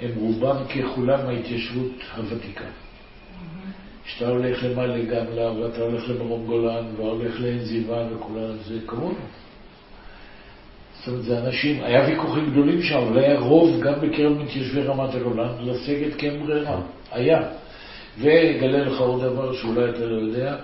הם 0.00 0.10
רובם 0.16 0.56
ככולם 0.64 1.26
מההתיישבות 1.26 1.92
הוותיקה. 2.16 2.64
כשאתה 4.04 4.30
הולך 4.30 4.62
למעלה 4.64 5.04
גמלה, 5.04 5.52
ואתה 5.52 5.82
הולך 5.82 6.08
למרום 6.08 6.46
גולן, 6.46 6.84
והולך 6.96 7.40
לעין 7.40 7.58
זיוון 7.58 8.14
וכולם, 8.14 8.56
זה 8.66 8.78
כמונו. 8.86 9.14
זאת 10.98 11.08
אומרת, 11.08 11.24
זה 11.24 11.38
אנשים, 11.38 11.84
היה 11.84 12.06
ויכוחים 12.08 12.50
גדולים 12.50 12.82
שם, 12.82 12.96
אבל 12.96 13.18
היה 13.18 13.38
רוב 13.38 13.80
גם 13.80 13.94
בקרב 14.00 14.32
מתיישבי 14.32 14.82
רמת 14.82 15.14
הגולן 15.14 15.52
לסגת 15.60 16.14
כי 16.14 16.30
אין 16.30 16.42
ברירה. 16.46 16.80
היה. 17.12 17.42
ואגלה 18.18 18.78
לך 18.78 19.00
עוד 19.00 19.22
דבר 19.22 19.52
שאולי 19.52 19.90
אתה 19.90 20.06
לא 20.06 20.20
יודע, 20.20 20.56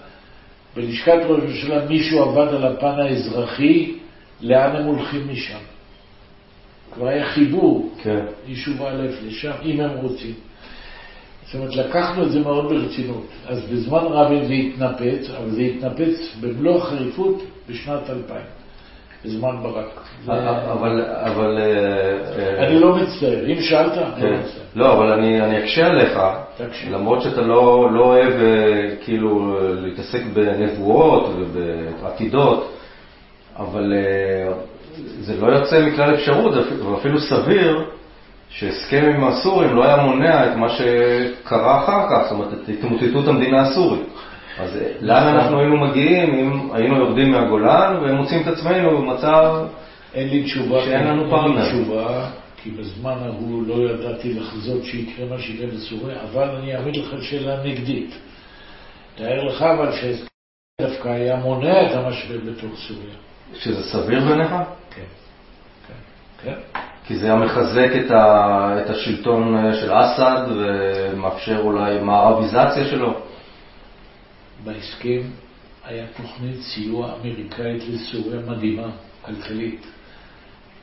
בלשכת 0.77 1.19
ראש 1.29 1.43
הממשלה 1.43 1.85
מישהו 1.89 2.23
עבד 2.23 2.55
על 2.55 2.67
הפן 2.67 3.01
האזרחי, 3.01 3.95
לאן 4.41 4.77
הם 4.77 4.85
הולכים 4.85 5.29
משם. 5.33 5.59
כבר 6.95 7.09
היה 7.09 7.27
חיבור, 7.27 7.93
כן. 8.03 8.25
יישוב 8.47 8.83
א' 8.83 9.07
לשם, 9.27 9.53
אם 9.65 9.81
הם 9.81 9.91
רוצים. 9.91 10.35
זאת 11.47 11.55
אומרת, 11.55 11.77
לקחנו 11.77 12.23
את 12.23 12.33
זה 12.33 12.41
מאוד 12.41 12.69
ברצינות. 12.69 13.27
אז 13.47 13.65
בזמן 13.73 14.05
רבין 14.05 14.45
זה 14.45 14.53
התנפץ, 14.53 15.31
אבל 15.31 15.51
זה 15.51 15.61
התנפץ 15.61 16.37
במלוא 16.41 16.77
החריפות 16.77 17.43
בשנת 17.69 18.11
2000, 18.11 18.41
בזמן 19.25 19.57
ברק. 19.63 19.87
זה- 20.25 20.33
אבל, 20.73 21.05
אבל... 21.25 21.59
אה, 21.59 22.59
אה, 22.59 22.67
אני 22.67 22.81
לא 22.81 22.97
מצטער. 22.97 23.47
אם 23.47 23.61
שאלת, 23.61 23.93
אני 23.93 24.01
לא 24.01 24.17
כן. 24.17 24.35
מצטער. 24.39 24.63
לא, 24.75 24.93
אבל 24.93 25.13
אני, 25.13 25.59
אקשה 25.65 25.87
עליך. 25.87 26.19
למרות 26.91 27.23
שאתה 27.23 27.41
לא, 27.41 27.89
לא 27.93 28.05
אוהב 28.05 28.33
אה, 28.33 28.95
כאילו 29.05 29.57
אה, 29.59 29.69
להתעסק 29.73 30.21
בנבואות 30.33 31.31
ובעתידות, 31.39 32.73
אבל 33.59 33.93
אה, 33.93 34.53
זה 35.21 35.41
לא 35.41 35.53
יוצא 35.53 35.87
מכלל 35.87 36.15
אפשרות, 36.15 36.55
ואפילו 36.85 37.21
סביר 37.21 37.85
שהסכם 38.51 39.05
עם 39.15 39.25
הסורים 39.25 39.77
לא 39.77 39.85
היה 39.85 39.97
מונע 39.97 40.47
את 40.53 40.57
מה 40.57 40.69
שקרה 40.69 41.85
אחר 41.85 42.07
כך, 42.11 42.23
זאת 42.23 42.33
אומרת, 42.33 42.49
את 42.53 42.69
התמוטטות 42.69 43.29
המדינה 43.29 43.63
הסורית. 43.63 44.03
אז 44.59 44.77
אה, 44.77 44.93
לאן. 45.01 45.35
אנחנו 45.35 45.61
היינו 45.61 45.77
מגיעים 45.77 46.35
אם 46.35 46.69
היינו 46.73 46.97
יורדים 46.97 47.33
מהגולן 47.33 47.97
ומוצאים 48.03 48.43
את 48.43 48.47
עצמנו 48.47 48.99
במצב... 48.99 49.67
אין 50.15 50.29
לי 50.29 50.45
תשובה. 50.45 50.81
שאין 50.85 51.07
לנו 51.07 51.23
אין 51.23 51.31
פרטנר. 51.31 51.65
לי 51.65 51.71
תשובה, 51.71 52.31
כי 52.63 52.71
בזמן 52.71 53.17
ההוא 53.25 53.67
לא 53.67 53.91
ידעתי 53.91 54.35
לחזות 54.35 54.85
שיקרה 54.85 55.27
מה 55.27 55.39
שיקרה 55.39 55.67
בסוריה, 55.67 56.17
אבל 56.33 56.57
אני 56.57 56.77
אעמיד 56.77 56.97
לך 56.97 57.23
שאלה 57.23 57.65
נגדית. 57.65 58.15
תאר 59.15 59.45
לך 59.45 59.63
אבל 59.63 59.93
שההסכם 59.93 60.27
דווקא 60.81 61.09
היה 61.09 61.37
מונע 61.37 61.87
את 61.87 61.97
המשבר 61.97 62.39
בתוך 62.47 62.79
סוריה. 62.89 63.15
שזה 63.55 63.83
סביר 63.83 64.25
בעיניך? 64.25 64.51
כן. 64.51 65.03
כן. 65.87 65.95
כן. 66.43 66.81
כי 67.07 67.17
זה 67.17 67.27
היה 67.27 67.37
מחזק 67.37 67.91
את, 68.05 68.11
ה, 68.11 68.83
את 68.83 68.91
השלטון 68.91 69.57
אה, 69.57 69.75
של 69.75 69.93
אסד 69.93 70.47
ומאפשר 70.57 71.59
אולי 71.59 71.99
מערביזציה 71.99 72.85
שלו. 72.85 73.15
בהסכם 74.65 75.21
היה 75.85 76.05
תוכנית 76.17 76.61
סיוע 76.61 77.15
אמריקאית 77.15 77.83
לסוריה 77.89 78.41
מדהימה, 78.47 78.91
כלכלית. 79.27 79.87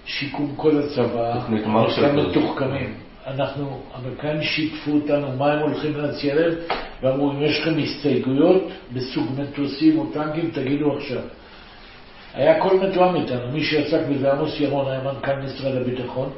שיקום 0.06 0.54
כל 0.56 0.82
הצבא, 0.82 1.34
האמריקאים 1.34 1.72
מרשל. 1.72 2.12
מתוחכמים. 2.12 2.94
אנחנו, 3.28 3.82
האמריקאים 3.94 4.44
שיתפו 4.44 4.92
אותנו 4.92 5.38
מה 5.38 5.54
הם 5.54 5.60
הולכים 5.60 5.98
להציע 5.98 6.36
להם, 6.36 6.54
ואמרו, 7.02 7.32
אם 7.32 7.42
יש 7.42 7.60
לכם 7.60 7.80
הסתייגויות 7.80 8.64
בסוג 8.94 9.26
מטוסים 9.38 9.98
או 10.00 10.06
טנקים, 10.14 10.52
תגידו 10.52 10.98
עכשיו. 10.98 11.22
היה 12.34 12.58
הכל 12.58 12.80
מתואם 12.80 13.16
איתנו, 13.16 13.52
מי 13.52 13.64
שעסק 13.64 14.02
בזה, 14.10 14.32
עמוס 14.32 14.60
ירון 14.60 14.92
היה 14.92 15.02
מנכ"ל 15.04 15.36
משרד 15.36 15.76
הביטחון. 15.76 16.30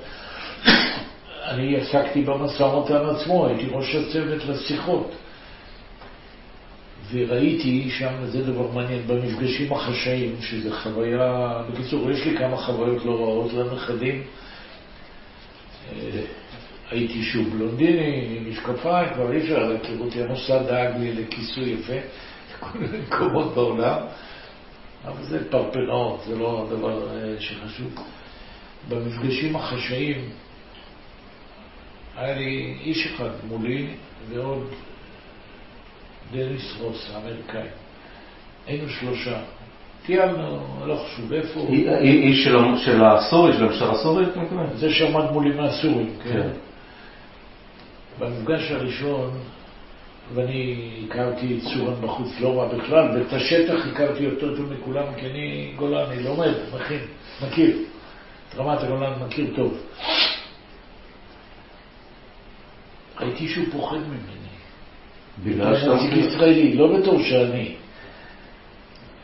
אני 1.51 1.77
עסקתי 1.77 2.21
במשא 2.21 2.63
ומתן 2.63 3.05
עצמו, 3.05 3.47
הייתי 3.47 3.67
ראש 3.71 3.95
הצוות 3.95 4.45
לשיחות. 4.45 5.11
וראיתי 7.11 7.89
שם, 7.89 8.25
זה 8.25 8.43
דבר 8.43 8.71
מעניין, 8.71 9.07
במפגשים 9.07 9.73
החשאיים, 9.73 10.35
שזה 10.41 10.75
חוויה, 10.75 11.63
בקיצור, 11.69 12.11
יש 12.11 12.25
לי 12.25 12.37
כמה 12.37 12.57
חוויות 12.57 13.05
לא 13.05 13.11
רעות 13.11 13.53
לנכדים. 13.53 14.23
אה, 15.91 16.21
הייתי 16.91 17.23
שוב 17.23 17.49
בלונדיני, 17.49 18.37
עם 18.37 18.49
משקפיים, 18.51 19.13
כבר 19.13 19.31
אי 19.31 19.37
אפשר 19.37 19.57
להכיר 19.57 19.99
אותי, 19.99 20.23
המוסד 20.23 20.67
דאג 20.67 20.97
לי 20.99 21.13
לכיסוי 21.13 21.69
יפה, 21.69 21.93
בכל 22.59 22.79
מיני 22.79 22.97
מקומות 22.97 23.55
בעולם, 23.55 23.99
אבל 25.05 25.23
זה 25.23 25.49
פרפראות, 25.51 26.23
זה 26.27 26.35
לא 26.35 26.67
הדבר 26.67 27.09
אה, 27.09 27.35
שחשוב. 27.39 27.93
במפגשים 28.89 29.55
החשאיים 29.55 30.29
היה 32.15 32.35
לי 32.35 32.77
איש 32.81 33.07
אחד 33.07 33.29
מולי 33.49 33.87
ועוד 34.29 34.67
דניס 36.31 36.75
רוס, 36.79 37.11
האמריקאי. 37.13 37.67
היינו 38.67 38.89
שלושה. 38.89 39.39
טיילנו, 40.05 40.59
לא 40.85 40.95
חשוב 40.95 41.33
איפה. 41.33 41.59
איש 42.01 42.43
של, 42.43 42.57
של 42.77 43.03
הסורי, 43.03 43.53
של 43.53 43.65
המשטר 43.65 43.91
הסורי? 43.91 44.25
זה 44.75 44.93
שעמד 44.93 45.31
מולי 45.31 45.49
מהסורים, 45.49 46.13
כן. 46.23 46.29
כן. 46.31 46.49
במפגש 48.19 48.71
הראשון, 48.71 49.29
ואני 50.33 50.91
הכרתי 51.05 51.57
את 51.57 51.63
סורן 51.63 52.01
בחוץ 52.01 52.29
לא 52.39 52.59
רע 52.59 52.77
בכלל, 52.77 53.17
ואת 53.17 53.33
השטח 53.33 53.87
הכרתי 53.91 54.23
יותר 54.23 54.57
טוב 54.57 54.73
מכולם, 54.73 55.03
כי 55.17 55.25
אני 55.25 55.73
גולני, 55.75 56.23
לומד, 56.23 56.53
מכין, 56.75 56.99
מכיר. 57.47 57.77
את 58.49 58.55
רמת 58.55 58.83
הגולן 58.83 59.13
מכיר 59.25 59.53
טוב. 59.55 59.77
ראיתי 63.19 63.47
שהוא 63.47 63.65
פוחד 63.71 63.97
ממני. 63.97 64.36
בגלל 65.45 65.77
שאתה 65.77 65.95
נציג 65.95 66.17
ישראלי, 66.17 66.73
לא 66.73 66.97
בתור 66.97 67.21
שאני. 67.21 67.73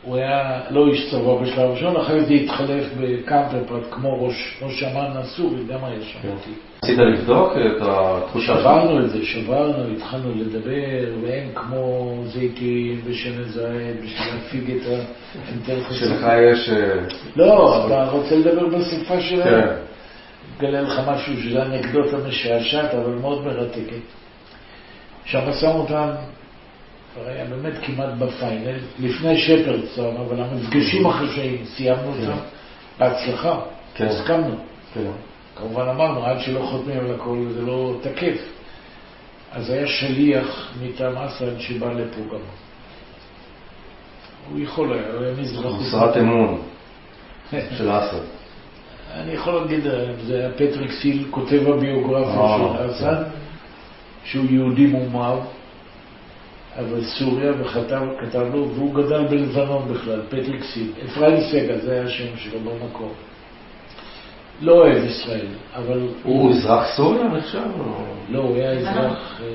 הוא 0.02 0.16
היה 0.16 0.60
לא 0.70 0.86
איש 0.88 1.10
צבא 1.10 1.34
בשלב 1.42 1.70
ראשון, 1.70 1.96
אחרי 1.96 2.24
זה 2.24 2.34
התחלף 2.34 2.84
בקאמפרפרט 3.00 3.82
כמו 3.90 4.26
ראש, 4.26 4.82
אמ"ן 4.82 5.10
הסורי, 5.14 5.64
גם 5.68 5.84
היה 5.84 6.02
שם 6.02 6.18
כן. 6.22 6.28
אותי. 6.28 6.50
רצית 6.84 6.98
לבדוק 6.98 7.52
את 7.52 7.82
התחושה 7.82 8.46
שלך? 8.46 8.58
שברנו 8.58 9.00
את 9.00 9.10
זה, 9.10 9.24
שברנו, 9.24 9.92
התחלנו 9.96 10.34
לדבר, 10.36 11.14
והם 11.22 11.48
כמו 11.54 12.14
זיתים 12.26 13.00
ושמן 13.04 13.44
זית, 13.44 14.00
בשביל 14.02 14.34
להפיג 14.34 14.70
את 14.70 14.86
ה... 14.86 14.94
אני 15.68 15.82
שלך. 15.90 16.26
יש... 16.52 16.68
אה, 16.68 16.94
לא, 17.36 17.86
אתה 17.86 18.10
רוצה 18.10 18.36
לדבר 18.36 18.66
בשפה 18.66 19.20
שלהם? 19.20 19.68
כן. 19.68 19.74
אגלה 20.58 20.80
לך 20.80 21.00
משהו 21.08 21.42
שזה 21.42 21.62
אנקדוטה 21.62 22.16
משעשעת, 22.28 22.94
אבל 22.94 23.12
מאוד 23.12 23.44
מרתקת. 23.44 24.23
שהמשא 25.24 25.66
ומתן 25.66 26.10
כבר 27.14 27.28
היה 27.28 27.44
באמת 27.44 27.72
כמעט 27.82 28.08
בפיינל, 28.18 28.78
לפני 28.98 29.38
שפרדסון, 29.38 30.16
אבל 30.16 30.42
המפגשים 30.42 31.06
החשאיים, 31.06 31.64
סיימנו 31.64 32.08
אותם. 32.08 32.38
בהצלחה, 32.98 33.60
כן. 33.94 34.06
הסכמנו. 34.06 34.56
כן. 34.94 35.00
כמובן 35.56 35.88
אמרנו, 35.88 36.24
עד 36.26 36.40
שלא 36.40 36.60
חותמים 36.60 36.98
על 36.98 37.14
הכל 37.14 37.46
זה 37.54 37.62
לא 37.62 37.94
תקף. 38.02 38.38
אז 39.52 39.70
היה 39.70 39.86
שליח 39.86 40.72
מטעם 40.82 41.16
אסד 41.16 41.58
שבא 41.58 41.92
לפה 41.92 42.20
גם. 42.32 42.40
הוא 44.50 44.60
יכול 44.60 44.92
היה, 44.92 45.12
הוא 45.12 45.24
היה 45.24 45.34
מזרחי. 45.34 45.84
משרת 45.84 46.16
אמון 46.16 46.62
של 47.78 47.90
אסד. 47.90 48.24
אני 49.14 49.32
יכול 49.32 49.54
להגיד, 49.54 49.84
זה 50.26 50.38
היה 50.38 50.50
פטריק 50.50 50.90
סיל, 50.90 51.26
כותב 51.30 51.68
הביוגרפיה 51.68 52.40
אה, 52.40 52.58
של 52.58 52.90
אסד, 52.90 53.22
שהוא 54.24 54.44
יהודי 54.50 54.86
מומר, 54.86 55.40
אבל 56.78 57.04
סוריה, 57.04 57.52
וכתב 57.60 58.02
כתב 58.20 58.46
לו, 58.52 58.68
והוא 58.74 58.94
גדל 58.94 59.26
בלבנון 59.26 59.88
בכלל, 59.92 60.20
פטריק 60.28 60.64
סיל. 60.64 60.92
אפרים 61.06 61.36
סגל, 61.40 61.80
זה 61.80 61.92
היה 61.92 62.04
השם 62.04 62.36
שלו 62.36 62.60
במקור. 62.60 63.12
לא 64.60 64.72
אוהב 64.72 65.04
ישראל, 65.04 65.46
אבל 65.74 66.00
הוא 66.22 66.50
אזרח 66.50 66.96
סוריה 66.96 67.24
נחשב? 67.28 67.68
או- 67.80 68.04
לא, 68.30 68.38
הוא 68.38 68.56
היה 68.56 68.72
אזרח 68.72 69.40
אה, 69.40 69.46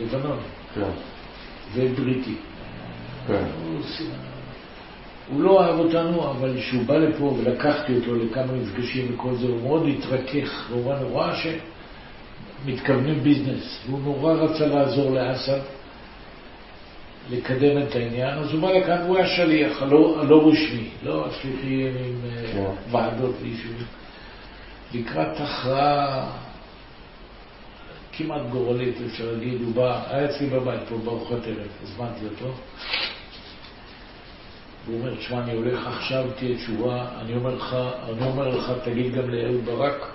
לבנון 0.00 0.38
כן. 0.74 0.80
ובריטי. 1.74 2.34
כן. 3.26 3.44
הוא, 5.32 5.42
לא 5.42 5.64
אהב 5.64 5.78
אותנו, 5.78 6.30
אבל 6.30 6.54
כשהוא 6.58 6.82
בא 6.86 6.96
לפה 6.96 7.24
ולקחתי 7.24 7.96
אותו 7.96 8.14
לכמה 8.14 8.52
מפגשים 8.52 9.14
וכל 9.14 9.34
זה, 9.34 9.46
הוא 9.46 9.62
מאוד 9.62 9.86
התרכך, 9.88 10.66
והוא 10.70 10.84
אמר, 10.92 11.02
הוא 11.02 11.20
ראה 11.20 11.36
שמתכוונים 12.64 13.20
ביזנס, 13.22 13.78
והוא 13.86 14.00
נורא 14.00 14.32
רצה 14.32 14.66
לעזור 14.66 15.10
לאסד 15.10 15.60
לקדם 17.30 17.82
את 17.82 17.96
העניין, 17.96 18.38
אז 18.38 18.52
הוא 18.52 18.60
בא 18.60 18.70
לכאן, 18.70 19.02
הוא 19.06 19.16
היה 19.16 19.26
שליח, 19.26 19.82
הלא, 19.82 20.20
הלא 20.20 20.48
רשמי, 20.48 20.88
לא 21.02 21.26
השליחים 21.26 21.86
עם 21.86 22.30
אה, 22.30 22.52
כן. 22.52 22.70
ועדות 22.90 23.34
ויישובים. 23.40 23.86
לקראת 24.94 25.40
הכרעה 25.40 26.30
כמעט 28.12 28.42
גורלית, 28.50 28.94
אפשר 29.06 29.32
להגיד, 29.32 29.60
הוא 29.60 29.74
בא, 29.74 30.02
היה 30.10 30.24
אצלי 30.24 30.46
בבית 30.46 30.80
פה 30.88 30.98
בארוחת 30.98 31.46
ערב, 31.46 31.68
הזמנתי 31.82 32.24
אותו. 32.24 32.54
הוא 34.86 35.00
אומר, 35.00 35.14
תשמע, 35.14 35.38
אני 35.38 35.52
הולך 35.52 35.86
עכשיו, 35.86 36.24
תהיה 36.36 36.56
תשובה, 36.56 37.06
אני 37.20 37.34
אומר 37.34 37.54
לך, 37.54 37.76
אני 38.08 38.26
אומר 38.26 38.48
לך, 38.48 38.72
תגיד 38.84 39.14
גם 39.14 39.30
לאהוד 39.30 39.64
ברק. 39.64 40.06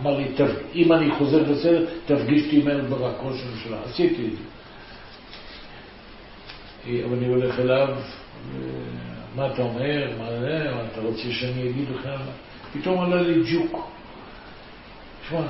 אמר 0.00 0.16
לי, 0.16 0.24
"תפ- 0.36 0.74
אם 0.74 0.92
אני 0.92 1.10
חוזר 1.18 1.42
בסדר, 1.42 1.86
תפגיש 2.06 2.44
אותי 2.44 2.62
אהוד 2.70 2.90
ברק, 2.90 3.14
ראש 3.22 3.40
הממשלה. 3.46 3.76
עשיתי 3.84 4.26
את 4.26 4.30
זה. 4.32 4.44
אה, 6.86 7.04
אבל 7.04 7.16
אני 7.16 7.26
הולך 7.26 7.58
אליו, 7.58 7.88
ו- 8.52 8.58
מה 9.36 9.46
אתה 9.52 9.62
אומר, 9.62 10.10
מה 10.18 10.30
זה, 10.40 10.70
מה 10.74 10.82
אתה 10.92 11.00
רוצה 11.00 11.22
שאני 11.30 11.70
אגיד 11.70 11.84
לך? 11.94 12.08
פתאום 12.72 13.00
עלה 13.04 13.22
לי 13.22 13.42
ג'וק. 13.52 13.88
תשמע, 15.24 15.40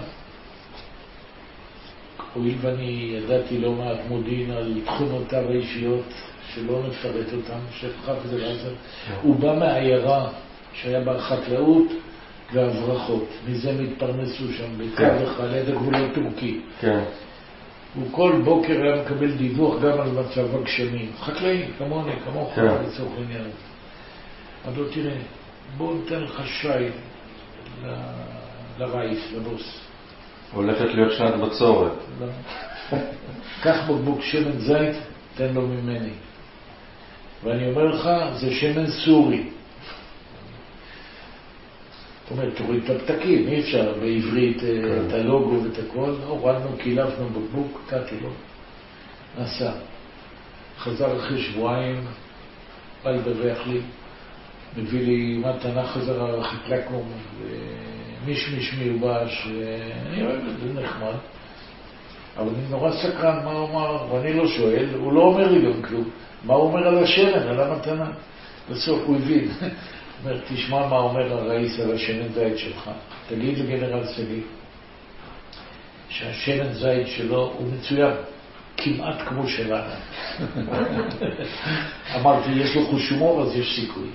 הואיל 2.35 2.55
ואני 2.61 3.12
ידעתי 3.15 3.59
לא 3.59 3.73
מעט 3.73 3.99
מודיעין 4.09 4.51
על 4.51 4.81
תכונותיו 4.85 5.45
האישיות, 5.51 6.05
שלא 6.55 6.83
נפרט 6.89 7.27
אותם, 7.33 7.59
שחף 7.73 8.27
זה 8.27 8.39
לעזר, 8.39 8.73
הוא 9.23 9.37
בא 9.37 9.55
מעיירה 9.59 10.29
שהיה 10.73 11.01
בה 11.01 11.20
חקלאות 11.20 11.87
והברחות, 12.53 13.25
מזה 13.49 13.70
הם 13.70 13.85
התפרנסו 13.85 14.53
שם, 14.53 14.79
בקו 14.79 14.97
כן. 14.97 15.16
אחד 15.25 15.45
ליד 15.45 15.69
הגבול 15.69 15.95
הטורקי. 15.95 16.61
כן. 16.81 17.01
הוא 17.95 18.05
כל 18.11 18.33
בוקר 18.45 18.83
היה 18.83 19.03
מקבל 19.03 19.31
דיווח 19.33 19.83
גם 19.83 20.01
על 20.01 20.11
מצב 20.11 20.57
הגשמים. 20.57 21.12
חקלאי, 21.20 21.65
כמוני, 21.79 22.12
כמוך, 22.25 22.53
כן. 22.55 22.65
לצורך 22.65 23.12
העניין. 23.19 23.51
אמר 24.66 24.79
לו, 24.79 24.89
תראה, 24.89 25.16
בוא 25.77 25.95
ניתן 25.95 26.20
לך 26.20 26.43
שי 26.47 26.69
ל- 27.85 27.95
לרייס, 28.79 29.33
לבוס. 29.37 29.81
הולכת 30.53 30.85
להיות 30.95 31.12
שנת 31.12 31.35
בצורת. 31.41 31.93
לא. 32.20 32.27
קח 33.62 33.91
בקבוק 33.91 34.20
שמן 34.23 34.59
זית, 34.59 34.97
תן 35.37 35.55
לו 35.55 35.62
ממני. 35.62 36.11
ואני 37.45 37.70
אומר 37.70 37.85
לך, 37.85 38.09
זה 38.41 38.51
שמן 38.51 38.87
סורי. 38.87 39.43
זאת 42.28 42.38
אומרת, 42.38 42.56
תוריד 42.56 42.84
את 42.84 42.90
הפתקים, 42.90 43.48
אי 43.48 43.60
אפשר 43.60 43.92
בעברית 44.00 44.62
אה, 44.62 44.68
כן. 44.68 45.06
את 45.06 45.12
הלוגו 45.12 45.62
ואת 45.64 45.78
הכל. 45.78 46.14
הורדנו, 46.26 46.76
קילפנו 46.78 47.28
בקבוק, 47.28 47.80
נתתי 47.86 48.14
לו. 48.22 48.30
נסע. 49.38 49.72
חזר 50.78 51.16
אחרי 51.16 51.42
שבועיים, 51.42 52.05
בא 53.05 53.10
לדווח 53.10 53.66
לי, 53.66 53.80
מביא 54.76 55.06
לי 55.06 55.42
מתנה 55.44 55.86
חזרה, 55.86 56.44
חקלקנו, 56.44 57.05
מישמיש 58.26 58.74
מיובש, 58.74 59.48
אני 60.06 60.22
אוהב 60.22 60.40
את 60.40 60.74
זה, 60.74 60.80
נחמד. 60.80 61.14
אבל 62.36 62.48
אני 62.48 62.68
נורא 62.70 62.90
סקרן 62.92 63.44
מה 63.44 63.52
הוא 63.52 63.68
אמר, 63.70 64.14
ואני 64.14 64.32
לא 64.32 64.48
שואל, 64.48 64.88
הוא 64.94 65.12
לא 65.12 65.20
אומר 65.20 65.52
לי 65.52 65.62
גם 65.62 65.82
כלום. 65.82 66.05
מה 66.44 66.55
הוא 66.55 66.62
אומר 66.62 66.88
על 66.88 67.05
השמן, 67.05 67.48
על 67.48 67.60
המתנה? 67.60 68.10
בסוף 68.70 69.00
הוא 69.06 69.16
הבין. 69.16 69.48
אומר, 70.24 70.39
תשמע 70.49 70.86
מה 70.86 70.97
אומר 70.97 71.32
הראיס 71.32 71.81
על 71.81 71.95
השמן 71.95 72.28
זית 72.35 72.59
שלך. 72.59 72.90
תגיד 73.28 73.59
לגנרל 73.59 74.07
שגיא 74.07 74.43
שהשמן 76.09 76.73
זית 76.73 77.07
שלו 77.07 77.53
הוא 77.59 77.66
מצוין, 77.73 78.12
כמעט 78.77 79.23
כמו 79.28 79.49
שלנו. 79.49 79.90
אמרתי, 82.16 82.51
יש 82.51 82.77
לו 82.77 82.86
חוש 82.86 83.11
הומור, 83.11 83.43
אז 83.43 83.57
יש 83.57 83.81
סיכוי. 83.81 84.09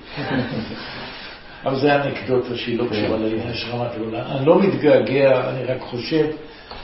אבל 1.64 1.80
זה 1.80 1.94
אנקדוטה 1.94 2.56
שהיא 2.56 2.78
לא 2.78 2.84
קשורה 2.90 3.18
לעניין 3.18 3.54
של 3.54 3.70
רמת 3.70 3.94
הגולן. 3.94 4.20
אני 4.20 4.46
לא 4.46 4.62
מתגעגע, 4.62 5.50
אני 5.50 5.64
רק 5.64 5.80
חושב, 5.80 6.26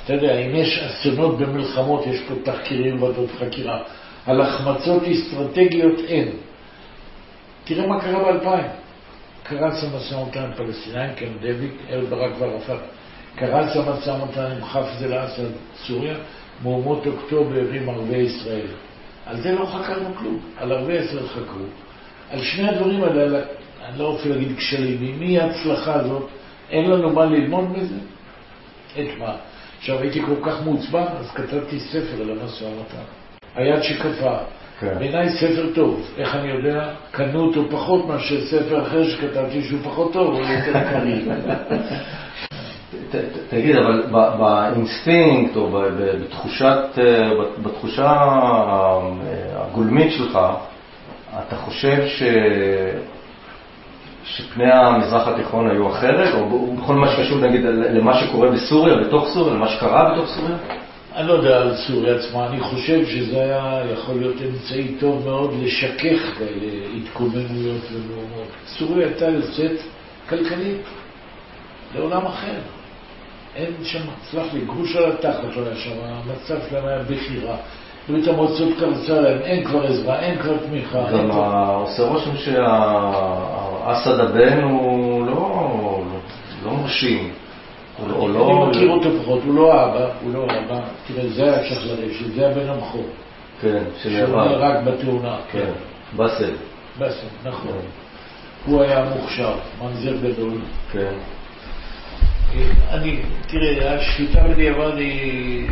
אתה 0.04 0.12
יודע, 0.12 0.38
אם 0.38 0.54
יש 0.54 0.78
אסונות 0.78 1.38
במלחמות, 1.38 2.06
יש 2.06 2.20
פה 2.28 2.34
תחקירים 2.44 3.02
ועדות 3.02 3.30
חקירה. 3.38 3.82
על 4.26 4.40
החמצות 4.40 5.02
אסטרטגיות 5.02 5.98
אין. 6.08 6.28
תראה 7.64 7.86
מה 7.86 8.00
קרה 8.00 8.32
ב-2000. 8.32 8.89
קרץ 9.50 9.84
המשא 9.84 10.14
ומתן 10.14 10.42
עם 10.42 10.52
פלסטינאים, 10.56 11.14
קמפ 11.14 11.40
דייוויד, 11.40 11.70
אהוד 11.92 12.10
ברק 12.10 12.32
וערפאת. 12.38 12.80
קרץ 13.36 13.76
המשא 13.76 14.10
ומתן 14.10 14.50
עם 14.50 14.64
חאפז 14.64 15.04
אל-אסד, 15.04 15.50
סוריה, 15.86 16.14
מהומות 16.62 17.06
אוקטובר 17.06 17.70
עם 17.72 17.88
ערביי 17.88 18.22
ישראל. 18.22 18.66
על 19.26 19.40
זה 19.40 19.52
לא 19.52 19.66
חקרנו 19.66 20.14
כלום, 20.14 20.40
על 20.56 20.72
ערביי 20.72 20.96
ישראל 20.96 21.26
חקרו. 21.26 21.64
על 22.30 22.42
שני 22.42 22.68
הדברים 22.68 23.02
האלה, 23.02 23.40
אני 23.84 23.98
לא 23.98 24.08
רוצה 24.08 24.28
להגיד 24.28 24.56
כשלים, 24.56 24.98
ממי 25.00 25.40
ההצלחה 25.40 25.94
הזאת, 25.94 26.28
אין 26.70 26.90
לנו 26.90 27.10
מה 27.10 27.24
ללמוד 27.24 27.72
בזה? 27.72 27.98
את 28.92 29.18
מה? 29.18 29.36
עכשיו 29.78 29.98
הייתי 29.98 30.22
כל 30.22 30.36
כך 30.50 30.62
מעוצבן, 30.64 31.06
אז 31.18 31.30
כתבתי 31.30 31.80
ספר 31.80 32.22
על 32.22 32.30
המשא 32.30 32.64
ומתן. 32.64 33.04
היד 33.54 33.82
שקפאה. 33.82 34.38
כן. 34.80 34.98
בעיניי 34.98 35.28
ספר 35.28 35.66
טוב. 35.74 36.06
איך 36.18 36.34
אני 36.34 36.48
יודע? 36.48 36.88
קנו 37.10 37.40
אותו 37.40 37.64
פחות 37.70 38.06
מאשר 38.06 38.40
ספר 38.46 38.82
אחר 38.82 39.04
שכתבתי 39.04 39.62
שהוא 39.62 39.80
פחות 39.84 40.12
טוב, 40.12 40.34
הוא 40.34 40.40
יותר 40.40 40.90
קריא. 40.90 41.22
תגיד, 43.50 43.76
אבל 43.76 44.02
באינסטינקט 44.38 45.56
או 45.56 45.70
בתחושת, 46.20 46.78
אה, 46.98 47.30
בתחושה 47.62 48.06
אה, 48.06 49.00
הגולמית 49.54 50.12
שלך, 50.12 50.38
אתה 51.46 51.56
חושב 51.56 52.06
ש... 52.06 52.22
שפני 54.24 54.72
המזרח 54.72 55.28
התיכון 55.28 55.70
היו 55.70 55.88
אחרת, 55.88 56.34
או 56.34 56.74
בכל 56.76 56.94
מה 56.94 57.08
שקשור 57.08 57.38
נגיד 57.38 57.60
למה 57.64 58.14
שקורה 58.14 58.48
בסוריה, 58.50 58.96
בתוך 58.96 59.28
סוריה, 59.28 59.54
למה 59.54 59.68
שקרה 59.68 60.12
בתוך 60.12 60.28
סוריה? 60.28 60.56
אני 61.16 61.28
לא 61.28 61.32
יודע 61.32 61.60
על 61.60 61.76
סוריה 61.76 62.14
עצמה, 62.14 62.46
אני 62.46 62.60
חושב 62.60 63.06
שזה 63.06 63.40
היה 63.42 63.82
יכול 63.92 64.14
להיות 64.14 64.36
אמצעי 64.48 64.94
טוב 65.00 65.24
מאוד 65.24 65.54
לשכך 65.62 66.38
כאלה 66.38 66.86
התקוממויות 66.96 67.82
ומהומות. 67.92 68.48
סוריה 68.66 69.06
הייתה 69.06 69.24
יוצאת 69.24 69.80
כלכלית 70.28 70.80
לעולם 71.94 72.26
אחר. 72.26 72.58
אין 73.56 73.72
שם, 73.82 74.02
סלח 74.30 74.54
לי, 74.54 74.60
גרוש 74.60 74.96
על 74.96 75.12
התחת 75.12 75.56
לא 75.56 75.66
היה 75.66 75.76
שם, 75.76 75.90
המצב 76.02 76.56
שלהם 76.70 76.86
היה 76.86 77.02
בכירה. 77.02 77.56
ברית 78.08 78.28
המועצות 78.28 78.68
קרצה 78.78 79.20
להם, 79.20 79.38
אין 79.38 79.64
כבר 79.64 79.86
עזרה, 79.86 80.20
אין 80.20 80.38
כבר 80.38 80.56
תמיכה. 80.56 81.10
גם 81.12 81.30
עושה 81.30 82.02
רושם 82.02 82.36
שאסד 82.36 84.20
הבן 84.20 84.62
הוא 84.62 85.26
לא, 85.26 86.02
לא 86.64 86.72
מרשים. 86.72 87.32
הוא- 88.08 88.30
לא... 88.30 88.64
אני 88.64 88.70
מכיר 88.70 88.90
אותו 88.90 89.08
פחות, 89.22 89.40
הוא 89.44 89.54
לא 89.54 89.84
אבא, 89.84 90.08
הוא 90.22 90.34
לא 90.34 90.44
אבא. 90.44 90.80
תראה, 91.06 91.28
זה 91.28 91.42
היה 91.44 91.62
לרשת, 91.86 92.34
זה 92.34 92.46
הבן 92.48 92.68
המחור. 92.68 93.06
כן, 93.60 93.82
שהוא 94.02 94.12
שנהרג. 94.12 94.48
נהרג 94.50 94.84
בתאונה. 94.84 95.36
כן, 95.52 95.70
באסל. 96.16 96.50
בסדר, 96.98 97.28
נכון. 97.44 97.72
הוא 98.66 98.82
היה 98.82 99.04
מוכשר, 99.16 99.54
ממזר 99.82 100.16
גדול. 100.16 100.58
כן. 100.92 101.12
אני, 102.90 103.20
תראה, 103.46 103.94
השפיטה 103.94 104.42
בדיעבד 104.48 104.96
היא 104.96 105.68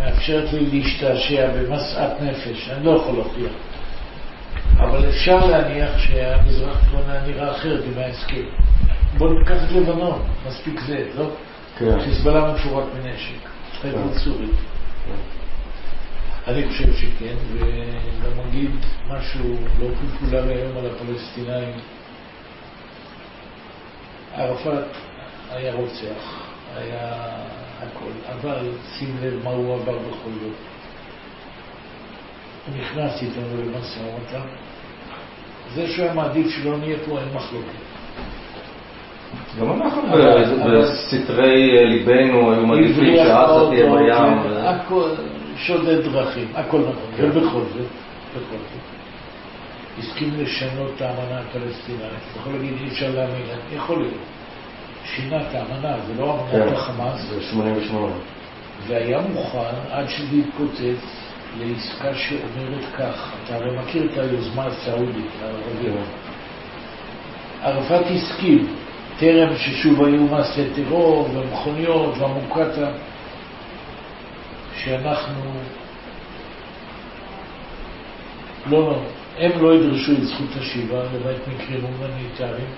מאפשרת 0.00 0.52
לי 0.52 0.66
להשתעשע 0.80 1.46
במשאת 1.50 2.20
נפש, 2.22 2.70
אני 2.70 2.84
לא 2.86 2.90
יכול 2.90 3.14
להוכיח. 3.14 3.52
אבל 4.78 4.88
אבל 4.98 5.08
אפשר 5.08 5.46
להניח 5.46 5.98
שהמזרח 5.98 6.76
התיכון 6.76 7.02
היה 7.10 7.22
נראה 7.26 7.50
אחרת 7.50 7.84
עם 7.84 8.02
ההסכם. 8.02 8.42
בואו 9.18 9.38
ניקח 9.38 9.64
את 9.64 9.72
לבנון, 9.72 10.22
מספיק 10.46 10.80
זה, 10.80 11.06
לא? 11.18 11.24
כן. 11.78 12.00
חיזבאללה 12.04 12.54
מפורק 12.54 12.84
מנשק, 12.94 13.48
התחייבות 13.68 14.12
סורית. 14.24 14.50
אני 16.46 16.68
חושב 16.68 16.92
שכן, 16.92 17.34
וגם 17.52 18.40
אגיד 18.48 18.70
משהו 19.08 19.56
לא 19.78 19.86
פופולרי 20.00 20.54
היום 20.54 20.76
על 20.76 20.86
הפלסטינאים. 20.86 21.74
ערפאת 24.34 24.84
היה 25.50 25.74
רוצח, 25.74 26.50
היה 26.76 27.12
הכל, 27.78 28.10
אבל 28.32 28.68
שים 28.98 29.16
לב 29.22 29.44
מה 29.44 29.50
הוא 29.50 29.74
עבר 29.74 29.98
בכל 29.98 30.30
זאת. 30.42 30.56
הוא 32.66 32.76
נכנס 32.80 33.22
איתנו 33.22 33.62
למשא 33.62 33.98
ומתן. 33.98 34.46
זה 35.74 35.86
שהוא 35.88 36.04
היה 36.04 36.14
מעדיף 36.14 36.46
שלא 36.50 36.78
נהיה 36.78 36.96
פה, 37.06 37.20
אין 37.20 37.28
מחלוקת. 37.34 37.93
גם 39.60 39.72
אנחנו 39.72 40.02
בסתרי 40.66 41.78
אה, 41.78 41.84
ליבנו 41.84 42.52
היו 42.52 42.66
מעדיפים 42.66 43.16
שעזה 43.16 43.70
תהיה 43.70 43.90
בים. 43.92 44.42
כן, 44.42 44.50
וזה. 44.50 44.70
הכל 44.70 45.08
שודד 45.56 46.12
דרכים, 46.12 46.48
הכל 46.54 46.80
נכון, 46.80 46.94
כן. 47.16 47.24
ובכל 47.24 47.60
זאת, 47.60 47.86
בכל 48.30 48.56
זאת. 48.56 48.94
הסכים 49.98 50.30
לשנות 50.38 50.90
את 50.96 51.02
האמנה 51.02 51.40
הפלסטינאית. 51.40 52.02
אתה 52.02 52.40
יכול 52.40 52.52
להגיד, 52.52 52.72
אי 52.80 52.88
אפשר 52.88 53.10
להאמין, 53.14 53.42
יכול 53.76 53.98
להיות. 53.98 54.14
שינה 55.04 55.36
את 55.36 55.54
האמנה, 55.54 55.96
זה 56.06 56.12
לא 56.20 56.34
אמנת 56.34 56.68
כן, 56.68 56.74
החמאס, 56.74 57.20
זה 57.30 57.42
88. 57.42 58.12
והיה 58.86 59.20
מוכן 59.34 59.58
עד 59.90 60.08
שזה 60.08 60.36
יתפוצץ 60.36 61.24
לעסקה 61.58 62.14
שאומרת 62.14 62.84
כך, 62.98 63.32
אתה 63.44 63.54
הרי 63.54 63.76
מכיר 63.78 64.08
את 64.12 64.18
היוזמה 64.18 64.66
הסעודית, 64.66 65.30
הערבית. 65.42 65.94
ערפאת 67.62 68.06
הסכים, 68.10 68.66
טרם 69.18 69.56
ששוב 69.56 70.04
היו 70.04 70.20
מעשי 70.20 70.64
טרור 70.74 71.28
ומכוניות 71.34 72.14
והמוקטעה, 72.18 72.90
שאנחנו 74.76 75.42
לא, 78.66 78.82
לא, 78.82 78.98
הם 79.38 79.62
לא 79.62 79.74
ידרשו 79.74 80.12
את 80.12 80.24
זכות 80.24 80.56
השיבה 80.60 81.02
למעט 81.02 81.40
מקרים 81.48 81.80
הומניטריים. 81.84 82.68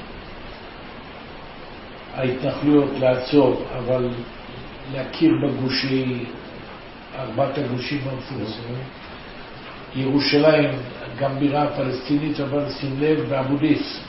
ההתנחלויות 2.15 2.91
לעצור, 2.99 3.63
אבל 3.79 4.09
להכיר 4.93 5.31
בגושי, 5.43 6.25
ארבעת 7.19 7.59
הגושים 7.59 8.01
המפורסמים. 8.11 8.83
ירושלים, 9.97 10.71
גם 11.19 11.39
בירה 11.39 11.67
פלסטינית, 11.77 12.41
אבל 12.41 12.71
שים 12.71 12.97
לב, 13.01 13.21
באבו 13.29 13.57
דיס. 13.57 14.01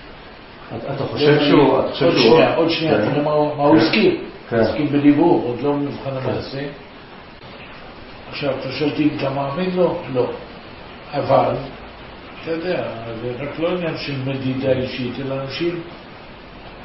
אתה 0.75 1.03
חושב 1.03 1.39
שהוא... 1.39 1.73
עוד 1.73 1.93
שנייה, 1.97 2.55
עוד 2.55 2.69
שנייה, 2.69 2.97
כן. 2.97 3.11
תראה 3.11 3.23
מה 3.23 3.31
הוא 3.31 3.75
כן. 3.75 3.85
הסכים. 3.85 4.23
כן. 4.49 4.55
הוא 4.55 4.65
הסכים 4.65 4.87
בדיבור, 4.91 5.43
עוד 5.45 5.61
לא 5.61 5.71
במבחן. 5.71 6.09
המעשה. 6.09 6.67
עכשיו, 8.29 8.53
אתה 8.59 8.71
שואל 8.71 8.89
אותי 8.89 9.03
אם 9.03 9.09
אתה 9.17 9.29
מאמין 9.29 9.69
לו? 9.75 10.01
לא. 10.13 10.31
אבל, 11.13 11.55
אתה 12.43 12.51
יודע, 12.51 12.87
זה 13.21 13.31
רק 13.39 13.59
לא 13.59 13.67
עניין 13.67 13.97
של 13.97 14.13
מדידה 14.25 14.71
אישית, 14.71 15.13
אלא 15.19 15.35
אנשים, 15.41 15.81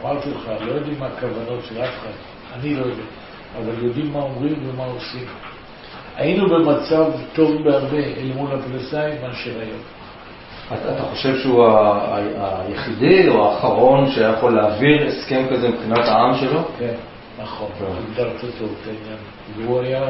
אמרתי 0.03 0.31
לך, 0.31 0.51
לא 0.67 0.73
יודעים 0.73 0.99
מה 0.99 1.07
הכוונות 1.07 1.65
של 1.69 1.83
אף 1.83 1.89
אחד, 1.89 2.11
אני 2.53 2.75
לא 2.75 2.85
יודע, 2.85 3.03
אבל 3.59 3.85
יודעים 3.85 4.13
מה 4.13 4.19
אומרים 4.19 4.55
ומה 4.67 4.85
עושים. 4.85 5.27
היינו 6.17 6.49
במצב 6.49 7.05
טוב 7.35 7.63
בהרבה 7.65 7.97
אל 7.97 8.33
מול 8.35 8.51
הפלסטינאים 8.53 9.23
מאשר 9.23 9.61
היום. 9.61 9.81
אתה 10.75 11.03
חושב 11.03 11.39
שהוא 11.39 11.67
היחידי 12.41 13.29
או 13.29 13.49
האחרון 13.51 14.11
שיכול 14.11 14.55
להעביר 14.55 15.07
הסכם 15.07 15.45
כזה 15.51 15.69
מבחינת 15.69 15.99
העם 15.99 16.35
שלו? 16.35 16.61
כן, 16.79 16.95
נכון. 17.43 17.69
הגדרת 17.81 18.41
טוב 18.59 18.75
את 18.83 18.87
העניין. 18.87 19.19
והוא 19.57 19.81
היה, 19.81 20.03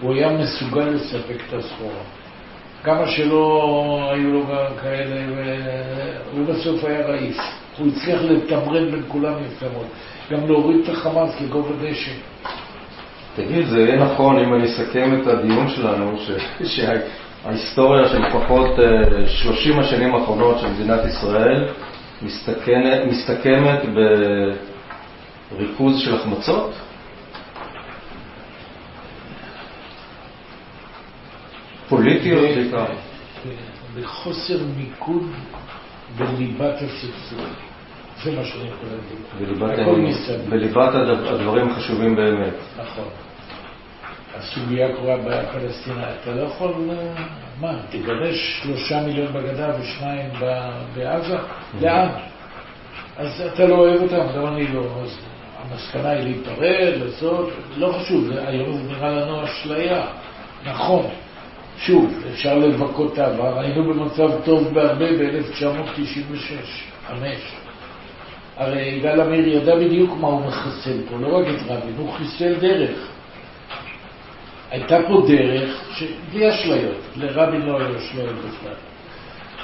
הוא 0.00 0.14
היה 0.14 0.28
מסוגל 0.30 0.84
לספק 0.84 1.36
את 1.48 1.54
הסחורה. 1.54 2.02
כמה 2.84 3.06
שלא 3.08 4.10
היו 4.12 4.32
לו 4.32 4.40
גם 4.46 4.76
כאלה, 4.82 5.16
הוא 6.32 6.46
בסוף 6.46 6.84
היה 6.84 7.06
רעיף. 7.06 7.36
הוא 7.78 7.88
הצליח 7.88 8.20
לתמרן 8.22 8.90
בין 8.90 9.02
כולם 9.08 9.32
יפה 9.46 9.66
מאוד. 9.72 9.86
גם 10.30 10.46
להוריד 10.46 10.80
את 10.84 10.88
החמאס 10.88 11.30
כגובה 11.38 11.74
דשא. 11.82 12.10
תגיד, 13.36 13.66
זה 13.66 13.80
יהיה 13.80 14.04
נכון 14.04 14.38
אם 14.38 14.54
אני 14.54 14.64
אסכם 14.66 15.20
את 15.22 15.26
הדיון 15.26 15.68
שלנו, 15.68 16.18
ש- 16.18 16.30
שההיסטוריה 17.42 18.08
של 18.08 18.18
לפחות 18.26 18.78
אה, 18.78 19.28
30 19.28 19.78
השנים 19.78 20.14
האחרונות 20.14 20.58
של 20.58 20.66
מדינת 20.66 21.00
ישראל 21.04 21.68
מסתכנת, 22.22 23.00
מסתכמת 23.06 23.78
בריכוז 25.52 25.98
של 25.98 26.14
החמצות? 26.14 26.72
פוליטיות 31.88 32.54
בעיקר. 32.54 32.84
בחוסר 33.96 34.58
מיקוד 34.76 35.22
בליבת 36.18 36.74
הסכסוך. 36.74 37.40
זה 38.24 38.36
מה 38.36 38.44
שאני 38.44 38.68
יכול 38.68 38.88
להגיד. 39.40 40.50
בליבת 40.50 40.94
הדברים 41.30 41.68
החשובים 41.68 42.16
באמת. 42.16 42.54
נכון. 42.76 43.29
הסוגיה 44.40 44.96
קורה 44.96 45.16
בעיה 45.16 45.42
פלסטינאית. 45.52 46.16
אתה 46.22 46.30
לא 46.30 46.42
יכול, 46.42 46.72
אה, 46.90 47.24
מה, 47.60 47.72
תגרש 47.90 48.60
שלושה 48.62 49.02
מיליון 49.02 49.32
בגדה 49.32 49.72
ושניים 49.80 50.30
בעזה? 50.94 51.36
לאן? 51.80 52.08
אז 53.16 53.42
אתה 53.54 53.66
לא 53.66 53.74
אוהב 53.74 54.02
אותם, 54.02 54.26
גם 54.36 54.46
אני 54.46 54.68
לא. 54.68 54.84
אז 55.02 55.18
המסקנה 55.62 56.10
היא 56.10 56.22
להיפרד, 56.22 56.92
לעשות, 57.04 57.50
לא 57.76 57.92
חשוב, 57.92 58.30
היום 58.46 58.72
זה 58.72 58.82
נראה 58.92 59.10
לנו 59.10 59.44
אשליה. 59.44 60.06
נכון. 60.64 61.06
שוב, 61.78 62.14
אפשר 62.32 62.58
לבכות 62.58 63.12
את 63.12 63.18
העבר, 63.18 63.60
היינו 63.60 63.94
במצב 63.94 64.30
טוב 64.44 64.74
בהרבה 64.74 65.06
ב-1996, 65.12 66.54
חמש. 67.06 67.54
הרי 68.56 68.82
יגאל 68.82 69.20
עמיר 69.20 69.48
ידע 69.48 69.76
בדיוק 69.76 70.16
מה 70.20 70.28
הוא 70.28 70.46
מחסל 70.46 71.00
פה, 71.08 71.16
לא 71.16 71.38
רק 71.38 71.46
את 71.46 71.70
רבין, 71.70 71.94
הוא 71.96 72.12
חיסל 72.12 72.54
דרך. 72.54 73.08
הייתה 74.70 74.96
פה 75.08 75.22
דרך 75.28 75.84
ש... 75.92 76.04
בלי 76.32 76.50
אשליות, 76.50 76.96
לרבין 77.16 77.62
לא 77.62 77.78
היו 77.80 77.98
אשליות 77.98 78.34
בכלל. 78.34 78.74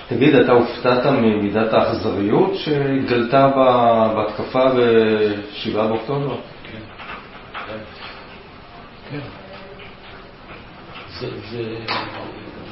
תגיד, 0.08 0.34
אתה 0.34 0.52
הופתעת 0.52 1.06
ממידת 1.06 1.72
האכזריות 1.72 2.54
שהתגלתה 2.54 3.48
בהתקפה 4.16 4.64
ב-7 4.64 5.72
באוקטובר? 5.74 6.36
כן. 6.72 6.78
כן. 9.10 9.18
זה, 11.20 11.28
זה... 11.50 11.76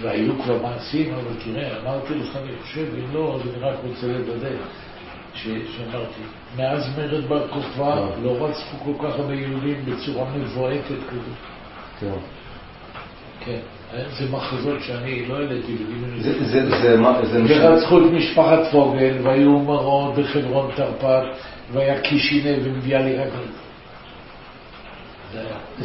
והיו 0.01 0.43
כבר 0.43 0.63
מעשים, 0.63 1.15
אבל 1.15 1.43
תראה, 1.45 1.81
אמרתי 1.81 2.15
לך, 2.15 2.37
אני 2.37 2.53
חושב, 2.63 2.87
אם 2.99 3.15
לא, 3.15 3.37
אז 3.37 3.49
אני 3.49 3.63
רק 3.63 3.77
רוצה 3.87 4.07
לוודא, 4.07 4.49
ש- 5.35 5.47
שאמרתי, 5.77 6.21
מאז 6.57 6.99
מרד 6.99 7.25
בר 7.29 7.49
כוכבא 7.49 7.93
אה. 7.93 8.07
לא 8.23 8.31
רצחו 8.31 8.77
כל 8.85 9.09
כך 9.09 9.15
הרבה 9.19 9.35
יהודים 9.35 9.85
בצורה 9.85 10.25
מבועטת 10.37 11.01
כזאת. 11.11 11.54
כן. 13.45 13.51
כן, 13.93 14.03
זה 14.19 14.31
מחזות 14.31 14.81
שאני 14.81 15.27
לא 15.29 15.35
העליתי 15.35 15.73
בדיון 15.75 16.21
זה, 16.21 16.45
זה, 16.45 16.71
זה, 16.83 16.97
מה- 17.01 17.25
זה 17.25 17.43
משנה. 17.43 17.71
ורצחו 17.71 17.99
את 17.99 18.11
משפחת 18.13 18.59
פוגל, 18.73 19.15
והיו 19.23 19.59
מראות 19.59 20.15
בחברון 20.15 20.71
תרפ"ט, 20.77 21.25
והיה 21.73 22.01
קישינב 22.01 22.67
עם 22.67 22.81
ביאליק. 22.81 23.19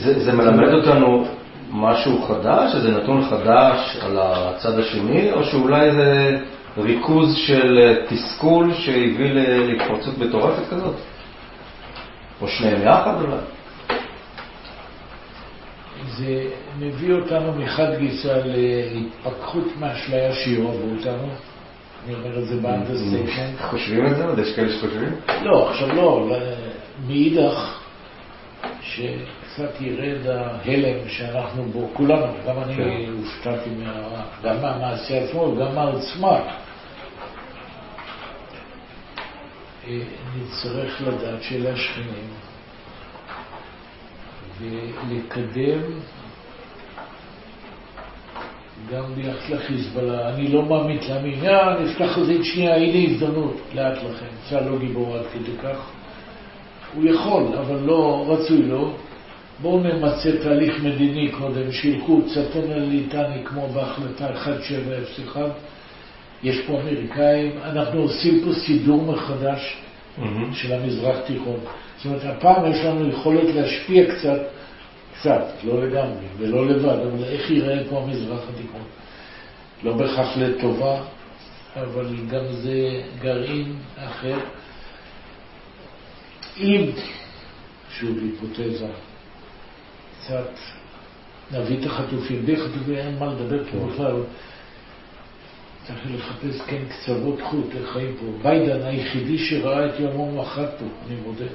זה 0.02 0.34
מלמד 0.34 0.74
אותנו 0.74 1.26
משהו 1.72 2.22
חדש, 2.22 2.76
איזה 2.76 2.92
נתון 2.92 3.24
חדש 3.30 3.98
על 4.02 4.18
הצד 4.22 4.80
השני, 4.80 5.32
או 5.32 5.44
שאולי 5.44 5.92
זה 5.92 6.38
ריכוז 6.78 7.36
של 7.36 7.78
אה, 7.82 7.96
תסכול 8.10 8.74
שהביא 8.74 9.32
להתפרצות 9.34 10.18
מטורפת 10.18 10.64
כזאת? 10.70 10.96
או 12.42 12.48
שניהם 12.48 12.82
יחד 12.82 13.14
אולי? 13.22 13.36
זה 16.20 16.44
מביא 16.80 17.14
אותנו 17.14 17.54
מחד 17.54 17.96
גיסא 18.00 18.42
להתפכחות 18.46 19.66
מאשליה 19.80 20.34
שיאהבו 20.34 20.88
אותנו. 20.98 21.28
אני 22.06 22.16
אומר 22.16 22.40
את 22.40 22.48
זה 22.48 22.56
ב 22.62 22.68
understatement. 22.68 23.60
חושבים 23.70 24.08
את 24.08 24.16
זה? 24.18 24.26
עוד 24.26 24.40
יש 24.40 24.56
כאלה 24.56 24.70
שחושבים? 24.70 25.16
לא, 25.42 25.70
עכשיו 25.70 25.96
לא, 25.96 26.28
ל- 26.30 26.70
מאידך, 27.08 27.80
שקצת 28.82 29.82
ירד 29.82 30.28
ההלם 30.28 31.08
שאנחנו 31.08 31.64
בו, 31.64 31.90
כולנו, 31.94 32.34
גם 32.48 32.64
אני 32.64 32.76
כן. 32.76 33.12
הופתעתי 33.18 33.70
מה... 33.70 34.22
גם 34.44 34.62
מהמעשה 34.62 35.24
עצמו 35.24 35.42
וגם 35.42 35.76
מהעוצמה. 35.76 36.40
אה, 39.88 40.00
נצטרך 40.38 41.02
לדעת 41.02 41.42
שאלה 41.44 41.72
ולקדם 44.60 45.82
גם 48.92 49.04
ביחס 49.16 49.50
לחיזבאללה. 49.50 50.30
אני 50.30 50.48
לא 50.48 50.66
מאמין 50.66 50.98
להאמין, 51.10 51.44
יא, 51.44 51.52
נפתח 51.84 52.12
חזית 52.12 52.44
שנייה, 52.44 52.76
הנה 52.76 53.12
הזדמנות, 53.12 53.58
לאט 53.74 53.98
לכם. 53.98 54.26
צה"ל 54.50 54.70
לא 54.70 54.80
גיבור 54.80 55.16
עד 55.16 55.26
כדי 55.34 55.58
כך. 55.64 55.78
הוא 56.94 57.06
יכול, 57.06 57.44
אבל 57.60 57.80
לא 57.86 58.26
רצוי 58.28 58.62
לו. 58.62 58.94
בואו 59.62 59.80
נמצה 59.80 60.44
תהליך 60.44 60.84
מדיני 60.84 61.32
קודם, 61.32 61.72
שילכו 61.72 62.22
צפון 62.28 62.72
הליטני 62.72 63.44
כמו 63.46 63.68
בהחלטה 63.68 64.28
1701. 64.28 65.42
יש 66.44 66.62
פה 66.68 66.82
אמריקאים, 66.82 67.52
אנחנו 67.64 68.02
עושים 68.02 68.42
פה 68.46 68.54
סידור 68.54 69.04
מחדש 69.04 69.78
mm-hmm. 70.20 70.56
של 70.56 70.74
המזרח 70.74 71.18
תיכון. 71.28 71.60
זאת 71.98 72.06
אומרת, 72.06 72.22
הפעם 72.24 72.72
יש 72.72 72.86
לנו 72.86 73.10
יכולת 73.10 73.56
להשפיע 73.56 74.16
קצת, 74.16 74.40
קצת, 75.20 75.46
לא 75.64 75.84
לגמרי 75.84 76.26
ולא 76.38 76.68
לבד, 76.68 77.00
אבל 77.08 77.24
איך 77.24 77.52
ייראה 77.52 77.84
פה 77.90 78.00
המזרח 78.00 78.40
התיכון. 78.50 78.84
לא 79.84 79.94
בהכרח 79.94 80.38
לטובה, 80.38 81.02
אבל 81.76 82.16
גם 82.30 82.44
זה 82.52 83.02
גרעין 83.22 83.76
אחר. 83.98 84.38
אם, 86.58 86.92
שוב 87.90 88.18
היפותזה, 88.22 88.88
קצת 90.20 90.50
נביא 91.52 91.80
את 91.80 91.86
החטופים, 91.86 92.46
בלי 92.46 92.58
חטופים 92.58 92.96
אין 92.96 93.20
מה 93.20 93.26
לדבר 93.26 93.64
פה 93.72 93.78
בכלל. 93.78 94.16
צריך 95.90 96.16
לחפש 96.16 96.62
כן 96.62 96.82
קצוות 96.90 97.42
חוט, 97.42 97.76
איך 97.76 97.90
חיים 97.90 98.16
פה. 98.20 98.26
ביידן 98.50 98.86
היחידי 98.86 99.38
שראה 99.38 99.86
את 99.86 100.00
יומו 100.00 100.42
מחת 100.42 100.70
פה, 100.80 100.86
אני 101.08 101.16
מודה. 101.26 101.46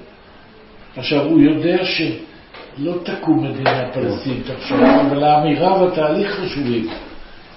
עכשיו, 0.96 1.24
הוא 1.24 1.40
יודע 1.40 1.84
שלא 1.84 2.94
תקום 3.02 3.44
מדינה 3.44 3.90
פלסטינית 3.92 4.50
עכשיו, 4.50 5.00
אבל 5.00 5.24
האמירה 5.24 5.82
והתהליך 5.82 6.40
חשובים. 6.40 6.88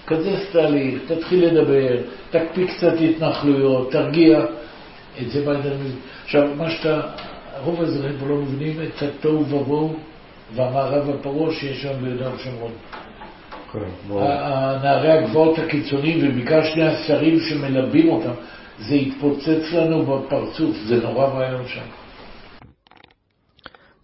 כזה 0.08 0.36
תהליך, 0.52 1.02
תתחיל 1.08 1.46
לדבר, 1.46 1.98
תקפיא 2.30 2.68
קצת 2.68 2.94
התנחלויות, 3.02 3.92
תרגיע. 3.92 4.46
את 5.22 5.32
זה 5.32 5.46
ביידן 5.46 5.74
מבין. 5.74 5.96
עכשיו, 6.24 6.48
מה 6.58 6.70
שאתה, 6.70 7.02
רוב 7.64 7.82
האזרחים 7.82 8.18
פה 8.20 8.26
לא 8.26 8.36
מבינים 8.36 8.82
את 8.82 9.02
התוהו 9.02 9.46
ובוהו 9.50 9.96
והמערב 10.56 11.10
הפרעה 11.10 11.54
שיש 11.54 11.82
שם 11.82 11.94
ביהודה 12.02 12.36
ושומרון. 12.36 12.72
כן, 13.74 13.80
נערי 14.84 15.12
הגבעות 15.12 15.60
הקיצוניים, 15.60 16.30
ובעיקר 16.30 16.64
שני 16.74 16.88
השרים 16.88 17.40
שמלבים 17.40 18.10
אותם, 18.10 18.34
זה 18.80 18.96
התפוצץ 18.96 19.74
לנו 19.74 20.06
בפרצוף, 20.06 20.76
זה 20.88 21.04
נורא 21.04 21.36
ואיום 21.36 21.68
שם. 21.68 21.86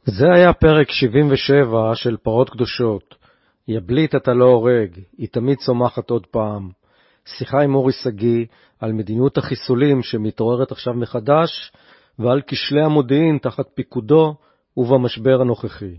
זה 0.05 0.25
היה 0.33 0.53
פרק 0.53 0.91
77 0.91 1.95
של 1.95 2.17
פרות 2.17 2.49
קדושות. 2.49 3.15
יבליט 3.67 4.15
אתה 4.15 4.33
לא 4.33 4.45
הורג, 4.45 4.99
היא 5.17 5.27
תמיד 5.31 5.57
צומחת 5.57 6.09
עוד 6.09 6.25
פעם. 6.25 6.69
שיחה 7.25 7.61
עם 7.61 7.75
אורי 7.75 7.93
שגיא 7.93 8.45
על 8.79 8.93
מדיניות 8.93 9.37
החיסולים 9.37 10.03
שמתעוררת 10.03 10.71
עכשיו 10.71 10.93
מחדש, 10.93 11.71
ועל 12.19 12.41
כשלי 12.47 12.81
המודיעין 12.81 13.37
תחת 13.37 13.65
פיקודו 13.73 14.35
ובמשבר 14.77 15.41
הנוכחי. 15.41 15.95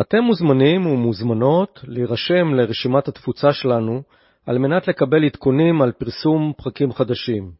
אתם 0.00 0.18
מוזמנים 0.22 0.86
ומוזמנות 0.86 1.80
להירשם 1.84 2.54
לרשימת 2.54 3.08
התפוצה 3.08 3.52
שלנו 3.52 4.02
על 4.46 4.58
מנת 4.58 4.88
לקבל 4.88 5.24
עדכונים 5.24 5.82
על 5.82 5.92
פרסום 5.92 6.52
פרקים 6.56 6.92
חדשים. 6.92 7.50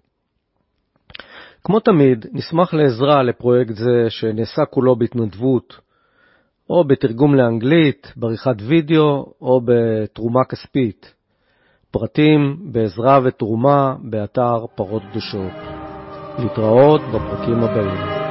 כמו 1.65 1.81
תמיד, 1.81 2.27
נשמח 2.33 2.75
לעזרה 2.75 3.23
לפרויקט 3.23 3.75
זה 3.75 4.07
שנעשה 4.09 4.65
כולו 4.65 4.97
בהתנדבות, 4.97 5.81
או 6.71 6.85
בתרגום 6.85 7.35
לאנגלית, 7.35 8.13
בעריכת 8.17 8.57
וידאו 8.61 9.33
או 9.41 9.61
בתרומה 9.65 10.45
כספית. 10.45 11.15
פרטים 11.91 12.57
בעזרה 12.73 13.21
ותרומה 13.25 13.95
באתר 14.03 14.67
פרות 14.75 15.03
קדושות. 15.11 15.53
להתראות 16.39 17.01
בפרקים 17.01 17.65
הבאים. 17.65 18.26